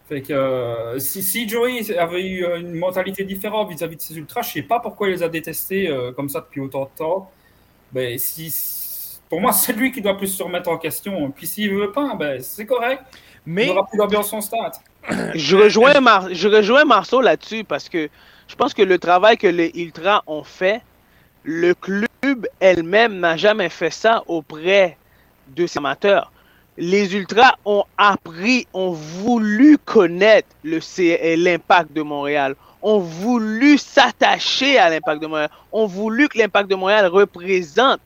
Fait 0.07 0.22
que 0.22 0.34
euh, 0.34 0.99
si, 0.99 1.24
si, 1.24 1.48
Joey 1.48 1.98
avait 1.98 2.22
eu 2.22 2.45
une 2.57 2.74
mentalité 2.74 3.24
différente 3.24 3.70
vis-à-vis 3.70 3.95
de 3.95 4.02
ses 4.02 4.18
ultras, 4.18 4.41
je 4.41 4.52
sais 4.52 4.61
pas 4.61 4.80
pourquoi 4.80 5.07
il 5.07 5.11
les 5.11 5.24
a 5.24 5.30
détestés 5.30 5.88
euh, 5.88 6.11
comme 6.11 6.28
ça 6.28 6.41
depuis 6.41 6.60
autant 6.60 6.84
de 6.84 6.90
temps. 6.98 7.32
Ben, 7.94 8.18
si, 8.20 8.53
pour 9.30 9.40
moi, 9.40 9.53
c'est 9.53 9.74
lui 9.74 9.91
qui 9.91 10.02
doit 10.02 10.18
plus 10.18 10.28
se 10.28 10.44
remettre 10.44 10.70
en 10.70 10.78
question. 10.78 11.32
Puis 11.32 11.48
s'il 11.48 11.74
veut 11.74 11.91
pas, 11.91 12.15
ben, 12.15 12.41
c'est 12.41 12.65
correct. 12.65 13.02
Mais... 13.45 13.65
Il 13.65 13.72
aura 13.72 13.88
plus 13.88 13.98
d'ambiance 13.98 14.34
en 14.34 14.41
stade. 14.41 14.74
Je 15.36 15.56
rejoins, 15.56 15.94
je 16.32 16.48
rejoins 16.48 16.86
Marceau 16.86 17.20
là-dessus 17.20 17.65
parce 17.65 17.90
que 17.90 18.10
je 18.48 18.56
pense 18.56 18.74
que 18.74 18.82
le 18.82 18.98
travail 18.99 19.38
que 19.38 19.48
les 19.48 19.72
ultras 19.76 20.22
ont 20.28 20.44
fait, 20.44 20.82
le 21.44 21.74
club 21.74 22.48
elle-même 22.60 23.20
n'a 23.20 23.36
jamais 23.36 23.68
fait 23.68 23.90
ça 23.90 24.24
auprès 24.28 24.98
de 25.56 25.68
ses 25.68 25.80
amateurs 25.80 26.32
les 26.78 27.15
Ultras 27.15 27.56
ont 27.65 27.84
appris, 27.98 28.68
ont 28.74 28.91
voulu 28.91 29.78
connaître 29.78 30.48
l'impact 30.64 31.94
de 31.94 32.02
Montréal, 32.02 32.56
ont 32.82 32.99
voulu 32.99 33.78
s'attacher 33.78 34.78
à 34.78 34.90
l'impact 34.90 35.22
de 35.22 35.28
Montréal, 35.28 35.49
ont 35.72 35.86
voulu 35.86 36.28
que 36.28 36.38
l'impact 36.38 36.70
de 36.70 36.76
Montréal 36.76 37.07
représente 37.07 37.99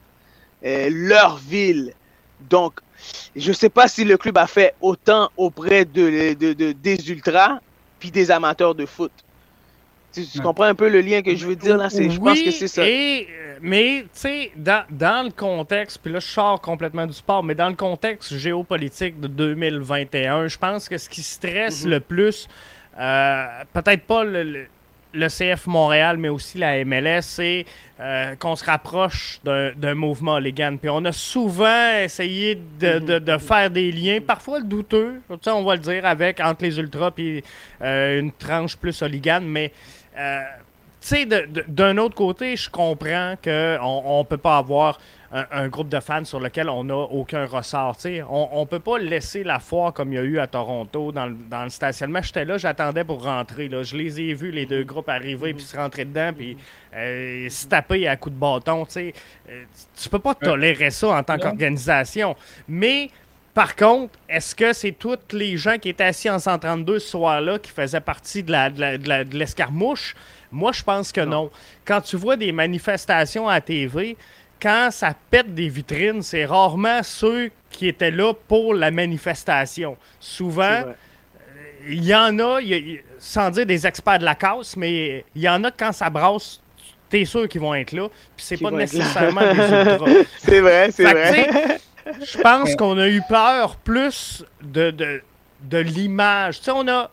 euh, 0.65 0.89
leur 0.91 1.37
ville. 1.37 1.93
Donc, 2.49 2.79
je 3.35 3.49
ne 3.49 3.53
sais 3.53 3.69
pas 3.69 3.87
si 3.87 4.03
le 4.03 4.17
club 4.17 4.37
a 4.37 4.47
fait 4.47 4.75
autant 4.81 5.29
auprès 5.37 5.85
de, 5.85 6.33
des 6.33 7.11
Ultras 7.11 7.59
puis 7.99 8.11
des 8.11 8.29
amateurs 8.29 8.75
de 8.75 8.85
foot. 8.85 9.11
Tu, 10.25 10.39
comprends 10.41 10.65
un 10.65 10.75
peu 10.75 10.89
le 10.89 11.01
lien 11.01 11.21
que 11.21 11.35
je 11.35 11.45
veux 11.45 11.55
dire 11.55 11.77
là? 11.77 11.89
Je 11.89 12.17
pense 12.17 12.41
que 12.41 12.51
c'est 12.51 12.67
ça. 12.67 12.81
Euh, 12.81 13.57
mais, 13.61 14.03
tu 14.03 14.07
sais, 14.13 14.51
dans, 14.55 14.83
dans, 14.89 15.25
le 15.25 15.31
contexte, 15.31 15.99
puis 16.01 16.11
là, 16.11 16.19
je 16.19 16.27
sors 16.27 16.59
complètement 16.61 17.05
du 17.05 17.13
sport, 17.13 17.43
mais 17.43 17.55
dans 17.55 17.69
le 17.69 17.75
contexte 17.75 18.35
géopolitique 18.35 19.19
de 19.19 19.27
2021, 19.27 20.47
je 20.47 20.57
pense 20.57 20.89
que 20.89 20.97
ce 20.97 21.09
qui 21.09 21.23
stresse 21.23 21.83
mhm. 21.83 21.91
le 21.91 21.99
plus, 21.99 22.47
euh, 22.99 23.45
peut-être 23.73 24.03
pas 24.03 24.23
le, 24.23 24.67
le, 25.13 25.27
CF 25.27 25.67
Montréal, 25.67 26.17
mais 26.17 26.29
aussi 26.29 26.57
la 26.57 26.83
MLS, 26.83 27.21
c'est 27.21 27.65
euh, 27.99 28.35
qu'on 28.35 28.55
se 28.55 28.65
rapproche 28.65 29.39
d'un 29.43 29.95
mouvement 29.95 30.39
légal. 30.39 30.77
Puis 30.77 30.89
on 30.89 31.03
a 31.05 31.11
souvent 31.11 31.97
essayé 31.99 32.55
de, 32.55 32.99
de, 32.99 33.19
de, 33.19 33.37
faire 33.37 33.69
des 33.69 33.91
liens, 33.91 34.19
parfois 34.19 34.61
douteux, 34.61 35.21
on 35.47 35.63
va 35.63 35.75
le 35.75 35.81
dire, 35.81 36.05
avec 36.05 36.39
entre 36.39 36.63
les 36.63 36.77
ultras 36.77 37.11
et 37.17 37.43
une 37.81 38.31
tranche 38.31 38.75
plus 38.75 39.01
hooligan, 39.01 39.41
mais 39.41 39.71
euh, 40.17 40.43
tu 41.01 41.07
sais, 41.09 41.25
d'un 41.67 41.97
autre 41.97 42.15
côté, 42.15 42.55
je 42.55 42.69
comprends 42.69 43.35
qu'on 43.43 44.19
ne 44.19 44.23
peut 44.23 44.37
pas 44.37 44.57
avoir 44.57 44.99
un, 45.31 45.67
groupe 45.67 45.89
de 45.89 45.99
fans 45.99 46.23
sur 46.23 46.39
lequel 46.39 46.69
on 46.69 46.85
n'a 46.85 46.95
aucun 46.95 47.45
ressort. 47.45 47.97
on 48.29 48.61
ne 48.61 48.65
peut 48.65 48.79
pas 48.79 48.97
laisser 48.97 49.43
la 49.43 49.59
foire 49.59 49.93
comme 49.93 50.13
il 50.13 50.15
y 50.15 50.19
a 50.19 50.23
eu 50.23 50.39
à 50.39 50.47
Toronto 50.47 51.11
dans, 51.11 51.27
le 51.27 51.69
stationnement. 51.69 52.21
J'étais 52.21 52.45
là, 52.45 52.57
j'attendais 52.57 53.03
pour 53.03 53.23
rentrer. 53.23 53.67
Là. 53.67 53.83
Je 53.83 53.95
les 53.95 54.21
ai 54.21 54.33
vus, 54.33 54.51
les 54.51 54.65
deux 54.65 54.83
groupes 54.83 55.09
arriver, 55.09 55.53
puis 55.53 55.63
se 55.63 55.75
rentrer 55.75 56.05
dedans, 56.05 56.31
puis 56.35 56.57
euh, 56.95 57.49
se 57.49 57.67
taper 57.67 58.07
à 58.07 58.15
coups 58.15 58.35
de 58.35 58.39
bâton. 58.39 58.85
Tu 58.85 59.13
euh, 59.49 59.63
tu 59.95 60.09
peux 60.09 60.19
pas 60.19 60.35
tolérer 60.35 60.91
ça 60.91 61.09
en 61.09 61.23
tant 61.23 61.37
qu'organisation. 61.37 62.35
Mais 62.67 63.11
par 63.57 63.75
contre, 63.75 64.13
est-ce 64.29 64.53
que 64.53 64.71
c'est 64.71 64.91
tous 64.91 65.17
les 65.31 65.57
gens 65.57 65.79
qui 65.79 65.89
étaient 65.89 66.03
assis 66.03 66.29
en 66.29 66.37
132 66.37 66.99
ce 66.99 67.09
soir-là 67.09 67.57
qui 67.57 67.71
faisaient 67.71 67.99
partie 67.99 68.43
de 68.43 69.35
l'escarmouche? 69.35 70.15
Moi, 70.51 70.71
je 70.73 70.83
pense 70.83 71.11
que 71.11 71.21
non. 71.21 71.49
Quand 71.83 71.99
tu 72.01 72.17
vois 72.17 72.35
des 72.35 72.51
manifestations 72.51 73.49
à 73.49 73.59
TV, 73.59 74.15
quand 74.61 74.89
ça 74.91 75.15
pète 75.31 75.55
des 75.55 75.69
vitrines, 75.69 76.21
c'est 76.21 76.45
rarement 76.45 77.01
ceux 77.01 77.49
qui 77.71 77.87
étaient 77.87 78.11
là 78.11 78.31
pour 78.47 78.75
la 78.75 78.91
manifestation. 78.91 79.97
Souvent, 80.19 80.83
il 81.89 82.05
y 82.05 82.13
en 82.13 82.37
a, 82.37 82.59
sans 83.17 83.49
dire 83.49 83.65
des 83.65 83.87
experts 83.87 84.19
de 84.19 84.25
la 84.25 84.35
casse, 84.35 84.77
mais 84.77 85.25
il 85.33 85.41
y 85.41 85.49
en 85.49 85.63
a 85.63 85.71
quand 85.71 85.93
ça 85.93 86.11
brasse, 86.11 86.61
t'es 87.09 87.25
sûr 87.25 87.49
qu'ils 87.49 87.61
vont 87.61 87.73
être 87.73 87.91
là. 87.91 88.07
Puis 88.35 88.45
c'est 88.45 88.57
pas 88.57 88.69
nécessairement 88.69 89.41
des 89.41 89.47
ultras. 89.57 90.11
C'est 90.43 90.59
vrai, 90.59 90.91
c'est 90.91 91.11
vrai. 91.11 91.79
Je 92.23 92.41
pense 92.41 92.75
qu'on 92.75 92.97
a 92.97 93.07
eu 93.07 93.21
peur 93.27 93.75
plus 93.77 94.43
de, 94.61 94.91
de, 95.61 95.77
l'image. 95.77 96.59
Tu 96.59 96.65
sais, 96.65 96.71
on 96.73 96.87
a 96.87 97.09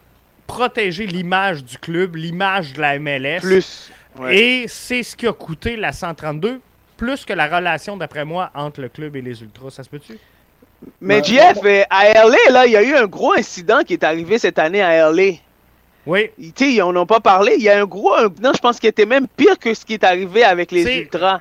protégé 0.47 1.07
l'image 1.07 1.65
du 1.65 1.79
club, 1.79 2.17
l'image 2.17 2.73
de 2.73 2.81
la 2.81 2.99
MLS. 2.99 3.41
Plus. 3.41 3.91
Et 4.31 4.67
c'est 4.69 5.03
ce 5.03 5.17
qui 5.17 5.27
a 5.27 5.33
coûté 5.33 5.77
la 5.77 5.93
132, 5.93 6.61
plus 6.97 7.25
que 7.25 7.33
la 7.33 7.47
relation, 7.47 7.97
d'après 7.97 8.25
moi, 8.25 8.51
entre 8.55 8.81
le 8.81 8.89
club 8.89 9.17
et 9.17 9.23
les 9.23 9.43
Ultras. 9.43 9.71
Ça 9.71 9.83
se 9.83 9.89
peut-tu? 9.89 10.19
Mais 11.01 11.21
ben, 11.21 11.25
Jeff, 11.25 11.59
euh, 11.65 11.83
à 11.91 12.13
LA, 12.13 12.51
là, 12.51 12.67
il 12.67 12.73
y 12.73 12.77
a 12.77 12.83
eu 12.83 12.95
un 12.95 13.07
gros 13.07 13.33
incident 13.33 13.83
qui 13.83 13.95
est 13.95 14.05
arrivé 14.05 14.39
cette 14.39 14.59
année 14.59 14.83
à 14.83 15.11
LA. 15.11 15.35
Oui. 16.07 16.31
Tu 16.55 16.77
sais, 16.77 16.83
on 16.83 16.93
n'a 16.93 17.07
pas 17.07 17.21
parlé. 17.21 17.55
Il 17.57 17.63
y 17.63 17.69
a 17.69 17.81
un 17.81 17.85
gros. 17.85 18.15
non, 18.43 18.53
je 18.55 18.61
pense 18.61 18.79
qu'il 18.79 18.89
était 18.89 19.07
même 19.07 19.27
pire 19.27 19.59
que 19.59 19.73
ce 19.73 19.85
qui 19.85 19.95
est 19.95 20.05
arrivé 20.05 20.45
avec 20.45 20.71
les 20.71 20.83
Ultras. 21.01 21.39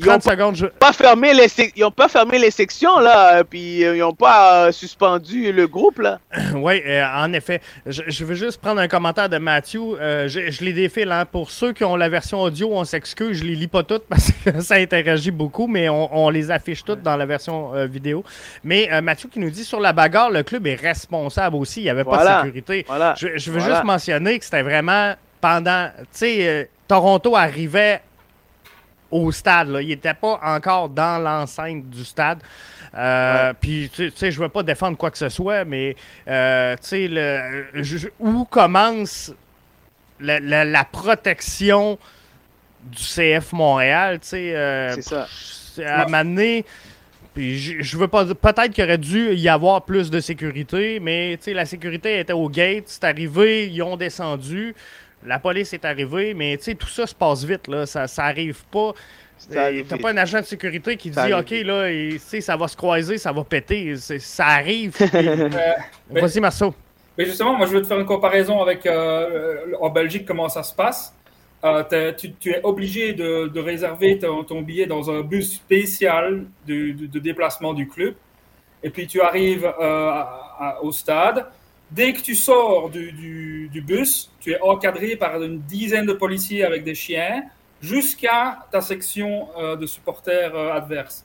30 0.00 0.26
euh, 0.26 0.30
secondes. 0.30 0.70
Pas 0.78 0.92
fermé 0.92 1.34
les 1.34 1.46
ils 1.74 1.80
n'ont 1.80 1.90
pas 1.90 2.08
fermé 2.08 2.38
les 2.38 2.50
sections, 2.50 2.98
là. 3.00 3.38
Euh, 3.38 3.44
puis 3.44 3.84
euh, 3.84 3.96
ils 3.96 4.00
n'ont 4.00 4.14
pas 4.14 4.70
suspendu 4.72 5.52
le 5.52 5.66
groupe, 5.66 5.98
là. 5.98 6.20
oui, 6.54 6.82
en 7.14 7.32
effet. 7.32 7.60
Je, 7.86 8.24
veux 8.24 8.34
juste 8.34 8.60
prendre 8.60 8.80
un 8.80 8.88
commentaire 8.88 9.28
de 9.28 9.38
Matthew. 9.38 9.96
je, 9.98 10.64
l'ai 10.64 10.72
défait, 10.72 11.04
là. 11.04 11.24
Pour 11.24 11.50
ceux 11.50 11.72
qui 11.72 11.84
ont 11.84 11.96
la 11.96 12.08
version 12.08 12.40
audio, 12.42 12.70
on 12.72 12.84
s'excuse. 12.84 13.38
Je 13.38 13.44
les 13.44 13.56
lis 13.56 13.68
pas 13.68 13.82
toutes 13.82 14.04
parce 14.08 14.30
que 14.30 14.60
ça 14.60 14.76
interagit 14.76 15.30
beaucoup, 15.30 15.66
mais 15.66 15.88
on, 15.88 16.30
les 16.30 16.50
affiche 16.50 16.84
toutes 16.84 17.02
dans 17.02 17.16
la 17.16 17.26
version 17.26 17.72
vidéo. 17.86 18.24
Mais 18.62 18.88
Mathieu 19.00 19.28
qui 19.28 19.38
nous 19.38 19.50
dit 19.50 19.64
sur 19.64 19.80
la 19.80 19.92
bagarre, 19.92 20.30
le 20.30 20.42
club 20.42 20.66
est 20.66 20.74
responsable 20.74 21.56
aussi. 21.56 21.80
Il 21.80 21.84
n'y 21.84 21.90
avait 21.90 22.04
pas 22.04 22.24
de 22.24 22.44
sécurité. 22.44 22.84
Voilà. 22.86 23.14
Je, 23.16 23.50
veux 23.50 23.60
juste 23.60 23.84
que 23.96 24.44
c'était 24.44 24.62
vraiment 24.62 25.14
pendant. 25.40 25.90
Tu 25.98 26.06
sais, 26.12 26.48
euh, 26.48 26.64
Toronto 26.88 27.36
arrivait 27.36 28.02
au 29.10 29.30
stade. 29.32 29.68
Là. 29.68 29.82
Il 29.82 29.88
n'était 29.88 30.14
pas 30.14 30.40
encore 30.42 30.88
dans 30.88 31.22
l'enceinte 31.22 31.88
du 31.88 32.04
stade. 32.04 32.38
Euh, 32.94 33.52
puis, 33.60 33.90
tu 33.94 34.10
sais, 34.14 34.30
je 34.30 34.38
ne 34.38 34.44
veux 34.44 34.48
pas 34.48 34.62
défendre 34.62 34.96
quoi 34.96 35.10
que 35.10 35.18
ce 35.18 35.28
soit, 35.28 35.64
mais, 35.64 35.94
euh, 36.28 36.76
tu 36.76 37.08
sais, 37.08 38.10
où 38.18 38.44
commence 38.44 39.32
la, 40.18 40.84
protection 40.84 41.98
du 42.82 43.02
CF 43.02 43.52
Montréal, 43.52 44.20
tu 44.20 44.28
sais. 44.28 44.92
C'est 44.94 45.02
ça. 45.02 45.26
À 45.84 46.06
m'amener 46.06 46.64
puis 47.36 47.58
je, 47.58 47.98
veux 47.98 48.08
pas 48.08 48.24
peut-être 48.24 48.70
qu'il 48.70 48.82
aurait 48.82 48.96
dû 48.96 49.34
y 49.34 49.50
avoir 49.50 49.84
plus 49.84 50.10
de 50.10 50.20
sécurité, 50.20 51.00
mais 51.00 51.38
la 51.48 51.66
sécurité 51.66 52.18
était 52.18 52.32
au 52.32 52.48
gate, 52.48 52.84
c'est 52.86 53.04
arrivé, 53.04 53.68
ils 53.68 53.82
ont 53.82 53.98
descendu. 53.98 54.74
la 55.22 55.38
police 55.38 55.74
est 55.74 55.84
arrivée, 55.84 56.32
mais 56.32 56.56
tout 56.56 56.88
ça 56.88 57.06
se 57.06 57.14
passe 57.14 57.44
vite. 57.44 57.68
Là. 57.68 57.84
Ça, 57.84 58.08
ça 58.08 58.24
arrive 58.24 58.64
pas. 58.72 58.94
T'as 59.50 59.98
pas 59.98 60.12
un 60.12 60.16
agent 60.16 60.40
de 60.40 60.46
sécurité 60.46 60.96
qui 60.96 61.10
dit 61.10 61.34
OK, 61.34 61.50
là, 61.50 61.90
ça 62.40 62.56
va 62.56 62.68
se 62.68 62.76
croiser, 62.76 63.18
ça 63.18 63.32
va 63.32 63.44
péter. 63.44 63.96
Ça 63.96 64.46
arrive. 64.46 64.96
Vas-y, 66.10 66.40
Marceau. 66.40 66.74
Mais 67.18 67.26
justement, 67.26 67.52
moi, 67.52 67.66
je 67.66 67.72
veux 67.72 67.82
te 67.82 67.86
faire 67.86 67.98
une 68.00 68.06
comparaison 68.06 68.62
avec 68.62 68.86
euh, 68.86 69.74
en 69.78 69.90
Belgique, 69.90 70.24
comment 70.24 70.48
ça 70.48 70.62
se 70.62 70.74
passe. 70.74 71.14
Euh, 71.66 72.12
tu, 72.12 72.50
es 72.50 72.60
obligé 72.62 73.12
de, 73.12 73.58
réserver 73.58 74.18
ton, 74.18 74.62
billet 74.62 74.86
dans 74.86 75.10
un 75.10 75.22
bus 75.22 75.54
spécial 75.54 76.46
de, 76.66 77.18
déplacement 77.18 77.74
du 77.74 77.88
club. 77.88 78.14
Et 78.82 78.90
puis 78.90 79.06
tu 79.06 79.20
arrives 79.20 79.70
euh, 79.80 80.22
au 80.82 80.92
stade. 80.92 81.46
Dès 81.90 82.12
que 82.12 82.20
tu 82.20 82.34
sors 82.34 82.90
du, 82.90 83.82
bus, 83.86 84.30
tu 84.40 84.52
es 84.52 84.60
encadré 84.60 85.16
par 85.16 85.42
une 85.42 85.60
dizaine 85.60 86.06
de 86.06 86.12
policiers 86.12 86.64
avec 86.64 86.84
des 86.84 86.94
chiens 86.94 87.44
jusqu'à 87.80 88.66
ta 88.70 88.80
section 88.80 89.48
euh, 89.58 89.76
de 89.76 89.86
supporters 89.86 90.54
adverses. 90.54 91.24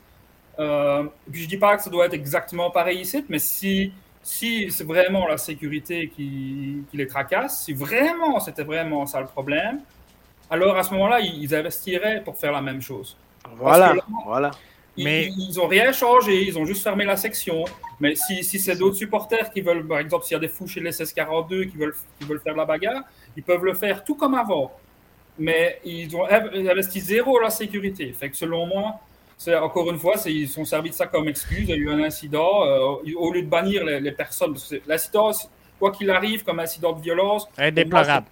puis 0.56 1.42
je 1.42 1.48
dis 1.48 1.56
pas 1.56 1.76
que 1.76 1.82
ça 1.82 1.90
doit 1.90 2.06
être 2.06 2.14
exactement 2.14 2.70
pareil 2.70 3.00
ici, 3.00 3.24
mais 3.28 3.38
si 3.38 3.92
si 4.22 4.70
c'est 4.70 4.84
vraiment 4.84 5.26
la 5.26 5.36
sécurité 5.36 6.08
qui, 6.14 6.84
les 6.92 7.06
tracasse, 7.06 7.64
si 7.64 7.72
vraiment 7.72 8.38
c'était 8.38 8.62
vraiment 8.62 9.04
ça 9.04 9.20
le 9.20 9.26
problème, 9.26 9.80
alors 10.52 10.76
à 10.76 10.82
ce 10.82 10.92
moment-là, 10.92 11.20
ils 11.20 11.54
investiraient 11.54 12.22
pour 12.22 12.36
faire 12.36 12.52
la 12.52 12.60
même 12.60 12.82
chose. 12.82 13.16
Voilà, 13.56 13.94
voilà. 14.26 14.50
Ils, 14.98 15.04
mais... 15.04 15.30
ils 15.34 15.56
n'ont 15.56 15.66
rien 15.66 15.92
changé, 15.92 16.46
ils 16.46 16.58
ont 16.58 16.66
juste 16.66 16.82
fermé 16.82 17.06
la 17.06 17.16
section. 17.16 17.64
Mais 17.98 18.14
si, 18.14 18.44
si 18.44 18.58
c'est 18.58 18.76
d'autres 18.76 18.96
supporters 18.96 19.50
qui 19.50 19.62
veulent, 19.62 19.86
par 19.86 19.98
exemple, 19.98 20.26
s'il 20.26 20.34
y 20.34 20.36
a 20.36 20.40
des 20.40 20.48
fous 20.48 20.66
chez 20.66 20.80
les 20.80 20.90
1642 20.90 21.64
qui 21.64 21.78
veulent, 21.78 21.94
qui 22.20 22.26
veulent 22.26 22.40
faire 22.40 22.54
la 22.54 22.66
bagarre, 22.66 23.02
ils 23.34 23.42
peuvent 23.42 23.64
le 23.64 23.72
faire 23.72 24.04
tout 24.04 24.14
comme 24.14 24.34
avant. 24.34 24.72
Mais 25.38 25.80
ils 25.86 26.14
ont 26.14 26.26
investi 26.26 27.00
zéro 27.00 27.40
la 27.40 27.48
sécurité. 27.48 28.12
Fait 28.12 28.28
que 28.28 28.36
selon 28.36 28.66
moi, 28.66 29.00
c'est 29.38 29.56
encore 29.56 29.90
une 29.90 29.98
fois, 29.98 30.16
ils 30.26 30.50
sont 30.50 30.66
servis 30.66 30.90
de 30.90 30.94
ça 30.94 31.06
comme 31.06 31.28
excuse. 31.28 31.62
Il 31.62 31.70
y 31.70 31.72
a 31.72 31.76
eu 31.76 31.88
un 31.88 32.02
incident. 32.02 32.66
Euh, 32.66 32.96
au 33.16 33.32
lieu 33.32 33.40
de 33.40 33.48
bannir 33.48 33.86
les, 33.86 34.00
les 34.00 34.12
personnes, 34.12 34.54
l'incident, 34.86 35.30
quoi 35.80 35.92
qu'il 35.92 36.10
arrive, 36.10 36.44
comme 36.44 36.60
incident 36.60 36.92
de 36.92 37.00
violence, 37.00 37.48
indéplorable 37.56 38.26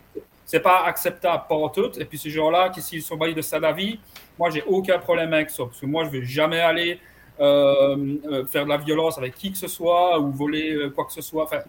c'est 0.50 0.58
pas 0.58 0.82
acceptable 0.84 1.44
pour 1.46 1.70
tout. 1.70 1.96
Et 2.00 2.04
puis 2.04 2.18
ces 2.18 2.30
gens-là, 2.30 2.70
qui 2.70 2.82
s'ils 2.82 3.02
sont 3.02 3.16
baillés 3.16 3.34
de 3.34 3.40
ça 3.40 3.60
d'avis, 3.60 4.00
moi 4.36 4.50
j'ai 4.50 4.64
aucun 4.64 4.98
problème 4.98 5.32
avec 5.32 5.48
ça. 5.48 5.62
Parce 5.64 5.78
que 5.78 5.86
moi 5.86 6.02
je 6.04 6.10
vais 6.10 6.24
jamais 6.24 6.58
aller 6.58 6.98
euh, 7.38 8.16
euh, 8.24 8.44
faire 8.46 8.64
de 8.64 8.68
la 8.68 8.76
violence 8.76 9.16
avec 9.16 9.36
qui 9.36 9.52
que 9.52 9.58
ce 9.58 9.68
soit 9.68 10.18
ou 10.18 10.32
voler 10.32 10.74
euh, 10.74 10.90
quoi 10.90 11.04
que 11.04 11.12
ce 11.12 11.20
soit. 11.20 11.44
Enfin, 11.44 11.60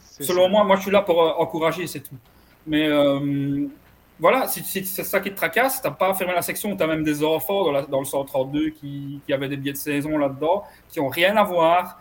selon 0.00 0.48
moi, 0.48 0.64
moi 0.64 0.74
je 0.74 0.82
suis 0.82 0.90
là 0.90 1.02
pour 1.02 1.20
encourager, 1.40 1.86
c'est 1.86 2.00
tout. 2.00 2.16
Mais 2.66 2.88
voilà, 4.18 4.48
si, 4.48 4.64
c'est 4.64 5.04
ça 5.04 5.20
qui 5.20 5.30
te 5.30 5.36
tracasse, 5.36 5.80
tu 5.80 5.86
n'as 5.86 5.94
pas 5.94 6.12
fermé 6.14 6.34
la 6.34 6.42
section, 6.42 6.74
tu 6.76 6.82
as 6.82 6.86
même 6.88 7.04
des 7.04 7.22
enfants 7.22 7.70
dans, 7.70 7.82
dans 7.84 7.98
le 8.00 8.06
132 8.06 8.70
qui, 8.70 9.20
qui, 9.24 9.32
avaient 9.32 9.48
des 9.48 9.58
billets 9.58 9.74
de 9.74 9.76
saison 9.76 10.18
là-dedans, 10.18 10.64
qui 10.88 10.98
n'ont 10.98 11.08
rien 11.08 11.36
à 11.36 11.44
voir 11.44 12.00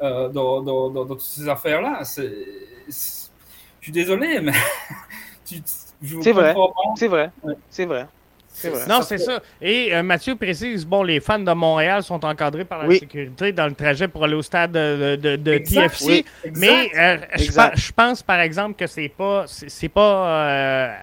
dans, 0.00 0.62
dans, 0.62 0.90
dans, 0.90 1.06
toutes 1.06 1.20
ces 1.20 1.48
affaires-là. 1.48 2.02
Je 2.16 3.84
suis 3.84 3.92
désolé, 3.92 4.40
mais 4.40 4.52
c'est 6.22 6.32
vrai. 6.32 6.54
C'est 6.96 7.08
vrai. 7.08 7.30
C'est 7.74 7.86
vrai. 7.86 8.06
Non, 8.88 9.02
c'est 9.02 9.18
ça. 9.18 9.40
Et 9.60 9.94
euh, 9.94 10.02
Mathieu 10.02 10.34
précise, 10.34 10.84
bon, 10.84 11.02
les 11.02 11.20
fans 11.20 11.38
de 11.38 11.52
Montréal 11.52 12.02
sont 12.02 12.24
encadrés 12.24 12.64
par 12.64 12.86
la 12.86 12.94
sécurité 12.94 13.52
dans 13.52 13.66
le 13.66 13.74
trajet 13.74 14.08
pour 14.08 14.24
aller 14.24 14.34
au 14.34 14.42
stade 14.42 14.72
de, 14.72 15.16
de, 15.16 15.58
TFC. 15.58 16.24
Mais 16.56 16.90
euh, 16.98 17.18
je, 17.36 17.92
pense, 17.92 18.22
par 18.22 18.40
exemple, 18.40 18.74
que 18.74 18.86
c'est 18.86 19.08
pas, 19.08 19.44
c'est 19.46 19.88
pas 19.88 20.28
euh, 20.28 20.94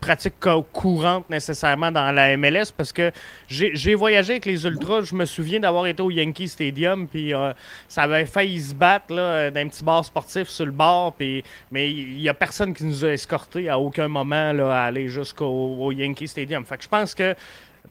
pratique 0.00 0.34
courante 0.72 1.28
nécessairement 1.30 1.90
dans 1.90 2.12
la 2.12 2.36
MLS 2.36 2.66
parce 2.76 2.92
que 2.92 3.10
j'ai 3.48 3.94
voyagé 3.94 4.34
avec 4.34 4.46
les 4.46 4.66
Ultras. 4.66 5.02
Je 5.02 5.14
me 5.14 5.24
souviens 5.24 5.60
d'avoir 5.60 5.86
été 5.86 6.02
au 6.02 6.10
Yankee 6.10 6.48
Stadium, 6.48 7.08
puis 7.08 7.34
euh, 7.34 7.52
ça 7.88 8.02
avait 8.02 8.26
failli 8.26 8.60
se 8.60 8.74
battre 8.74 9.14
d'un 9.50 9.68
petit 9.68 9.82
bar 9.82 10.04
sportif 10.04 10.48
sur 10.48 10.66
le 10.66 10.72
bord, 10.72 11.14
puis, 11.14 11.42
mais 11.70 11.90
il 11.90 12.18
n'y 12.18 12.28
a 12.28 12.34
personne 12.34 12.74
qui 12.74 12.84
nous 12.84 13.04
a 13.04 13.12
escortés 13.12 13.68
à 13.68 13.78
aucun 13.78 14.08
moment 14.08 14.52
là, 14.52 14.82
à 14.82 14.86
aller 14.86 15.08
jusqu'au 15.08 15.90
Yankee 15.92 16.28
Stadium. 16.28 16.64
Fait 16.64 16.76
que 16.76 16.84
je 16.84 16.88
pense 16.88 17.14
que 17.14 17.34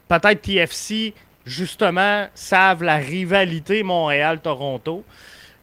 peut-être 0.08 0.42
TFC, 0.42 1.12
justement, 1.44 2.26
savent 2.34 2.82
la 2.82 2.96
rivalité 2.96 3.82
Montréal-Toronto. 3.82 5.04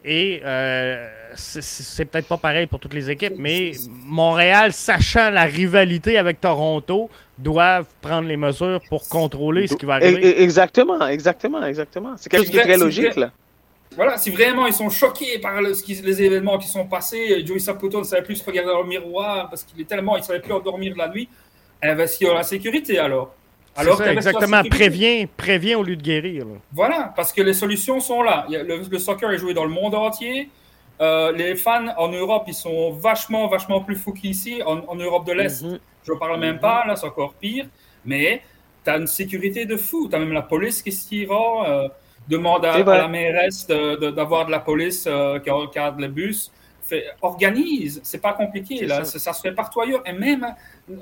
Et 0.05 0.41
euh, 0.43 1.07
c'est 1.35 2.05
peut-être 2.05 2.27
pas 2.27 2.37
pareil 2.37 2.67
pour 2.67 2.79
toutes 2.79 2.93
les 2.93 3.09
équipes, 3.09 3.33
mais 3.37 3.71
Montréal, 4.05 4.73
sachant 4.73 5.29
la 5.29 5.43
rivalité 5.43 6.17
avec 6.17 6.41
Toronto, 6.41 7.09
doivent 7.37 7.87
prendre 8.01 8.27
les 8.27 8.37
mesures 8.37 8.81
pour 8.89 9.07
contrôler 9.07 9.67
ce 9.67 9.75
qui 9.75 9.85
va 9.85 9.95
arriver. 9.95 10.41
Exactement, 10.41 11.07
exactement, 11.07 11.65
exactement. 11.65 12.13
C'est 12.17 12.29
quelque 12.29 12.45
chose 12.45 12.55
de 12.55 12.59
très 12.59 12.77
logique, 12.77 13.15
là. 13.15 13.31
Voilà, 13.95 14.17
si 14.17 14.31
vraiment 14.31 14.65
ils 14.65 14.73
sont 14.73 14.89
choqués 14.89 15.37
par 15.39 15.61
les 15.61 16.21
événements 16.21 16.57
qui 16.57 16.67
sont 16.67 16.85
passés, 16.85 17.45
Joey 17.45 17.59
Saputo 17.59 17.99
ne 17.99 18.03
savait 18.03 18.23
plus 18.23 18.37
se 18.37 18.43
regarder 18.43 18.71
dans 18.71 18.81
le 18.81 18.87
miroir 18.87 19.49
parce 19.49 19.63
qu'il 19.63 19.79
est 19.79 19.87
tellement, 19.87 20.17
il 20.17 20.23
savait 20.23 20.39
plus 20.39 20.53
endormir 20.53 20.95
la 20.97 21.09
nuit, 21.09 21.29
investir 21.81 22.29
dans 22.29 22.35
la 22.35 22.43
sécurité 22.43 22.97
alors. 22.97 23.35
Alors 23.75 23.97
ça, 23.97 24.13
exactement, 24.13 24.63
prévient, 24.63 25.25
prévient 25.25 25.75
au 25.75 25.83
lieu 25.83 25.95
de 25.95 26.01
guérir. 26.01 26.45
Voilà, 26.71 27.11
parce 27.15 27.33
que 27.33 27.41
les 27.41 27.53
solutions 27.53 27.99
sont 27.99 28.21
là. 28.21 28.45
Le, 28.49 28.99
soccer 28.99 29.31
est 29.31 29.37
joué 29.37 29.53
dans 29.53 29.63
le 29.63 29.71
monde 29.71 29.95
entier. 29.95 30.49
Euh, 31.01 31.31
les 31.31 31.55
fans 31.55 31.87
en 31.97 32.09
Europe, 32.09 32.43
ils 32.47 32.53
sont 32.53 32.91
vachement, 32.91 33.47
vachement 33.47 33.81
plus 33.81 33.95
fous 33.95 34.13
qu'ici. 34.13 34.61
En, 34.65 34.95
Europe 34.95 35.25
de 35.25 35.33
l'Est, 35.33 35.63
mhm. 35.63 35.79
je 36.05 36.13
ne 36.13 36.17
parle 36.17 36.39
même 36.39 36.59
pas, 36.59 36.85
là, 36.85 36.95
c'est 36.95 37.07
encore 37.07 37.33
pire. 37.33 37.65
Mais 38.05 38.41
tu 38.83 38.89
as 38.89 38.97
une 38.97 39.07
sécurité 39.07 39.65
de 39.65 39.77
fou. 39.77 40.07
Tu 40.09 40.15
as 40.15 40.19
même 40.19 40.33
la 40.33 40.41
police 40.41 40.81
qui 40.81 40.91
s'y 40.91 41.25
rend. 41.25 41.65
Euh, 41.65 41.87
demande 42.27 42.65
à, 42.65 42.77
la 42.77 43.07
mairesse 43.07 43.67
d'avoir 43.67 44.45
de, 44.45 44.51
la 44.51 44.59
police 44.59 45.05
euh, 45.07 45.39
qui 45.39 45.49
encadre 45.49 45.99
les 45.99 46.07
bus. 46.07 46.51
Fait, 46.81 47.05
organise, 47.21 48.01
c'est 48.03 48.21
pas 48.21 48.33
compliqué. 48.33 48.85
Là. 48.85 49.03
Ça. 49.03 49.19
ça. 49.19 49.33
se 49.33 49.41
fait 49.41 49.53
partout 49.53 49.81
ailleurs. 49.81 50.03
Et 50.05 50.13
même, 50.13 50.45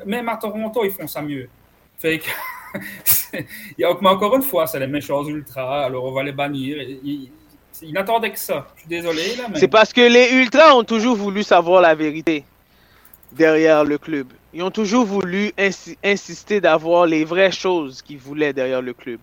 même 0.05 0.29
à 0.29 0.37
Toronto, 0.37 0.83
ils 0.83 0.91
font 0.91 1.07
ça 1.07 1.21
mieux. 1.21 1.49
Fait 1.97 2.19
que 2.19 3.83
a, 3.83 3.89
encore 3.89 4.35
une 4.35 4.41
fois, 4.41 4.67
c'est 4.67 4.79
les 4.79 4.87
méchants 4.87 5.23
ultras, 5.23 5.85
alors 5.85 6.05
on 6.05 6.11
va 6.11 6.23
les 6.23 6.31
bannir. 6.31 6.81
Ils, 6.81 7.31
n'attendaient 7.89 8.31
que 8.31 8.39
ça. 8.39 8.67
Je 8.75 8.81
suis 8.81 8.89
désolé. 8.89 9.21
C'est 9.55 9.67
parce 9.67 9.93
que 9.93 10.01
les 10.01 10.31
ultras 10.33 10.73
ont 10.75 10.83
toujours 10.83 11.15
voulu 11.15 11.43
savoir 11.43 11.81
la 11.81 11.95
vérité 11.95 12.43
derrière 13.31 13.83
le 13.83 13.97
club. 13.97 14.27
Ils 14.53 14.63
ont 14.63 14.71
toujours 14.71 15.05
voulu 15.05 15.53
insister 16.03 16.59
d'avoir 16.59 17.05
les 17.05 17.23
vraies 17.23 17.51
choses 17.51 18.01
qu'ils 18.01 18.19
voulaient 18.19 18.53
derrière 18.53 18.81
le 18.81 18.93
club. 18.93 19.19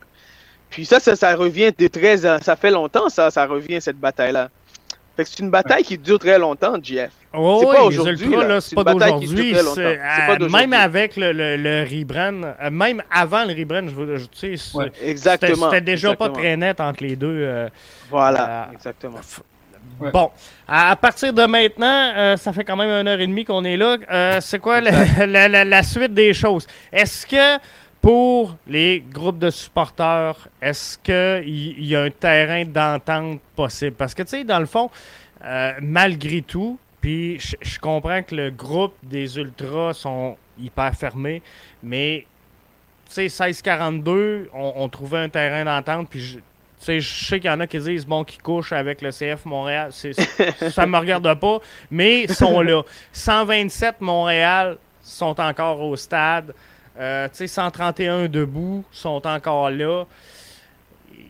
Puis 0.71 0.87
ça, 0.87 1.01
ça, 1.01 1.35
revient 1.35 1.73
de 1.77 1.87
très... 1.87 2.19
Ça 2.19 2.57
fait 2.57 2.71
longtemps, 2.71 3.09
ça, 3.09 3.31
ça 3.31 3.47
revient, 3.47 3.81
cette 3.81 3.99
bataille-là 3.99 4.51
c'est 5.25 5.41
une 5.41 5.51
bataille 5.51 5.83
qui 5.83 5.99
dure 5.99 6.19
très 6.19 6.39
longtemps, 6.39 6.75
Jeff. 6.83 7.11
Oh, 7.35 7.59
c'est 7.61 7.77
pas 7.77 7.83
aujourd'hui. 7.85 8.35
C'est 8.61 8.75
pas 8.75 8.85
d'aujourd'hui. 8.95 9.55
Même 10.51 10.73
avec 10.73 11.17
le, 11.17 11.33
le, 11.33 11.83
rebrand, 11.85 12.55
euh, 12.61 12.71
même 12.71 13.03
avant 13.11 13.45
le 13.45 13.55
rebrand, 13.55 13.89
je, 13.89 14.25
tu 14.27 14.57
sais, 14.57 14.79
exactement. 15.03 15.71
C'était 15.71 15.81
déjà 15.83 16.17
pas 16.17 16.31
très 16.31 16.57
net 16.57 16.81
entre 16.81 17.03
les 17.03 17.17
deux. 17.17 17.41
Euh, 17.43 17.69
voilà, 18.11 18.69
euh, 18.69 18.75
exactement. 18.75 19.19
Bon, 20.13 20.31
à 20.67 20.95
partir 20.97 21.33
de 21.33 21.45
maintenant, 21.45 22.37
ça 22.37 22.53
fait 22.53 22.65
quand 22.65 22.77
même 22.77 22.91
une 22.91 23.09
heure 23.09 23.21
et 23.21 23.27
demie 23.27 23.45
qu'on 23.45 23.65
est 23.65 23.77
là. 23.77 24.41
c'est 24.41 24.61
quoi 24.61 24.81
la, 24.81 25.65
la, 25.65 25.83
suite 25.83 26.15
des 26.15 26.33
choses? 26.33 26.67
Est-ce 26.93 27.27
que 27.27 27.59
pour 28.01 28.57
les 28.67 29.01
groupes 29.01 29.39
de 29.39 29.51
supporters, 29.51 30.49
est-ce 30.63 30.99
qu'il 30.99 31.85
y, 31.85 31.97
a 31.97 32.03
un 32.03 32.11
terrain 32.11 32.65
d'entente 32.65 33.41
possible? 33.57 33.97
Parce 33.97 34.15
que, 34.15 34.23
tu 34.23 34.31
sais, 34.31 34.45
dans 34.45 34.61
le 34.61 34.67
fond, 34.67 34.91
euh, 35.45 35.73
malgré 35.81 36.43
tout, 36.43 36.79
puis 37.01 37.39
je 37.39 37.79
comprends 37.79 38.23
que 38.23 38.35
le 38.35 38.51
groupe 38.51 38.95
des 39.03 39.39
Ultras 39.39 39.95
sont 39.95 40.37
hyper 40.59 40.95
fermés, 40.95 41.43
mais, 41.83 42.27
tu 43.09 43.15
sais, 43.15 43.23
1642, 43.23 44.51
on, 44.53 44.73
on, 44.77 44.89
trouvait 44.89 45.19
un 45.19 45.29
terrain 45.29 45.65
d'entente, 45.65 46.09
puis 46.09 46.21
je, 46.21 46.39
sais, 46.79 47.01
je 47.01 47.25
sais 47.27 47.41
qu'il 47.41 47.51
y 47.51 47.53
en 47.53 47.61
a 47.61 47.67
qui 47.67 47.79
disent 47.79 48.07
bon 48.07 48.25
qui 48.25 48.39
couchent 48.39 48.73
avec 48.73 49.03
le 49.03 49.11
CF 49.11 49.45
Montréal, 49.45 49.91
ça 50.71 50.87
me 50.87 50.99
regarde 50.99 51.35
pas, 51.39 51.59
mais 51.91 52.23
ils 52.23 52.35
sont 52.35 52.61
là. 52.61 52.83
127 53.13 54.01
Montréal 54.01 54.79
sont 55.03 55.41
encore 55.41 55.81
au 55.81 55.97
stade. 55.97 56.55
Euh, 56.99 57.29
131 57.33 58.29
debout 58.29 58.85
sont 58.91 59.27
encore 59.27 59.71
là. 59.71 60.05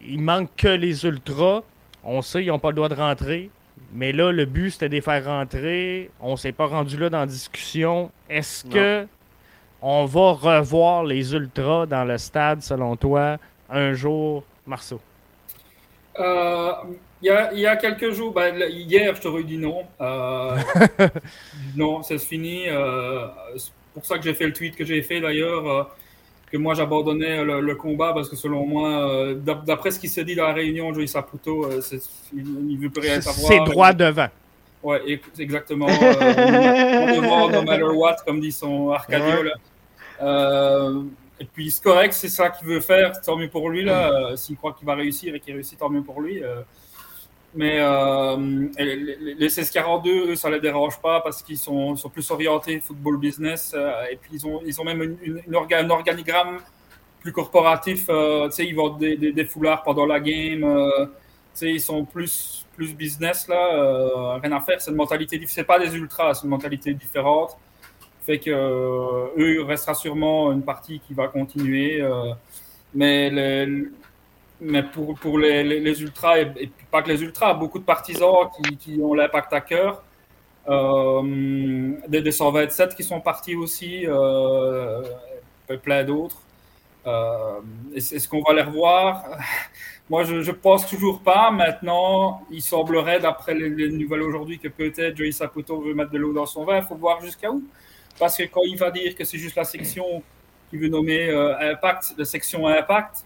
Il 0.06 0.20
manque 0.20 0.50
que 0.56 0.68
les 0.68 1.04
ultras. 1.04 1.62
On 2.02 2.22
sait, 2.22 2.44
ils 2.44 2.48
n'ont 2.48 2.58
pas 2.58 2.70
le 2.70 2.76
droit 2.76 2.88
de 2.88 2.94
rentrer. 2.94 3.50
Mais 3.92 4.12
là, 4.12 4.32
le 4.32 4.44
but, 4.44 4.70
c'était 4.70 4.88
de 4.88 4.94
les 4.94 5.00
faire 5.00 5.24
rentrer. 5.24 6.10
On 6.20 6.32
ne 6.32 6.36
s'est 6.36 6.52
pas 6.52 6.66
rendu 6.66 6.96
là 6.96 7.10
dans 7.10 7.20
la 7.20 7.26
discussion. 7.26 8.10
Est-ce 8.28 8.64
que 8.64 9.06
on 9.80 10.06
va 10.06 10.32
revoir 10.32 11.04
les 11.04 11.34
ultras 11.34 11.86
dans 11.86 12.04
le 12.04 12.18
stade, 12.18 12.62
selon 12.62 12.96
toi, 12.96 13.36
un 13.70 13.92
jour, 13.92 14.44
Marceau? 14.66 15.00
Euh, 16.18 16.72
il 17.22 17.26
y, 17.26 17.30
a, 17.30 17.52
il 17.52 17.60
y 17.60 17.66
a 17.66 17.76
quelques 17.76 18.10
jours, 18.10 18.32
ben, 18.32 18.56
hier, 18.68 19.14
je 19.14 19.20
t'aurais 19.20 19.44
dit 19.44 19.58
non. 19.58 19.84
Euh, 20.00 20.56
non, 21.76 22.02
c'est 22.02 22.18
fini. 22.18 22.68
Euh, 22.68 23.28
c'est 23.56 23.70
pour 23.98 24.06
ça 24.06 24.18
que 24.18 24.24
j'ai 24.24 24.34
fait 24.34 24.46
le 24.46 24.52
tweet 24.52 24.76
que 24.76 24.84
j'ai 24.84 25.02
fait 25.02 25.20
d'ailleurs, 25.20 25.68
euh, 25.68 25.82
que 26.50 26.56
moi 26.56 26.74
j'abandonnais 26.74 27.44
le, 27.44 27.74
combat 27.74 28.12
parce 28.14 28.28
que 28.28 28.36
selon 28.36 28.66
moi, 28.66 29.34
d'après 29.34 29.90
ce 29.90 29.98
qui 29.98 30.08
s'est 30.08 30.24
dit 30.24 30.34
dans 30.34 30.46
la 30.46 30.54
réunion, 30.54 30.92
Joey 30.94 31.06
Saputo, 31.06 31.68
il 32.34 32.76
ne 32.76 32.82
veut 32.82 32.90
plus 32.90 33.02
rien 33.02 33.20
savoir. 33.20 33.52
C'est 33.52 33.70
droit 33.70 33.92
devant. 33.92 34.28
Ouais, 34.82 35.20
exactement. 35.38 35.86
devant, 35.86 37.50
no 37.50 37.62
matter 37.62 37.82
what, 37.82 38.16
comme 38.24 38.40
dit 38.40 38.52
son 38.52 38.90
Arcadio. 38.90 39.42
Là. 39.42 40.92
et 41.38 41.44
puis 41.44 41.70
c'est 41.70 41.82
correct, 41.82 42.12
c'est 42.14 42.28
ça 42.28 42.48
qu'il 42.48 42.66
veut 42.66 42.80
faire, 42.80 43.20
tant 43.20 43.36
mieux 43.36 43.50
pour 43.50 43.68
lui. 43.68 43.84
là. 43.84 44.34
S'il 44.36 44.56
croit 44.56 44.72
qu'il 44.72 44.86
va 44.86 44.94
réussir 44.94 45.34
et 45.34 45.40
qu'il 45.40 45.54
réussit, 45.54 45.78
tant 45.78 45.90
mieux 45.90 46.02
pour 46.02 46.20
lui. 46.20 46.42
Mais 47.58 47.78
euh, 47.80 48.36
les, 48.78 49.16
les 49.16 49.34
1642, 49.34 50.30
eux, 50.30 50.36
ça 50.36 50.48
les 50.48 50.60
dérange 50.60 51.00
pas 51.00 51.20
parce 51.20 51.42
qu'ils 51.42 51.58
sont, 51.58 51.96
sont, 51.96 52.08
plus 52.08 52.30
orientés 52.30 52.78
football 52.78 53.16
business. 53.16 53.74
Euh, 53.74 54.04
et 54.12 54.14
puis, 54.14 54.30
ils 54.34 54.46
ont, 54.46 54.62
ils 54.64 54.80
ont 54.80 54.84
même 54.84 55.18
une, 55.20 55.42
un 55.48 55.90
organigramme 55.90 56.58
plus 57.20 57.32
corporatif. 57.32 58.06
Euh, 58.10 58.46
tu 58.46 58.54
sais, 58.54 58.64
ils 58.64 58.76
vendent 58.76 59.00
des, 59.00 59.44
foulards 59.44 59.82
pendant 59.82 60.06
la 60.06 60.20
game. 60.20 60.62
Euh, 60.62 61.06
tu 61.06 61.10
sais, 61.54 61.70
ils 61.72 61.80
sont 61.80 62.04
plus, 62.04 62.64
plus 62.76 62.94
business, 62.94 63.48
là. 63.48 64.38
rien 64.40 64.52
à 64.52 64.60
faire. 64.60 64.80
C'est 64.80 64.92
une 64.92 64.96
mentalité 64.96 65.42
C'est 65.48 65.64
pas 65.64 65.80
des 65.80 65.92
ultras, 65.96 66.34
c'est 66.34 66.44
une 66.44 66.50
mentalité 66.50 66.94
différente. 66.94 67.56
Fait 68.24 68.38
que 68.38 68.50
eux, 69.36 69.54
il 69.56 69.62
restera 69.62 69.94
sûrement 69.94 70.52
une 70.52 70.62
partie 70.62 71.00
qui 71.00 71.12
va 71.12 71.26
continuer. 71.26 72.06
mais 72.94 73.30
les, 73.30 73.88
mais 74.60 74.82
pour, 74.82 75.14
pour 75.18 75.38
les, 75.38 75.62
les, 75.62 76.02
ultras, 76.02 76.38
et, 76.38 76.70
pas 76.90 77.02
que 77.02 77.08
les 77.08 77.22
ultras, 77.22 77.54
beaucoup 77.54 77.78
de 77.78 77.84
partisans 77.84 78.48
qui, 78.56 78.76
qui 78.76 79.00
ont 79.00 79.14
l'impact 79.14 79.52
à 79.52 79.60
cœur, 79.60 80.02
euh, 80.68 81.92
des, 82.08 82.20
des, 82.20 82.32
127 82.32 82.94
qui 82.94 83.02
sont 83.02 83.20
partis 83.20 83.54
aussi, 83.54 84.04
euh, 84.06 85.02
plein 85.82 86.04
d'autres. 86.04 86.42
Euh, 87.06 87.60
Est-ce 87.94 88.28
qu'on 88.28 88.42
va 88.42 88.52
les 88.52 88.62
revoir? 88.62 89.24
Moi, 90.10 90.24
je, 90.24 90.42
je 90.42 90.52
pense 90.52 90.86
toujours 90.86 91.20
pas. 91.22 91.50
Maintenant, 91.50 92.42
il 92.50 92.62
semblerait, 92.62 93.20
d'après 93.20 93.54
les, 93.54 93.88
nouvelles 93.90 94.22
aujourd'hui, 94.22 94.58
que 94.58 94.68
peut-être 94.68 95.16
Joey 95.16 95.32
Saputo 95.32 95.80
veut 95.80 95.94
mettre 95.94 96.10
de 96.10 96.18
l'eau 96.18 96.32
dans 96.32 96.46
son 96.46 96.64
vin. 96.64 96.78
Il 96.78 96.84
faut 96.84 96.96
voir 96.96 97.20
jusqu'à 97.20 97.50
où. 97.50 97.62
Parce 98.18 98.36
que 98.36 98.44
quand 98.44 98.62
il 98.64 98.76
va 98.76 98.90
dire 98.90 99.14
que 99.14 99.24
c'est 99.24 99.38
juste 99.38 99.56
la 99.56 99.64
section 99.64 100.22
qu'il 100.68 100.80
veut 100.80 100.88
nommer 100.88 101.30
Impact, 101.60 102.14
la 102.18 102.24
section 102.24 102.66
Impact, 102.66 103.24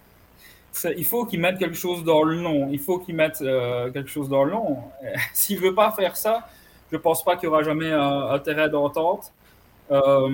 il 0.97 1.05
faut 1.05 1.25
qu'il 1.27 1.41
mette 1.41 1.59
quelque 1.59 1.77
chose 1.77 2.05
dans 2.05 2.23
le 2.23 2.37
nom. 2.37 2.69
Il 2.73 2.79
faut 2.79 2.99
qu'il 2.99 3.15
mette 3.15 3.41
euh, 3.43 3.91
quelque 3.91 4.11
chose 4.11 4.29
dans 4.29 4.45
le 4.45 4.53
nom. 4.53 4.79
S'il 5.33 5.59
veut 5.59 5.75
pas 5.75 5.91
faire 5.93 6.17
ça, 6.17 6.49
je 6.91 6.97
pense 6.97 7.25
pas 7.25 7.37
qu'il 7.37 7.45
y 7.45 7.49
aura 7.49 7.63
jamais 7.63 7.93
un, 7.93 8.31
intérêt 8.31 8.69
d'entente. 8.69 9.33
Euh, 9.91 10.29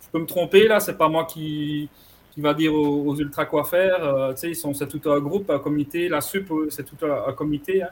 je 0.00 0.08
peux 0.10 0.18
me 0.18 0.26
tromper 0.26 0.68
là, 0.68 0.80
c'est 0.80 0.98
pas 0.98 1.08
moi 1.08 1.24
qui, 1.24 1.88
qui 2.32 2.40
va 2.40 2.52
dire 2.52 2.74
aux, 2.74 3.16
ultra 3.16 3.46
quoi 3.46 3.64
faire. 3.64 4.04
Euh, 4.04 4.34
ils 4.42 4.56
sont, 4.56 4.74
c'est 4.74 4.88
tout 4.88 5.10
un 5.10 5.20
groupe, 5.20 5.50
un 5.50 5.58
comité. 5.58 6.08
La 6.08 6.20
SUP, 6.20 6.52
c'est 6.70 6.84
tout 6.84 7.04
un, 7.06 7.32
comité. 7.32 7.82
Hein. 7.82 7.90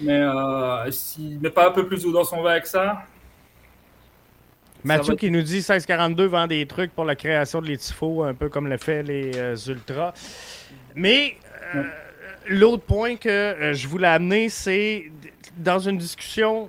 Mais 0.00 0.22
s'il 0.90 1.38
met 1.38 1.50
pas 1.50 1.68
un 1.68 1.72
peu 1.72 1.86
plus 1.86 2.02
d'eau 2.02 2.12
dans 2.12 2.24
son 2.24 2.42
verre 2.42 2.62
que 2.62 2.68
ça, 2.68 3.02
Mathieu 4.84 5.14
qui 5.16 5.30
nous 5.30 5.42
dit 5.42 5.56
1642 5.56 6.26
vend 6.26 6.46
des 6.46 6.66
trucs 6.66 6.92
pour 6.92 7.04
la 7.04 7.14
création 7.14 7.60
de 7.60 7.66
l'étifo, 7.66 8.24
un 8.24 8.34
peu 8.34 8.48
comme 8.48 8.68
le 8.68 8.76
fait 8.76 9.02
les 9.02 9.32
Ultras. 9.68 10.12
Mais 10.94 11.36
euh, 11.74 11.82
l'autre 12.48 12.84
point 12.84 13.16
que 13.16 13.28
euh, 13.28 13.74
je 13.74 13.88
voulais 13.88 14.08
amener, 14.08 14.48
c'est 14.48 15.10
dans 15.56 15.78
une 15.78 15.98
discussion, 15.98 16.68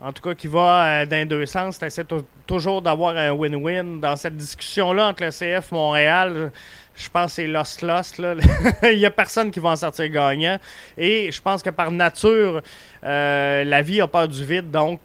en 0.00 0.12
tout 0.12 0.22
cas 0.22 0.34
qui 0.34 0.46
va 0.46 1.02
euh, 1.02 1.06
dans 1.06 1.28
deux 1.28 1.46
sens, 1.46 1.78
tu 1.78 2.04
toujours 2.46 2.82
d'avoir 2.82 3.16
un 3.16 3.32
win-win. 3.32 4.00
Dans 4.00 4.16
cette 4.16 4.36
discussion-là 4.36 5.08
entre 5.08 5.24
le 5.24 5.30
CF 5.30 5.72
Montréal, 5.72 6.50
je 6.94 7.08
pense 7.10 7.26
que 7.26 7.32
c'est 7.32 7.46
lost-lost. 7.46 8.18
Il 8.82 8.98
n'y 8.98 9.06
a 9.06 9.10
personne 9.10 9.50
qui 9.50 9.60
va 9.60 9.70
en 9.70 9.76
sortir 9.76 10.08
gagnant. 10.08 10.58
Et 10.96 11.30
je 11.30 11.40
pense 11.40 11.62
que 11.62 11.70
par 11.70 11.90
nature, 11.90 12.62
la 13.02 13.82
vie 13.82 14.00
a 14.00 14.08
peur 14.08 14.28
du 14.28 14.44
vide. 14.44 14.70
Donc, 14.70 15.00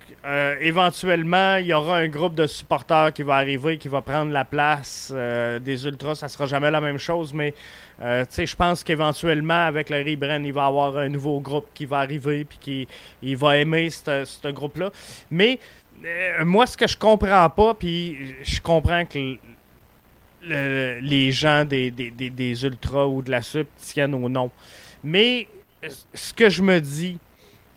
éventuellement, 0.62 1.58
il 1.58 1.68
y 1.68 1.74
aura 1.74 1.98
un 1.98 2.08
groupe 2.08 2.36
de 2.36 2.48
supporters 2.48 3.14
qui 3.14 3.24
va 3.24 3.36
arriver, 3.36 3.78
qui 3.78 3.88
va 3.88 4.02
prendre 4.02 4.32
la 4.32 4.46
place 4.46 5.14
des 5.62 5.86
Ultras. 5.86 6.16
Ça 6.16 6.28
sera 6.28 6.46
jamais 6.46 6.72
la 6.72 6.82
même 6.82 6.98
chose, 6.98 7.34
mais 7.34 7.54
euh, 8.02 8.26
je 8.36 8.56
pense 8.56 8.84
qu'éventuellement, 8.84 9.66
avec 9.66 9.90
le 9.90 9.98
rebrand, 9.98 10.44
il 10.44 10.54
va 10.54 10.64
y 10.64 10.68
avoir 10.68 10.98
un 10.98 11.10
nouveau 11.10 11.40
groupe 11.40 11.68
qui 11.74 11.86
va 11.86 12.00
arriver 12.00 12.44
puis 12.44 12.58
qui 12.60 12.88
il 13.22 13.38
va 13.38 13.58
aimer 13.58 13.90
ce 13.90 14.52
groupe-là. 14.52 14.92
Mais 15.30 15.60
euh, 16.04 16.44
moi, 16.44 16.66
ce 16.66 16.76
que 16.76 16.88
je 16.88 16.98
comprends 16.98 17.50
pas, 17.50 17.74
puis 17.74 18.36
je 18.44 18.60
comprends 18.62 19.06
que 19.06 19.38
les 20.42 21.32
gens 21.32 21.64
des, 21.64 21.92
des, 21.92 22.66
ultras 22.66 23.06
ou 23.06 23.22
de 23.22 23.32
la 23.32 23.42
SUP 23.42 23.68
tiennent 23.78 24.16
au 24.16 24.28
nom. 24.28 24.52
Mais 25.04 25.48
ce 26.14 26.34
que 26.34 26.50
je 26.50 26.62
me 26.62 26.82
dis, 26.82 27.18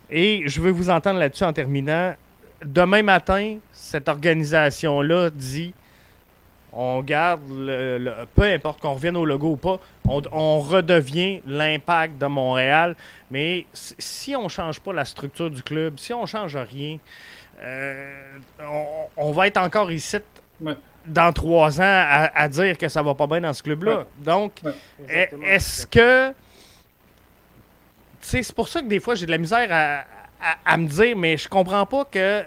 et 0.09 0.43
je 0.47 0.61
veux 0.61 0.71
vous 0.71 0.89
entendre 0.89 1.19
là-dessus 1.19 1.43
en 1.43 1.53
terminant, 1.53 2.15
demain 2.63 3.03
matin, 3.03 3.57
cette 3.71 4.07
organisation-là 4.09 5.29
dit 5.29 5.73
on 6.79 7.01
garde, 7.01 7.41
le, 7.49 8.25
peu 8.35 8.43
importe 8.43 8.81
qu'on 8.81 8.93
revienne 8.93 9.17
au 9.17 9.25
logo 9.25 9.51
ou 9.51 9.55
pas, 9.55 9.79
on, 10.05 10.59
redevient 10.59 11.41
l'impact 11.47 12.19
de 12.19 12.27
Montréal. 12.27 12.95
Mais 13.31 13.65
si 13.73 14.35
on 14.35 14.43
ne 14.43 14.47
change 14.47 14.79
pas 14.79 14.93
la 14.93 15.03
structure 15.03 15.49
du 15.49 15.63
club, 15.63 15.97
si 15.97 16.13
on 16.13 16.21
ne 16.21 16.27
change 16.27 16.55
rien, 16.55 16.97
euh, 17.63 18.13
on, 19.17 19.31
va 19.31 19.47
être 19.47 19.57
encore 19.57 19.91
ici 19.91 20.17
dans 21.05 21.33
trois 21.33 21.81
ans 21.81 22.29
à, 22.33 22.47
dire 22.47 22.77
que 22.77 22.87
ça 22.89 23.01
va 23.01 23.15
pas 23.15 23.25
bien 23.25 23.41
dans 23.41 23.53
ce 23.53 23.63
club-là. 23.63 24.05
Donc, 24.19 24.61
est-ce 25.09 25.87
que. 25.87 26.33
C'est 28.29 28.53
pour 28.53 28.67
ça 28.67 28.81
que 28.81 28.87
des 28.87 28.99
fois, 28.99 29.15
j'ai 29.15 29.25
de 29.25 29.31
la 29.31 29.37
misère 29.37 29.67
à, 29.71 30.03
à, 30.65 30.77
me 30.77 30.87
dire, 30.87 31.15
mais 31.15 31.37
je 31.37 31.47
comprends 31.47 31.85
pas 31.85 32.03
que 32.03 32.43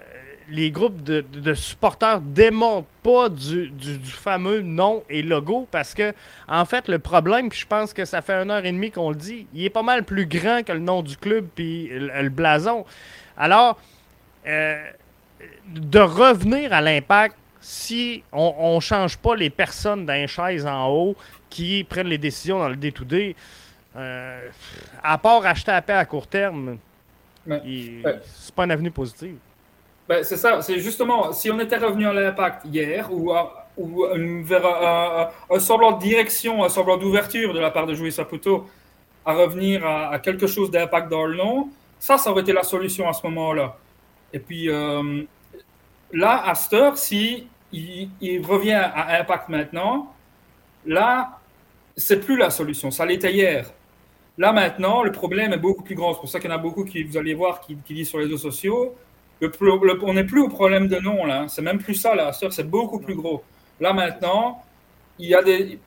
les 0.51 0.71
groupes 0.71 1.03
de, 1.03 1.55
supporters 1.55 2.21
démontent 2.21 2.87
pas 3.03 3.31
du, 3.31 3.73
fameux 4.05 4.61
nom 4.61 5.03
et 5.09 5.23
logo 5.23 5.67
parce 5.71 5.95
que, 5.95 6.13
en 6.49 6.67
fait, 6.67 6.87
le 6.89 6.99
problème, 6.99 7.49
puis 7.49 7.61
je 7.61 7.67
pense 7.67 7.95
que 7.95 8.05
ça 8.05 8.21
fait 8.21 8.35
une 8.35 8.51
heure 8.51 8.65
et 8.65 8.73
demie 8.73 8.91
qu'on 8.91 9.09
le 9.09 9.17
dit, 9.17 9.47
il 9.55 9.65
est 9.65 9.71
pas 9.71 9.83
mal 9.83 10.05
plus 10.05 10.27
grand 10.27 10.63
que 10.63 10.73
le 10.73 10.81
nom 10.81 11.03
du 11.03 11.17
club 11.17 11.47
puis 11.55 11.89
le, 11.91 12.29
blason. 12.29 12.85
Alors, 13.39 13.81
euh, 14.47 14.85
de 15.67 16.01
revenir 16.01 16.75
à 16.75 16.83
l'impact, 16.83 17.37
si 17.63 18.23
on 18.33 18.75
ne 18.75 18.81
change 18.81 19.17
pas 19.17 19.35
les 19.35 19.49
personnes 19.51 20.05
d'un 20.05 20.27
chaise 20.27 20.67
en 20.67 20.89
haut 20.89 21.17
qui 21.49 21.85
prennent 21.85 22.09
les 22.09 22.19
décisions 22.19 22.59
dans 22.59 22.69
le 22.69 22.77
D2D, 22.77 23.35
euh, 23.97 24.49
à 25.03 25.19
part 25.19 25.45
acheter 25.45 25.73
à 25.73 25.83
paix 25.83 25.95
à 25.95 26.05
court 26.05 26.27
terme, 26.27 26.79
c'est 27.47 28.55
pas 28.55 28.65
une 28.65 28.71
avenue 28.71 28.91
positive. 28.91 29.37
Ben, 30.09 30.25
c'est 30.25 30.37
ça, 30.37 30.61
c'est 30.63 30.79
justement, 30.81 31.33
si 31.33 31.51
on 31.51 31.59
était 31.61 31.77
revenu 31.77 32.07
à 32.07 32.13
l'impact 32.13 32.65
hier, 32.65 33.13
ou, 33.13 33.33
ou 33.77 34.05
vers 34.45 35.31
un, 35.51 35.59
semblant 35.59 35.93
de 35.93 36.01
direction, 36.01 36.65
un 36.65 36.69
semblant 36.69 36.97
d'ouverture 36.97 37.55
de 37.55 37.61
la 37.61 37.71
part 37.71 37.87
de 37.87 37.95
Jouy 37.95 38.13
Saputo, 38.13 38.67
à 39.25 39.35
revenir 39.35 39.87
à, 39.87 40.19
quelque 40.19 40.47
chose 40.47 40.71
d'impact 40.71 41.11
dans 41.11 41.27
le 41.27 41.37
nom, 41.37 41.69
ça, 41.99 42.19
ça 42.19 42.31
aurait 42.31 42.43
été 42.43 42.53
la 42.53 42.63
solution 42.63 43.09
à 43.09 43.13
ce 43.13 43.25
moment-là. 43.27 43.77
Et 44.33 44.39
puis 44.39 44.69
euh, 44.69 45.23
là, 46.13 46.43
à 46.49 46.55
cette 46.55 46.73
heure, 46.73 46.99
si 46.99 47.47
il, 47.73 48.45
revient 48.47 48.73
à 48.73 49.21
impact 49.21 49.49
maintenant, 49.49 50.13
là, 50.87 51.39
c'est 51.97 52.21
plus 52.21 52.37
la 52.37 52.51
solution. 52.51 52.91
Ça 52.91 53.05
l'était 53.05 53.33
hier. 53.33 53.67
Là, 54.41 54.53
maintenant, 54.55 55.03
le 55.03 55.13
problème 55.13 55.53
est 55.53 55.59
beaucoup 55.59 55.83
plus 55.83 55.95
grand. 55.95 56.15
C'est 56.15 56.21
pour 56.21 56.31
ça 56.31 56.41
qu'il 56.41 56.49
y 56.49 56.53
en 56.55 56.57
a 56.57 56.59
beaucoup 56.59 56.85
qui, 56.85 57.03
vous 57.03 57.19
allez 57.19 57.35
voir, 57.35 57.61
qui, 57.61 57.77
qui 57.85 58.07
sur 58.07 58.17
les 58.17 58.25
réseaux 58.25 58.39
sociaux, 58.39 58.97
on 59.43 60.15
n'est 60.15 60.25
plus 60.25 60.41
au 60.41 60.49
problème 60.49 60.89
de 60.89 60.99
nom, 60.99 61.27
là. 61.27 61.45
C'est 61.49 61.61
même 61.61 61.77
plus 61.77 61.95
ça, 61.95 62.15
là. 62.15 62.33
C'est 62.33 62.71
beaucoup 62.71 63.01
plus 63.01 63.15
gros. 63.15 63.45
Là, 63.81 63.93
maintenant, 63.93 64.65
il 65.19 65.29
y 65.29 65.35
a 65.35 65.43
des. 65.43 65.79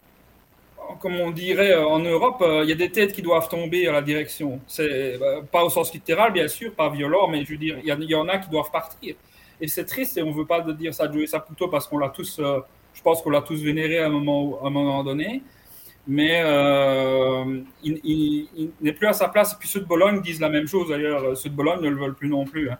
Comme 0.99 1.15
on 1.15 1.31
dirait 1.31 1.71
euh, 1.71 1.87
en 1.87 1.97
Europe, 1.97 2.43
euh, 2.43 2.61
il 2.63 2.69
y 2.69 2.73
a 2.73 2.75
des 2.75 2.91
têtes 2.91 3.13
qui 3.13 3.23
doivent 3.23 3.49
tomber 3.49 3.87
à 3.87 3.91
la 3.91 4.03
direction. 4.03 4.59
C'est 4.67 5.19
euh, 5.19 5.41
pas 5.51 5.63
au 5.63 5.69
sens 5.71 5.91
littéral, 5.91 6.31
bien 6.31 6.47
sûr, 6.47 6.75
pas 6.75 6.89
violent, 6.91 7.27
mais 7.29 7.43
je 7.45 7.51
veux 7.53 7.57
dire, 7.57 7.79
il 7.83 7.87
y, 7.87 8.15
en 8.15 8.27
a 8.27 8.37
qui 8.37 8.51
doivent 8.51 8.69
partir. 8.69 9.15
Et 9.59 9.67
c'est 9.67 9.85
triste, 9.85 10.15
et 10.19 10.21
on 10.21 10.29
ne 10.29 10.35
veut 10.35 10.45
pas 10.45 10.61
dire 10.61 10.93
ça 10.93 11.09
ça 11.25 11.39
plutôt 11.39 11.69
parce 11.69 11.87
qu'on 11.87 11.97
l'a 11.97 12.09
tous, 12.09 12.39
je 12.39 13.01
pense 13.01 13.23
qu'on 13.23 13.31
l'a 13.31 13.41
tous 13.41 13.63
vénéré 13.63 13.97
à 13.99 14.07
un 14.07 14.09
moment 14.09 15.03
donné 15.03 15.41
mais 16.07 16.41
il, 17.83 18.71
n'est 18.81 18.93
plus 18.93 19.07
à 19.07 19.13
sa 19.13 19.29
place. 19.29 19.53
Et 19.53 19.55
puis 19.59 19.69
ceux 19.69 19.79
de 19.79 19.85
Bologne 19.85 20.21
disent 20.21 20.41
la 20.41 20.49
même 20.49 20.67
chose 20.67 20.89
d'ailleurs. 20.89 21.37
Ceux 21.37 21.49
de 21.49 21.55
Bologne 21.55 21.81
ne 21.81 21.89
le 21.89 21.95
veulent 21.95 22.15
plus 22.15 22.29
non 22.29 22.45
plus. 22.45 22.69
Hein. 22.69 22.77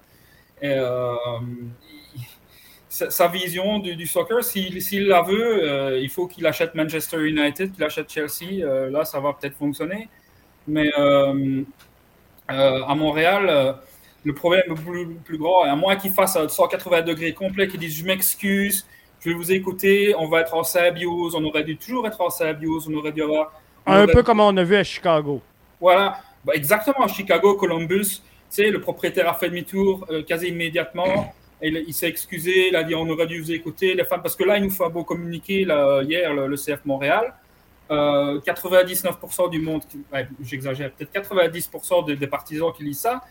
Euh, 0.64 1.16
sa 2.90 3.28
vision 3.28 3.80
du, 3.80 4.06
soccer, 4.06 4.44
s'il 4.44 5.08
la 5.08 5.24
veut, 5.24 5.64
euh, 5.64 6.00
il 6.00 6.10
faut 6.10 6.28
qu'il 6.28 6.46
achète 6.46 6.76
Manchester 6.76 7.28
United, 7.28 7.74
qu'il 7.74 7.84
achète 7.84 8.12
Chelsea. 8.12 8.62
Euh, 8.62 8.92
là, 8.92 9.04
ça 9.04 9.20
va 9.20 9.34
peut-être 9.34 9.58
fonctionner. 9.58 10.10
Mais 10.68 10.92
à 12.48 12.96
Montréal, 12.96 13.76
le 14.24 14.34
problème 14.34 14.64
le 14.68 14.76
plus, 14.76 15.08
plus 15.26 15.38
grand, 15.38 15.64
à 15.64 15.76
moins 15.76 15.96
qu'ils 15.96 16.12
fassent 16.12 16.36
un 16.36 16.48
180 16.48 17.02
degrés 17.02 17.34
complet, 17.34 17.68
qu'ils 17.68 17.80
disent 17.80 17.98
je 17.98 18.06
m'excuse, 18.06 18.88
je 19.24 19.30
vais 19.30 19.36
vous 19.36 19.52
écouter, 19.52 20.14
on 20.18 20.28
va 20.28 20.42
être 20.42 20.54
en 20.54 20.64
symbiose, 20.64 21.36
on 21.36 21.44
aurait 21.46 21.64
dû 21.64 21.78
toujours 21.78 22.06
être 22.08 22.20
en 22.20 22.30
symbiose, 22.30 22.90
on 22.90 22.94
aurait 22.96 23.14
dû 23.14 23.24
avoir. 23.24 23.54
un 23.86 24.06
peu 24.06 24.22
comme 24.22 24.42
on 24.42 24.56
a 24.58 24.64
vu 24.64 24.76
à 24.76 24.84
Chicago. 24.84 25.42
Voilà, 25.80 26.20
bah, 26.44 26.54
exactement, 26.56 27.06
à 27.06 27.08
Chicago, 27.08 27.56
Columbus, 27.56 28.22
tu 28.22 28.22
sais, 28.50 28.70
le 28.70 28.82
propriétaire 28.82 29.30
a 29.30 29.34
fait 29.34 29.50
demi-tour 29.50 30.06
euh, 30.10 30.24
quasi 30.24 30.48
immédiatement. 30.48 31.34
Il, 31.62 31.94
s'est 31.94 32.10
excusé, 32.10 32.68
il 32.68 32.76
a 32.76 32.84
dit 32.84 32.94
on 32.94 33.08
aurait 33.08 33.26
dû 33.26 33.40
vous 33.40 33.54
écouter, 33.54 33.94
les 33.94 34.04
femmes, 34.04 34.22
parce 34.22 34.36
que 34.36 34.44
là, 34.44 34.58
il 34.58 34.66
nous 34.66 34.70
faut 34.70 34.84
un 34.84 34.90
beau 34.90 35.06
communiqué 35.06 35.64
là, 35.64 36.02
hier, 36.02 36.34
le, 36.34 36.58
CF 36.58 36.84
Montréal. 36.84 37.34
99% 37.90 39.46
euh, 39.46 39.50
du 39.50 39.60
monde, 39.60 39.84
j'exagère, 40.44 40.92
peut-être 40.92 41.14
90% 41.14 42.06
des, 42.06 42.16
des, 42.18 42.28
partisans 42.28 42.74
qui 42.76 42.84
lisent 42.84 43.00
ça, 43.00 43.22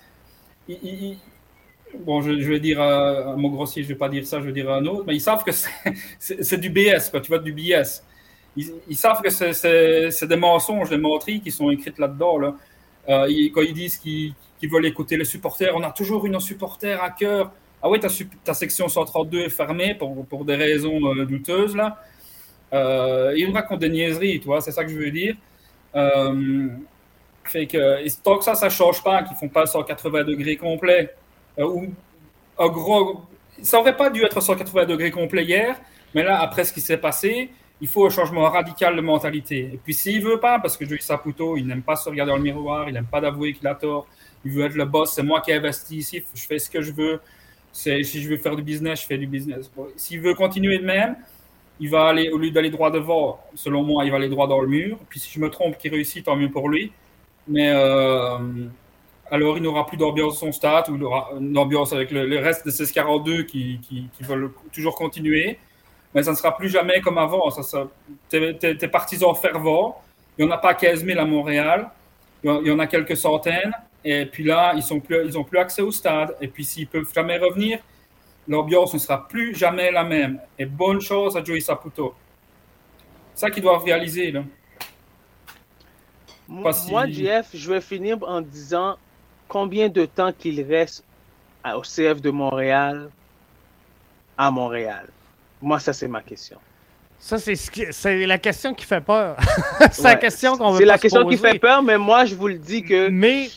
bon, 1.98 2.22
je, 2.22 2.30
vais 2.30 2.60
dire 2.60 2.80
un 2.80 3.36
mot 3.36 3.50
grossier, 3.50 3.82
je 3.82 3.88
ne 3.88 3.94
vais 3.94 3.98
pas 3.98 4.08
dire 4.08 4.26
ça, 4.26 4.40
je 4.40 4.46
vais 4.46 4.52
dire 4.52 4.70
un 4.70 4.84
autre, 4.86 5.04
mais 5.06 5.14
ils 5.14 5.20
savent 5.20 5.44
que 5.44 5.52
c'est 6.18 6.58
du 6.60 6.70
BS, 6.70 7.10
quoi, 7.10 7.20
tu 7.20 7.28
vois, 7.28 7.38
du 7.38 7.52
BS. 7.52 8.02
Ils, 8.56 8.96
savent 8.96 9.22
que 9.22 9.30
c'est 9.30 10.26
des 10.26 10.36
mensonges, 10.36 10.90
des 10.90 10.98
menteries 10.98 11.40
qui 11.40 11.50
sont 11.50 11.70
écrites 11.70 11.98
là-dedans. 11.98 12.38
Là. 12.38 12.54
Euh, 13.08 13.26
quand 13.54 13.62
ils 13.62 13.72
disent 13.72 13.96
qu'ils 13.96 14.34
veulent 14.70 14.86
écouter 14.86 15.16
les 15.16 15.24
supporters, 15.24 15.74
on 15.74 15.82
a 15.82 15.90
toujours 15.90 16.26
une 16.26 16.38
supporter 16.38 17.00
à 17.02 17.10
cœur. 17.10 17.50
Ah 17.82 17.88
oui, 17.88 17.98
ta, 17.98 18.54
section 18.54 18.88
132 18.88 19.40
est 19.40 19.48
fermée 19.48 19.94
pour, 19.94 20.24
pour 20.26 20.44
des 20.44 20.54
raisons 20.54 21.14
euh, 21.14 21.24
douteuses. 21.24 21.74
Là. 21.74 21.98
Euh, 22.72 23.34
ils 23.36 23.46
nous 23.46 23.52
racontent 23.52 23.78
des 23.78 23.90
niaiseries, 23.90 24.40
tu 24.40 24.46
vois, 24.46 24.60
c'est 24.60 24.72
ça 24.72 24.84
que 24.84 24.90
je 24.90 24.98
veux 24.98 25.10
dire. 25.10 25.36
Euh, 25.94 26.68
fait 27.44 27.66
que, 27.66 28.22
tant 28.22 28.38
que 28.38 28.44
ça, 28.44 28.54
ça 28.54 28.66
ne 28.66 28.70
change 28.70 29.02
pas, 29.02 29.22
qu'ils 29.22 29.34
ne 29.34 29.38
font 29.38 29.48
pas 29.48 29.66
180 29.66 30.24
degrés 30.24 30.56
complet, 30.56 31.14
euh, 31.58 31.66
ou 31.66 31.94
un 32.58 32.68
gros. 32.68 33.22
Ça 33.62 33.78
n'aurait 33.78 33.96
pas 33.96 34.10
dû 34.10 34.22
être 34.24 34.40
180 34.40 34.86
degrés 34.86 35.10
complet 35.10 35.44
hier, 35.44 35.80
mais 36.14 36.22
là, 36.22 36.40
après 36.40 36.64
ce 36.64 36.72
qui 36.72 36.80
s'est 36.80 36.98
passé, 36.98 37.50
il 37.80 37.88
faut 37.88 38.06
un 38.06 38.10
changement 38.10 38.48
radical 38.48 38.94
de 38.96 39.00
mentalité. 39.00 39.70
Et 39.74 39.80
puis, 39.82 39.92
s'il 39.94 40.22
veut 40.22 40.38
pas, 40.38 40.58
parce 40.60 40.76
que 40.76 40.86
Joey 40.86 41.00
Saputo, 41.00 41.56
il 41.56 41.66
n'aime 41.66 41.82
pas 41.82 41.96
se 41.96 42.08
regarder 42.08 42.30
dans 42.30 42.36
le 42.36 42.42
miroir, 42.42 42.88
il 42.88 42.94
n'aime 42.94 43.06
pas 43.06 43.20
d'avouer 43.20 43.52
qu'il 43.52 43.66
a 43.66 43.74
tort, 43.74 44.06
il 44.44 44.52
veut 44.52 44.64
être 44.64 44.74
le 44.74 44.84
boss, 44.84 45.12
c'est 45.12 45.22
moi 45.22 45.40
qui 45.40 45.50
ai 45.50 45.54
investi 45.54 45.98
ici, 45.98 46.22
je 46.34 46.46
fais 46.46 46.58
ce 46.58 46.70
que 46.70 46.80
je 46.80 46.92
veux. 46.92 47.20
Si 47.72 48.04
je 48.04 48.28
veux 48.28 48.36
faire 48.36 48.54
du 48.54 48.62
business, 48.62 49.02
je 49.02 49.06
fais 49.06 49.18
du 49.18 49.26
business. 49.26 49.70
S'il 49.96 50.20
veut 50.20 50.34
continuer 50.34 50.78
de 50.78 50.84
même, 50.84 51.16
il 51.80 51.90
va 51.90 52.08
aller, 52.08 52.30
au 52.30 52.38
lieu 52.38 52.50
d'aller 52.50 52.70
droit 52.70 52.90
devant, 52.90 53.40
selon 53.54 53.82
moi, 53.82 54.04
il 54.04 54.10
va 54.10 54.18
aller 54.18 54.28
droit 54.28 54.46
dans 54.46 54.60
le 54.60 54.68
mur. 54.68 54.98
Puis 55.08 55.18
si 55.18 55.32
je 55.32 55.40
me 55.40 55.48
trompe, 55.50 55.78
qu'il 55.78 55.90
réussit, 55.90 56.24
tant 56.24 56.36
mieux 56.36 56.50
pour 56.50 56.68
lui. 56.68 56.92
Mais 57.48 57.70
euh, 57.70 58.38
alors, 59.32 59.56
il 59.56 59.62
n'aura 59.62 59.86
plus 59.86 59.96
d'ambiance 59.96 60.38
son 60.38 60.52
stade 60.52 60.90
ou 60.90 60.96
il 60.96 61.02
aura 61.02 61.30
une 61.40 61.56
ambiance 61.56 61.94
avec 61.94 62.10
le, 62.10 62.38
reste 62.38 62.66
de 62.66 62.70
ces 62.70 62.92
42 62.92 63.44
qui, 63.44 63.80
qui, 63.80 64.10
veulent 64.20 64.52
toujours 64.70 64.94
continuer. 64.94 65.58
Mais 66.14 66.22
ça 66.22 66.32
ne 66.32 66.36
sera 66.36 66.54
plus 66.54 66.68
jamais 66.68 67.00
comme 67.00 67.16
avant. 67.16 67.48
Ça, 67.48 67.62
ça, 67.62 67.88
tes, 68.28 68.88
partisans 68.88 69.34
fervents, 69.34 70.02
il 70.36 70.44
n'y 70.44 70.52
en 70.52 70.54
a 70.54 70.58
pas 70.58 70.74
15 70.74 71.06
000 71.06 71.18
à 71.18 71.24
Montréal. 71.24 71.88
Il 72.44 72.66
y 72.66 72.70
en 72.70 72.78
a 72.78 72.86
quelques 72.86 73.16
centaines. 73.16 73.72
Et 74.04 74.26
puis 74.26 74.44
là, 74.44 74.74
ils 74.76 74.84
n'ont 74.92 75.00
plus, 75.00 75.16
ils 75.24 75.44
plus 75.44 75.58
accès 75.58 75.80
au 75.80 75.90
stade. 75.90 76.36
Et 76.42 76.48
puis, 76.48 76.66
s'ils 76.66 76.86
peuvent 76.86 77.10
jamais 77.14 77.38
revenir, 77.38 77.78
l'ambiance 78.46 78.92
ne 78.92 78.98
sera 78.98 79.26
plus 79.26 79.54
jamais 79.54 79.90
la 79.90 80.04
même. 80.04 80.40
Et 80.58 80.66
bonne 80.66 81.00
chose 81.00 81.38
à 81.38 81.42
Joey 81.42 81.60
Saputo. 81.60 82.14
C'est 83.32 83.46
ça 83.46 83.50
qu'ils 83.50 83.62
doivent 83.62 83.82
réaliser. 83.82 84.30
Là. 84.30 84.42
Moi, 86.46 86.72
Jeff, 87.08 87.48
je 87.54 87.72
vais 87.72 87.80
finir 87.80 88.18
en 88.28 88.42
disant 88.42 88.98
combien 89.52 89.90
de 89.90 90.06
temps 90.06 90.32
qu'il 90.32 90.62
reste 90.62 91.04
au 91.76 91.82
CF 91.82 92.22
de 92.22 92.30
Montréal 92.30 93.10
à 94.38 94.50
Montréal? 94.50 95.08
Moi, 95.60 95.78
ça, 95.78 95.92
c'est 95.92 96.08
ma 96.08 96.22
question. 96.22 96.56
Ça, 97.18 97.36
c'est 97.38 98.26
la 98.26 98.38
question 98.38 98.72
qui 98.72 98.86
fait 98.86 99.02
peur. 99.02 99.36
c'est 99.92 100.02
la 100.04 100.16
question 100.16 100.56
qu'on 100.56 100.72
veut 100.72 100.78
C'est 100.78 100.86
la 100.86 100.96
question 100.96 101.28
qui 101.28 101.36
fait 101.36 101.58
peur, 101.58 101.82
mais 101.82 101.98
moi, 101.98 102.24
je 102.24 102.34
vous 102.34 102.48
le 102.48 102.58
dis 102.58 102.82
que. 102.82 103.10
Mais. 103.10 103.50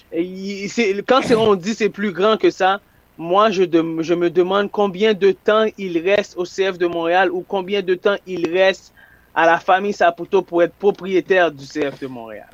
quand 1.08 1.22
on 1.32 1.56
dit 1.56 1.74
c'est 1.74 1.90
plus 1.90 2.12
grand 2.12 2.36
que 2.36 2.50
ça, 2.50 2.82
moi, 3.18 3.50
je, 3.50 3.64
je 3.64 4.14
me 4.14 4.30
demande 4.30 4.70
combien 4.70 5.14
de 5.14 5.32
temps 5.32 5.66
il 5.78 5.98
reste 5.98 6.36
au 6.36 6.44
CF 6.44 6.78
de 6.78 6.88
Montréal 6.88 7.32
ou 7.32 7.42
combien 7.48 7.82
de 7.82 7.96
temps 7.96 8.18
il 8.28 8.52
reste 8.54 8.94
à 9.34 9.46
la 9.46 9.60
famille 9.60 9.94
Saputo 9.94 10.42
pour 10.42 10.62
être 10.62 10.76
propriétaire 10.76 11.52
du 11.52 11.66
CF 11.66 12.02
de 12.02 12.08
Montréal. 12.08 12.50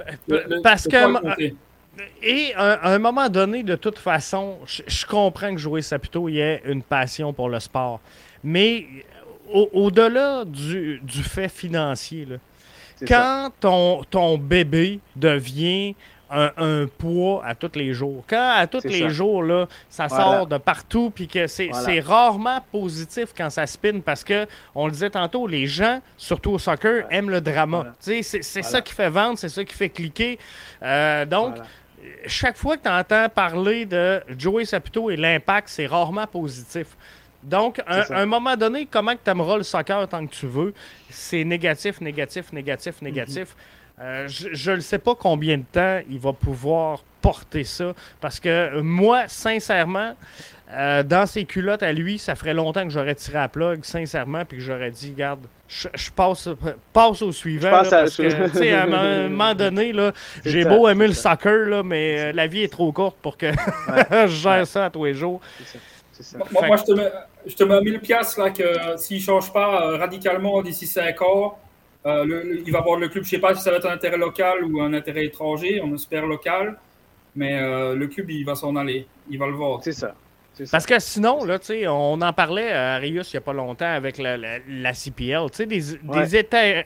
Parce 0.63 0.87
que. 0.87 1.51
Et 2.23 2.53
à, 2.55 2.89
un 2.89 2.99
moment 2.99 3.29
donné, 3.29 3.63
de 3.63 3.75
toute 3.75 3.99
façon, 3.99 4.59
je, 4.65 5.05
comprends 5.05 5.53
que 5.53 5.59
jouer 5.59 5.81
Saputo 5.81 6.29
y 6.29 6.39
ait 6.39 6.61
une 6.65 6.83
passion 6.83 7.33
pour 7.33 7.49
le 7.49 7.59
sport. 7.59 7.99
Mais 8.43 8.87
au-delà 9.51 10.45
du, 10.45 11.01
fait 11.23 11.49
financier, 11.49 12.27
quand 13.05 13.49
ton, 13.59 14.03
ton 14.09 14.37
bébé 14.37 14.99
devient 15.15 15.95
un, 16.31 16.87
poids 16.97 17.43
à 17.45 17.55
tous 17.55 17.71
les 17.75 17.93
jours. 17.93 18.23
Quand 18.27 18.53
à 18.55 18.67
tous 18.67 18.83
les 18.85 19.09
jours, 19.09 19.43
là, 19.43 19.67
ça 19.89 20.07
sort 20.07 20.47
de 20.47 20.57
partout, 20.57 21.11
puis 21.13 21.27
que 21.27 21.47
c'est 21.47 21.99
rarement 21.99 22.59
positif 22.71 23.29
quand 23.35 23.49
ça 23.49 23.67
spin 23.67 23.99
parce 23.99 24.23
que, 24.23 24.47
on 24.73 24.85
le 24.85 24.91
disait 24.91 25.09
tantôt, 25.09 25.47
les 25.47 25.67
gens, 25.67 26.01
surtout 26.17 26.51
au 26.51 26.59
soccer, 26.59 27.05
aiment 27.09 27.29
le 27.29 27.41
drama. 27.41 27.87
C'est 27.99 28.23
ça 28.23 28.81
qui 28.81 28.93
fait 28.93 29.09
vendre, 29.09 29.37
c'est 29.37 29.49
ça 29.49 29.63
qui 29.63 29.73
fait 29.73 29.89
cliquer. 29.89 30.39
Euh, 30.83 31.25
donc, 31.25 31.55
chaque 32.25 32.57
fois 32.57 32.77
que 32.77 32.83
tu 32.83 32.89
entends 32.89 33.29
parler 33.29 33.85
de 33.85 34.21
Joey 34.37 34.65
Saputo 34.65 35.09
et 35.09 35.17
l'impact, 35.17 35.69
c'est 35.69 35.85
rarement 35.85 36.27
positif. 36.27 36.87
Donc, 37.43 37.81
à 37.87 38.21
un, 38.21 38.25
moment 38.25 38.55
donné, 38.55 38.85
comment 38.85 39.13
tu 39.13 39.29
aimeras 39.29 39.57
le 39.57 39.63
soccer 39.63 40.07
tant 40.07 40.25
que 40.25 40.33
tu 40.33 40.45
veux, 40.45 40.73
c'est 41.09 41.43
négatif, 41.43 41.99
négatif, 41.99 42.53
négatif, 42.53 43.01
négatif. 43.01 43.55
Euh, 44.01 44.27
je 44.27 44.71
ne 44.71 44.79
sais 44.79 44.97
pas 44.97 45.13
combien 45.13 45.57
de 45.57 45.65
temps 45.71 45.99
il 46.09 46.19
va 46.19 46.33
pouvoir 46.33 47.03
porter 47.21 47.63
ça. 47.63 47.93
Parce 48.19 48.39
que 48.39 48.79
moi, 48.81 49.27
sincèrement, 49.27 50.15
euh, 50.73 51.03
dans 51.03 51.27
ses 51.27 51.45
culottes 51.45 51.83
à 51.83 51.93
lui, 51.93 52.17
ça 52.17 52.33
ferait 52.33 52.55
longtemps 52.55 52.83
que 52.83 52.89
j'aurais 52.89 53.13
tiré 53.13 53.37
à 53.37 53.47
plug, 53.47 53.83
sincèrement, 53.83 54.43
puis 54.43 54.57
que 54.57 54.63
j'aurais 54.63 54.89
dit, 54.89 55.11
garde, 55.11 55.41
je, 55.67 55.87
passe, 56.15 56.49
passe 56.91 57.21
au 57.21 57.31
suivant. 57.31 57.69
parce 57.69 58.17
que, 58.17 58.73
à 58.73 58.83
un 58.83 59.29
moment 59.29 59.53
donné, 59.53 59.93
j'ai 60.43 60.65
beau 60.65 60.87
aimer 60.87 61.07
le 61.07 61.13
soccer, 61.13 61.67
là, 61.67 61.83
mais 61.83 62.19
euh, 62.19 62.31
la 62.31 62.47
vie 62.47 62.63
est 62.63 62.71
trop 62.71 62.91
courte 62.91 63.17
pour 63.21 63.37
que 63.37 63.51
je 64.11 64.27
gère 64.27 64.65
ça 64.65 64.85
à 64.85 64.89
tous 64.89 65.05
les 65.05 65.13
jours. 65.13 65.41
Moi, 66.51 66.77
je, 66.77 66.83
te 66.83 66.91
mets, 66.91 67.11
je 67.45 67.55
te 67.55 67.63
mets 67.63 67.81
1000 67.81 67.99
piastres 67.99 68.39
là, 68.39 68.49
que 68.49 68.97
s'il 68.97 69.17
ne 69.17 69.23
change 69.23 69.51
pas 69.53 69.97
radicalement 69.97 70.61
d'ici 70.61 70.87
5 70.87 71.21
ans, 71.21 71.57
euh, 72.05 72.61
il 72.65 72.71
va 72.71 72.79
avoir 72.79 72.97
le 72.97 73.07
club, 73.09 73.23
je 73.23 73.27
ne 73.27 73.31
sais 73.31 73.39
pas 73.39 73.53
si 73.53 73.61
ça 73.61 73.71
va 73.71 73.77
être 73.77 73.87
un 73.87 73.93
intérêt 73.93 74.17
local 74.17 74.63
ou 74.65 74.81
un 74.81 74.93
intérêt 74.93 75.25
étranger, 75.25 75.81
on 75.83 75.93
espère 75.93 76.25
local, 76.25 76.79
mais 77.35 77.59
euh, 77.59 77.95
le 77.95 78.07
club, 78.07 78.29
il 78.31 78.43
va 78.43 78.55
s'en 78.55 78.75
aller, 78.75 79.05
il 79.29 79.37
va 79.37 79.47
le 79.47 79.53
voir. 79.53 79.83
C'est 79.83 79.91
ça. 79.91 80.15
Parce 80.71 80.85
que 80.85 80.99
sinon, 80.99 81.43
là, 81.45 81.57
on 81.89 82.21
en 82.21 82.33
parlait 82.33 82.71
à 82.71 82.97
Rius 82.97 83.31
il 83.31 83.35
n'y 83.35 83.37
a 83.37 83.41
pas 83.41 83.53
longtemps 83.53 83.85
avec 83.91 84.17
la, 84.17 84.37
la, 84.37 84.93
CPL, 84.93 85.47
des, 85.59 85.65
des 85.65 86.45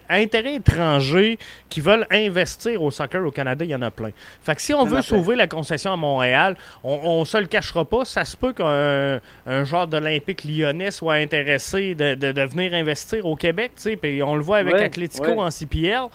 intérêts 0.10 0.56
étrangers 0.56 1.38
qui 1.70 1.82
veulent 1.82 2.08
investir 2.12 2.82
au 2.82 2.92
soccer 2.92 3.26
au 3.26 3.32
Canada, 3.32 3.66
il 3.66 3.72
y 3.72 3.76
en 3.76 3.82
a 3.82 3.92
plein. 3.92 4.12
Fait 4.42 4.56
que 4.56 4.62
si 4.62 4.74
on 4.74 4.86
veut 4.86 5.02
sauver 5.02 5.36
la 5.36 5.48
concession 5.48 5.94
à 5.94 5.98
Montréal, 5.98 6.56
on 6.84 7.22
ne 7.22 7.26
se 7.26 7.38
le 7.38 7.48
cachera 7.48 7.86
pas, 7.86 8.06
ça 8.06 8.24
se 8.26 8.38
peut 8.38 8.54
qu'un 8.54 9.20
un 9.46 9.64
genre 9.64 9.88
d'Olympique 9.88 10.44
lyonnais 10.44 10.92
soit 10.92 11.16
intéressé 11.16 11.96
de, 11.96 12.16
de, 12.16 12.42
venir 12.42 12.74
investir 12.74 13.26
au 13.26 13.36
Québec, 13.36 13.74
puis 14.02 14.24
on 14.24 14.36
le 14.36 14.42
voit 14.42 14.58
avec 14.58 14.76
Atletico 14.76 15.42
en 15.42 15.50
CPL. 15.50 16.08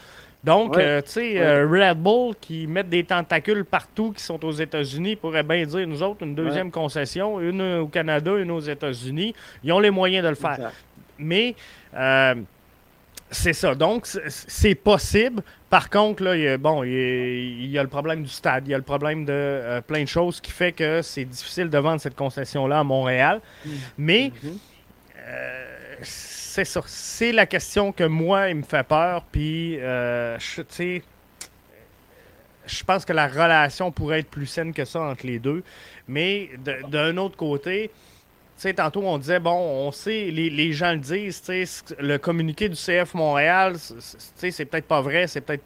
Donc, 0.43 0.77
euh, 0.79 1.03
tu 1.03 1.11
sais, 1.11 1.41
euh, 1.41 1.67
Red 1.69 1.99
Bull 1.99 2.35
qui 2.41 2.67
mettent 2.67 2.89
des 2.89 3.05
tentacules 3.05 3.65
partout, 3.65 4.13
qui 4.13 4.23
sont 4.23 4.43
aux 4.45 4.53
États-Unis, 4.53 5.17
pourrait 5.17 5.43
bien 5.43 5.65
dire, 5.67 5.87
nous 5.87 6.03
autres, 6.03 6.25
une 6.25 6.35
deuxième 6.35 6.71
concession, 6.71 7.41
une 7.41 7.79
au 7.79 7.89
Canada, 7.89 8.33
une 8.37 8.51
aux 8.51 8.61
États-Unis. 8.61 9.35
Ils 9.63 9.73
ont 9.73 9.81
les 9.81 9.91
moyens 9.91 10.25
de 10.25 10.31
le 10.31 10.35
faire. 10.35 10.73
Mais, 11.19 11.55
euh, 11.95 12.35
c'est 13.31 13.53
ça. 13.53 13.75
Donc, 13.75 14.07
c'est 14.29 14.75
possible. 14.75 15.43
Par 15.69 15.91
contre, 15.91 16.23
là, 16.25 16.35
il 16.35 16.43
y 16.43 16.49
a, 16.49 16.57
bon, 16.57 16.85
il 16.85 17.67
y 17.67 17.79
a, 17.79 17.83
le 17.83 17.89
problème 17.89 18.23
du 18.23 18.31
stade, 18.31 18.67
il 18.67 18.71
y 18.71 18.75
a 18.75 18.79
le 18.79 18.83
problème 18.83 19.25
de 19.25 19.81
plein 19.87 20.03
de 20.03 20.09
choses 20.09 20.41
qui 20.41 20.51
fait 20.51 20.73
que 20.73 21.03
c'est 21.03 21.27
difficile 21.27 21.69
de 21.69 21.79
vendre 21.79 22.01
cette 22.01 22.17
concession-là 22.17 22.81
à 22.81 22.85
Montréal. 22.85 23.41
Mm. 23.65 23.71
Mais, 23.99 24.33
mm-hmm 24.43 24.57
c'est 26.51 26.65
ça. 26.65 26.83
C'est 26.87 27.31
la 27.31 27.47
question 27.47 27.93
que 27.93 28.03
moi, 28.03 28.49
il 28.49 28.57
me 28.57 28.63
fait 28.63 28.83
peur. 28.83 29.23
Puis, 29.31 29.77
euh, 29.79 30.37
tu 30.39 30.65
sais, 30.69 31.03
je 32.67 32.85
pense 32.85 33.05
que 33.05 33.13
la 33.13 33.29
relation 33.29 33.93
pourrait 33.93 34.21
être 34.21 34.31
plus 34.31 34.47
saine 34.47 34.73
que 34.73 34.85
ça 34.85 35.01
entre 35.01 35.27
les 35.27 35.39
deux. 35.39 35.63
Mais 36.09 36.51
d'un 36.89 37.17
autre 37.19 37.37
côté, 37.37 37.91
tu 37.95 38.63
sais, 38.63 38.75
tantôt 38.75 39.03
on 39.03 39.19
disait, 39.19 39.39
bon, 39.39 39.53
on 39.53 39.93
sait, 39.93 40.31
les, 40.33 40.73
gens 40.73 40.93
le 40.93 40.99
disent, 40.99 41.43
le 41.99 42.17
communiqué 42.19 42.69
du 42.69 42.75
CF 42.75 43.15
Montréal, 43.15 43.77
c'est 43.79 44.65
peut-être 44.65 44.89
pas 44.89 45.01
vrai, 45.01 45.29
c'est 45.29 45.41
peut-être. 45.41 45.65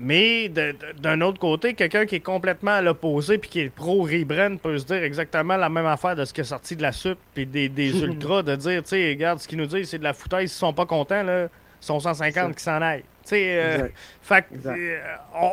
Mais 0.00 0.48
d'un 0.48 1.20
autre 1.22 1.40
côté, 1.40 1.74
quelqu'un 1.74 2.06
qui 2.06 2.16
est 2.16 2.20
complètement 2.20 2.72
à 2.72 2.82
l'opposé 2.82 3.38
puis 3.38 3.50
qui 3.50 3.60
est 3.60 3.68
pro 3.68 4.02
Rebrand 4.02 4.56
peut 4.56 4.78
se 4.78 4.84
dire 4.84 5.02
exactement 5.02 5.56
la 5.56 5.68
même 5.68 5.86
affaire 5.86 6.14
de 6.14 6.24
ce 6.24 6.32
qui 6.32 6.42
est 6.42 6.44
sorti 6.44 6.76
de 6.76 6.82
la 6.82 6.92
soupe 6.92 7.18
puis 7.34 7.46
des, 7.46 7.68
des 7.68 8.00
ultras, 8.04 8.42
de 8.42 8.54
dire, 8.54 8.82
tu 8.82 8.90
sais, 8.90 9.08
regarde, 9.10 9.40
ce 9.40 9.48
qu'ils 9.48 9.58
nous 9.58 9.66
disent, 9.66 9.88
c'est 9.88 9.98
de 9.98 10.04
la 10.04 10.12
foutaise, 10.12 10.52
ils 10.52 10.54
sont 10.54 10.72
pas 10.72 10.86
contents, 10.86 11.24
là, 11.24 11.44
ils 11.44 11.84
sont 11.84 11.98
150 11.98 12.54
qui 12.54 12.62
s'en 12.62 12.80
aillent. 12.80 13.02
Tu 13.24 13.30
sais, 13.30 13.58
euh, 13.60 13.88
fait 14.22 14.46
euh, 14.66 14.98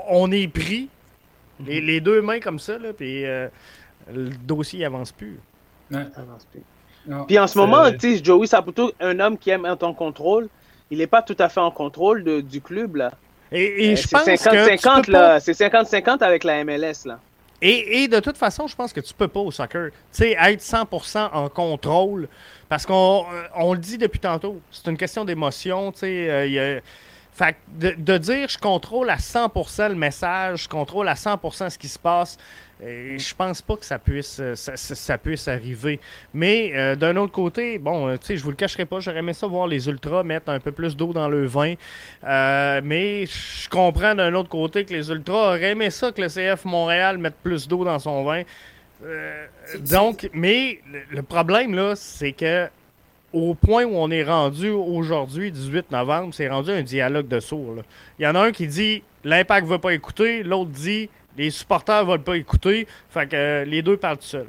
on, 0.09 0.31
est 0.31 0.47
pris, 0.47 0.89
les, 1.65 1.81
les, 1.81 1.99
deux 1.99 2.21
mains 2.21 2.39
comme 2.39 2.59
ça, 2.59 2.77
là, 2.77 2.93
puis 2.93 3.25
euh, 3.25 3.47
le 4.13 4.29
dossier 4.29 4.85
avance 4.85 5.11
plus. 5.11 5.39
Avance 5.91 6.47
plus. 6.51 6.61
Puis 7.27 7.39
en 7.39 7.47
ce 7.47 7.57
moment, 7.57 7.91
tu 7.91 8.17
sais, 8.17 8.23
Joey 8.23 8.47
Saputo, 8.47 8.91
un 8.99 9.19
homme 9.19 9.37
qui 9.37 9.49
aime 9.49 9.65
être 9.65 9.83
en 9.83 9.93
contrôle, 9.93 10.49
il 10.91 10.99
n'est 10.99 11.07
pas 11.07 11.21
tout 11.21 11.35
à 11.39 11.49
fait 11.49 11.59
en 11.59 11.71
contrôle 11.71 12.23
de, 12.23 12.41
du 12.41 12.61
club, 12.61 12.95
là. 12.97 13.11
Et, 13.51 13.91
et 13.91 13.95
je 13.95 14.07
pense 14.07 14.23
50 14.25 15.07
là. 15.07 15.39
C'est 15.39 15.53
50-50 15.53 16.23
avec 16.23 16.43
la 16.43 16.63
MLS, 16.63 17.05
là. 17.05 17.19
Et, 17.61 18.03
et, 18.03 18.07
de 18.07 18.19
toute 18.19 18.37
façon, 18.37 18.67
je 18.67 18.75
pense 18.75 18.91
que 18.91 18.99
tu 18.99 19.13
peux 19.13 19.29
pas 19.29 19.39
au 19.39 19.49
soccer. 19.49 19.89
Tu 19.89 19.95
sais, 20.11 20.31
être 20.37 20.61
100% 20.61 21.29
en 21.31 21.47
contrôle, 21.47 22.27
parce 22.67 22.85
qu'on 22.85 23.25
euh, 23.33 23.43
on 23.55 23.73
le 23.73 23.79
dit 23.79 23.97
depuis 23.97 24.19
tantôt, 24.19 24.59
c'est 24.71 24.89
une 24.89 24.97
question 24.97 25.23
d'émotion, 25.23 25.91
tu 25.91 25.99
sais. 25.99 26.27
Euh, 26.29 26.79
fait 27.35 27.55
de, 27.67 27.93
de, 27.97 28.17
dire 28.17 28.49
je 28.49 28.57
contrôle 28.57 29.09
à 29.09 29.17
100% 29.17 29.89
le 29.89 29.95
message, 29.95 30.63
je 30.63 30.69
contrôle 30.69 31.07
à 31.07 31.15
100% 31.15 31.69
ce 31.69 31.77
qui 31.77 31.89
se 31.89 31.99
passe, 31.99 32.37
et 32.83 33.17
je 33.17 33.35
pense 33.35 33.61
pas 33.61 33.77
que 33.77 33.85
ça 33.85 33.99
puisse, 33.99 34.37
euh, 34.41 34.53
ça, 34.55 35.17
puisse 35.17 35.47
arriver. 35.47 35.99
Mais 36.33 36.71
euh, 36.75 36.95
d'un 36.95 37.15
autre 37.15 37.31
côté, 37.31 37.77
bon, 37.77 38.07
euh, 38.07 38.17
tu 38.17 38.27
sais, 38.27 38.37
je 38.37 38.43
vous 38.43 38.49
le 38.49 38.55
cacherai 38.55 38.85
pas, 38.85 38.99
j'aurais 38.99 39.19
aimé 39.19 39.33
ça 39.33 39.47
voir 39.47 39.67
les 39.67 39.87
Ultras 39.87 40.23
mettre 40.23 40.49
un 40.49 40.59
peu 40.59 40.71
plus 40.71 40.95
d'eau 40.95 41.13
dans 41.13 41.29
le 41.29 41.45
vin. 41.45 41.75
mais 42.23 43.25
je 43.25 43.69
comprends 43.69 44.15
d'un 44.15 44.33
autre 44.33 44.49
côté 44.49 44.83
que 44.83 44.93
les 44.93 45.09
Ultras 45.09 45.55
auraient 45.55 45.71
aimé 45.71 45.89
ça 45.89 46.11
que 46.11 46.21
le 46.21 46.27
CF 46.27 46.65
Montréal 46.65 47.17
mette 47.17 47.35
plus 47.35 47.67
d'eau 47.67 47.85
dans 47.85 47.99
son 47.99 48.23
vin. 48.23 48.43
donc, 49.79 50.29
mais 50.33 50.79
le, 51.11 51.21
problème, 51.21 51.73
là, 51.73 51.95
c'est 51.95 52.33
que 52.33 52.67
au 53.35 53.53
point 53.53 53.83
où 53.83 53.95
on 53.97 54.09
est 54.11 54.23
rendu 54.23 54.69
aujourd'hui, 54.69 55.51
18 55.51 55.91
novembre, 55.91 56.33
c'est 56.33 56.47
rendu 56.47 56.71
un 56.71 56.81
dialogue 56.81 57.27
de 57.27 57.41
sourds. 57.41 57.83
Il 58.17 58.23
y 58.23 58.27
en 58.27 58.33
a 58.33 58.39
un 58.39 58.51
qui 58.53 58.65
dit 58.65 59.03
l'impact 59.25 59.67
ne 59.67 59.73
veut 59.73 59.79
pas 59.79 59.93
écouter, 59.93 60.41
l'autre 60.41 60.71
dit 60.71 61.09
les 61.37 61.49
supporters 61.49 62.05
ne 62.05 62.11
veulent 62.11 62.23
pas 62.23 62.37
écouter. 62.37 62.87
Fait 63.09 63.27
que 63.27 63.35
euh, 63.35 63.65
les 63.65 63.81
deux 63.81 63.97
parlent 63.97 64.17
seuls. 64.21 64.47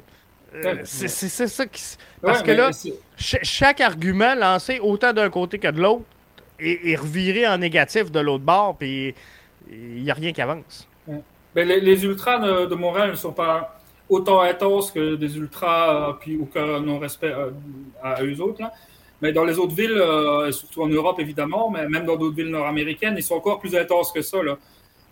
Euh, 0.55 0.75
c'est 0.85 1.09
ça 1.29 1.65
qui. 1.65 1.97
Parce 2.21 2.41
que 2.41 2.51
là, 2.51 2.71
chaque 3.17 3.81
argument 3.81 4.33
lancé 4.35 4.79
autant 4.79 5.11
d'un 5.11 5.29
côté 5.29 5.59
que 5.59 5.67
de 5.67 5.81
l'autre 5.81 6.05
est, 6.57 6.95
reviré 6.95 7.45
en 7.45 7.57
négatif 7.57 8.09
de 8.09 8.21
l'autre 8.21 8.45
bord, 8.45 8.77
puis 8.77 9.13
il 9.69 10.03
n'y 10.03 10.09
a 10.09 10.13
rien 10.13 10.31
qui 10.31 10.41
avance. 10.41 10.87
Ben, 11.53 11.67
les, 11.67 12.05
ultras 12.05 12.39
de, 12.39 12.73
Montréal 12.75 13.11
ne 13.11 13.15
sont 13.15 13.33
pas 13.33 13.76
autant 14.09 14.41
intenses 14.41 14.91
que 14.91 15.15
des 15.15 15.37
ultras, 15.37 16.09
euh, 16.09 16.13
puis 16.13 16.37
aucun 16.37 16.79
non-respect 16.79 17.33
à 18.03 18.23
eux 18.23 18.41
autres. 18.41 18.61
Mais 19.21 19.31
dans 19.31 19.43
les 19.45 19.57
autres 19.57 19.73
villes, 19.73 20.01
surtout 20.51 20.83
en 20.83 20.87
Europe 20.87 21.19
évidemment, 21.19 21.71
mais 21.71 21.89
même 21.89 22.05
dans 22.05 22.17
d'autres 22.17 22.35
villes 22.35 22.51
nord-américaines, 22.51 23.15
ils 23.17 23.23
sont 23.23 23.35
encore 23.35 23.59
plus 23.59 23.75
intenses 23.75 24.11
que 24.11 24.21
ça. 24.21 24.43
Là. 24.43 24.57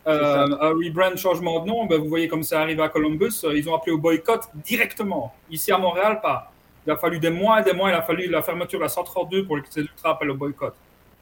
Euh, 0.07 0.47
un 0.61 0.69
rebrand, 0.69 1.15
changement 1.17 1.61
de 1.61 1.67
nom, 1.67 1.85
ben, 1.85 1.99
vous 1.99 2.07
voyez 2.07 2.27
comme 2.27 2.43
ça 2.43 2.61
arrive 2.61 2.79
à 2.79 2.89
Columbus, 2.89 3.41
euh, 3.43 3.57
ils 3.57 3.67
ont 3.67 3.75
appelé 3.75 3.91
au 3.91 3.97
boycott 3.97 4.43
directement. 4.53 5.33
Ici 5.49 5.71
à 5.71 5.79
Montréal, 5.79 6.19
pas. 6.21 6.51
Il 6.85 6.91
a 6.91 6.95
fallu 6.95 7.17
des 7.17 7.31
mois 7.31 7.61
et 7.61 7.63
des 7.63 7.73
mois, 7.73 7.89
il 7.89 7.95
a 7.95 8.03
fallu 8.03 8.27
la 8.27 8.43
fermeture 8.43 8.77
de 8.77 8.83
la 8.83 8.89
132 8.89 9.45
pour 9.45 9.57
que 9.57 9.67
les 9.75 9.81
ultras 9.81 10.11
appellent 10.11 10.29
au 10.29 10.35
boycott. 10.35 10.75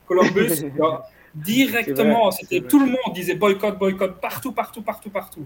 Columbus, 0.05 0.65
directement, 1.35 2.31
c'était 2.31 2.59
tout 2.59 2.79
le 2.79 2.87
monde 2.87 3.13
disait 3.13 3.35
boycott, 3.35 3.77
boycott, 3.77 4.19
partout, 4.19 4.51
partout, 4.51 4.81
partout, 4.81 5.09
partout. 5.09 5.45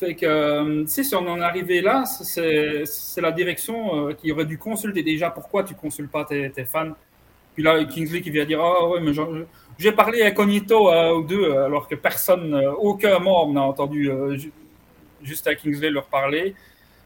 Fait 0.00 0.14
que 0.14 0.24
euh, 0.24 0.86
si 0.86 1.14
on 1.14 1.28
en 1.28 1.40
arrivé 1.42 1.82
là, 1.82 2.04
c'est 2.06 3.20
la 3.20 3.32
direction 3.32 4.14
qui 4.14 4.32
aurait 4.32 4.46
dû 4.46 4.56
consulter 4.56 5.02
déjà 5.02 5.30
pourquoi 5.30 5.62
tu 5.62 5.74
consultes 5.74 6.10
pas 6.10 6.24
tes, 6.24 6.64
fans. 6.64 6.92
Puis 7.54 7.62
là, 7.62 7.84
Kingsley 7.84 8.22
qui 8.22 8.30
vient 8.30 8.46
dire 8.46 8.60
Ah 8.62 8.88
ouais, 8.88 9.00
mais 9.00 9.12
j'ai 9.80 9.92
parlé 9.92 10.22
incognito 10.22 10.90
euh, 10.90 11.14
ou 11.14 11.22
deux, 11.22 11.42
euh, 11.42 11.64
alors 11.64 11.88
que 11.88 11.94
personne, 11.94 12.52
euh, 12.52 12.70
aucun 12.72 13.18
membre 13.18 13.54
n'a 13.54 13.62
entendu 13.62 14.10
juste 15.22 15.46
à 15.46 15.54
Kingsley 15.54 15.88
leur 15.88 16.04
parler. 16.04 16.54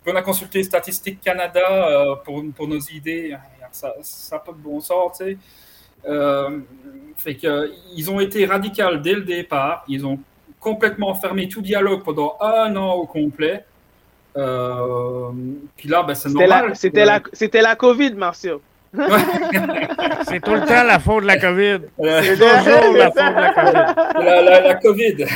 on 0.04 0.16
a 0.16 0.22
consulté 0.22 0.60
Statistique 0.64 1.20
Canada 1.20 2.20
pour, 2.24 2.66
nos 2.66 2.80
idées. 2.80 3.36
Ça 3.70 3.94
n'a 4.32 4.38
pas 4.40 4.50
de 4.50 4.58
bon 4.58 4.80
sens, 4.80 5.18
tu 5.18 5.24
sais. 5.24 5.38
fait 7.16 7.36
qu'ils 7.36 8.10
ont 8.10 8.18
été 8.18 8.44
radicaux 8.44 8.96
dès 8.96 9.14
le 9.14 9.22
départ. 9.22 9.84
Ils 9.86 10.04
ont 10.04 10.18
complètement 10.64 11.14
fermé 11.14 11.46
tout 11.48 11.60
dialogue 11.60 12.02
pendant 12.02 12.36
un 12.40 12.74
an 12.74 12.94
au 12.94 13.06
complet. 13.06 13.64
puis 14.34 15.88
là, 15.88 16.02
ben, 16.02 16.14
c'est 16.14 16.30
normal. 16.30 16.70
C'était 16.74 17.04
la, 17.04 17.20
la, 17.52 17.62
la, 17.62 17.76
COVID, 17.76 18.14
Marcio. 18.14 18.62
c'est 20.28 20.40
tout 20.40 20.54
le 20.54 20.64
temps 20.66 20.84
la 20.84 20.98
faute 20.98 21.22
de 21.22 21.26
la 21.26 21.38
COVID. 21.38 21.80
C'est 22.22 22.34
toujours 22.34 22.96
la 22.96 23.10
faute 23.10 23.34
de 24.16 24.64
la 24.64 24.74
COVID. 24.74 25.26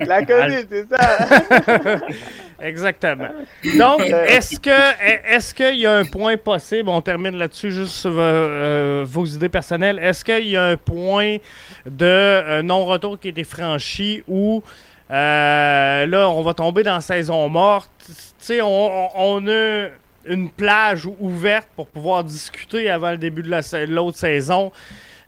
La, 0.00 0.22
COVID. 0.22 0.22
La 0.22 0.24
COVID, 0.24 0.66
c'est 0.70 0.88
ça. 0.88 1.98
Exactement. 2.62 3.28
Donc, 3.76 4.02
est-ce 4.02 4.58
que 4.60 5.34
est-ce 5.34 5.52
qu'il 5.52 5.78
y 5.78 5.86
a 5.86 5.96
un 5.96 6.04
point 6.04 6.36
possible, 6.36 6.88
on 6.88 7.00
termine 7.00 7.36
là-dessus 7.36 7.72
juste 7.72 7.94
sur 7.94 8.12
euh, 8.14 9.04
vos 9.06 9.26
idées 9.26 9.48
personnelles, 9.48 9.98
est-ce 9.98 10.24
qu'il 10.24 10.48
y 10.48 10.56
a 10.56 10.64
un 10.66 10.76
point 10.76 11.38
de 11.84 12.04
euh, 12.04 12.62
non-retour 12.62 13.18
qui 13.18 13.28
a 13.28 13.30
été 13.30 13.44
franchi 13.44 14.22
où 14.28 14.62
euh, 15.10 16.06
là, 16.06 16.30
on 16.30 16.42
va 16.42 16.54
tomber 16.54 16.82
dans 16.82 16.94
la 16.94 17.00
saison 17.00 17.48
morte? 17.48 17.90
Tu 18.06 18.14
sais, 18.38 18.60
on, 18.62 19.08
on, 19.14 19.46
a 19.48 19.88
une 20.24 20.48
plage 20.50 21.06
ouverte 21.18 21.68
pour 21.74 21.88
pouvoir 21.88 22.24
discuter 22.24 22.88
avant 22.88 23.10
le 23.10 23.18
début 23.18 23.42
de 23.42 23.92
l'autre 23.92 24.18
saison. 24.18 24.72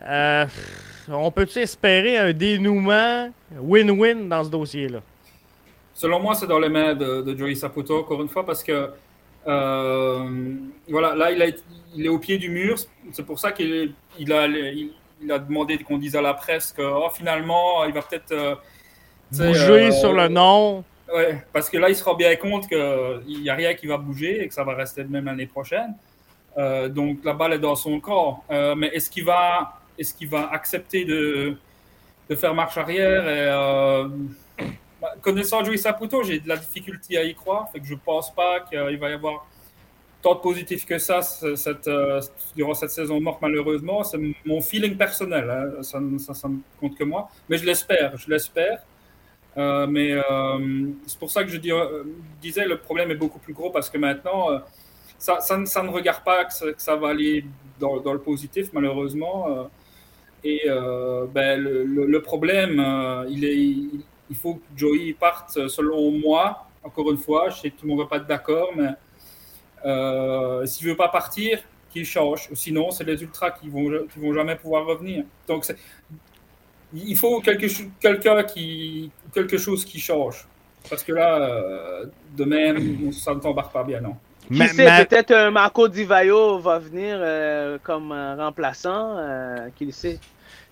Euh, 0.07 0.47
on 1.09 1.31
peut-tu 1.31 1.59
espérer 1.59 2.17
un 2.17 2.33
dénouement 2.33 3.31
win-win 3.61 4.29
dans 4.29 4.45
ce 4.45 4.51
dossier-là? 4.51 5.01
Selon 5.95 6.21
moi, 6.21 6.35
c'est 6.35 6.47
dans 6.47 6.59
les 6.59 6.69
mains 6.69 6.95
de, 6.95 7.37
Joey 7.37 7.55
Saputo, 7.55 8.01
encore 8.01 8.21
une 8.21 8.29
fois, 8.29 8.45
parce 8.45 8.63
que 8.63 8.91
euh, 9.47 10.55
voilà, 10.89 11.15
là, 11.15 11.31
il, 11.31 11.57
il, 11.95 12.07
est 12.07 12.09
au 12.09 12.19
pied 12.19 12.39
du 12.39 12.51
mur. 12.51 12.77
C'est 13.13 13.25
pour 13.25 13.39
ça 13.39 13.53
qu'il 13.53 13.95
il 14.19 14.33
a, 14.33 14.47
il, 14.47 14.91
a, 15.31 15.39
demandé 15.39 15.79
qu'on 15.79 15.99
dise 15.99 16.17
à 16.17 16.23
la 16.23 16.35
presse 16.35 16.73
que 16.73 16.83
oh, 16.83 17.09
finalement, 17.15 17.85
il 17.85 17.93
va 17.93 18.03
peut-être 18.03 18.33
euh, 18.33 18.55
bouger 19.31 19.93
sur 19.93 20.13
le 20.13 20.29
nom. 20.29 20.85
Ouais, 21.13 21.45
parce 21.53 21.69
que 21.69 21.77
là, 21.77 21.91
il 21.91 21.97
se 21.97 22.03
rend 22.03 22.15
bien 22.15 22.35
compte 22.37 22.67
qu'il 22.67 23.43
n'y 23.43 23.51
a 23.51 23.55
rien 23.55 23.75
qui 23.75 23.87
va 23.87 23.99
bouger 23.99 24.43
et 24.43 24.49
que 24.49 24.55
ça 24.55 24.65
va 24.65 24.75
rester 24.75 25.05
de 25.05 25.11
même 25.11 25.27
l'année 25.27 25.47
prochaine. 25.47 25.95
Euh, 26.57 26.89
donc 26.89 27.19
la 27.25 27.33
balle 27.33 27.55
est 27.55 27.59
dans 27.59 27.77
son 27.77 28.01
corps. 28.01 28.45
Euh, 28.51 28.75
mais 28.75 28.89
est-ce 28.89 29.11
qu'il 29.11 29.25
va, 29.25 29.81
est 29.99 30.17
qu'il 30.17 30.29
va 30.29 30.51
accepter 30.51 31.05
de, 31.05 31.57
de, 32.29 32.35
faire 32.35 32.55
marche 32.55 32.79
arrière 32.79 33.29
et, 33.29 33.47
euh, 33.49 34.09
bah, 35.05 35.15
Connaissant 35.21 35.63
Joey 35.63 35.77
Saputo, 35.77 36.23
j'ai 36.23 36.41
de 36.41 36.49
la 36.49 36.57
difficulté 36.57 37.19
à 37.19 37.25
y 37.25 37.35
croire. 37.35 37.71
Fait 37.71 37.81
que 37.81 37.87
je 37.87 37.95
ne 37.95 37.99
pense 37.99 38.35
pas 38.35 38.61
qu'il 38.61 38.99
va 38.99 39.11
y 39.11 39.13
avoir 39.13 39.47
tant 40.23 40.35
de 40.35 40.41
positifs 40.41 40.87
que 40.87 40.97
ça 40.97 41.21
cette, 41.21 41.91
durant 42.57 42.73
cette 42.73 42.91
saison 42.91 43.21
morte, 43.21 43.43
malheureusement. 43.43 44.03
C'est 44.03 44.19
mon 44.47 44.63
feeling 44.63 44.97
personnel. 44.97 45.51
Hein. 45.51 45.83
Ça, 45.83 46.01
me 46.01 46.61
compte 46.81 46.97
que 46.97 47.05
moi. 47.05 47.29
Mais 47.51 47.59
je 47.59 47.67
l'espère. 47.67 48.17
Je 48.17 48.31
l'espère. 48.31 48.83
Euh, 49.57 49.87
mais 49.87 50.13
euh, 50.13 50.89
c'est 51.07 51.19
pour 51.19 51.31
ça 51.31 51.45
que 51.45 51.51
je 51.51 51.61
euh, 51.71 52.03
disais 52.43 52.67
le 52.67 52.79
problème 52.79 53.11
est 53.13 53.17
beaucoup 53.17 53.39
plus 53.39 53.53
gros 53.53 53.71
parce 53.71 53.89
que 53.89 53.99
maintenant, 53.99 54.49
ça, 55.19 55.41
ça, 55.41 55.83
ne 55.83 55.89
regarde 55.91 56.25
pas 56.25 56.45
que 56.45 56.53
ça, 56.77 56.97
va 56.97 57.09
aller 57.09 57.45
dans, 57.79 58.13
le 58.13 58.19
positif, 58.19 58.71
malheureusement. 58.73 59.71
et 60.43 60.63
ben, 61.33 61.61
le, 61.61 62.23
problème, 62.23 63.25
il, 63.29 63.45
est, 63.45 64.05
faut 64.33 64.55
que 64.55 64.63
Joey 64.77 65.15
parte, 65.19 65.69
selon 65.69 66.11
moi, 66.13 66.67
encore 66.83 67.11
une 67.11 67.19
fois. 67.19 67.51
Je 67.51 67.61
sais 67.61 67.71
que 67.71 67.77
tout 67.77 67.87
le 67.87 67.91
monde 67.91 67.99
ne 67.99 68.05
va 68.05 68.09
pas 68.09 68.17
être 68.17 68.27
d'accord, 68.27 68.71
mais 68.77 68.91
s'il 70.67 70.87
ne 70.87 70.93
veut 70.93 70.97
pas 70.97 71.09
partir, 71.09 71.59
qu'il 71.95 72.05
change. 72.05 72.49
Sinon, 72.55 72.91
c'est 72.91 73.05
les 73.05 73.23
ultras 73.23 73.53
qui 73.53 73.69
vont, 73.69 73.89
qui 74.13 74.19
vont 74.19 74.35
jamais 74.35 74.57
pouvoir 74.57 74.85
revenir. 74.85 75.25
Donc, 75.47 75.65
il 76.93 77.17
faut 77.17 77.41
quelque, 77.41 77.67
quelqu'un 78.01 78.43
qui, 78.43 79.11
quelque 79.33 79.59
chose 79.59 79.85
qui 79.85 80.01
change. 80.01 80.47
Parce 80.91 81.03
que 81.03 81.13
là, 81.13 81.41
euh, 81.41 82.07
de 82.37 82.45
même, 82.45 83.13
ça 83.13 83.35
ne 83.35 83.41
t'embarque 83.41 83.73
pas 83.73 83.85
bien, 83.85 84.01
non? 84.01 84.17
Qui 84.49 84.69
sait, 84.69 85.07
peut-être 85.07 85.31
un 85.31 85.51
Marco 85.51 85.89
Di 85.89 86.05
Vaio 86.05 86.59
va 86.59 86.79
venir 86.79 87.17
euh, 87.19 87.79
comme 87.83 88.13
remplaçant, 88.13 89.17
euh, 89.17 89.69
qui 89.75 89.87
le 89.87 89.93
sait. 89.93 90.21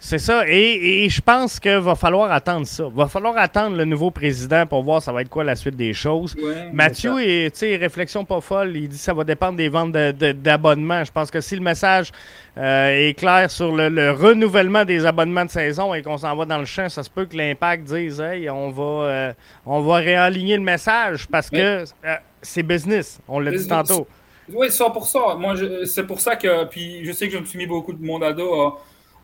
C'est 0.05 0.19
ça. 0.19 0.43
Et, 0.49 1.09
je 1.09 1.21
pense 1.21 1.61
qu'il 1.61 1.77
va 1.77 1.95
falloir 1.95 2.33
attendre 2.33 2.67
ça. 2.67 2.89
Va 2.93 3.07
falloir 3.07 3.37
attendre 3.37 3.77
le 3.77 3.85
nouveau 3.85 4.11
président 4.11 4.67
pour 4.67 4.83
voir 4.83 5.01
ça 5.01 5.13
va 5.13 5.23
être 5.23 5.29
quoi 5.29 5.45
la 5.45 5.55
suite 5.55 5.77
des 5.77 5.95
choses. 5.95 6.35
Mathieu, 6.73 7.15
tu 7.19 7.51
sais, 7.55 7.77
réflexion 7.77 8.25
pas 8.25 8.41
folle. 8.41 8.77
Il 8.77 8.89
dit 8.89 8.97
que 8.97 9.03
ça 9.03 9.15
va 9.15 9.23
dépendre 9.23 9.57
des 9.57 9.69
ventes 9.69 9.93
d'abonnements. 9.93 11.05
Je 11.05 11.13
pense 11.13 11.31
que 11.31 11.41
si 11.41 11.55
le 11.55 11.63
message 11.63 12.11
euh, 12.59 13.09
est 13.11 13.15
clair 13.15 13.49
sur 13.49 13.77
le, 13.77 14.11
renouvellement 14.11 14.85
des 14.85 15.07
abonnements 15.07 15.45
de 15.45 15.51
saison 15.51 15.95
et 15.95 16.03
qu'on 16.03 16.19
s'en 16.19 16.35
va 16.35 16.47
dans 16.47 16.59
le 16.59 16.65
champ, 16.65 16.89
ça 16.89 17.05
se 17.05 17.11
peut 17.11 17.27
que 17.27 17.37
l'impact 17.37 17.85
dise 17.85 18.21
Hey, 18.21 18.51
on 18.51 18.71
va, 18.71 18.83
euh, 18.83 19.33
on 19.65 19.83
va 19.83 19.97
réaligner 19.99 20.57
le 20.57 20.65
message 20.65 21.29
parce 21.29 21.49
que 21.49 21.85
euh, 21.85 22.17
c'est 22.43 22.65
business. 22.65 23.21
On 23.29 23.39
l'a 23.39 23.53
dit 23.53 23.69
tantôt. 23.69 24.09
Oui, 24.53 24.67
100%. 24.67 25.39
Moi, 25.39 25.55
c'est 25.87 26.09
pour 26.09 26.21
ça 26.21 26.35
que. 26.35 26.65
Puis 26.65 27.05
je 27.05 27.13
sais 27.13 27.29
que 27.29 27.35
je 27.35 27.39
me 27.39 27.45
suis 27.45 27.59
mis 27.59 27.69
beaucoup 27.69 27.93
de 27.93 28.05
monde 28.05 28.25
à 28.25 28.33
dos 28.33 28.75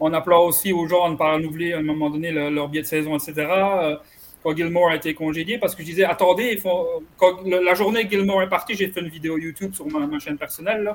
en 0.01 0.13
appelant 0.13 0.45
aussi 0.45 0.73
aux 0.73 0.87
gens 0.87 1.07
de 1.07 1.13
ne 1.13 1.19
pas 1.19 1.35
renouveler 1.35 1.73
à 1.73 1.79
un 1.79 1.83
moment 1.83 2.11
donné 2.11 2.31
leur, 2.31 2.69
billet 2.69 2.83
de 2.83 2.87
saison, 2.87 3.17
etc. 3.17 3.35
Euh, 3.39 3.97
quand 4.43 4.57
Gilmore 4.57 4.91
a 4.91 4.97
été 4.97 5.15
congédié, 5.15 5.59
parce 5.59 5.75
que 5.75 5.83
je 5.83 5.89
disais, 5.89 6.05
attendez, 6.05 6.51
il 6.53 6.61
faut, 6.61 7.03
quand 7.17 7.43
la 7.45 7.75
journée 7.75 8.05
que 8.05 8.11
Gilmore 8.11 8.43
est 8.43 8.49
parti, 8.49 8.75
j'ai 8.75 8.89
fait 8.89 9.01
une 9.01 9.09
vidéo 9.09 9.37
YouTube 9.37 9.75
sur 9.75 9.87
ma, 9.87 10.19
chaîne 10.21 10.39
personnelle. 10.39 10.95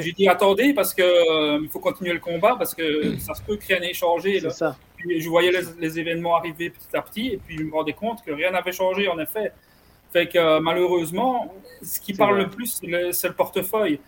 J'ai 0.00 0.12
dit, 0.12 0.28
attendez, 0.28 0.74
parce 0.74 0.92
qu'il 0.92 1.04
euh, 1.04 1.66
faut 1.70 1.78
continuer 1.78 2.12
le 2.12 2.18
combat, 2.18 2.56
parce 2.56 2.74
que 2.74 3.16
ça 3.18 3.34
se 3.34 3.42
peut 3.42 3.56
que 3.56 3.66
rien 3.66 3.78
n'ait 3.78 3.94
changé. 3.94 4.40
Ça. 4.50 4.76
Puis 4.96 5.20
je 5.20 5.28
voyais 5.28 5.52
les, 5.78 5.98
événements 5.98 6.36
arriver 6.36 6.70
petit 6.70 6.96
à 6.96 7.02
petit, 7.02 7.28
et 7.28 7.36
puis 7.36 7.58
je 7.58 7.62
me 7.62 7.72
rendais 7.72 7.92
compte 7.92 8.24
que 8.24 8.32
rien 8.32 8.50
n'avait 8.50 8.72
changé, 8.72 9.08
en 9.08 9.18
effet. 9.20 9.52
Fait 10.12 10.26
que 10.26 10.58
malheureusement, 10.58 11.54
ce 11.82 12.00
qui 12.00 12.12
parle 12.12 12.38
le 12.38 12.50
plus, 12.50 12.80
c'est 13.12 13.28
le 13.28 13.34
portefeuille. 13.34 14.00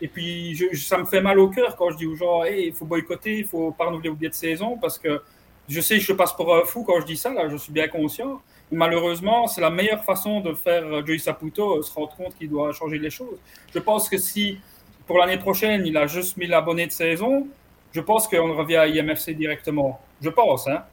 Et 0.00 0.08
puis, 0.08 0.56
ça 0.74 0.98
me 0.98 1.04
fait 1.04 1.20
mal 1.20 1.38
au 1.38 1.48
cœur 1.48 1.74
quand 1.76 1.90
je 1.90 1.96
dis 1.96 2.06
aux 2.06 2.14
gens, 2.14 2.44
il 2.44 2.72
faut 2.72 2.84
boycotter, 2.84 3.38
il 3.38 3.46
faut 3.46 3.72
pas 3.72 3.86
renouveler 3.86 4.10
vos 4.10 4.14
billets 4.14 4.30
de 4.30 4.34
saison, 4.34 4.78
parce 4.80 4.98
que 4.98 5.20
je 5.68 5.80
sais 5.80 5.98
que 5.98 6.04
je 6.04 6.12
passe 6.12 6.32
pour 6.32 6.54
un 6.54 6.64
fou 6.64 6.84
quand 6.84 7.00
je 7.00 7.06
dis 7.06 7.16
ça, 7.16 7.32
là, 7.32 7.48
je 7.48 7.56
suis 7.56 7.72
bien 7.72 7.88
conscient. 7.88 8.40
Malheureusement, 8.70 9.46
c'est 9.46 9.60
la 9.60 9.70
meilleure 9.70 10.04
façon 10.04 10.40
de 10.40 10.54
faire 10.54 10.84
euh, 10.86 11.04
Joey 11.04 11.18
Saputo 11.18 11.78
euh, 11.78 11.82
se 11.82 11.92
rendre 11.92 12.14
compte 12.16 12.36
qu'il 12.36 12.48
doit 12.48 12.72
changer 12.72 12.98
les 12.98 13.10
choses. 13.10 13.38
Je 13.74 13.78
pense 13.78 14.08
que 14.08 14.18
si, 14.18 14.58
pour 15.06 15.18
l'année 15.18 15.38
prochaine, 15.38 15.84
il 15.86 15.96
a 15.96 16.06
juste 16.06 16.36
mis 16.36 16.46
l'abonné 16.46 16.86
de 16.86 16.92
saison, 16.92 17.48
je 17.92 18.00
pense 18.00 18.28
qu'on 18.28 18.54
revient 18.54 18.76
à 18.76 18.86
IMFC 18.86 19.30
directement. 19.30 20.00
Je 20.20 20.28
pense, 20.28 20.68
hein. 20.68 20.84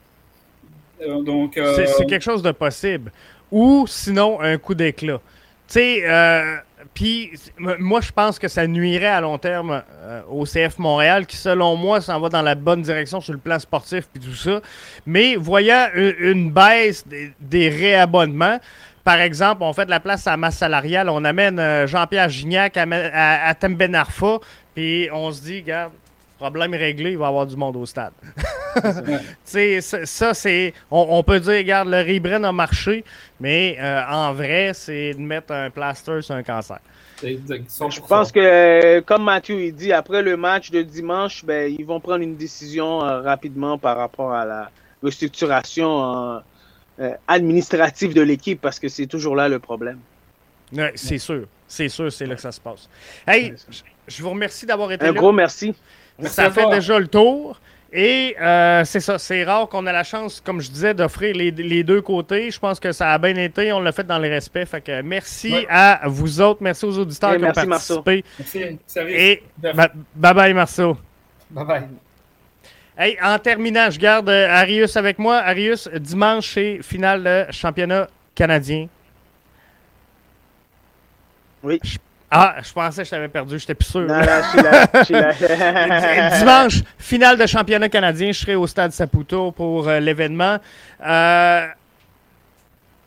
Euh, 1.01 1.21
donc, 1.21 1.53
c'est 1.55 2.05
quelque 2.05 2.23
chose 2.23 2.41
de 2.41 2.51
possible. 2.51 3.11
Ou 3.51 3.85
sinon, 3.87 4.39
un 4.41 4.57
coup 4.57 4.73
d'éclat. 4.73 5.19
Tu 5.67 5.73
sais, 5.73 6.03
puis, 6.93 7.31
moi, 7.57 8.01
je 8.01 8.11
pense 8.11 8.39
que 8.39 8.47
ça 8.47 8.67
nuirait 8.67 9.07
à 9.07 9.21
long 9.21 9.37
terme 9.37 9.83
euh, 9.93 10.21
au 10.29 10.45
CF 10.45 10.77
Montréal, 10.77 11.25
qui, 11.25 11.37
selon 11.37 11.75
moi, 11.75 12.01
s'en 12.01 12.19
va 12.19 12.29
dans 12.29 12.41
la 12.41 12.55
bonne 12.55 12.81
direction 12.81 13.21
sur 13.21 13.33
le 13.33 13.39
plan 13.39 13.59
sportif 13.59 14.07
et 14.15 14.19
tout 14.19 14.35
ça. 14.35 14.61
Mais 15.05 15.35
voyant 15.35 15.87
une, 15.95 16.51
baisse 16.51 17.05
des, 17.39 17.69
réabonnements, 17.69 18.59
par 19.03 19.19
exemple, 19.19 19.63
on 19.63 19.73
fait 19.73 19.85
de 19.85 19.89
la 19.89 19.99
place 19.99 20.25
à 20.27 20.31
la 20.31 20.37
masse 20.37 20.57
salariale, 20.57 21.09
on 21.09 21.23
amène 21.23 21.59
euh, 21.59 21.87
Jean-Pierre 21.87 22.29
Gignac 22.29 22.77
à, 22.77 22.83
à, 22.83 23.49
à 23.49 23.53
Tembenarfa, 23.55 24.39
puis 24.73 25.09
on 25.11 25.31
se 25.31 25.41
dit, 25.41 25.59
regarde, 25.59 25.91
problème 26.37 26.73
réglé, 26.73 27.11
il 27.11 27.17
va 27.17 27.25
y 27.25 27.27
avoir 27.27 27.45
du 27.45 27.55
monde 27.55 27.75
au 27.77 27.85
stade. 27.85 28.13
ça, 29.81 30.05
ça 30.05 30.33
c'est. 30.33 30.73
On, 30.91 31.23
peut 31.23 31.39
dire, 31.39 31.53
regarde, 31.53 31.89
le 31.89 32.01
Ribren 32.01 32.43
a 32.45 32.51
marché, 32.51 33.03
mais 33.39 33.77
euh, 33.79 34.01
en 34.09 34.33
vrai, 34.33 34.71
c'est 34.73 35.13
de 35.13 35.19
mettre 35.19 35.53
un 35.53 35.69
plaster 35.69 36.21
sur 36.21 36.35
un 36.35 36.43
cancer. 36.43 36.79
Je 37.21 38.07
pense 38.07 38.31
que, 38.31 38.99
comme 39.01 39.23
Mathieu 39.23 39.61
il 39.61 39.73
dit, 39.73 39.93
après 39.93 40.21
le 40.21 40.35
match 40.35 40.71
de 40.71 40.81
dimanche, 40.81 41.45
ben, 41.45 41.73
ils 41.77 41.85
vont 41.85 41.99
prendre 41.99 42.21
une 42.21 42.35
décision 42.35 43.03
euh, 43.03 43.21
rapidement 43.21 43.77
par 43.77 43.97
rapport 43.97 44.33
à 44.33 44.45
la 44.45 44.69
restructuration 45.01 46.41
euh, 46.99 47.11
administrative 47.27 48.13
de 48.13 48.21
l'équipe, 48.21 48.59
parce 48.59 48.79
que 48.79 48.89
c'est 48.89 49.07
toujours 49.07 49.35
là 49.35 49.47
le 49.47 49.59
problème. 49.59 49.99
c'est 50.95 51.17
sûr. 51.17 51.45
C'est 51.67 51.89
sûr, 51.89 52.11
c'est 52.11 52.27
là 52.27 52.35
que 52.35 52.41
ça 52.41 52.51
se 52.51 52.59
passe. 52.59 52.87
Hey, 53.25 53.53
je 54.07 54.21
vous 54.21 54.29
remercie 54.29 54.67
d'avoir 54.67 54.91
été 54.91 55.03
là. 55.03 55.11
Un 55.11 55.13
gros 55.13 55.31
merci 55.31 55.73
ça 56.23 56.51
fait 56.51 56.69
déjà 56.69 56.99
le 56.99 57.07
tour. 57.07 57.59
Et 57.97 58.35
euh, 58.41 58.83
c'est 58.83 58.99
ça, 58.99 59.17
c'est 59.17 59.45
rare 59.45 59.69
qu'on 59.69 59.87
ait 59.87 59.93
la 59.93 60.03
chance, 60.03 60.41
comme 60.41 60.59
je 60.59 60.69
disais, 60.69 60.93
d'offrir 60.93 61.33
les, 61.33 61.83
deux 61.83 62.01
côtés. 62.01 62.51
Je 62.51 62.59
pense 62.59 62.77
que 62.77 62.91
ça 62.91 63.13
a 63.13 63.17
bien 63.17 63.37
été, 63.37 63.71
on 63.71 63.79
l'a 63.79 63.93
fait 63.93 64.03
dans 64.03 64.19
le 64.19 64.27
respect. 64.27 64.65
Fait 64.65 64.81
que 64.81 65.01
merci 65.01 65.65
à 65.69 66.01
vous 66.05 66.41
autres, 66.41 66.61
merci 66.61 66.83
aux 66.83 66.99
auditeurs 66.99 67.37
qui 67.37 67.45
ont 67.45 67.53
participé. 67.53 68.25
Merci, 68.37 68.77
Et 69.07 69.43
bye 70.13 70.33
bye, 70.33 70.53
Marceau. 70.53 70.97
Bye 71.49 71.65
bye. 71.65 71.83
Hey, 72.97 73.17
en 73.23 73.39
terminant, 73.39 73.89
je 73.89 73.99
garde 73.99 74.27
euh, 74.27 74.49
Arius 74.49 74.97
avec 74.97 75.17
moi. 75.17 75.37
Arius, 75.37 75.87
dimanche, 75.87 76.53
c'est 76.53 76.79
finale 76.81 77.23
de 77.23 77.51
championnat 77.53 78.09
canadien. 78.33 78.87
Oui. 81.63 81.79
Ah, 82.31 82.55
je 82.63 82.73
pensais 82.73 83.01
que 83.01 83.05
je 83.05 83.11
t'avais 83.11 83.27
perdu, 83.27 83.59
j'étais 83.59 83.75
plus 83.75 83.87
sûr. 83.87 84.01
Non, 84.01 84.19
je 84.19 85.03
suis 85.03 85.13
là. 85.13 85.33
Dimanche, 86.39 86.81
finale 86.97 87.37
de 87.37 87.45
championnat 87.45 87.87
canadien, 87.87 88.31
je 88.31 88.39
serai 88.39 88.55
au 88.55 88.65
stade 88.65 88.91
Saputo 88.91 89.51
pour 89.51 89.87
euh, 89.87 89.99
l'événement. 89.99 90.57
Euh, 91.05 91.67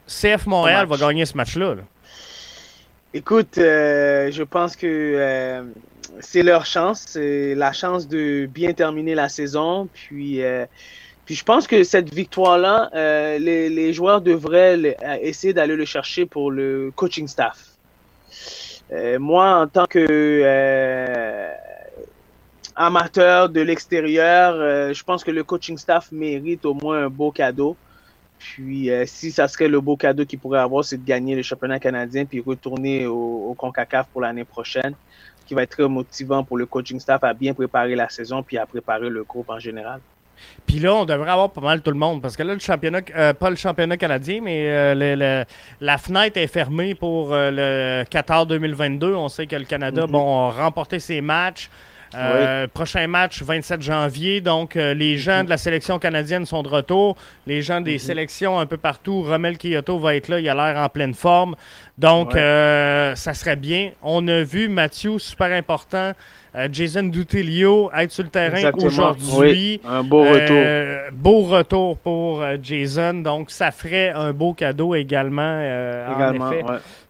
CF 0.07 0.47
Montréal 0.47 0.87
va 0.87 0.97
gagner 0.97 1.27
ce 1.27 1.37
match-là. 1.37 1.75
Écoute, 3.13 3.59
euh, 3.59 4.31
je 4.31 4.43
pense 4.45 4.77
que 4.77 5.65
c'est 6.21 6.43
leur 6.43 6.65
chance, 6.65 7.05
c'est 7.09 7.55
la 7.55 7.73
chance 7.73 8.07
de 8.07 8.47
bien 8.47 8.73
terminer 8.73 9.15
la 9.15 9.29
saison. 9.29 9.89
Puis, 9.93 10.41
puis 11.27 11.35
je 11.35 11.45
pense 11.45 11.67
que 11.67 11.83
cette 11.83 12.15
victoire-là, 12.15 12.91
les, 13.39 13.69
les, 13.69 13.93
joueurs 13.93 14.21
devraient 14.21 14.97
essayer 15.21 15.53
d'aller 15.53 15.77
le 15.77 15.85
chercher 15.85 16.25
pour 16.25 16.51
le 16.53 16.93
coaching 16.95 17.27
staff. 17.27 17.78
Euh, 18.93 19.19
moi, 19.19 19.61
en 19.61 19.69
tant 19.69 19.87
que 19.87 19.99
euh, 20.01 21.53
amateur 22.75 23.49
de 23.49 23.61
l'extérieur, 23.61 24.55
euh, 24.55 24.93
je 24.93 25.05
pense 25.05 25.25
que 25.25 25.31
le 25.31 25.45
coaching 25.45 25.77
staff 25.77 26.11
mérite 26.11 26.65
au 26.65 26.75
moins 26.75 27.05
un 27.05 27.11
beau 27.11 27.31
cadeau. 27.31 27.77
Puis, 28.39 28.89
si 29.07 29.33
ça 29.33 29.49
serait 29.49 29.67
le 29.67 29.81
beau 29.81 29.97
cadeau 29.97 30.25
qu'il 30.25 30.39
pourrait 30.39 30.61
avoir, 30.61 30.85
c'est 30.85 30.97
de 30.97 31.05
gagner 31.05 31.35
le 31.35 31.43
championnat 31.43 31.81
canadien 31.81 32.25
puis 32.25 32.41
retourner 32.41 33.05
au, 33.05 33.53
CONCACAF 33.59 34.07
pour 34.13 34.21
l'année 34.21 34.45
prochaine, 34.45 34.95
qui 35.45 35.55
va 35.55 35.65
être 35.65 35.71
très 35.71 35.89
motivant 35.89 36.45
pour 36.45 36.57
le 36.57 36.65
coaching 36.65 37.01
staff 37.01 37.25
à 37.25 37.35
bien 37.35 37.53
préparer 37.53 37.97
la 37.97 38.09
saison 38.09 38.45
puis 38.45 38.57
à 38.57 38.65
préparer 38.65 39.11
le 39.11 39.25
groupe 39.25 39.51
en 39.51 39.59
général. 39.59 40.01
Puis 40.69 40.79
là, 40.81 40.95
on 40.95 41.07
devrait 41.07 41.31
avoir 41.31 41.51
pas 41.51 41.63
mal 41.63 41.81
tout 41.81 41.91
le 41.91 41.97
monde. 41.97 42.21
Parce 42.21 42.37
que 42.37 42.43
là, 42.43 42.53
le 42.53 42.61
championnat, 42.61 43.01
euh, 43.17 43.33
pas 43.33 43.49
le 43.49 43.57
championnat 43.57 43.97
canadien, 43.97 44.41
mais 44.43 44.65
euh, 44.69 45.45
la 45.81 45.99
fenêtre 45.99 46.37
est 46.37 46.47
fermée 46.47 46.95
pour 46.95 47.33
euh, 47.33 48.03
le 48.03 48.05
Qatar 48.05 48.45
2022. 48.45 49.15
On 49.15 49.29
sait 49.29 49.47
que 49.47 49.57
le 49.57 49.65
Canada, 49.65 50.03
mm-hmm. 50.03 50.11
bon, 50.11 50.49
a 50.49 50.51
remporté 50.51 51.01
ses 51.01 51.23
matchs. 51.23 51.71
Prochain 52.75 53.07
match, 53.07 53.43
27 53.43 53.81
janvier. 53.81 54.41
Donc, 54.43 54.75
les 54.75 55.17
gens 55.17 55.41
mm-hmm. 55.41 55.45
de 55.45 55.51
la 55.51 55.57
sélection 55.57 55.99
canadienne 55.99 56.45
sont 56.45 56.63
de 56.63 56.69
retour. 56.69 57.17
Les 57.47 57.63
gens 57.63 57.81
des 57.81 57.97
mm-hmm. 57.97 57.99
sélections 57.99 58.61
un 58.61 58.67
peu 58.67 58.77
partout. 58.77 59.23
Romel 59.23 59.57
Kyoto 59.57 59.99
va 59.99 60.17
être 60.17 60.29
là. 60.29 60.39
Il 60.39 60.49
a 60.49 60.55
l'air 60.55 60.83
en 60.83 60.89
pleine 60.91 61.15
forme. 61.15 61.57
Donc, 61.97 62.33
ça 62.33 63.35
serait 63.35 63.57
bien. 63.57 63.93
On 64.03 64.27
a 64.29 64.43
vu 64.43 64.69
Mathieu, 64.69 65.19
super 65.19 65.51
important. 65.53 66.13
Euh, 66.59 66.69
Jason 66.73 67.05
Dutilio 67.05 67.89
être 67.97 68.11
sur 68.11 68.25
le 68.25 68.31
terrain 68.31 68.73
aujourd'hui. 68.73 69.81
un 69.85 70.03
beau 70.03 70.25
euh, 70.25 70.33
retour. 70.33 71.19
beau 71.19 71.43
retour 71.43 71.99
pour 71.99 72.43
euh, 72.43 72.57
Jason. 72.61 73.15
Donc, 73.15 73.51
ça 73.53 73.71
ferait 73.71 74.11
un 74.11 74.33
beau 74.33 74.55
cadeau 74.55 74.95
également, 74.97 75.43
en 75.43 76.35
effet, 76.35 76.65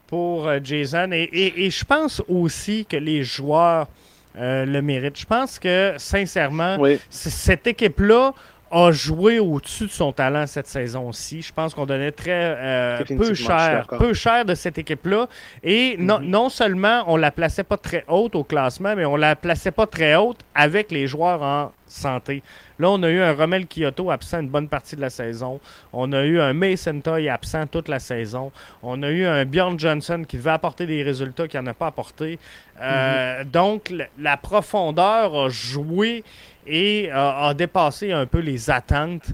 pour 0.07 0.51
Jason. 0.63 1.09
Et, 1.13 1.71
je 1.71 1.85
pense 1.85 2.23
aussi 2.29 2.85
que 2.85 2.97
les 2.97 3.25
joueurs 3.25 3.87
le 4.35 4.81
méritent. 4.81 5.19
Je 5.19 5.27
pense 5.27 5.59
que, 5.59 5.95
sincèrement, 5.97 6.77
cette 7.09 7.67
équipe-là 7.67 8.35
a 8.71 8.93
joué 8.93 9.39
au-dessus 9.39 9.87
de 9.87 9.91
son 9.91 10.13
talent 10.13 10.47
cette 10.47 10.67
saison-ci. 10.67 11.43
Je 11.43 11.53
pense 11.53 11.75
qu'on 11.75 11.87
donnait 11.87 12.13
très 12.13 12.57
euh, 12.59 13.05
peu 13.05 13.35
cher, 13.35 13.87
peu 13.87 14.13
cher 14.13 14.45
de 14.45 14.55
cette 14.55 14.79
équipe-là. 14.79 15.29
Et 15.63 15.97
non, 15.99 16.21
mhm. 16.21 16.27
non, 16.27 16.49
seulement 16.49 17.05
on 17.07 17.17
la 17.17 17.31
plaçait 17.31 17.65
pas 17.65 17.77
très 17.77 18.05
haute 18.09 18.35
au 18.35 18.45
classement, 18.45 18.95
mais 18.97 19.05
on 19.05 19.17
la 19.17 19.37
plaçait 19.37 19.71
pas 19.71 19.87
très 19.87 20.15
haute 20.17 20.41
avec 20.55 20.91
les 20.91 21.07
joueurs 21.07 21.43
en 21.43 21.73
santé. 21.87 22.43
Là, 22.79 22.91
on 22.91 23.03
a 23.03 23.11
eu 23.11 23.21
un 23.21 23.33
Romel 23.33 23.67
Kyoto 23.67 24.11
absent 24.11 24.41
une 24.41 24.49
bonne 24.49 24.69
partie 24.69 24.95
de 24.95 25.01
la 25.01 25.11
saison. 25.11 25.59
On 25.93 26.13
a 26.13 26.23
eu 26.23 26.39
un 26.39 26.53
Mason 26.53 27.01
Toy 27.01 27.29
absent 27.29 27.67
toute 27.67 27.89
la 27.89 27.99
saison. 27.99 28.53
On 28.83 29.03
a 29.03 29.11
eu 29.11 29.27
un 29.27 29.45
Bjorn 29.45 29.79
Johnson 29.79 30.25
qui 30.27 30.37
devait 30.37 30.51
apporter 30.51 30.87
des 30.87 31.03
résultats 31.03 31.49
qu'il 31.49 31.61
n'a 31.61 31.75
pas 31.75 31.89
apporté. 31.89 32.39
Euh, 32.81 33.43
mhm. 33.43 33.51
Donc, 33.51 33.93
la 34.19 34.37
profondeur 34.37 35.35
a 35.35 35.49
joué 35.49 36.23
et 36.69 37.11
a, 37.11 37.53
dépassé 37.55 38.13
un 38.13 38.27
peu 38.27 38.39
les 38.39 38.71
attentes. 38.71 39.27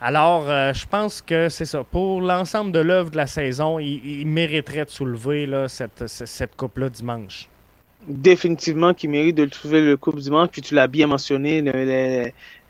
Alors, 0.00 0.48
euh, 0.48 0.72
je 0.72 0.86
pense 0.86 1.22
que 1.22 1.48
c'est 1.48 1.64
ça. 1.64 1.82
Pour 1.82 2.20
l'ensemble 2.20 2.70
de 2.70 2.78
l'œuvre 2.78 3.10
de 3.10 3.16
la 3.16 3.26
saison, 3.26 3.78
il, 3.80 4.26
mériterait 4.26 4.84
de 4.84 4.90
soulever 4.90 5.46
là, 5.46 5.68
cette, 5.68 6.06
cette 6.06 6.54
coupe-là 6.56 6.88
dimanche. 6.88 7.48
Définitivement 8.06 8.94
qu'il 8.94 9.10
mérite 9.10 9.36
de 9.36 9.46
trouver 9.46 9.80
le 9.80 9.96
coupe 9.96 10.18
dimanche. 10.20 10.50
Puis 10.52 10.62
tu 10.62 10.74
l'as 10.74 10.86
bien 10.86 11.08
mentionné, 11.08 11.64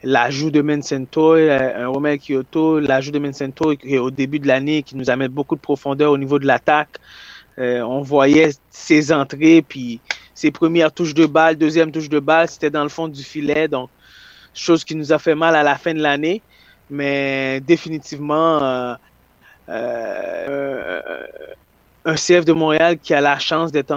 l'ajout 0.02 0.50
de 0.50 0.62
Mencento, 0.62 1.34
un 1.34 1.88
Romel 1.88 2.18
Kyoto, 2.18 2.80
l'ajout 2.80 3.10
de 3.10 3.18
Mencento 3.18 3.74
au 4.00 4.10
début 4.10 4.38
de 4.38 4.46
l'année 4.46 4.82
qui 4.82 4.96
nous 4.96 5.10
amène 5.10 5.28
beaucoup 5.28 5.54
de 5.54 5.60
profondeur 5.60 6.12
au 6.12 6.18
niveau 6.18 6.38
de 6.38 6.46
l'attaque. 6.46 6.96
on 7.58 8.00
voyait 8.00 8.52
ses 8.70 9.12
entrées, 9.12 9.60
puis 9.60 10.00
ses 10.39 10.52
premières 10.52 10.93
touches 10.93 11.15
de 11.15 11.27
balle, 11.27 11.56
deuxième 11.56 11.90
touche 11.90 12.09
de 12.09 12.20
balle, 12.20 12.48
c'était 12.48 12.70
dans 12.70 12.85
le 12.85 12.89
fond 12.89 13.09
du 13.09 13.24
filet. 13.24 13.66
Donc, 13.66 13.90
chose 14.55 14.85
qui 14.85 14.94
nous 14.94 15.12
a 15.12 15.19
fait 15.19 15.35
mal 15.35 15.56
à 15.56 15.65
la 15.65 15.74
fin 15.74 15.93
de 15.93 16.01
l'année. 16.01 16.43
Mais 16.90 17.60
définitivement, 17.66 18.62
euh, 18.62 18.94
euh, 19.69 21.01
un 22.05 22.15
CF 22.15 22.44
de 22.44 22.52
Montréal 22.52 22.98
qui 23.02 23.15
a 23.15 23.20
la 23.20 23.40
chance 23.40 23.73
d'être 23.73 23.93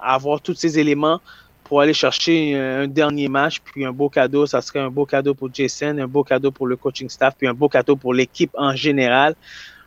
avoir 0.00 0.40
tous 0.40 0.54
ces 0.54 0.80
éléments 0.80 1.20
pour 1.62 1.80
aller 1.80 1.94
chercher 1.94 2.56
un, 2.56 2.88
dernier 2.88 3.28
match, 3.28 3.60
puis 3.64 3.84
un 3.84 3.92
beau 3.92 4.08
cadeau, 4.08 4.46
ça 4.46 4.60
serait 4.62 4.80
un 4.80 4.90
beau 4.90 5.06
cadeau 5.06 5.32
pour 5.32 5.48
Jason, 5.54 5.96
un 5.96 6.08
beau 6.08 6.24
cadeau 6.24 6.50
pour 6.50 6.66
le 6.66 6.76
coaching 6.76 7.08
staff, 7.08 7.36
puis 7.38 7.46
un 7.46 7.54
beau 7.54 7.68
cadeau 7.68 7.94
pour 7.94 8.14
l'équipe 8.14 8.50
en 8.58 8.74
général. 8.74 9.36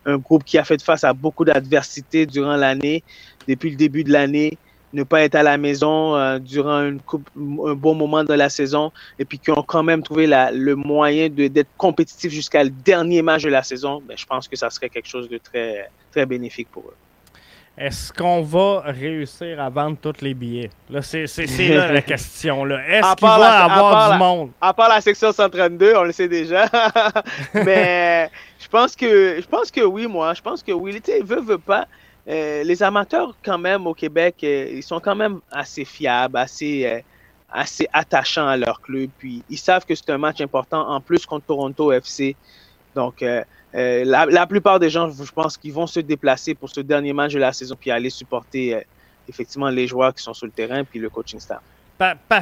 Un 0.05 0.17
groupe 0.17 0.45
qui 0.45 0.57
a 0.57 0.63
fait 0.63 0.81
face 0.81 1.03
à 1.03 1.11
beaucoup 1.11 1.43
d'adversités 1.43 2.25
durant 2.25 2.55
l'année, 2.55 3.03
depuis 3.45 3.71
le 3.71 3.75
début 3.75 4.05
de 4.05 4.13
l'année, 4.13 4.57
ne 4.97 5.03
pas 5.03 5.21
être 5.21 5.35
à 5.35 5.43
la 5.43 5.57
maison 5.57 6.15
euh, 6.15 6.39
durant 6.39 6.81
une 6.81 6.99
coupe, 6.99 7.29
un 7.37 7.75
bon 7.75 7.93
moment 7.93 8.23
de 8.23 8.33
la 8.33 8.49
saison 8.49 8.91
et 9.19 9.25
puis 9.25 9.37
qui 9.37 9.51
ont 9.51 9.63
quand 9.63 9.83
même 9.83 10.01
trouvé 10.01 10.25
la, 10.25 10.51
le 10.51 10.75
moyen 10.75 11.29
d'être 11.29 11.69
compétitif 11.77 12.31
jusqu'à 12.31 12.63
le 12.63 12.71
dernier 12.71 13.21
match 13.21 13.43
de 13.43 13.49
la 13.49 13.63
saison, 13.63 14.01
ben, 14.05 14.17
je 14.17 14.25
pense 14.25 14.47
que 14.47 14.55
ça 14.55 14.69
serait 14.69 14.89
quelque 14.89 15.07
chose 15.07 15.29
de 15.29 15.37
très, 15.37 15.89
très 16.11 16.25
bénéfique 16.25 16.69
pour 16.71 16.83
eux. 16.83 16.95
Est-ce 17.77 18.11
qu'on 18.11 18.41
va 18.41 18.81
réussir 18.87 19.61
à 19.61 19.69
vendre 19.69 19.97
tous 20.01 20.21
les 20.21 20.33
billets? 20.33 20.71
Là, 20.89 21.03
c'est 21.03 21.27
là 21.75 21.91
la 21.91 22.01
question. 22.13 22.65
Est-ce 22.65 23.15
qu'il 23.15 23.27
va 23.27 23.67
y 23.67 23.71
avoir 23.71 24.13
du 24.13 24.17
monde? 24.17 24.49
À 24.59 24.73
part 24.73 24.89
la 24.89 24.99
section 24.99 25.31
132, 25.31 25.93
on 25.95 26.03
le 26.05 26.11
sait 26.11 26.27
déjà. 26.27 26.65
Mais 27.53 28.31
je 28.59 28.67
pense 28.67 28.95
que 28.95 29.39
je 29.39 29.47
pense 29.47 29.69
que 29.69 29.81
oui, 29.81 30.07
moi. 30.07 30.33
Je 30.33 30.41
pense 30.41 30.63
que 30.63 30.71
oui. 30.71 30.99
Tu 30.99 31.11
veut, 31.23 31.39
veut 31.39 31.59
pas. 31.59 31.85
Euh, 32.27 32.63
les 32.63 32.83
amateurs, 32.83 33.33
quand 33.43 33.57
même, 33.57 33.87
au 33.87 33.93
Québec, 33.93 34.35
euh, 34.43 34.69
ils 34.73 34.83
sont 34.83 34.99
quand 34.99 35.15
même 35.15 35.39
assez 35.49 35.85
fiables, 35.85 36.37
assez, 36.37 36.85
euh, 36.85 36.99
assez 37.49 37.87
attachants 37.93 38.47
à 38.47 38.57
leur 38.57 38.81
club. 38.81 39.09
Puis 39.17 39.43
ils 39.49 39.57
savent 39.57 39.85
que 39.85 39.95
c'est 39.95 40.09
un 40.09 40.17
match 40.17 40.41
important 40.41 40.89
en 40.89 40.99
plus 40.99 41.25
contre 41.25 41.45
Toronto 41.45 41.91
FC. 41.91 42.35
Donc, 42.95 43.23
la, 43.73 44.47
plupart 44.47 44.79
des 44.79 44.89
gens, 44.89 45.09
je 45.11 45.31
pense 45.31 45.55
qu'ils 45.55 45.71
vont 45.71 45.85
se 45.85 45.99
déplacer 45.99 46.55
pour 46.55 46.67
ce 46.67 46.81
dernier 46.81 47.13
match 47.13 47.33
de 47.33 47.39
la 47.39 47.53
saison 47.53 47.75
puis 47.79 47.91
aller 47.91 48.09
supporter 48.09 48.81
effectivement 49.29 49.69
les 49.69 49.85
joueurs 49.85 50.15
qui 50.15 50.23
sont 50.23 50.33
sur 50.33 50.47
le 50.47 50.51
terrain 50.51 50.83
puis 50.83 50.99
le 50.99 51.07
coaching 51.07 51.39
staff. 51.39 51.61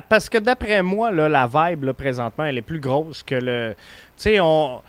parce 0.08 0.30
que 0.30 0.38
d'après 0.38 0.82
moi, 0.82 1.12
la 1.12 1.46
vibe 1.46 1.92
présentement, 1.92 2.46
elle 2.46 2.58
est 2.58 2.62
plus 2.62 2.80
grosse 2.80 3.22
que 3.22 3.36
le. 3.36 3.76
Tu 4.16 4.24
sais, 4.24 4.40
on 4.40 4.82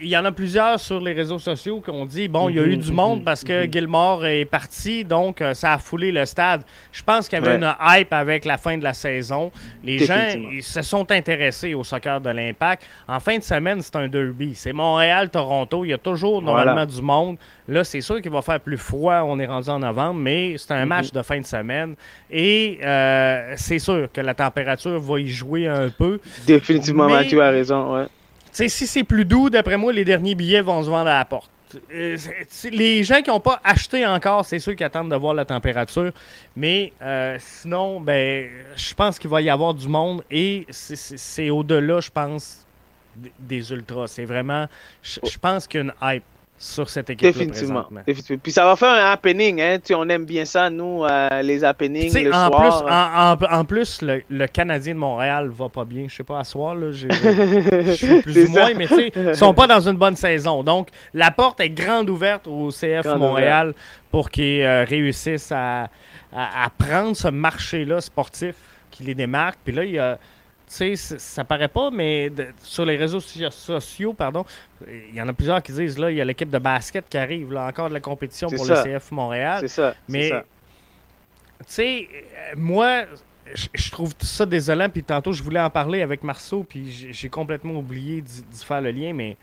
il 0.00 0.08
y 0.08 0.16
en 0.16 0.24
a 0.24 0.32
plusieurs 0.32 0.80
sur 0.80 1.00
les 1.00 1.12
réseaux 1.12 1.38
sociaux 1.38 1.80
qui 1.80 1.90
ont 1.90 2.06
dit 2.06 2.28
bon, 2.28 2.48
il 2.48 2.56
y 2.56 2.58
a 2.58 2.62
eu 2.62 2.76
du 2.76 2.92
monde 2.92 3.22
parce 3.22 3.44
que 3.44 3.70
Gilmore 3.70 4.24
est 4.24 4.46
parti, 4.46 5.04
donc 5.04 5.42
euh, 5.42 5.52
ça 5.52 5.74
a 5.74 5.78
foulé 5.78 6.10
le 6.10 6.24
stade. 6.24 6.62
Je 6.90 7.02
pense 7.02 7.28
qu'il 7.28 7.38
y 7.38 7.42
avait 7.42 7.56
une 7.56 7.74
hype 7.80 8.12
avec 8.12 8.44
la 8.44 8.56
fin 8.56 8.78
de 8.78 8.84
la 8.84 8.94
saison. 8.94 9.52
Les 9.82 9.98
gens 9.98 10.28
se 10.62 10.82
sont 10.82 11.10
intéressés 11.10 11.74
au 11.74 11.84
soccer 11.84 12.20
de 12.20 12.30
l'Impact. 12.30 12.84
En 13.06 13.20
fin 13.20 13.38
de 13.38 13.42
semaine, 13.42 13.82
c'est 13.82 13.96
un 13.96 14.08
derby. 14.08 14.54
C'est 14.54 14.72
Montréal-Toronto. 14.72 15.84
Il 15.84 15.88
y 15.88 15.94
a 15.94 15.98
toujours 15.98 16.40
normalement 16.40 16.86
du 16.86 17.02
monde. 17.02 17.36
Là, 17.68 17.84
c'est 17.84 18.00
sûr 18.00 18.20
qu'il 18.20 18.30
va 18.30 18.42
faire 18.42 18.60
plus 18.60 18.78
froid. 18.78 19.22
On 19.24 19.38
est 19.38 19.46
rendu 19.46 19.68
en 19.68 19.78
novembre, 19.78 20.20
mais 20.20 20.56
c'est 20.58 20.72
un 20.72 20.86
match 20.86 21.12
de 21.12 21.22
fin 21.22 21.40
de 21.40 21.46
semaine. 21.46 21.94
Et 22.30 22.78
euh, 22.82 23.54
c'est 23.56 23.78
sûr 23.78 24.08
que 24.12 24.20
la 24.20 24.34
température 24.34 24.98
va 25.00 25.20
y 25.20 25.28
jouer 25.28 25.66
un 25.66 25.88
peu. 25.90 26.20
Définitivement, 26.46 27.08
Mathieu 27.08 27.42
a 27.42 27.50
raison. 27.50 27.94
Ouais 27.94 28.06
si 28.54 28.86
c'est 28.86 29.04
plus 29.04 29.24
doux, 29.24 29.50
d'après 29.50 29.76
moi, 29.76 29.92
les 29.92 30.04
derniers 30.04 30.34
billets 30.34 30.62
vont 30.62 30.82
se 30.82 30.88
vendre 30.88 31.10
à 31.10 31.18
la 31.18 31.24
porte. 31.24 31.50
Euh, 31.92 32.16
les 32.70 33.02
gens 33.02 33.20
qui 33.20 33.30
n'ont 33.30 33.40
pas 33.40 33.60
acheté 33.64 34.06
encore, 34.06 34.44
c'est 34.44 34.60
ceux 34.60 34.74
qui 34.74 34.84
attendent 34.84 35.10
de 35.10 35.16
voir 35.16 35.34
la 35.34 35.44
température. 35.44 36.12
Mais 36.54 36.92
euh, 37.02 37.36
sinon, 37.40 38.00
ben, 38.00 38.48
je 38.76 38.94
pense 38.94 39.18
qu'il 39.18 39.30
va 39.30 39.42
y 39.42 39.50
avoir 39.50 39.74
du 39.74 39.88
monde 39.88 40.22
et 40.30 40.66
c'est 40.70 41.50
au-delà, 41.50 42.00
je 42.00 42.10
pense, 42.10 42.64
des 43.38 43.72
ultras. 43.72 44.06
C'est 44.06 44.24
vraiment, 44.24 44.66
je 45.02 45.38
pense 45.40 45.66
qu'il 45.66 45.80
y 45.80 45.82
a 45.82 45.86
une 45.86 46.16
hype 46.16 46.24
sur 46.56 46.88
cette 46.88 47.10
équipe 47.10 47.26
Définitivement. 47.26 47.84
Définitivement. 48.06 48.40
Puis 48.42 48.52
ça 48.52 48.64
va 48.64 48.76
faire 48.76 48.92
un 48.92 49.12
happening. 49.12 49.60
Hein? 49.60 49.78
Tu, 49.84 49.94
on 49.94 50.08
aime 50.08 50.24
bien 50.24 50.44
ça, 50.44 50.70
nous, 50.70 51.04
euh, 51.04 51.42
les 51.42 51.64
happenings 51.64 52.12
le 52.22 52.32
en 52.32 52.48
soir. 52.48 52.60
Plus, 52.60 52.90
hein. 52.90 53.36
en, 53.50 53.58
en, 53.58 53.64
plus, 53.64 54.02
le, 54.02 54.46
Canadien 54.46 54.94
de 54.94 54.98
Montréal 54.98 55.48
va 55.48 55.68
pas 55.68 55.84
bien. 55.84 56.06
Je 56.08 56.14
sais 56.14 56.24
pas, 56.24 56.38
à 56.38 56.44
soir, 56.44 56.74
là, 56.74 56.90
je 56.92 57.92
suis 57.96 58.22
plus 58.22 58.46
ou 58.46 58.50
moins, 58.50 58.72
mais 58.74 58.86
tu 58.86 58.94
sais, 58.94 59.12
ils 59.14 59.36
sont 59.36 59.52
pas 59.52 59.66
dans 59.66 59.80
une 59.80 59.96
bonne 59.96 60.16
saison. 60.16 60.62
Donc, 60.62 60.88
la 61.12 61.30
porte 61.30 61.60
est 61.60 61.70
grande 61.70 62.08
ouverte 62.08 62.46
au 62.46 62.70
CF 62.70 63.04
Montréal 63.16 63.74
pour 64.10 64.30
qu'ils 64.30 64.62
euh, 64.62 64.84
réussissent 64.84 65.52
à, 65.52 65.90
à, 66.32 66.64
à, 66.64 66.70
prendre 66.70 67.16
ce 67.16 67.28
marché-là 67.28 68.00
sportif 68.00 68.54
qui 68.90 69.02
les 69.02 69.14
démarque. 69.14 69.58
Puis 69.64 69.74
là, 69.74 69.84
il 69.84 69.92
y 69.92 69.98
a 69.98 70.18
sais, 70.66 70.96
ça 70.96 71.44
paraît 71.44 71.68
pas, 71.68 71.90
mais 71.90 72.30
sur 72.62 72.84
les 72.84 72.96
réseaux 72.96 73.20
sociaux, 73.20 74.12
pardon, 74.12 74.44
il 74.88 75.14
y 75.14 75.20
en 75.20 75.28
a 75.28 75.32
plusieurs 75.32 75.62
qui 75.62 75.72
disent 75.72 75.98
là, 75.98 76.10
il 76.10 76.16
y 76.16 76.20
a 76.20 76.24
l'équipe 76.24 76.50
de 76.50 76.58
basket 76.58 77.08
qui 77.08 77.18
arrive, 77.18 77.52
là, 77.52 77.66
encore 77.66 77.88
de 77.88 77.94
la 77.94 78.00
compétition 78.00 78.48
pour 78.48 78.64
le 78.64 78.74
CF 78.82 79.10
Montréal. 79.12 79.60
C'est 79.60 79.68
ça. 79.68 79.94
Mais, 80.08 80.30
tu 80.30 81.64
sais, 81.66 82.08
moi, 82.56 83.04
je 83.74 83.90
trouve 83.90 84.14
ça 84.20 84.46
désolant. 84.46 84.88
Puis 84.88 85.02
tantôt, 85.02 85.32
je 85.32 85.42
voulais 85.42 85.60
en 85.60 85.70
parler 85.70 86.02
avec 86.02 86.22
Marceau, 86.22 86.64
puis 86.64 87.10
j'ai 87.12 87.28
complètement 87.28 87.74
oublié 87.74 88.20
d'y 88.22 88.64
faire 88.64 88.80
le 88.80 88.90
lien, 88.90 89.12
mais 89.12 89.36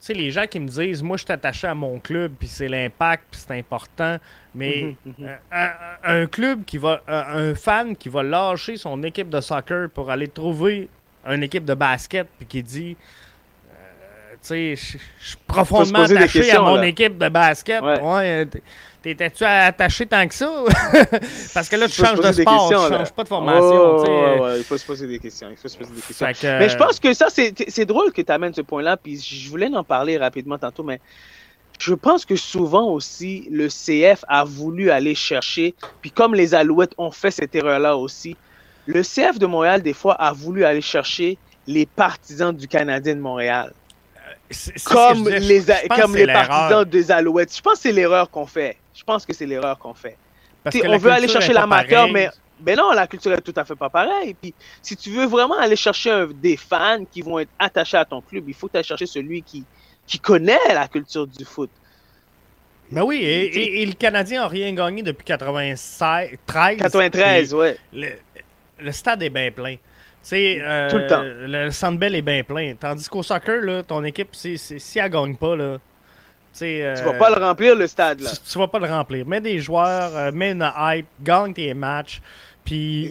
sais, 0.00 0.14
les 0.14 0.30
gens 0.30 0.46
qui 0.46 0.58
me 0.58 0.68
disent, 0.68 1.02
moi, 1.02 1.16
je 1.16 1.24
suis 1.24 1.32
attaché 1.32 1.66
à 1.66 1.74
mon 1.74 1.98
club, 1.98 2.32
puis 2.38 2.48
c'est 2.48 2.68
l'impact, 2.68 3.24
puis 3.30 3.40
c'est 3.46 3.58
important, 3.58 4.16
mais 4.54 4.96
mhm, 5.04 5.14
mhm. 5.18 5.28
Euh, 5.52 5.68
un, 6.04 6.26
club 6.26 6.64
qui 6.64 6.78
va, 6.78 7.02
un, 7.06 7.54
fan 7.54 7.94
qui 7.94 8.08
va 8.08 8.22
lâcher 8.22 8.76
son 8.76 9.02
équipe 9.02 9.28
de 9.28 9.40
soccer 9.40 9.90
pour 9.90 10.10
aller 10.10 10.28
trouver 10.28 10.88
une 11.26 11.42
équipe 11.42 11.64
de 11.64 11.74
basket, 11.74 12.26
puis 12.38 12.46
qui 12.46 12.62
dit, 12.62 12.96
euh, 13.70 14.32
tu 14.32 14.38
sais, 14.42 14.76
je 14.76 15.26
suis 15.28 15.36
profondément 15.46 16.00
attaché 16.00 16.50
à 16.50 16.60
mon 16.60 16.82
équipe 16.82 17.18
de 17.18 17.28
basket. 17.28 17.82
Ouais. 17.82 18.46
T'étais-tu 19.02 19.44
attaché 19.44 20.04
tant 20.04 20.28
que 20.28 20.34
ça? 20.34 20.50
Parce 21.54 21.68
que 21.68 21.76
là, 21.76 21.88
tu 21.88 21.94
changes 21.94 22.20
de 22.20 22.32
sport, 22.32 22.68
tu 22.68 22.74
changes 22.74 23.12
pas 23.12 23.22
de 23.22 23.28
formation. 23.28 23.96
Oh, 23.96 24.48
il 24.56 24.64
faut 24.64 24.76
se 24.76 24.84
poser 24.84 25.06
des 25.06 25.18
questions. 25.18 25.48
Il 25.50 25.56
faut 25.56 25.68
se 25.68 25.78
poser 25.78 25.92
des 25.92 26.02
questions. 26.02 26.26
Mais 26.58 26.68
je 26.68 26.76
pense 26.76 27.00
que 27.00 27.14
ça, 27.14 27.28
c'est 27.30 27.84
drôle 27.86 28.12
que 28.12 28.20
tu 28.20 28.30
amènes 28.30 28.54
ce 28.54 28.60
point-là. 28.60 28.96
Puis 28.96 29.18
je 29.18 29.48
voulais 29.48 29.68
en 29.74 29.84
parler 29.84 30.18
rapidement 30.18 30.58
tantôt, 30.58 30.82
mais 30.82 31.00
je 31.80 31.94
pense 31.94 32.26
que 32.26 32.36
souvent 32.36 32.90
aussi, 32.90 33.48
le 33.50 33.68
CF 33.68 34.22
a 34.28 34.44
voulu 34.44 34.90
aller 34.90 35.14
chercher, 35.14 35.74
puis 36.02 36.10
comme 36.10 36.34
les 36.34 36.54
Alouettes 36.54 36.92
ont 36.98 37.10
fait 37.10 37.30
cette 37.30 37.54
erreur-là 37.54 37.96
aussi, 37.96 38.36
le 38.86 39.02
CF 39.02 39.38
de 39.38 39.46
Montréal, 39.46 39.82
des 39.82 39.94
fois, 39.94 40.14
a 40.14 40.32
voulu 40.32 40.64
aller 40.64 40.82
chercher 40.82 41.38
les 41.66 41.86
partisans 41.86 42.54
du 42.54 42.68
Canadien 42.68 43.14
de 43.14 43.20
Montréal. 43.20 43.72
Comme, 44.84 45.28
les, 45.28 45.62
comme 45.96 46.16
les 46.16 46.26
partisans 46.26 46.84
des 46.84 47.10
Alouettes. 47.10 47.56
Je 47.56 47.60
pense 47.62 47.74
que 47.74 47.80
c'est 47.80 47.92
l'erreur 47.92 48.28
qu'on 48.30 48.46
fait. 48.46 48.76
Je 48.94 49.04
pense 49.04 49.24
que 49.24 49.32
c'est 49.32 49.46
l'erreur 49.46 49.78
qu'on 49.78 49.94
fait. 49.94 50.16
on 50.64 50.98
veut 50.98 51.10
aller 51.10 51.28
chercher 51.28 51.52
l'amateur, 51.52 52.08
mais 52.08 52.30
ben 52.60 52.76
non, 52.76 52.92
la 52.92 53.06
culture 53.06 53.32
est 53.32 53.40
tout 53.40 53.54
à 53.56 53.64
fait 53.64 53.74
pas 53.74 53.88
pareille. 53.88 54.34
Puis, 54.34 54.54
si 54.82 54.96
tu 54.96 55.10
veux 55.10 55.26
vraiment 55.26 55.58
aller 55.58 55.76
chercher 55.76 56.26
des 56.34 56.56
fans 56.56 57.04
qui 57.10 57.22
vont 57.22 57.38
être 57.38 57.50
attachés 57.58 57.96
à 57.96 58.04
ton 58.04 58.20
club, 58.20 58.44
il 58.48 58.54
faut 58.54 58.68
aller 58.74 58.82
chercher 58.82 59.06
celui 59.06 59.42
qui, 59.42 59.64
qui 60.06 60.18
connaît 60.18 60.58
la 60.68 60.86
culture 60.86 61.26
du 61.26 61.44
foot. 61.44 61.70
Ben 62.90 63.02
oui, 63.02 63.22
et, 63.22 63.86
le 63.86 63.92
Canadien 63.92 64.42
n'a 64.42 64.48
rien 64.48 64.72
gagné 64.72 65.02
depuis 65.02 65.24
93. 65.24 66.36
93, 66.46 67.54
ouais. 67.54 67.76
Le, 67.92 68.92
stade 68.92 69.22
est 69.22 69.30
bien 69.30 69.50
plein. 69.52 69.76
Euh, 70.32 70.90
Tout 70.90 70.98
le 70.98 71.06
temps. 71.06 71.22
Le 71.22 71.70
Sandbell 71.70 72.16
est 72.16 72.22
bien 72.22 72.42
plein. 72.42 72.74
Tandis 72.74 73.08
qu'au 73.08 73.22
soccer, 73.22 73.62
là, 73.62 73.82
ton 73.84 74.02
équipe, 74.04 74.30
si, 74.32 74.58
si 74.58 74.98
elle 74.98 75.04
ne 75.04 75.08
gagne 75.10 75.36
pas, 75.36 75.54
là, 75.54 75.78
euh, 76.62 76.96
tu 76.96 77.04
vas 77.04 77.14
pas 77.14 77.30
le 77.30 77.44
remplir, 77.44 77.74
le 77.74 77.86
stade. 77.86 78.20
Là. 78.20 78.30
Tu, 78.30 78.58
vas 78.58 78.68
pas 78.68 78.78
le 78.78 78.86
remplir. 78.86 79.26
Mets 79.26 79.40
des 79.40 79.58
joueurs, 79.60 80.16
euh, 80.16 80.32
mets 80.32 80.52
une 80.52 80.70
hype, 80.76 81.06
gagne 81.22 81.54
tes 81.54 81.74
matchs. 81.74 82.20
Puis 82.64 83.10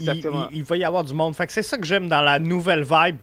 il, 0.51 0.63
va 0.63 0.77
y 0.77 0.83
avoir 0.83 1.03
du 1.03 1.13
monde. 1.13 1.35
Fait 1.35 1.47
que 1.47 1.53
c'est 1.53 1.63
ça 1.63 1.77
que 1.77 1.85
j'aime 1.85 2.07
dans 2.07 2.21
la 2.21 2.39
nouvelle 2.39 2.83
vibe 2.83 3.17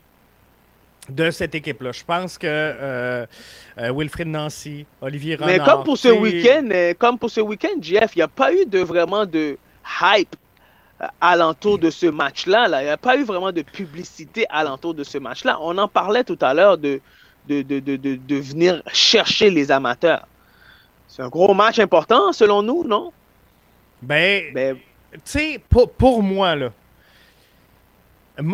de 1.09 1.31
cette 1.31 1.55
équipe-là. 1.55 1.93
Je 1.93 2.05
pense 2.05 2.37
que 2.37 2.47
euh, 2.47 3.27
Wilfried 3.79 4.27
Nancy, 4.27 4.85
Olivier 5.01 5.37
Renard... 5.37 5.49
Mais 5.49 5.59
comme 5.61 5.85
pour 5.85 5.97
ce 5.97 6.09
week-end, 6.09 6.69
comme 6.99 7.19
pour 7.19 7.31
ce 7.31 7.41
week-end, 7.41 7.81
Jeff, 7.81 8.17
il 8.17 8.19
n'y 8.19 8.23
a 8.23 8.29
pas 8.29 8.53
eu 8.53 8.67
de 8.67 8.81
vraiment 8.81 9.25
de 9.25 9.57
hype 10.03 10.35
alentour 11.21 11.79
de 11.79 11.91
ce 11.91 12.07
match-là. 12.07 12.69
Là. 12.69 12.83
Il 12.83 12.87
n'y 12.87 12.91
a 12.91 12.97
pas 12.97 13.17
eu 13.17 13.23
vraiment 13.23 13.53
de 13.53 13.63
publicité 13.63 14.47
alentour 14.51 14.95
de 14.95 15.05
ce 15.05 15.19
match-là. 15.19 15.59
On 15.61 15.77
en 15.79 15.89
parlait 15.89 16.25
tout 16.25 16.39
à 16.41 16.55
l'heure 16.55 16.79
de 16.79 17.01
de, 17.49 17.63
de, 17.63 17.81
de, 17.81 17.97
de, 17.97 18.37
venir 18.37 18.83
chercher 18.93 19.51
les 19.51 19.71
amateurs. 19.71 20.27
C'est 21.09 21.23
un 21.23 21.29
gros 21.29 21.55
match 21.55 21.79
important, 21.79 22.33
selon 22.33 22.63
nous, 22.63 22.85
non? 22.85 23.13
Ben, 24.03 24.53
ben 24.53 24.77
tu 25.13 25.21
sais, 25.25 25.61
pour, 25.69 25.91
pour, 25.91 26.23
moi, 26.23 26.55
là, 26.55 26.71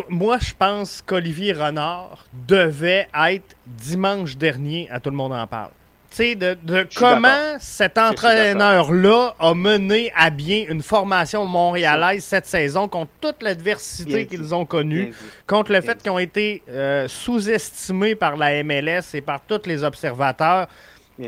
moi, 0.08 0.38
je 0.38 0.52
pense 0.56 1.02
qu'Olivier 1.02 1.52
Renard 1.52 2.26
devait 2.46 3.08
être 3.14 3.56
dimanche 3.66 4.36
dernier 4.36 4.88
à 4.90 5.00
Tout 5.00 5.10
le 5.10 5.16
monde 5.16 5.32
en 5.32 5.46
parle. 5.46 5.72
De 6.18 6.86
comment 6.94 7.56
cet 7.58 7.96
entraîneur-là 7.96 9.34
a 9.38 9.54
mené 9.54 10.12
à 10.14 10.28
bien 10.28 10.66
une 10.68 10.82
formation 10.82 11.46
montréalaise 11.46 12.22
cette 12.22 12.44
saison 12.44 12.86
contre 12.86 13.10
toute 13.18 13.42
l'adversité 13.42 14.26
qu'ils 14.26 14.54
ont 14.54 14.66
connue, 14.66 15.14
contre 15.46 15.72
le 15.72 15.80
fait 15.80 16.02
qu'ils 16.02 16.10
ont 16.10 16.18
été 16.18 16.62
euh, 16.68 17.08
sous-estimés 17.08 18.14
par 18.14 18.36
la 18.36 18.62
MLS 18.62 19.14
et 19.14 19.22
par 19.22 19.40
tous 19.40 19.62
les 19.66 19.82
observateurs. 19.82 20.68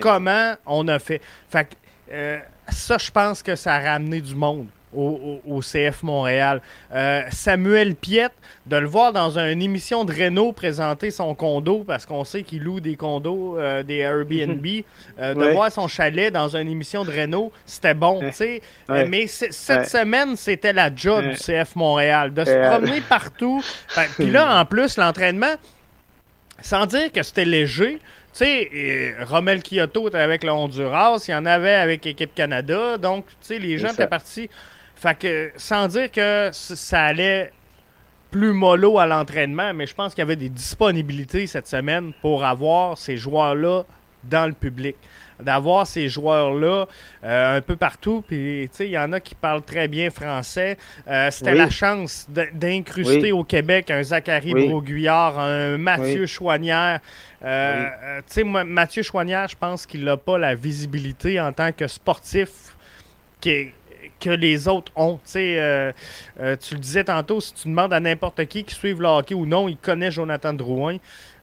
Comment 0.01 0.55
on 0.66 0.86
a 0.89 0.98
fait? 0.98 1.23
Fait 1.48 1.69
euh, 2.12 2.39
ça, 2.69 2.98
je 2.98 3.11
pense 3.11 3.43
que 3.43 3.56
ça 3.56 3.74
a 3.77 3.81
ramené 3.81 4.20
du 4.20 4.35
monde 4.35 4.66
au, 4.95 5.61
CF 5.61 6.03
Montréal. 6.03 6.61
Euh, 6.95 7.23
Samuel 7.31 7.95
Piette, 7.95 8.33
de 8.66 8.77
le 8.77 8.87
voir 8.87 9.12
dans 9.12 9.39
une 9.39 9.62
émission 9.62 10.05
de 10.05 10.12
Renault 10.12 10.53
présenter 10.53 11.11
son 11.11 11.35
condo, 11.35 11.85
parce 11.87 12.07
qu'on 12.07 12.25
sait 12.25 12.43
qu'il 12.43 12.62
loue 12.62 12.81
des 12.81 12.97
condos, 12.97 13.59
euh, 13.59 13.83
des 13.83 13.99
Airbnb, 13.99 14.66
euh, 15.19 15.35
de 15.35 15.53
voir 15.53 15.71
son 15.71 15.89
chalet 15.89 16.33
dans 16.33 16.57
une 16.57 16.69
émission 16.69 17.05
de 17.05 17.11
Renault, 17.11 17.53
c'était 17.66 17.95
bon, 17.95 18.21
tu 18.21 18.33
sais. 18.33 18.62
Mais 18.89 19.27
cette 19.27 19.89
semaine, 19.89 20.37
c'était 20.37 20.73
la 20.73 20.95
job 20.95 21.25
du 21.25 21.37
CF 21.37 21.77
Montréal, 21.77 22.33
de 22.33 22.45
se 22.45 22.69
promener 22.69 23.01
partout. 23.01 23.62
Puis 24.16 24.31
là, 24.31 24.61
en 24.61 24.65
plus, 24.65 24.97
l'entraînement, 24.97 25.55
sans 26.61 26.87
dire 26.87 27.12
que 27.12 27.23
c'était 27.23 27.45
léger, 27.45 27.99
tu 28.37 28.45
sais, 28.45 29.15
Romel 29.23 29.62
Kyoto 29.62 30.09
était 30.09 30.19
avec 30.19 30.43
le 30.43 30.51
Honduras, 30.51 31.25
il 31.29 31.31
y 31.31 31.35
en 31.35 31.47
avait 31.47 31.75
avec 31.75 32.05
l'équipe 32.05 32.35
Canada, 32.35 32.99
donc, 32.99 33.27
tu 33.27 33.35
sais, 33.43 33.59
les 33.61 33.79
gens 33.79 33.93
étaient 33.93 34.09
partis. 34.09 34.51
Fait 35.05 35.18
que, 35.18 35.52
sans 35.59 35.86
dire 35.86 36.10
que 36.10 36.48
ça 36.52 37.02
allait 37.02 37.52
plus 38.31 38.55
mollo 38.55 38.98
à 38.98 39.05
l'entraînement, 39.05 39.74
mais 39.74 39.86
je 39.86 39.94
pense 39.94 40.14
qu'il 40.14 40.22
y 40.22 40.26
avait 40.26 40.35
des 40.35 40.48
disponibilités 40.48 41.47
cette 41.47 41.66
semaine 41.66 42.14
pour 42.22 42.43
avoir 42.43 42.97
ces 42.97 43.18
joueurs-là 43.18 43.85
dans 44.22 44.47
le 44.47 44.55
public. 44.55 44.97
D'avoir 45.39 45.86
ces 45.86 46.09
joueurs-là 46.09 46.86
euh, 47.22 47.59
un 47.59 47.60
peu 47.60 47.76
partout. 47.76 48.24
Puis, 48.26 48.70
il 48.81 48.86
y 48.86 48.97
en 48.97 49.12
a 49.12 49.20
qui 49.20 49.35
parlent 49.35 49.60
très 49.60 49.89
bien 49.89 50.09
français. 50.09 50.78
Euh, 51.06 51.31
c'était 51.31 51.55
la 51.55 51.68
chance 51.68 52.26
d'incruster 52.55 53.31
au 53.31 53.44
Québec 53.44 53.90
un 53.90 54.02
Zachary 54.02 54.55
oui. 54.55 55.06
un 55.06 55.76
Mathieu 55.76 56.24
Chouanière. 56.24 57.01
Euh, 57.44 58.20
tu 58.26 58.40
sais, 58.40 58.44
Mathieu 58.44 59.02
Chouanière, 59.02 59.48
je 59.48 59.56
pense 59.56 59.85
qu'il 59.85 60.02
n'a 60.02 60.16
pas 60.16 60.39
la 60.39 60.55
visibilité 60.55 61.39
en 61.39 61.52
tant 61.52 61.72
que 61.72 61.89
sportif 61.89 62.74
qui 63.39 63.51
est 63.51 63.74
que 64.25 64.31
les 64.31 64.69
autres 64.69 64.91
ont. 64.97 65.21
Euh, 65.37 65.93
euh, 66.41 66.57
tu 66.57 66.75
le 66.75 66.81
disais 66.81 67.05
tantôt, 67.05 67.41
si 67.41 67.53
tu 67.53 67.69
demandes 67.69 67.93
à 67.93 68.01
n'importe 68.01 68.47
qui 68.47 68.65
qui 68.65 68.75
suive 68.75 69.03
le 69.03 69.09
hockey 69.09 69.35
ou 69.35 69.45
non, 69.45 69.69
il 69.69 69.77
connaît 69.77 70.11
Jonathan 70.11 70.55
Drouin. 70.55 70.97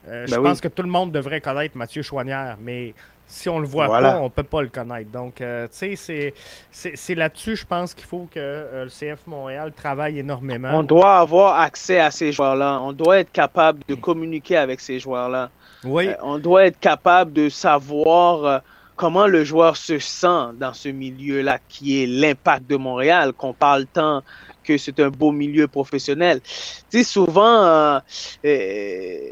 Euh, 0.08 0.26
je 0.26 0.36
ben 0.36 0.42
pense 0.42 0.62
que 0.62 0.68
tout 0.68 0.82
le 0.82 0.90
monde 0.90 1.12
devrait 1.12 1.42
connaître 1.42 1.78
Mathieu 1.78 2.02
Chouanière, 2.02 2.58
mais 2.60 2.96
si 3.28 3.50
on 3.50 3.60
le 3.60 3.68
voit 3.68 3.88
pas, 3.88 4.20
on 4.20 4.32
peut 4.32 4.44
pas 4.44 4.64
le 4.64 4.70
connaître. 4.70 5.12
Donc, 5.12 5.36
tu 5.36 5.96
sais, 5.96 6.34
c'est 6.72 7.16
là-dessus, 7.16 7.56
je 7.56 7.66
pense 7.66 7.94
qu'il 7.94 8.08
faut 8.08 8.28
que 8.34 8.84
le 8.84 8.90
CF 8.90 9.28
Montréal 9.28 9.72
travaille 9.74 10.20
énormément. 10.20 10.72
On 10.74 10.84
doit 10.84 11.20
avoir 11.20 11.60
accès 11.60 12.00
à 12.00 12.10
ces 12.10 12.32
joueurs-là. 12.32 12.80
On 12.82 12.94
doit 12.94 13.20
être 13.20 13.32
capable 13.32 13.84
de 13.88 13.96
communiquer 13.96 14.58
avec 14.58 14.82
ces 14.82 15.00
joueurs-là. 15.00 15.50
Oui. 15.84 16.10
on 16.22 16.40
doit 16.40 16.66
être 16.66 16.80
capable 16.80 17.32
de 17.32 17.48
savoir 17.48 18.64
comment 18.96 19.28
le 19.28 19.44
joueur 19.44 19.78
se 19.78 20.00
sent 20.00 20.54
dans 20.60 20.74
ce 20.74 20.90
milieu-là, 20.90 21.60
qui 21.70 22.04
est 22.04 22.08
l'impact 22.08 22.68
de 22.68 22.76
Montréal, 22.76 23.34
qu'on 23.34 23.54
parle 23.54 23.86
tant 23.88 24.22
que 24.64 24.78
c'est 24.78 25.00
un 25.00 25.10
beau 25.10 25.32
milieu 25.32 25.68
professionnel? 25.68 26.42
Tu 26.42 27.00
sais, 27.00 27.04
souvent, 27.04 27.64
euh, 27.64 28.00
euh 28.46 29.28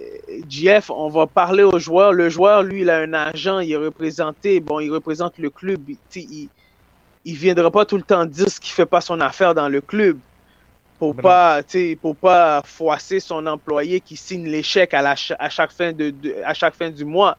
on 0.90 1.10
va 1.10 1.28
parler 1.28 1.64
au 1.64 1.78
joueur. 1.80 2.14
Le 2.14 2.30
joueur, 2.30 2.64
lui, 2.64 2.82
il 2.82 2.90
a 2.90 3.00
un 3.00 3.14
agent, 3.14 3.60
il 3.60 3.72
est 3.72 3.78
représenté, 3.78 4.60
bon, 4.60 4.80
il 4.80 4.92
représente 4.92 5.38
le 5.38 5.50
club. 5.50 5.82
Il, 6.16 6.50
il 7.26 7.36
viendra 7.36 7.70
pas 7.70 7.86
tout 7.86 7.98
le 7.98 8.04
temps 8.04 8.26
dire 8.26 8.50
ce 8.50 8.60
qu'il 8.60 8.74
fait 8.74 8.86
pas 8.86 9.02
son 9.02 9.20
affaire 9.20 9.54
dans 9.54 9.70
le 9.70 9.82
club 9.82 10.18
pour 11.00 11.16
pas, 11.16 11.62
pour 12.02 12.16
pas 12.16 12.62
froisser 12.64 13.20
son 13.22 13.46
employé 13.48 14.02
qui 14.02 14.18
signe 14.18 14.48
l'échec 14.48 14.94
à, 14.94 15.00
à, 15.10 15.50
chaque 15.50 15.72
fin 15.72 15.94
de, 15.94 16.14
à 16.44 16.54
chaque 16.54 16.76
fin 16.76 16.90
du 16.90 17.06
mois. 17.06 17.38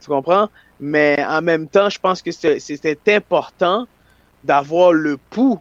Tu 0.00 0.08
comprends? 0.08 0.48
Mais 0.80 1.24
en 1.28 1.42
même 1.42 1.68
temps, 1.68 1.88
je 1.88 1.98
pense 1.98 2.22
que 2.22 2.30
c'était 2.30 3.14
important 3.14 3.86
d'avoir 4.42 4.92
le 4.92 5.16
pouls 5.16 5.60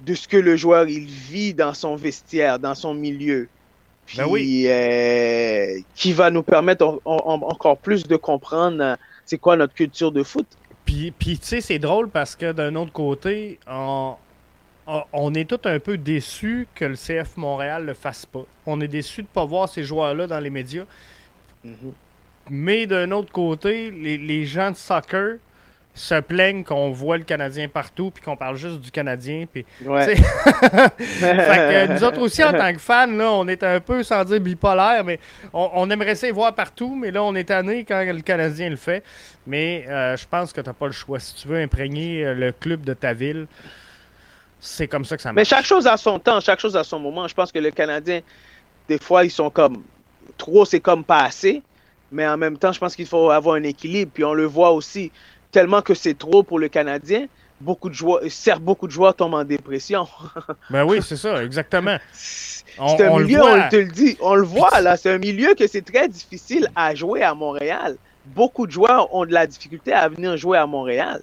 de 0.00 0.14
ce 0.14 0.26
que 0.26 0.36
le 0.36 0.56
joueur 0.56 0.88
il 0.88 1.04
vit 1.04 1.52
dans 1.52 1.74
son 1.74 1.96
vestiaire, 1.96 2.58
dans 2.58 2.74
son 2.74 2.94
milieu. 2.94 3.48
Ben 4.16 4.28
Puis, 4.32 4.66
euh, 4.66 5.78
qui 5.94 6.12
va 6.12 6.30
nous 6.30 6.42
permettre 6.42 7.00
encore 7.04 7.78
plus 7.78 8.06
de 8.06 8.16
comprendre 8.16 8.82
euh, 8.82 8.96
c'est 9.24 9.38
quoi 9.38 9.56
notre 9.56 9.74
culture 9.74 10.10
de 10.10 10.22
foot. 10.22 10.46
Puis, 10.84 11.12
puis 11.12 11.38
tu 11.38 11.46
sais, 11.46 11.60
c'est 11.60 11.78
drôle 11.78 12.08
parce 12.08 12.34
que 12.34 12.50
d'un 12.50 12.74
autre 12.74 12.90
côté, 12.92 13.60
on, 13.68 14.16
on 15.12 15.34
est 15.34 15.48
tout 15.48 15.60
un 15.64 15.78
peu 15.78 15.96
déçus 15.96 16.66
que 16.74 16.84
le 16.84 16.96
CF 16.96 17.36
Montréal 17.36 17.82
ne 17.82 17.88
le 17.88 17.94
fasse 17.94 18.26
pas. 18.26 18.44
On 18.66 18.80
est 18.80 18.88
déçus 18.88 19.22
de 19.22 19.28
ne 19.28 19.32
pas 19.32 19.44
voir 19.44 19.68
ces 19.68 19.84
joueurs-là 19.84 20.26
dans 20.26 20.40
les 20.40 20.50
médias. 20.50 20.86
Mm-hmm. 21.64 21.92
Mais 22.50 22.86
d'un 22.86 23.12
autre 23.12 23.30
côté, 23.30 23.92
les, 23.92 24.44
gens 24.44 24.72
de 24.72 24.76
soccer 24.76 25.36
se 25.94 26.20
plaignent 26.20 26.64
qu'on 26.64 26.90
voit 26.90 27.16
le 27.16 27.22
Canadien 27.22 27.68
partout 27.68 28.10
puis 28.10 28.24
qu'on 28.24 28.36
parle 28.36 28.56
juste 28.56 28.80
du 28.80 28.90
Canadien. 28.90 29.44
Puis, 29.50 29.64
ouais. 29.84 30.16
nous 31.88 32.04
autres 32.04 32.20
aussi, 32.20 32.42
en 32.42 32.52
tant 32.52 32.72
que 32.72 32.80
fans, 32.80 33.06
là, 33.06 33.30
on 33.32 33.46
est 33.46 33.62
un 33.62 33.78
peu, 33.78 34.02
sans 34.02 34.24
dire 34.24 34.40
bipolaire, 34.40 35.04
mais 35.04 35.20
on, 35.52 35.88
aimerait 35.90 36.16
ça 36.16 36.30
voir 36.32 36.54
partout, 36.54 36.96
mais 36.96 37.12
là, 37.12 37.22
on 37.22 37.34
est 37.36 37.44
tanné 37.44 37.84
quand 37.84 38.02
le 38.04 38.22
Canadien 38.22 38.68
le 38.68 38.76
fait. 38.76 39.04
Mais 39.46 39.84
euh, 39.88 40.16
je 40.16 40.26
pense 40.26 40.52
que 40.52 40.60
tu 40.60 40.68
n'as 40.68 40.74
pas 40.74 40.86
le 40.86 40.92
choix. 40.92 41.20
Si 41.20 41.34
tu 41.36 41.46
veux 41.46 41.60
imprégner 41.60 42.24
euh, 42.24 42.34
le 42.34 42.50
club 42.50 42.82
de 42.82 42.94
ta 42.94 43.12
ville, 43.12 43.46
c'est 44.58 44.88
comme 44.88 45.04
ça 45.04 45.16
que 45.16 45.22
ça 45.22 45.28
marche. 45.32 45.36
Mais 45.36 45.44
chaque 45.44 45.64
chose 45.64 45.86
a 45.86 45.96
son 45.96 46.18
temps, 46.18 46.40
chaque 46.40 46.60
chose 46.60 46.76
a 46.76 46.82
son 46.82 46.98
moment. 46.98 47.28
Je 47.28 47.34
pense 47.34 47.52
que 47.52 47.60
le 47.60 47.70
Canadien, 47.70 48.20
des 48.88 48.98
fois, 48.98 49.24
ils 49.24 49.30
sont 49.30 49.50
comme 49.50 49.84
trop, 50.36 50.64
c'est 50.64 50.80
comme 50.80 51.04
pas 51.04 51.24
assez 51.24 51.62
mais 52.12 52.26
en 52.26 52.36
même 52.36 52.58
temps, 52.58 52.72
je 52.72 52.80
pense 52.80 52.96
qu'il 52.96 53.06
faut 53.06 53.30
avoir 53.30 53.56
un 53.56 53.62
équilibre. 53.62 54.10
Puis 54.12 54.24
on 54.24 54.34
le 54.34 54.44
voit 54.44 54.72
aussi, 54.72 55.10
tellement 55.52 55.82
que 55.82 55.94
c'est 55.94 56.16
trop 56.16 56.42
pour 56.42 56.58
le 56.58 56.68
Canadien, 56.68 57.26
beaucoup 57.60 57.88
de 57.88 57.94
joueurs, 57.94 58.20
certes, 58.28 58.62
beaucoup 58.62 58.86
de 58.86 58.92
joueurs 58.92 59.14
tombent 59.14 59.34
en 59.34 59.44
dépression. 59.44 60.06
ben 60.70 60.84
oui, 60.84 61.00
c'est 61.02 61.16
ça, 61.16 61.42
exactement. 61.44 61.98
C'est 62.12 63.02
un 63.02 63.18
milieu, 63.18 63.42
on 63.42 63.68
te 63.68 63.76
le 63.76 63.90
dit, 63.90 64.16
on 64.20 64.34
le 64.34 64.44
voit 64.44 64.80
là, 64.80 64.96
c'est 64.96 65.10
un 65.10 65.18
milieu 65.18 65.54
que 65.54 65.66
c'est 65.66 65.82
très 65.82 66.08
difficile 66.08 66.68
à 66.74 66.94
jouer 66.94 67.22
à 67.22 67.34
Montréal. 67.34 67.96
Beaucoup 68.26 68.66
de 68.66 68.72
joueurs 68.72 69.12
ont 69.14 69.26
de 69.26 69.32
la 69.32 69.46
difficulté 69.46 69.92
à 69.92 70.08
venir 70.08 70.36
jouer 70.36 70.58
à 70.58 70.66
Montréal 70.66 71.20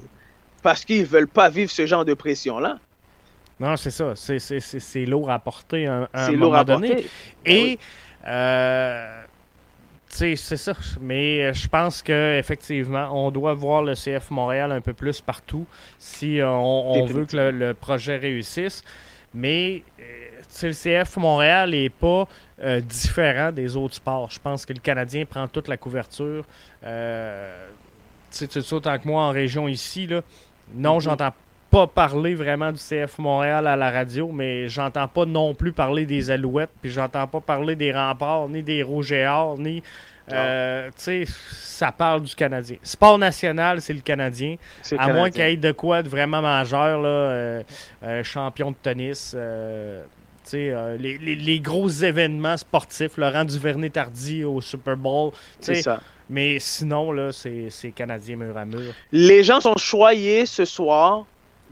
parce 0.61 0.83
qu'ils 0.83 1.01
ne 1.01 1.05
veulent 1.05 1.27
pas 1.27 1.49
vivre 1.49 1.71
ce 1.71 1.85
genre 1.85 2.05
de 2.05 2.13
pression-là. 2.13 2.79
Non, 3.59 3.75
c'est 3.75 3.91
ça. 3.91 4.13
C'est 4.15 5.05
lourd 5.05 5.31
à 5.31 5.39
porter 5.39 5.87
à 5.87 6.07
un, 6.13 6.31
moment 6.33 6.63
donné. 6.63 7.07
Et 7.45 7.79
ben 8.23 8.29
euh, 8.29 9.21
c'est 10.09 10.35
ça. 10.35 10.73
Mais 11.01 11.43
euh, 11.43 11.53
je 11.53 11.67
pense 11.67 12.01
qu'effectivement, 12.01 13.09
on 13.11 13.31
doit 13.31 13.53
voir 13.53 13.83
le 13.83 13.93
CF 13.93 14.31
Montréal 14.31 14.71
un 14.71 14.81
peu 14.81 14.93
plus 14.93 15.21
partout 15.21 15.65
si 15.99 16.39
euh, 16.39 16.49
on, 16.49 17.05
veut 17.05 17.25
que 17.25 17.37
le, 17.37 17.73
projet 17.73 18.17
réussisse. 18.17 18.83
Mais 19.33 19.83
euh, 19.99 20.63
le 20.63 20.73
CF 21.03 21.17
Montréal 21.17 21.71
n'est 21.71 21.89
pas 21.89 22.27
différent 22.81 23.51
des 23.51 23.75
autres 23.75 23.95
sports. 23.95 24.31
Je 24.31 24.39
pense 24.39 24.65
que 24.65 24.73
le 24.73 24.79
Canadien 24.79 25.25
prend 25.25 25.47
toute 25.47 25.67
la 25.67 25.77
couverture. 25.77 26.43
tu 26.81 26.87
sais, 28.31 28.73
autant 28.73 28.97
que 28.97 29.07
moi 29.07 29.23
en 29.23 29.31
région 29.31 29.67
ici, 29.67 30.07
là, 30.07 30.21
non, 30.73 30.97
mm-hmm. 30.97 31.01
j'entends 31.01 31.33
pas 31.69 31.87
parler 31.87 32.35
vraiment 32.35 32.71
du 32.71 32.79
CF 32.79 33.17
Montréal 33.17 33.67
à 33.67 33.75
la 33.75 33.91
radio, 33.91 34.31
mais 34.31 34.69
j'entends 34.69 35.07
pas 35.07 35.25
non 35.25 35.53
plus 35.53 35.73
parler 35.73 36.05
des 36.05 36.31
Alouettes, 36.31 36.71
puis 36.81 36.91
j'entends 36.91 37.27
pas 37.27 37.41
parler 37.41 37.75
des 37.75 37.91
remparts, 37.91 38.47
ni 38.49 38.63
des 38.63 38.83
Or, 38.83 39.57
ni. 39.57 39.83
Euh, 40.31 40.87
tu 40.89 40.93
sais, 40.97 41.23
ça 41.53 41.91
parle 41.91 42.23
du 42.23 42.35
Canadien. 42.35 42.77
Sport 42.83 43.17
national, 43.17 43.81
c'est 43.81 43.93
le 43.93 44.01
Canadien. 44.01 44.57
À 44.97 45.13
moins 45.13 45.29
qu'il 45.29 45.41
y 45.41 45.45
ait 45.45 45.57
de 45.57 45.71
quoi 45.71 46.03
de 46.03 46.09
vraiment 46.09 46.41
majeur, 46.41 47.01
là, 47.01 47.07
euh, 47.07 47.63
euh, 48.03 48.23
champion 48.23 48.71
de 48.71 48.75
tennis. 48.81 49.35
Les, 50.53 50.97
les, 50.97 51.35
les, 51.35 51.59
gros 51.59 51.89
événements 51.89 52.57
sportifs, 52.57 53.17
Laurent 53.17 53.45
Duvernay-Tardy 53.45 54.43
au 54.43 54.61
Super 54.61 54.97
Bowl. 54.97 55.31
C'est 55.59 55.81
ça. 55.81 56.01
Mais 56.29 56.57
sinon, 56.59 57.11
là, 57.11 57.31
c'est 57.31 57.91
Canadien 57.95 58.35
mur 58.35 58.57
à 58.57 58.65
mur. 58.65 58.93
Les 59.11 59.43
gens 59.43 59.61
sont 59.61 59.77
choyés 59.77 60.45
ce 60.45 60.65
soir 60.65 61.25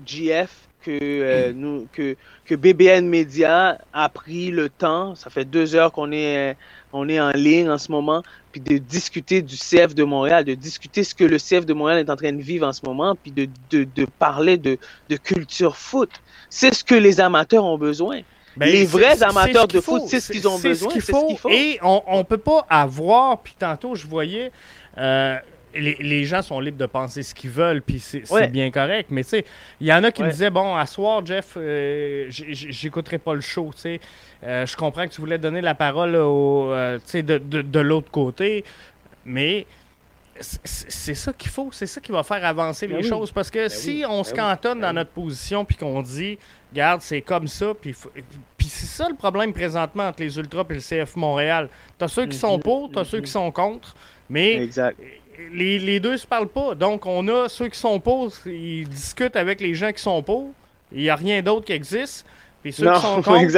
GF 0.06 0.50
que, 0.84 0.92
euh, 1.02 1.52
nous, 1.54 1.88
que, 1.92 2.16
que 2.46 2.56
BBN 2.56 3.08
Media 3.08 3.80
a 3.92 4.10
pris 4.10 4.52
le 4.52 4.70
temps, 4.70 5.16
ça 5.16 5.30
fait 5.30 5.46
deux 5.46 5.76
heures 5.76 5.92
qu'on 5.92 6.12
est, 6.12 6.56
on 6.94 7.10
est 7.10 7.20
en 7.20 7.32
ligne 7.32 7.70
en 7.70 7.78
ce 7.78 7.92
moment, 7.92 8.22
puis 8.52 8.62
de 8.62 8.78
discuter 8.78 9.42
du 9.42 9.56
CF 9.56 9.96
de 9.96 10.04
Montréal, 10.04 10.46
de 10.46 10.54
discuter 10.54 11.04
ce 11.04 11.16
que 11.16 11.24
le 11.24 11.38
CF 11.38 11.66
de 11.66 11.74
Montréal 11.74 12.00
est 12.00 12.10
en 12.10 12.16
train 12.16 12.32
de 12.32 12.42
vivre 12.42 12.68
en 12.68 12.74
ce 12.74 12.82
moment, 12.86 13.16
puis 13.16 13.32
de, 13.32 13.50
de, 13.72 13.88
de 13.96 14.06
parler 14.20 14.58
de, 14.58 14.78
de 15.10 15.18
culture 15.18 15.76
foot. 15.76 16.12
C'est 16.50 16.74
ce 16.74 16.84
que 16.84 16.96
les 16.96 17.20
amateurs 17.20 17.66
ont 17.66 17.78
besoin. 17.78 18.22
Ben, 18.56 18.70
les 18.70 18.86
vrais 18.86 19.22
amateurs 19.22 19.68
de 19.68 19.82
foot, 19.82 20.04
c'est 20.08 20.22
ce 20.22 20.32
qu'ils 20.32 20.48
ont 20.48 20.58
besoin. 20.60 20.90
C'est 20.94 21.02
ce 21.02 21.28
qu'il 21.28 21.38
faut. 21.38 21.50
Et 21.50 21.80
on 21.82 22.20
ne 22.20 22.24
peut 22.24 22.38
pas 22.38 22.66
avoir, 22.70 23.42
puis 23.42 23.56
tantôt, 23.58 23.96
je 23.96 24.08
voyais, 24.08 24.52
euh, 24.98 25.38
les, 25.76 26.26
gens 26.26 26.42
sont 26.42 26.60
libres 26.60 26.78
de 26.78 26.86
penser 26.86 27.24
ce 27.24 27.36
qu'ils 27.36 27.50
veulent, 27.50 27.82
puis 27.82 28.00
c'est 28.00 28.52
bien 28.52 28.72
correct. 28.72 29.08
Mais 29.12 29.24
tu 29.24 29.32
sais, 29.32 29.46
il 29.80 29.88
y 29.88 29.94
en 29.94 30.04
a 30.04 30.12
qui 30.12 30.24
me 30.24 30.30
disaient, 30.30 30.50
bon, 30.50 30.76
à 30.76 30.86
soir, 30.86 31.26
Jeff, 31.26 31.54
euh, 31.58 32.28
j'écouterai 32.30 33.18
pas 33.18 33.34
le 33.34 33.42
show, 33.42 33.72
tu 33.76 33.82
sais. 33.82 34.00
Euh, 34.44 34.66
je 34.66 34.76
comprends 34.76 35.08
que 35.08 35.14
tu 35.14 35.22
voulais 35.22 35.38
donner 35.38 35.62
la 35.62 35.76
parole 35.76 36.16
au, 36.16 36.70
de, 36.72 37.22
de, 37.22 37.62
de 37.62 37.80
l'autre 37.80 38.12
côté, 38.12 38.64
mais 39.26 39.66
c'est 40.40 41.16
ça 41.16 41.32
qu'il 41.34 41.50
faut, 41.50 41.70
c'est 41.72 41.88
ça 41.88 42.02
qui 42.02 42.12
va 42.12 42.24
faire 42.24 42.44
avancer 42.44 42.88
ben 42.88 42.98
les 42.98 43.04
choses. 43.04 43.32
Parce 43.32 43.50
que 43.50 43.60
ben 43.60 43.70
si 43.70 44.04
on 44.08 44.18
ben 44.18 44.24
se 44.24 44.34
cantonne 44.34 44.80
dans 44.82 44.94
notre 44.94 45.12
position 45.12 45.64
puis 45.64 45.78
qu'on 45.78 46.02
dit, 46.02 46.38
regarde, 46.72 47.02
c'est 47.02 47.22
comme 47.22 47.48
ça, 47.48 47.74
puis, 47.74 47.96
puis 48.58 48.68
c'est 48.68 48.86
ça 48.86 49.08
le 49.08 49.16
problème 49.16 49.54
présentement 49.54 50.08
entre 50.08 50.22
les 50.22 50.38
Ultras 50.38 50.66
et 50.70 50.74
le 50.74 50.80
CF 50.80 51.16
Montréal. 51.16 51.70
T'as 51.98 52.08
ceux 52.08 52.26
qui 52.26 52.38
sont 52.38 52.58
mhm. 52.58 52.64
pour, 52.64 52.92
t'as 52.92 53.06
ceux 53.06 53.22
qui 53.22 53.32
sont 53.32 53.50
contre, 53.52 53.96
mais 54.30 54.70
Les, 55.52 55.80
les, 55.80 56.00
deux 56.00 56.18
se 56.18 56.28
parlent 56.28 56.48
pas. 56.48 56.76
Donc, 56.76 57.06
on 57.06 57.28
a 57.28 57.50
ceux 57.50 57.68
qui 57.68 57.80
sont 57.80 58.00
pour, 58.00 58.32
ils 58.46 58.88
discutent 58.88 59.36
avec 59.36 59.62
les 59.62 59.76
gens 59.76 59.92
qui 59.92 60.02
sont 60.02 60.22
pour. 60.22 60.52
Il 60.92 61.02
n'y 61.02 61.10
a 61.10 61.16
rien 61.16 61.42
d'autre 61.42 61.66
qui 61.66 61.74
existe. 61.74 62.26
Puis 62.64 62.74
ceux 62.74 62.92
qui 62.92 63.02
sont 63.02 63.22
contre, 63.24 63.50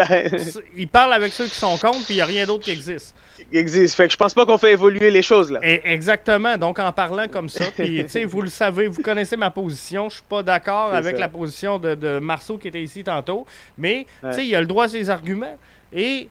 ils 0.76 0.88
parlent 0.88 1.14
avec 1.14 1.34
ceux 1.34 1.46
qui 1.46 1.56
sont 1.56 1.78
contre, 1.78 2.06
puis 2.06 2.16
il 2.16 2.18
n'y 2.18 2.22
a 2.22 2.26
rien 2.26 2.46
d'autre 2.46 2.64
qui 2.64 2.72
existe 2.72 3.16
existe. 3.52 3.96
Fait 3.96 4.08
que 4.08 4.14
je 4.14 4.18
pense 4.18 4.34
pas 4.34 4.46
qu'on 4.46 4.58
fait 4.58 4.74
évoluer 4.74 5.12
les 5.12 5.22
choses 5.22 5.52
là. 5.52 5.60
exactement. 5.62 6.58
Donc 6.58 6.80
en 6.80 6.92
parlant 6.92 7.28
comme 7.28 7.50
ça, 7.50 7.66
puis 7.76 8.06
vous 8.26 8.42
le 8.42 8.50
savez, 8.50 8.88
vous 8.88 9.02
connaissez 9.02 9.38
ma 9.38 9.52
position. 9.52 10.10
Je 10.10 10.16
suis 10.16 10.24
pas 10.28 10.44
d'accord 10.44 10.94
avec 10.94 11.20
la 11.20 11.30
position 11.30 11.80
de, 11.80 12.20
Marceau 12.20 12.58
qui 12.58 12.68
était 12.68 12.82
ici 12.82 13.04
tantôt, 13.04 13.46
mais 13.78 14.06
il 14.24 14.48
il 14.48 14.56
a 14.56 14.62
le 14.62 14.68
droit 14.68 14.86
à 14.86 14.90
ses 14.90 15.10
arguments 15.10 15.58
et 15.94 16.30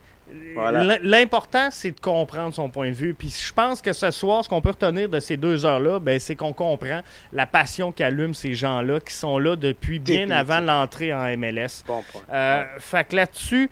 L'important, 1.03 1.69
c'est 1.71 1.93
de 1.93 2.01
comprendre 2.01 2.55
son 2.55 2.69
point 2.69 2.89
de 2.89 2.95
vue. 2.95 3.15
Puis 3.15 3.35
je 3.47 3.53
pense 3.53 3.81
que 3.81 3.93
ce 3.93 4.11
soir, 4.11 4.45
ce 4.45 4.49
qu'on 4.49 4.61
peut 4.61 4.71
retenir 4.71 5.09
de 5.09 5.21
ces 5.21 5.37
deux 5.37 5.65
heures-là, 5.65 6.01
ben, 6.01 6.19
c'est 6.19 6.35
qu'on 6.35 6.53
comprend 6.53 7.01
la 7.33 7.47
passion 7.47 7.93
qu'allument 7.93 8.35
ces 8.35 8.55
gens-là 8.55 9.01
qui 9.01 9.15
sont 9.15 9.39
là 9.39 9.57
depuis 9.57 9.99
bien 9.99 10.31
avant 10.31 10.61
l'entrée 10.61 11.15
en 11.15 11.37
MLS. 11.37 11.85
Euh, 12.33 12.65
fait 12.79 13.09
que 13.09 13.17
là-dessus, 13.17 13.71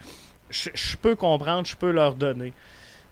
je 0.49 0.97
peux 0.97 1.15
comprendre, 1.15 1.67
je 1.67 1.75
peux 1.75 1.91
leur 1.91 2.15
donner. 2.15 2.53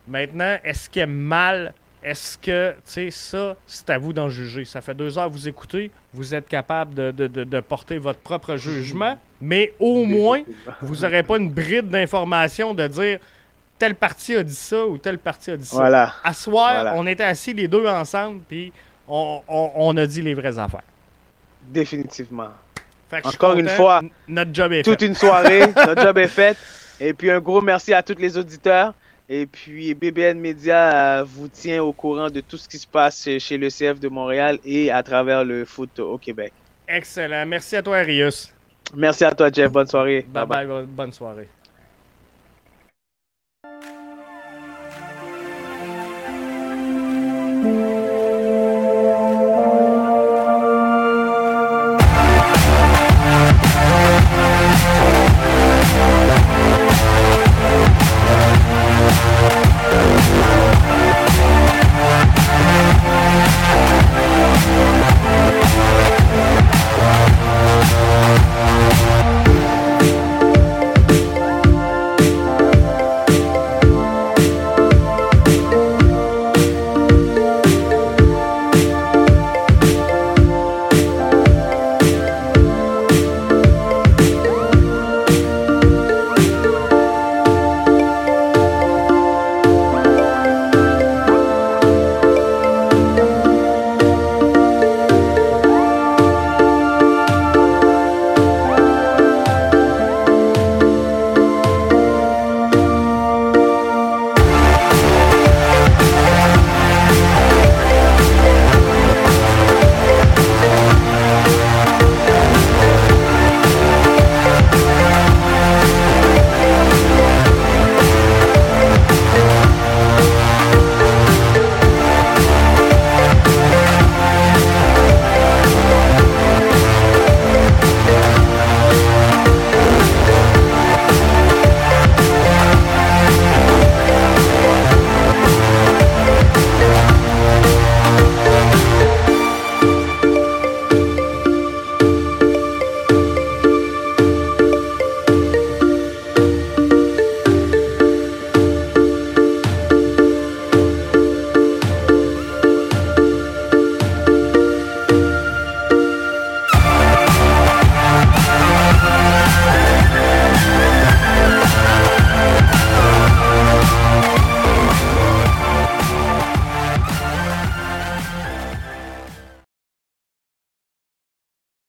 Maintenant, 0.08 0.58
est-ce 0.64 0.90
qu'il 0.90 1.02
est 1.02 1.08
mal? 1.08 1.74
Est-ce 2.04 2.38
que, 2.38 2.72
tu 2.72 2.80
sais, 2.86 3.12
ça, 3.12 3.56
c'est 3.66 3.90
à 3.90 3.98
vous 3.98 4.12
d'en 4.12 4.28
juger. 4.28 4.66
Ça 4.66 4.82
fait 4.82 4.94
deux 4.94 5.18
heures 5.18 5.28
que 5.28 5.34
vous 5.34 5.48
écoutez, 5.48 5.90
vous 6.14 6.36
êtes 6.36 6.50
capable 6.50 6.94
de, 6.94 7.60
porter 7.62 7.98
votre 7.98 8.20
propre 8.20 8.58
jugement, 8.58 9.18
mais 9.44 9.74
au 9.78 10.06
moins, 10.06 10.42
vous 10.82 10.96
n'aurez 10.96 11.22
pas 11.22 11.38
une 11.38 11.50
bride 11.50 11.90
d'information 11.90 12.74
de 12.74 12.88
dire 12.88 13.20
telle 13.78 13.96
partie 13.96 14.36
a 14.36 14.44
dit 14.44 14.56
ça 14.56 14.86
ou 14.88 14.98
telle 14.98 15.20
partie 15.20 15.52
a 15.52 15.58
dit 15.58 15.66
ça. 15.66 15.76
Voilà. 15.76 16.14
À 16.24 16.34
soir, 16.34 16.94
on 16.96 17.06
était 17.06 17.26
assis 17.26 17.54
les 17.54 17.68
deux 17.68 17.86
ensemble, 17.86 18.40
puis 18.48 18.72
on, 19.06 19.98
a 19.98 20.06
dit 20.08 20.22
les 20.22 20.34
vraies 20.34 20.58
affaires. 20.58 20.84
Définitivement. 21.62 22.52
Encore 23.26 23.58
une 23.58 23.68
fois, 23.68 24.02
notre 24.30 24.54
job 24.54 24.72
est 24.72 24.84
toute 24.84 25.02
une 25.02 25.14
soirée, 25.14 25.68
notre 25.76 26.02
job 26.02 26.18
est 26.18 26.28
fait. 26.30 26.58
Et 27.02 27.14
puis 27.14 27.30
un 27.30 27.42
gros 27.42 27.62
merci 27.62 27.94
à 27.94 28.02
tous 28.02 28.18
les 28.18 28.38
auditeurs. 28.38 28.94
Et 29.28 29.46
puis, 29.46 29.94
BBN 29.94 30.38
Media 30.38 31.20
euh, 31.20 31.24
vous 31.24 31.48
tient 31.48 31.82
au 31.82 31.94
courant 31.94 32.30
de 32.30 32.42
tout 32.42 32.58
ce 32.58 32.68
qui 32.68 32.78
se 32.78 32.86
passe 32.86 33.28
chez 33.40 33.58
le 33.58 33.70
CF 33.70 34.00
de 34.00 34.10
Montréal 34.10 34.60
et 34.66 34.92
à 34.92 35.02
travers 35.02 35.46
le 35.46 35.64
foot 35.64 36.00
au 36.00 36.18
Québec. 36.18 36.52
Excellent. 36.88 37.46
Merci 37.46 37.78
à 37.78 37.82
toi, 37.82 37.98
Arius. 38.00 38.54
Merci 38.96 39.24
à 39.26 39.32
toi, 39.32 39.50
Jeff. 39.52 39.72
Bonne 39.72 39.88
soirée. 39.88 40.26
bye, 40.28 40.46
bye. 40.46 40.86
bonne 40.86 41.12
soirée. 41.12 41.50